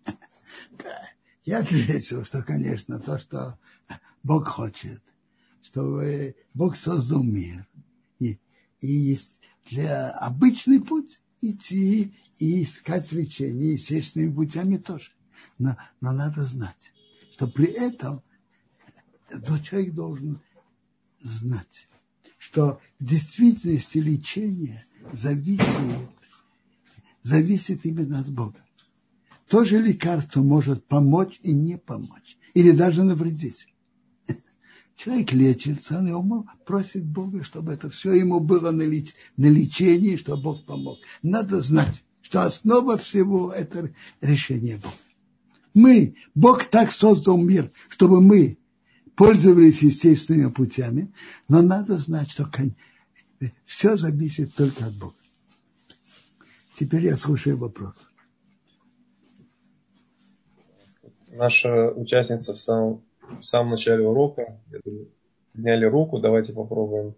Я 1.45 1.61
ответил, 1.61 2.24
что, 2.24 2.43
конечно, 2.43 2.99
то, 2.99 3.19
что 3.19 3.59
Бог 4.23 4.49
хочет, 4.49 5.03
чтобы 5.62 6.36
Бог 6.53 6.77
создал 6.77 7.23
мир. 7.23 7.66
И, 8.19 8.39
и 8.81 9.19
для 9.70 10.11
обычный 10.11 10.81
путь 10.81 11.20
идти 11.40 12.15
и 12.39 12.65
искать 12.65 13.12
лечение 13.12 13.73
естественными 13.73 14.35
путями 14.35 14.77
тоже. 14.77 15.12
Но, 15.57 15.77
но 16.01 16.12
надо 16.12 16.43
знать, 16.43 16.93
что 17.32 17.47
при 17.47 17.66
этом 17.66 18.23
человек 19.62 19.95
должен 19.95 20.40
знать, 21.20 21.89
что 22.39 22.81
в 22.99 23.05
действительности 23.05 23.99
лечение 23.99 24.85
зависит, 25.12 26.09
зависит 27.22 27.85
именно 27.85 28.20
от 28.20 28.28
Бога. 28.28 28.64
Тоже 29.48 29.78
лекарство 29.80 30.43
может 30.43 30.85
помочь 30.86 31.40
и 31.43 31.52
не 31.52 31.78
помочь, 31.78 32.36
или 32.55 32.70
даже 32.70 33.02
навредить. 33.02 33.66
Человек 34.97 35.32
лечится, 35.32 35.98
он 35.98 36.09
ему 36.09 36.47
просит 36.66 37.06
Бога, 37.06 37.44
чтобы 37.44 37.72
это 37.72 37.89
все 37.89 38.12
ему 38.14 38.40
было 38.40 38.72
на, 38.72 38.82
леч... 38.82 39.14
на 39.36 39.47
лечении, 39.47 40.16
чтобы 40.16 40.43
Бог 40.43 40.66
помог. 40.66 40.98
Надо 41.22 41.60
знать, 41.62 42.05
что 42.20 42.43
основа 42.43 42.98
всего– 42.98 43.52
это 43.56 43.94
решение 44.20 44.76
Бога. 44.76 44.94
Мы, 45.72 46.16
Бог 46.35 46.64
так 46.64 46.90
создал 46.90 47.39
мир, 47.39 47.70
чтобы 47.89 48.20
мы 48.20 48.59
пользовались 49.14 49.82
естественными 49.82 50.51
путями, 50.51 51.12
но 51.48 51.62
надо 51.62 51.97
знать, 51.98 52.32
что 52.32 52.44
все 53.65 53.97
зависит 53.97 54.55
только 54.55 54.86
от 54.86 54.94
Бога. 54.94 55.15
Теперь 56.78 57.05
я 57.05 57.16
слушаю 57.16 57.56
вопрос. 57.56 57.94
Наша 61.28 61.90
участница 61.90 62.55
в 62.55 62.59
самом, 62.59 63.02
в 63.20 63.43
самом 63.43 63.70
начале 63.70 64.06
урока, 64.06 64.60
я 64.70 64.81
думаю, 64.85 65.09
подняли 65.52 65.85
руку, 65.85 66.19
давайте 66.19 66.52
попробуем. 66.52 67.15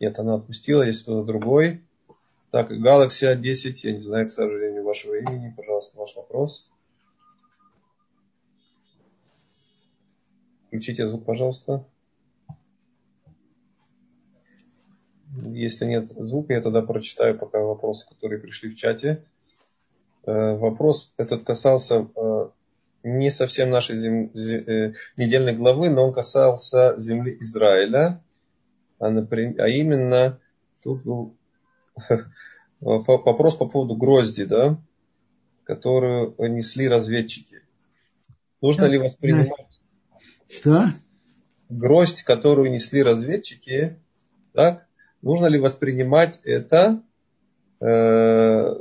Нет, 0.00 0.18
она 0.18 0.34
отпустила, 0.34 0.82
есть 0.82 1.02
кто-то 1.02 1.26
другой. 1.26 1.82
Так, 2.50 2.70
Galaxy 2.70 3.34
A10, 3.34 3.74
я 3.82 3.92
не 3.92 4.00
знаю, 4.00 4.26
к 4.26 4.30
сожалению, 4.30 4.84
вашего 4.84 5.14
имени, 5.14 5.52
пожалуйста, 5.54 5.98
ваш 5.98 6.14
вопрос. 6.16 6.70
Включите 10.68 11.08
звук, 11.08 11.24
пожалуйста. 11.24 11.84
Если 15.46 15.84
нет 15.86 16.08
звука, 16.08 16.54
я 16.54 16.60
тогда 16.60 16.82
прочитаю 16.82 17.38
пока 17.38 17.60
вопросы, 17.60 18.08
которые 18.08 18.40
пришли 18.40 18.70
в 18.70 18.76
чате. 18.76 19.24
Э, 20.26 20.56
вопрос 20.56 21.12
этот 21.16 21.44
касался 21.44 22.08
э, 22.14 22.48
не 23.02 23.30
совсем 23.30 23.70
нашей 23.70 23.96
зем... 23.96 24.30
Э, 24.34 24.94
недельной 25.16 25.54
главы, 25.56 25.90
но 25.90 26.06
он 26.06 26.12
касался 26.12 26.98
земли 26.98 27.36
Израиля. 27.40 28.22
А, 28.98 29.10
например, 29.10 29.60
а 29.60 29.68
именно, 29.68 30.40
тут 30.82 31.04
был 31.04 31.36
вопрос 32.80 33.56
по 33.56 33.68
поводу 33.68 33.96
грозди, 33.96 34.44
да, 34.44 34.80
которую 35.64 36.34
несли 36.38 36.88
разведчики. 36.88 37.62
Нужно 38.60 38.86
ли 38.86 38.98
воспринимать 38.98 39.80
что? 40.48 40.86
Гроздь, 41.68 42.22
которую 42.22 42.70
несли 42.72 43.02
разведчики, 43.02 43.96
так? 44.52 44.87
Нужно 45.22 45.46
ли 45.46 45.58
воспринимать 45.58 46.40
это? 46.44 47.02
Э, 47.80 48.74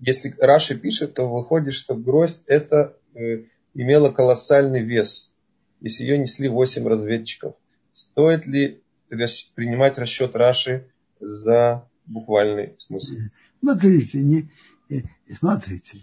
если 0.00 0.34
Раши 0.38 0.78
пишет, 0.78 1.14
то 1.14 1.28
выходит, 1.28 1.74
что 1.74 1.94
гроздь 1.94 2.42
это 2.46 2.96
э, 3.14 3.44
имела 3.74 4.10
колоссальный 4.10 4.82
вес, 4.82 5.32
если 5.80 6.04
ее 6.04 6.18
несли 6.18 6.48
8 6.48 6.86
разведчиков. 6.86 7.54
Стоит 7.94 8.46
ли 8.46 8.82
принимать 9.08 9.98
расчет 9.98 10.36
Раши 10.36 10.86
за 11.20 11.88
буквальный 12.06 12.74
смысл? 12.78 13.14
Смотрите, 13.60 14.20
не, 14.22 14.50
э, 14.88 15.02
смотрите, 15.38 15.98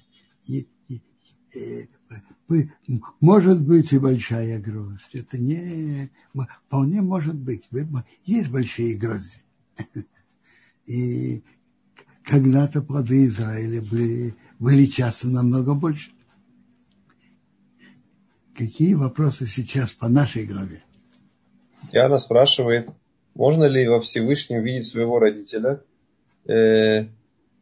может 3.19 3.61
быть 3.61 3.91
и 3.91 3.97
большая 3.97 4.59
гроздь. 4.59 5.15
Это 5.15 5.37
не... 5.37 6.11
Вполне 6.67 7.01
может 7.01 7.35
быть. 7.35 7.67
Есть 8.25 8.49
большие 8.49 8.95
грозди. 8.95 9.37
И 10.85 11.43
когда-то 12.23 12.81
плоды 12.81 13.25
Израиля 13.25 13.81
были, 13.81 14.35
были 14.59 14.85
часто 14.85 15.27
намного 15.27 15.73
больше. 15.73 16.11
Какие 18.55 18.93
вопросы 18.95 19.45
сейчас 19.45 19.91
по 19.93 20.07
нашей 20.07 20.45
главе? 20.45 20.83
Диана 21.91 22.17
спрашивает, 22.17 22.89
можно 23.35 23.65
ли 23.65 23.87
во 23.87 24.01
Всевышнем 24.01 24.63
видеть 24.63 24.87
своего 24.87 25.19
родителя? 25.19 25.83
Э, 26.47 27.05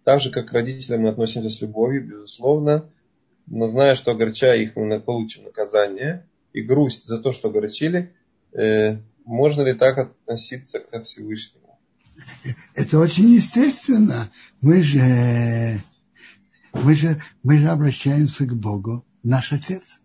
так 0.04 0.22
же, 0.22 0.32
как 0.32 0.50
к 0.50 0.54
родителям 0.54 1.02
мы 1.02 1.10
относимся 1.10 1.50
с 1.50 1.62
любовью, 1.62 2.08
безусловно 2.08 2.90
но 3.48 3.68
зная, 3.68 3.96
что 3.96 4.12
огорчая 4.12 4.58
их, 4.58 4.76
мы 4.76 5.00
получим 5.00 5.44
наказание, 5.44 6.28
и 6.54 6.62
грусть 6.62 7.06
за 7.06 7.20
то, 7.20 7.32
что 7.32 7.50
огорчили, 7.50 8.14
э, 8.54 8.98
можно 9.26 9.62
ли 9.62 9.74
так 9.74 9.98
относиться 9.98 10.80
ко 10.80 11.02
Всевышнему? 11.04 11.65
Это 12.74 13.00
очень 13.00 13.30
естественно. 13.30 14.32
Мы 14.62 14.82
же, 14.82 15.82
мы 16.74 16.96
же, 16.96 17.22
мы 17.44 17.60
же 17.60 17.70
обращаемся 17.70 18.46
к 18.46 18.56
Богу, 18.56 19.06
наш 19.24 19.54
Отец. 19.54 20.02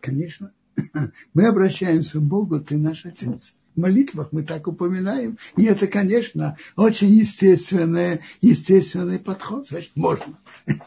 Конечно. 0.00 0.52
Мы 1.34 1.46
обращаемся 1.46 2.18
к 2.18 2.22
Богу, 2.22 2.58
ты 2.58 2.76
наш 2.76 3.04
Отец 3.04 3.54
молитвах 3.76 4.32
мы 4.32 4.42
так 4.42 4.66
упоминаем. 4.68 5.38
И 5.56 5.64
это, 5.64 5.86
конечно, 5.86 6.56
очень 6.76 7.08
естественный, 7.08 8.20
естественный 8.40 9.18
подход. 9.18 9.68
Значит, 9.68 9.92
можно. 9.94 10.38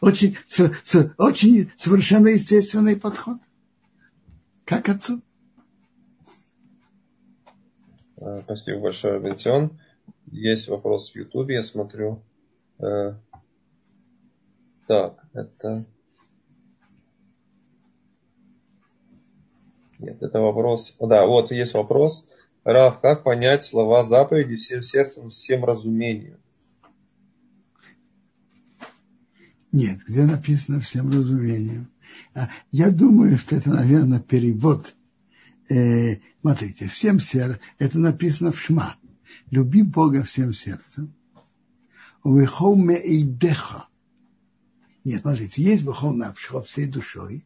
Очень, 0.00 0.36
очень 1.18 1.70
совершенно 1.76 2.28
естественный 2.28 2.96
подход. 2.96 3.38
Как 4.64 4.88
отцу. 4.88 5.20
А, 8.20 8.40
спасибо 8.42 8.80
большое, 8.80 9.20
Бенсион. 9.20 9.78
Есть 10.30 10.68
вопрос 10.68 11.10
в 11.10 11.16
Ютубе, 11.16 11.56
я 11.56 11.62
смотрю. 11.62 12.22
Э, 12.78 13.14
так, 14.86 15.24
это... 15.32 15.84
Нет, 19.98 20.22
это 20.22 20.40
вопрос. 20.40 20.96
Да, 20.98 21.26
вот 21.26 21.50
есть 21.50 21.74
вопрос. 21.74 22.26
Рав, 22.64 23.00
как 23.00 23.22
понять 23.22 23.64
слова 23.64 24.02
заповеди 24.04 24.56
всем 24.56 24.82
сердцем, 24.82 25.28
всем 25.30 25.64
разумением? 25.64 26.38
Нет, 29.72 30.00
где 30.06 30.24
написано 30.24 30.80
всем 30.80 31.10
разумением. 31.10 31.90
А, 32.34 32.48
я 32.72 32.90
думаю, 32.90 33.38
что 33.38 33.56
это, 33.56 33.70
наверное, 33.70 34.20
перевод. 34.20 34.94
Э, 35.68 36.16
смотрите, 36.40 36.86
всем 36.88 37.20
сердцем, 37.20 37.60
это 37.78 37.98
написано 37.98 38.52
в 38.52 38.60
Шма. 38.60 38.96
Люби 39.50 39.82
Бога 39.82 40.22
всем 40.22 40.52
сердцем. 40.52 41.12
Увехоме 42.22 43.00
идеха. 43.20 43.88
Нет, 45.04 45.22
смотрите, 45.22 45.62
есть 45.62 45.84
бахол 45.84 46.12
навшихо 46.12 46.60
всей 46.62 46.86
душой, 46.86 47.44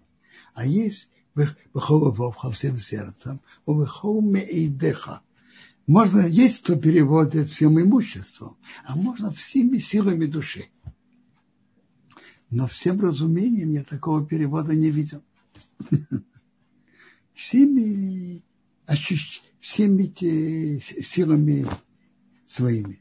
а 0.55 0.67
есть 0.67 1.11
Бехол 1.35 2.13
Вовха 2.13 2.51
всем 2.51 2.79
сердцем, 2.79 3.41
у 3.67 3.81
Бехол 3.81 4.23
Меидеха. 4.23 5.23
Можно, 5.87 6.27
есть 6.27 6.63
кто 6.63 6.77
переводит 6.77 7.49
всем 7.49 7.81
имуществом, 7.81 8.57
а 8.85 8.97
можно 8.97 9.33
всеми 9.33 9.79
силами 9.79 10.27
души. 10.27 10.71
Но 12.51 12.67
всем 12.67 13.01
разумением 13.01 13.73
я 13.73 13.83
такого 13.83 14.25
перевода 14.25 14.75
не 14.75 14.91
видел. 14.91 15.23
Всеми, 17.35 18.43
ощущ... 18.87 19.43
всеми 19.59 20.79
силами 20.79 21.67
своими. 22.55 23.01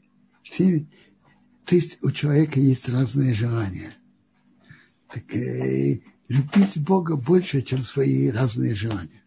То 1.64 1.74
есть 1.74 1.98
у 2.02 2.10
человека 2.10 2.60
есть 2.60 2.88
разные 2.88 3.34
желания. 3.34 3.92
Так 5.12 5.34
э, 5.34 6.00
любить 6.28 6.78
Бога 6.78 7.16
больше, 7.16 7.62
чем 7.62 7.82
свои 7.82 8.30
разные 8.30 8.74
желания. 8.74 9.22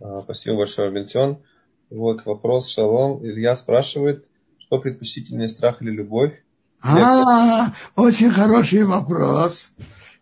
А, 0.00 0.22
спасибо 0.22 0.58
большое, 0.58 0.90
Бенсион. 0.90 1.42
Вот 1.90 2.24
вопрос 2.24 2.68
Шалом. 2.68 3.24
Илья 3.26 3.56
спрашивает, 3.56 4.26
что 4.58 4.80
предпочтительнее, 4.80 5.48
страх 5.48 5.82
или 5.82 5.90
любовь? 5.90 6.42
А, 6.80 7.72
очень 7.96 8.30
хороший 8.30 8.84
вопрос. 8.84 9.72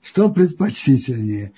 Что 0.00 0.30
предпочтительнее? 0.30 1.52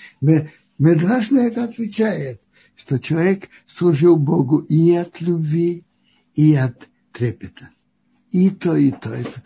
Медраж 0.78 1.30
на 1.30 1.46
это 1.46 1.64
отвечает, 1.64 2.40
что 2.76 2.98
человек 2.98 3.48
служил 3.66 4.16
Богу 4.16 4.58
и 4.58 4.94
от 4.94 5.20
любви, 5.20 5.84
и 6.34 6.54
от 6.54 6.88
трепета. 7.12 7.70
И 8.30 8.50
то, 8.50 8.74
и 8.76 8.90
то. 8.90 9.10
Это 9.10 9.42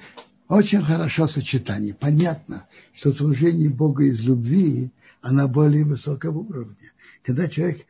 очень 0.49 0.83
хорошо 0.83 1.27
сочетание. 1.27 1.95
Понятно, 1.95 2.67
что 2.95 3.13
служение 3.13 3.69
Богу 3.69 4.03
из 4.03 4.21
любви, 4.21 4.91
она 5.21 5.47
более 5.47 5.85
высокого 5.85 6.39
уровня. 6.39 6.93
Когда 7.23 7.49
человек 7.49 7.85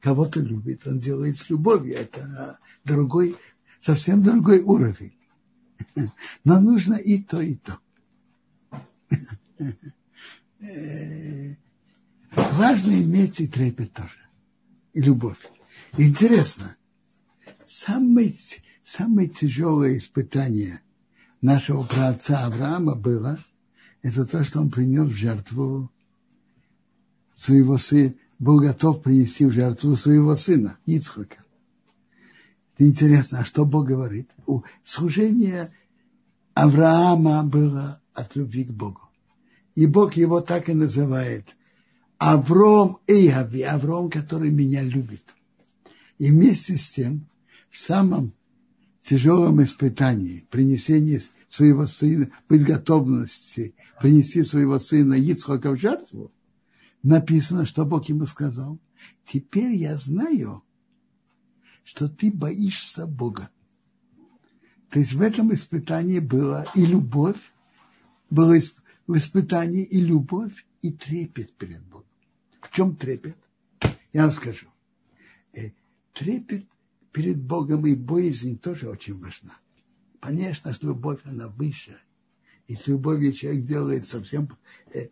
кого-то 0.00 0.40
любит, 0.40 0.86
он 0.86 0.98
делает 1.00 1.36
с 1.36 1.50
любовью. 1.50 1.96
Это 1.96 2.58
другой, 2.84 3.36
совсем 3.80 4.22
другой 4.22 4.60
уровень. 4.60 5.12
Но 6.44 6.60
нужно 6.60 6.94
и 6.94 7.22
то, 7.22 7.40
и 7.42 7.56
то. 7.56 7.78
Важно 12.30 13.02
иметь 13.02 13.40
и 13.40 13.46
трепет 13.46 13.92
тоже. 13.92 14.27
И 14.92 15.00
любовь. 15.00 15.38
Интересно, 15.96 16.76
самое, 17.66 18.34
самое 18.84 19.28
тяжелое 19.28 19.98
испытание 19.98 20.80
нашего 21.40 21.82
праотца 21.82 22.44
Авраама 22.44 22.94
было, 22.94 23.38
это 24.02 24.24
то, 24.24 24.44
что 24.44 24.60
он 24.60 24.70
принес 24.70 25.08
в 25.08 25.14
жертву 25.14 25.90
своего 27.36 27.78
сына, 27.78 28.14
был 28.38 28.60
готов 28.60 29.02
принести 29.02 29.44
в 29.46 29.52
жертву 29.52 29.96
своего 29.96 30.36
сына, 30.36 30.78
Ицхака. 30.86 31.38
Интересно, 32.78 33.40
а 33.40 33.44
что 33.44 33.64
Бог 33.64 33.86
говорит? 33.86 34.30
Служение 34.84 35.72
Авраама 36.54 37.42
было 37.44 38.00
от 38.14 38.36
любви 38.36 38.64
к 38.64 38.70
Богу. 38.70 39.00
И 39.74 39.86
Бог 39.86 40.14
его 40.14 40.40
так 40.40 40.68
и 40.68 40.74
называет. 40.74 41.56
Авром 42.18 42.98
Эйгави, 43.06 43.62
Авром, 43.62 44.10
который 44.10 44.50
меня 44.50 44.82
любит. 44.82 45.22
И 46.18 46.30
вместе 46.30 46.76
с 46.76 46.90
тем, 46.90 47.26
в 47.70 47.78
самом 47.78 48.32
тяжелом 49.02 49.62
испытании, 49.62 50.46
принесении 50.50 51.20
своего 51.48 51.86
сына, 51.86 52.30
быть 52.48 52.64
готовности 52.64 53.74
принести 54.00 54.42
своего 54.42 54.78
сына 54.78 55.14
Ицхока 55.14 55.70
в 55.70 55.80
жертву, 55.80 56.32
написано, 57.02 57.66
что 57.66 57.84
Бог 57.84 58.08
ему 58.08 58.26
сказал, 58.26 58.78
теперь 59.24 59.74
я 59.74 59.96
знаю, 59.96 60.62
что 61.84 62.08
ты 62.08 62.32
боишься 62.32 63.06
Бога. 63.06 63.48
То 64.90 64.98
есть 64.98 65.12
в 65.12 65.22
этом 65.22 65.54
испытании 65.54 66.18
была 66.18 66.66
и 66.74 66.84
любовь, 66.84 67.52
было 68.28 68.58
в 69.06 69.16
испытании 69.16 69.84
и 69.84 70.00
любовь, 70.00 70.66
и 70.82 70.92
трепет 70.92 71.52
перед 71.54 71.82
Богом. 71.84 72.07
В 72.60 72.70
чем 72.70 72.96
трепет? 72.96 73.36
Я 74.12 74.22
вам 74.22 74.32
скажу. 74.32 74.66
Э, 75.52 75.70
трепет 76.12 76.66
перед 77.12 77.38
Богом 77.38 77.86
и 77.86 77.94
боязнь 77.94 78.58
тоже 78.58 78.88
очень 78.88 79.18
важна. 79.18 79.56
Понятно, 80.20 80.72
что 80.72 80.88
любовь, 80.88 81.20
она 81.24 81.48
выше. 81.48 81.98
И 82.66 82.74
с 82.74 82.86
любовью 82.86 83.32
человек 83.32 83.64
делает 83.64 84.06
совсем 84.06 84.48
э, 84.92 85.08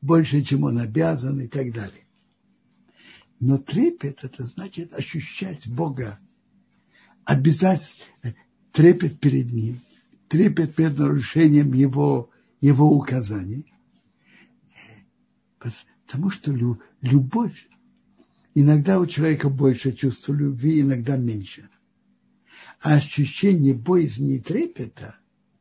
больше, 0.00 0.42
чем 0.42 0.64
он 0.64 0.78
обязан 0.78 1.40
и 1.40 1.48
так 1.48 1.72
далее. 1.72 2.06
Но 3.40 3.56
трепет– 3.56 4.18
это 4.22 4.44
значит 4.44 4.92
ощущать 4.92 5.66
Бога, 5.66 6.20
обязательно 7.24 8.34
трепет 8.70 9.18
перед 9.18 9.50
Ним, 9.50 9.80
трепет 10.28 10.74
перед 10.74 10.98
нарушением 10.98 11.72
Его, 11.72 12.30
его 12.60 12.90
указаний. 12.94 13.72
Потому 16.10 16.30
что 16.30 16.52
любовь, 17.02 17.68
иногда 18.54 18.98
у 18.98 19.06
человека 19.06 19.48
больше 19.48 19.92
чувства 19.92 20.32
любви, 20.32 20.80
иногда 20.80 21.16
меньше. 21.16 21.70
А 22.80 22.94
ощущение 22.94 23.74
боязни 23.74 24.34
и 24.34 24.40
трепета, 24.40 25.14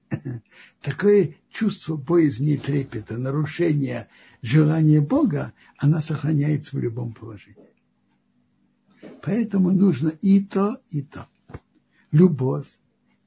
такое 0.82 1.36
чувство 1.52 1.98
боязни 1.98 2.54
и 2.54 2.58
трепета, 2.58 3.20
нарушение 3.20 4.10
желания 4.42 5.02
Бога, 5.02 5.54
она 5.78 6.02
сохраняется 6.02 6.76
в 6.76 6.80
любом 6.80 7.14
положении. 7.14 7.70
Поэтому 9.22 9.70
нужно 9.70 10.10
и 10.10 10.44
то, 10.44 10.82
и 10.90 11.04
то. 11.04 11.28
Любовь. 12.12 12.66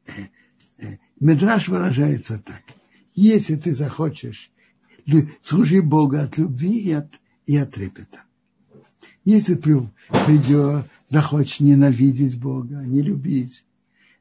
Медраж 1.20 1.68
выражается 1.68 2.42
так. 2.44 2.62
Если 3.14 3.54
ты 3.54 3.76
захочешь, 3.76 4.50
служи 5.40 5.82
Богу 5.82 6.16
от 6.16 6.38
любви 6.38 6.78
и 6.78 6.92
от, 6.92 7.20
и 7.46 7.56
от 7.56 7.72
трепета. 7.72 8.24
Если 9.24 9.54
ты 9.54 9.88
придешь, 10.08 10.84
захочешь 11.06 11.60
ненавидеть 11.60 12.40
Бога, 12.40 12.82
не 12.84 13.02
любить, 13.02 13.64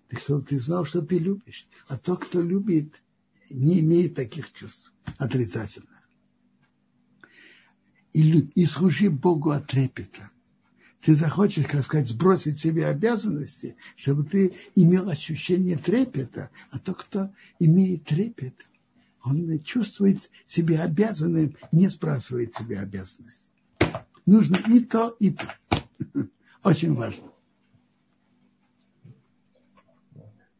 так 0.09 0.19
чтобы 0.19 0.43
ты 0.43 0.59
знал, 0.59 0.85
что 0.85 1.01
ты 1.01 1.17
любишь. 1.17 1.67
А 1.87 1.97
тот, 1.97 2.25
кто 2.25 2.41
любит, 2.41 3.01
не 3.49 3.79
имеет 3.79 4.15
таких 4.15 4.53
чувств 4.53 4.93
отрицательных. 5.17 5.89
И, 8.13 8.39
и 8.39 8.65
служи 8.65 9.09
Богу 9.09 9.51
от 9.51 9.67
трепета 9.67 10.29
ты 11.01 11.15
захочешь, 11.15 11.65
как 11.65 11.83
сказать, 11.83 12.07
сбросить 12.07 12.59
себе 12.59 12.85
обязанности, 12.85 13.75
чтобы 13.95 14.23
ты 14.23 14.53
имел 14.75 15.09
ощущение 15.09 15.77
трепета, 15.77 16.51
а 16.69 16.79
тот, 16.79 17.03
кто 17.03 17.33
имеет 17.59 18.03
трепет, 18.03 18.53
он 19.23 19.61
чувствует 19.63 20.29
себя 20.45 20.83
обязанным, 20.83 21.55
не 21.71 21.87
сбрасывает 21.87 22.53
себе 22.53 22.79
обязанности. 22.79 23.51
Нужно 24.25 24.57
и 24.67 24.79
то, 24.81 25.15
и 25.19 25.31
то. 25.31 25.47
Очень 26.63 26.93
важно. 26.95 27.25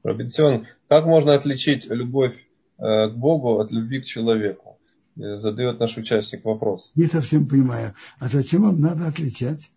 Робинсон, 0.04 0.68
как 0.88 1.06
можно 1.06 1.34
отличить 1.34 1.86
любовь 1.86 2.36
э, 2.80 3.10
к 3.10 3.14
Богу 3.16 3.60
от 3.60 3.72
любви 3.72 4.02
к 4.02 4.06
человеку? 4.06 4.80
Э, 5.16 5.40
задает 5.40 5.80
наш 5.80 5.98
участник 5.98 6.44
вопрос. 6.44 6.92
Не 6.96 7.08
совсем 7.08 7.48
понимаю. 7.48 7.94
А 8.20 8.28
зачем 8.28 8.64
вам 8.64 8.80
надо 8.82 9.08
отличать? 9.08 9.72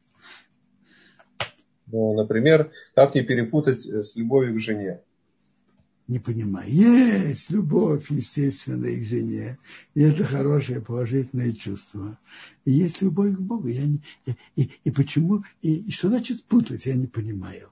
Ну, 1.87 2.15
например, 2.15 2.73
как 2.95 3.15
не 3.15 3.23
перепутать 3.23 3.87
э, 3.87 4.03
с 4.03 4.17
любовью 4.17 4.55
к 4.55 4.61
жене? 4.61 5.03
Не 6.07 6.19
понимаю. 6.19 6.71
Есть 6.71 7.49
любовь, 7.51 8.11
естественная 8.11 9.01
к 9.01 9.07
жене. 9.07 9.59
И 9.95 10.03
это 10.03 10.25
хорошее, 10.25 10.83
положительное 10.83 11.53
чувство. 11.55 12.19
И 12.67 12.73
есть 12.73 13.01
любовь 13.01 13.37
к 13.37 13.41
Богу. 13.41 13.69
Я 13.69 13.87
не, 13.87 14.03
и, 14.27 14.37
и, 14.57 14.71
и 14.85 14.91
почему? 14.91 15.45
И, 15.63 15.77
и 15.77 15.91
что 15.91 16.09
значит 16.09 16.45
путать? 16.45 16.85
Я 16.85 16.95
не 16.95 17.07
понимаю. 17.07 17.71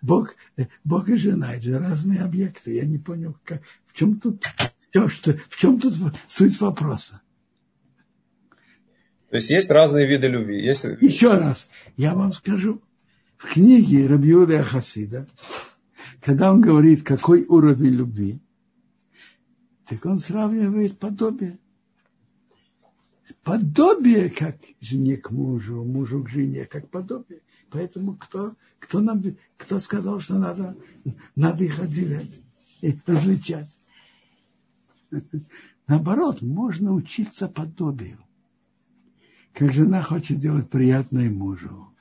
Бог, 0.00 0.36
Бог 0.84 1.10
и 1.10 1.16
жена– 1.16 1.54
это 1.54 1.64
же 1.64 1.78
разные 1.78 2.20
объекты. 2.20 2.74
Я 2.74 2.86
не 2.86 2.96
понял, 2.96 3.36
как, 3.44 3.60
в 3.84 3.92
чем 3.92 4.20
тут, 4.20 4.42
в 4.44 4.92
чем, 4.92 5.08
что, 5.10 5.34
в 5.50 5.56
чем 5.58 5.78
тут 5.78 5.92
суть 6.28 6.58
вопроса. 6.62 7.20
То 9.28 9.36
есть 9.36 9.50
есть 9.50 9.70
разные 9.70 10.06
виды 10.06 10.28
любви. 10.28 10.64
Есть... 10.64 10.84
Еще 11.02 11.34
раз, 11.34 11.68
я 11.98 12.14
вам 12.14 12.32
скажу 12.32 12.80
в 13.36 13.52
книге 13.52 14.06
Рабиуда 14.06 14.62
Хасида, 14.64 15.28
когда 16.26 16.52
он 16.52 16.60
говорит, 16.60 17.04
какой 17.04 17.44
уровень 17.46 17.94
любви, 17.94 18.40
так 19.84 20.04
он 20.06 20.18
сравнивает 20.18 20.98
подобие. 20.98 21.60
Подобие, 23.44 24.28
как 24.30 24.56
жене 24.80 25.18
к 25.18 25.30
мужу, 25.30 25.84
мужу 25.84 26.24
к 26.24 26.28
жене, 26.28 26.64
как 26.64 26.90
подобие. 26.90 27.42
Поэтому 27.70 28.16
кто, 28.16 28.56
кто, 28.80 28.98
нам, 28.98 29.22
кто 29.56 29.78
сказал, 29.78 30.18
что 30.18 30.36
надо, 30.36 30.76
надо 31.36 31.62
их 31.62 31.78
отделять 31.78 32.40
и 32.80 32.98
различать? 33.06 33.78
Наоборот, 35.86 36.42
можно 36.42 36.92
учиться 36.92 37.46
подобию. 37.46 38.18
Как 39.52 39.72
жена 39.72 40.02
хочет 40.02 40.40
делать 40.40 40.68
приятное 40.70 41.30
мужу 41.30 41.92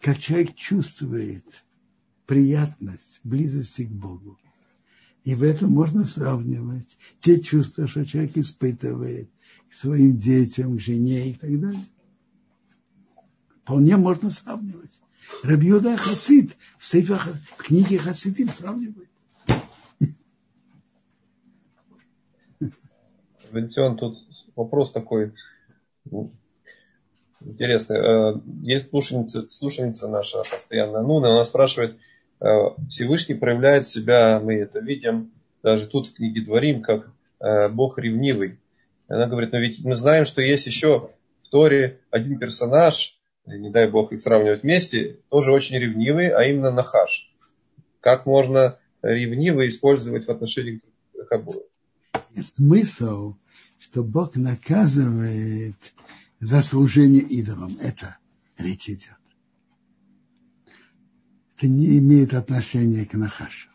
как 0.00 0.18
человек 0.18 0.54
чувствует 0.54 1.44
приятность 2.28 3.20
близости 3.24 3.86
к 3.86 3.90
Богу. 3.90 4.38
И 5.24 5.34
в 5.34 5.42
этом 5.42 5.72
можно 5.72 6.04
сравнивать 6.04 6.98
те 7.18 7.40
чувства, 7.40 7.88
что 7.88 8.04
человек 8.04 8.36
испытывает 8.36 9.30
к 9.70 9.74
своим 9.74 10.18
детям, 10.18 10.76
к 10.76 10.80
жене 10.80 11.30
и 11.30 11.34
так 11.34 11.58
далее. 11.58 11.84
Вполне 13.62 13.96
можно 13.96 14.30
сравнивать. 14.30 15.00
Рабьюда 15.42 15.96
Хасид 15.96 16.54
в, 16.78 16.86
сейфе, 16.86 17.14
в 17.16 17.56
книге 17.56 17.98
Хасидим 17.98 18.50
сравнивает. 18.50 19.08
Валентин, 23.50 23.96
тут 23.96 24.16
вопрос 24.54 24.92
такой 24.92 25.32
ну, 26.04 26.30
интересный. 27.40 27.96
Э, 27.96 28.40
есть 28.62 28.90
слушательница, 28.90 29.48
слушательница 29.48 30.08
наша 30.08 30.38
постоянная 30.38 31.00
Нуна, 31.00 31.30
она 31.30 31.44
спрашивает, 31.44 31.98
Всевышний 32.88 33.34
проявляет 33.34 33.86
себя, 33.86 34.40
мы 34.40 34.54
это 34.54 34.78
видим, 34.78 35.32
даже 35.62 35.86
тут 35.86 36.08
в 36.08 36.14
книге 36.14 36.44
Дворим, 36.44 36.82
как 36.82 37.10
э, 37.40 37.68
Бог 37.68 37.98
ревнивый. 37.98 38.58
Она 39.08 39.26
говорит, 39.26 39.52
но 39.52 39.58
ведь 39.58 39.84
мы 39.84 39.96
знаем, 39.96 40.24
что 40.24 40.40
есть 40.40 40.66
еще 40.66 41.10
в 41.40 41.48
Торе 41.50 42.00
один 42.10 42.38
персонаж, 42.38 43.18
не 43.46 43.70
дай 43.70 43.90
Бог 43.90 44.12
их 44.12 44.20
сравнивать 44.20 44.62
вместе, 44.62 45.18
тоже 45.30 45.52
очень 45.52 45.78
ревнивый, 45.78 46.28
а 46.28 46.44
именно 46.44 46.70
Нахаш. 46.70 47.32
Как 48.00 48.26
можно 48.26 48.78
ревниво 49.02 49.66
использовать 49.66 50.26
в 50.26 50.30
отношении 50.30 50.80
к 51.28 51.32
обоим? 51.32 51.62
Смысл, 52.54 53.34
что 53.78 54.04
Бог 54.04 54.36
наказывает 54.36 55.76
за 56.40 56.62
служение 56.62 57.22
идолам. 57.22 57.78
Это 57.80 58.18
речь 58.58 58.88
идет. 58.88 59.17
Это 61.58 61.66
не 61.66 61.98
имеет 61.98 62.34
отношения 62.34 63.04
к 63.04 63.14
Нахашу. 63.14 63.68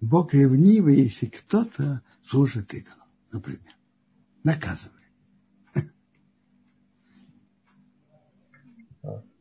Бог 0.00 0.34
ревнивый, 0.34 0.94
если 0.94 1.26
кто-то 1.26 2.02
служит 2.22 2.72
идолам, 2.72 3.08
например. 3.32 3.74
Наказывает. 4.44 4.94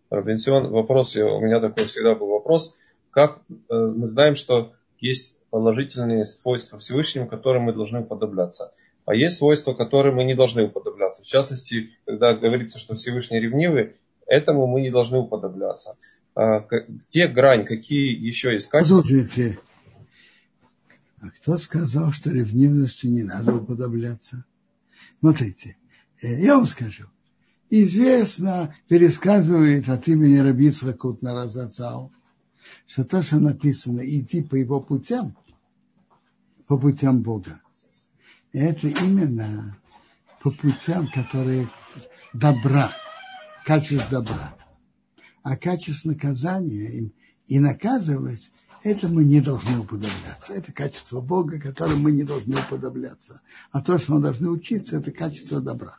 Робинсион, 0.10 0.72
вопрос, 0.72 1.16
у 1.16 1.40
меня 1.40 1.60
такой 1.60 1.86
всегда 1.86 2.16
был 2.16 2.30
вопрос. 2.30 2.76
Как 3.12 3.42
э, 3.48 3.54
мы 3.70 4.08
знаем, 4.08 4.34
что 4.34 4.74
есть 4.98 5.38
положительные 5.52 6.26
свойства 6.26 6.80
Всевышнему, 6.80 7.28
которым 7.28 7.64
мы 7.64 7.74
должны 7.74 8.00
уподобляться. 8.02 8.74
А 9.06 9.14
есть 9.14 9.38
свойства, 9.38 9.74
которым 9.74 10.16
мы 10.16 10.24
не 10.24 10.34
должны 10.34 10.64
уподобляться. 10.64 11.22
В 11.22 11.28
частности, 11.28 11.92
когда 12.06 12.34
говорится, 12.34 12.80
что 12.80 12.96
Всевышний 12.96 13.40
ревнивый, 13.40 13.98
этому 14.26 14.66
мы 14.66 14.82
не 14.82 14.90
должны 14.90 15.20
уподобляться. 15.20 15.96
А, 16.36 16.66
где 17.10 17.28
грань, 17.28 17.66
какие 17.66 18.16
еще 18.16 18.54
есть 18.54 18.70
качества? 18.70 19.02
Послушайте, 19.02 19.60
а 21.22 21.30
кто 21.30 21.58
сказал, 21.58 22.12
что 22.12 22.32
ревнивности 22.32 23.08
не 23.08 23.24
надо 23.24 23.56
уподобляться? 23.56 24.44
Смотрите, 25.20 25.78
э, 26.22 26.42
я 26.42 26.56
вам 26.56 26.66
скажу. 26.66 27.06
Известно, 27.70 28.76
пересказывает 28.88 29.90
от 29.90 30.08
имени 30.08 30.38
Рабица 30.38 30.94
Кутна 30.94 31.34
Разацау, 31.34 32.12
что 32.88 33.04
то, 33.04 33.24
что 33.24 33.40
написано, 33.40 34.02
идти 34.02 34.42
по 34.42 34.56
его 34.56 34.82
путям, 34.82 35.38
по 36.68 36.78
путям 36.78 37.22
Бога, 37.22 37.62
это 38.52 38.88
именно 38.88 39.78
по 40.42 40.52
путям, 40.52 41.08
которые 41.08 41.70
добра, 42.34 42.92
качество 43.66 44.22
добра. 44.22 44.56
А 45.44 45.58
качество 45.58 46.10
наказания 46.10 47.12
и 47.48 47.60
наказывать, 47.60 48.52
это 48.82 49.08
мы 49.10 49.26
не 49.26 49.42
должны 49.42 49.80
уподобляться. 49.80 50.54
Это 50.54 50.72
качество 50.72 51.22
Бога, 51.22 51.60
которым 51.60 52.02
мы 52.02 52.12
не 52.12 52.24
должны 52.24 52.56
уподобляться. 52.56 53.42
А 53.72 53.82
то, 53.82 54.00
что 54.00 54.14
мы 54.14 54.22
должны 54.22 54.50
учиться, 54.50 54.98
это 54.98 55.12
качество 55.12 55.62
добра. 55.62 55.98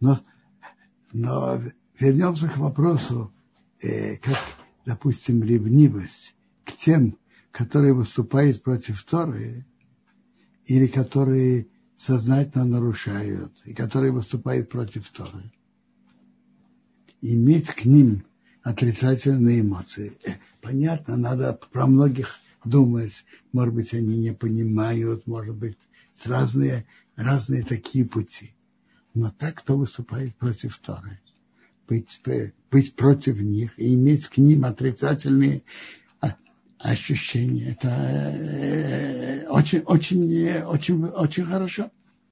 Но, 0.00 0.20
но 1.12 1.60
вернемся 1.98 2.48
к 2.48 2.58
вопросу, 2.58 3.32
э, 3.80 4.16
как, 4.16 4.36
допустим, 4.84 5.42
ревнивость 5.42 6.34
к 6.64 6.72
тем, 6.76 7.18
которые 7.50 7.92
выступают 7.92 8.62
против 8.62 9.02
Торы, 9.04 9.66
или 10.64 10.86
которые 10.86 11.68
сознательно 11.96 12.64
нарушают, 12.64 13.52
и 13.64 13.72
которые 13.72 14.12
выступают 14.12 14.68
против 14.68 15.08
Торы. 15.10 15.52
Иметь 17.20 17.68
к 17.68 17.84
ним 17.84 18.24
отрицательные 18.62 19.60
эмоции. 19.60 20.16
Э, 20.24 20.32
понятно, 20.60 21.16
надо 21.16 21.58
про 21.72 21.86
многих 21.86 22.38
думать. 22.64 23.24
Может 23.52 23.74
быть, 23.74 23.94
они 23.94 24.18
не 24.18 24.32
понимают, 24.32 25.26
может 25.26 25.54
быть, 25.54 25.78
разные, 26.24 26.86
разные 27.16 27.64
такие 27.64 28.04
пути. 28.04 28.54
Но 29.14 29.30
так, 29.30 29.56
кто 29.56 29.76
выступает 29.76 30.36
против 30.36 30.78
Торы, 30.78 31.20
быть, 31.88 32.20
э, 32.26 32.52
быть 32.70 32.94
против 32.94 33.40
них 33.40 33.78
и 33.78 33.94
иметь 33.94 34.26
к 34.28 34.38
ним 34.38 34.64
отрицательные 34.64 35.62
ощущение. 36.78 37.72
Это 37.72 37.88
э, 37.88 39.46
очень, 39.48 39.80
очень, 39.80 40.62
очень, 40.62 41.04
очень 41.04 41.44
хорошо. 41.44 41.90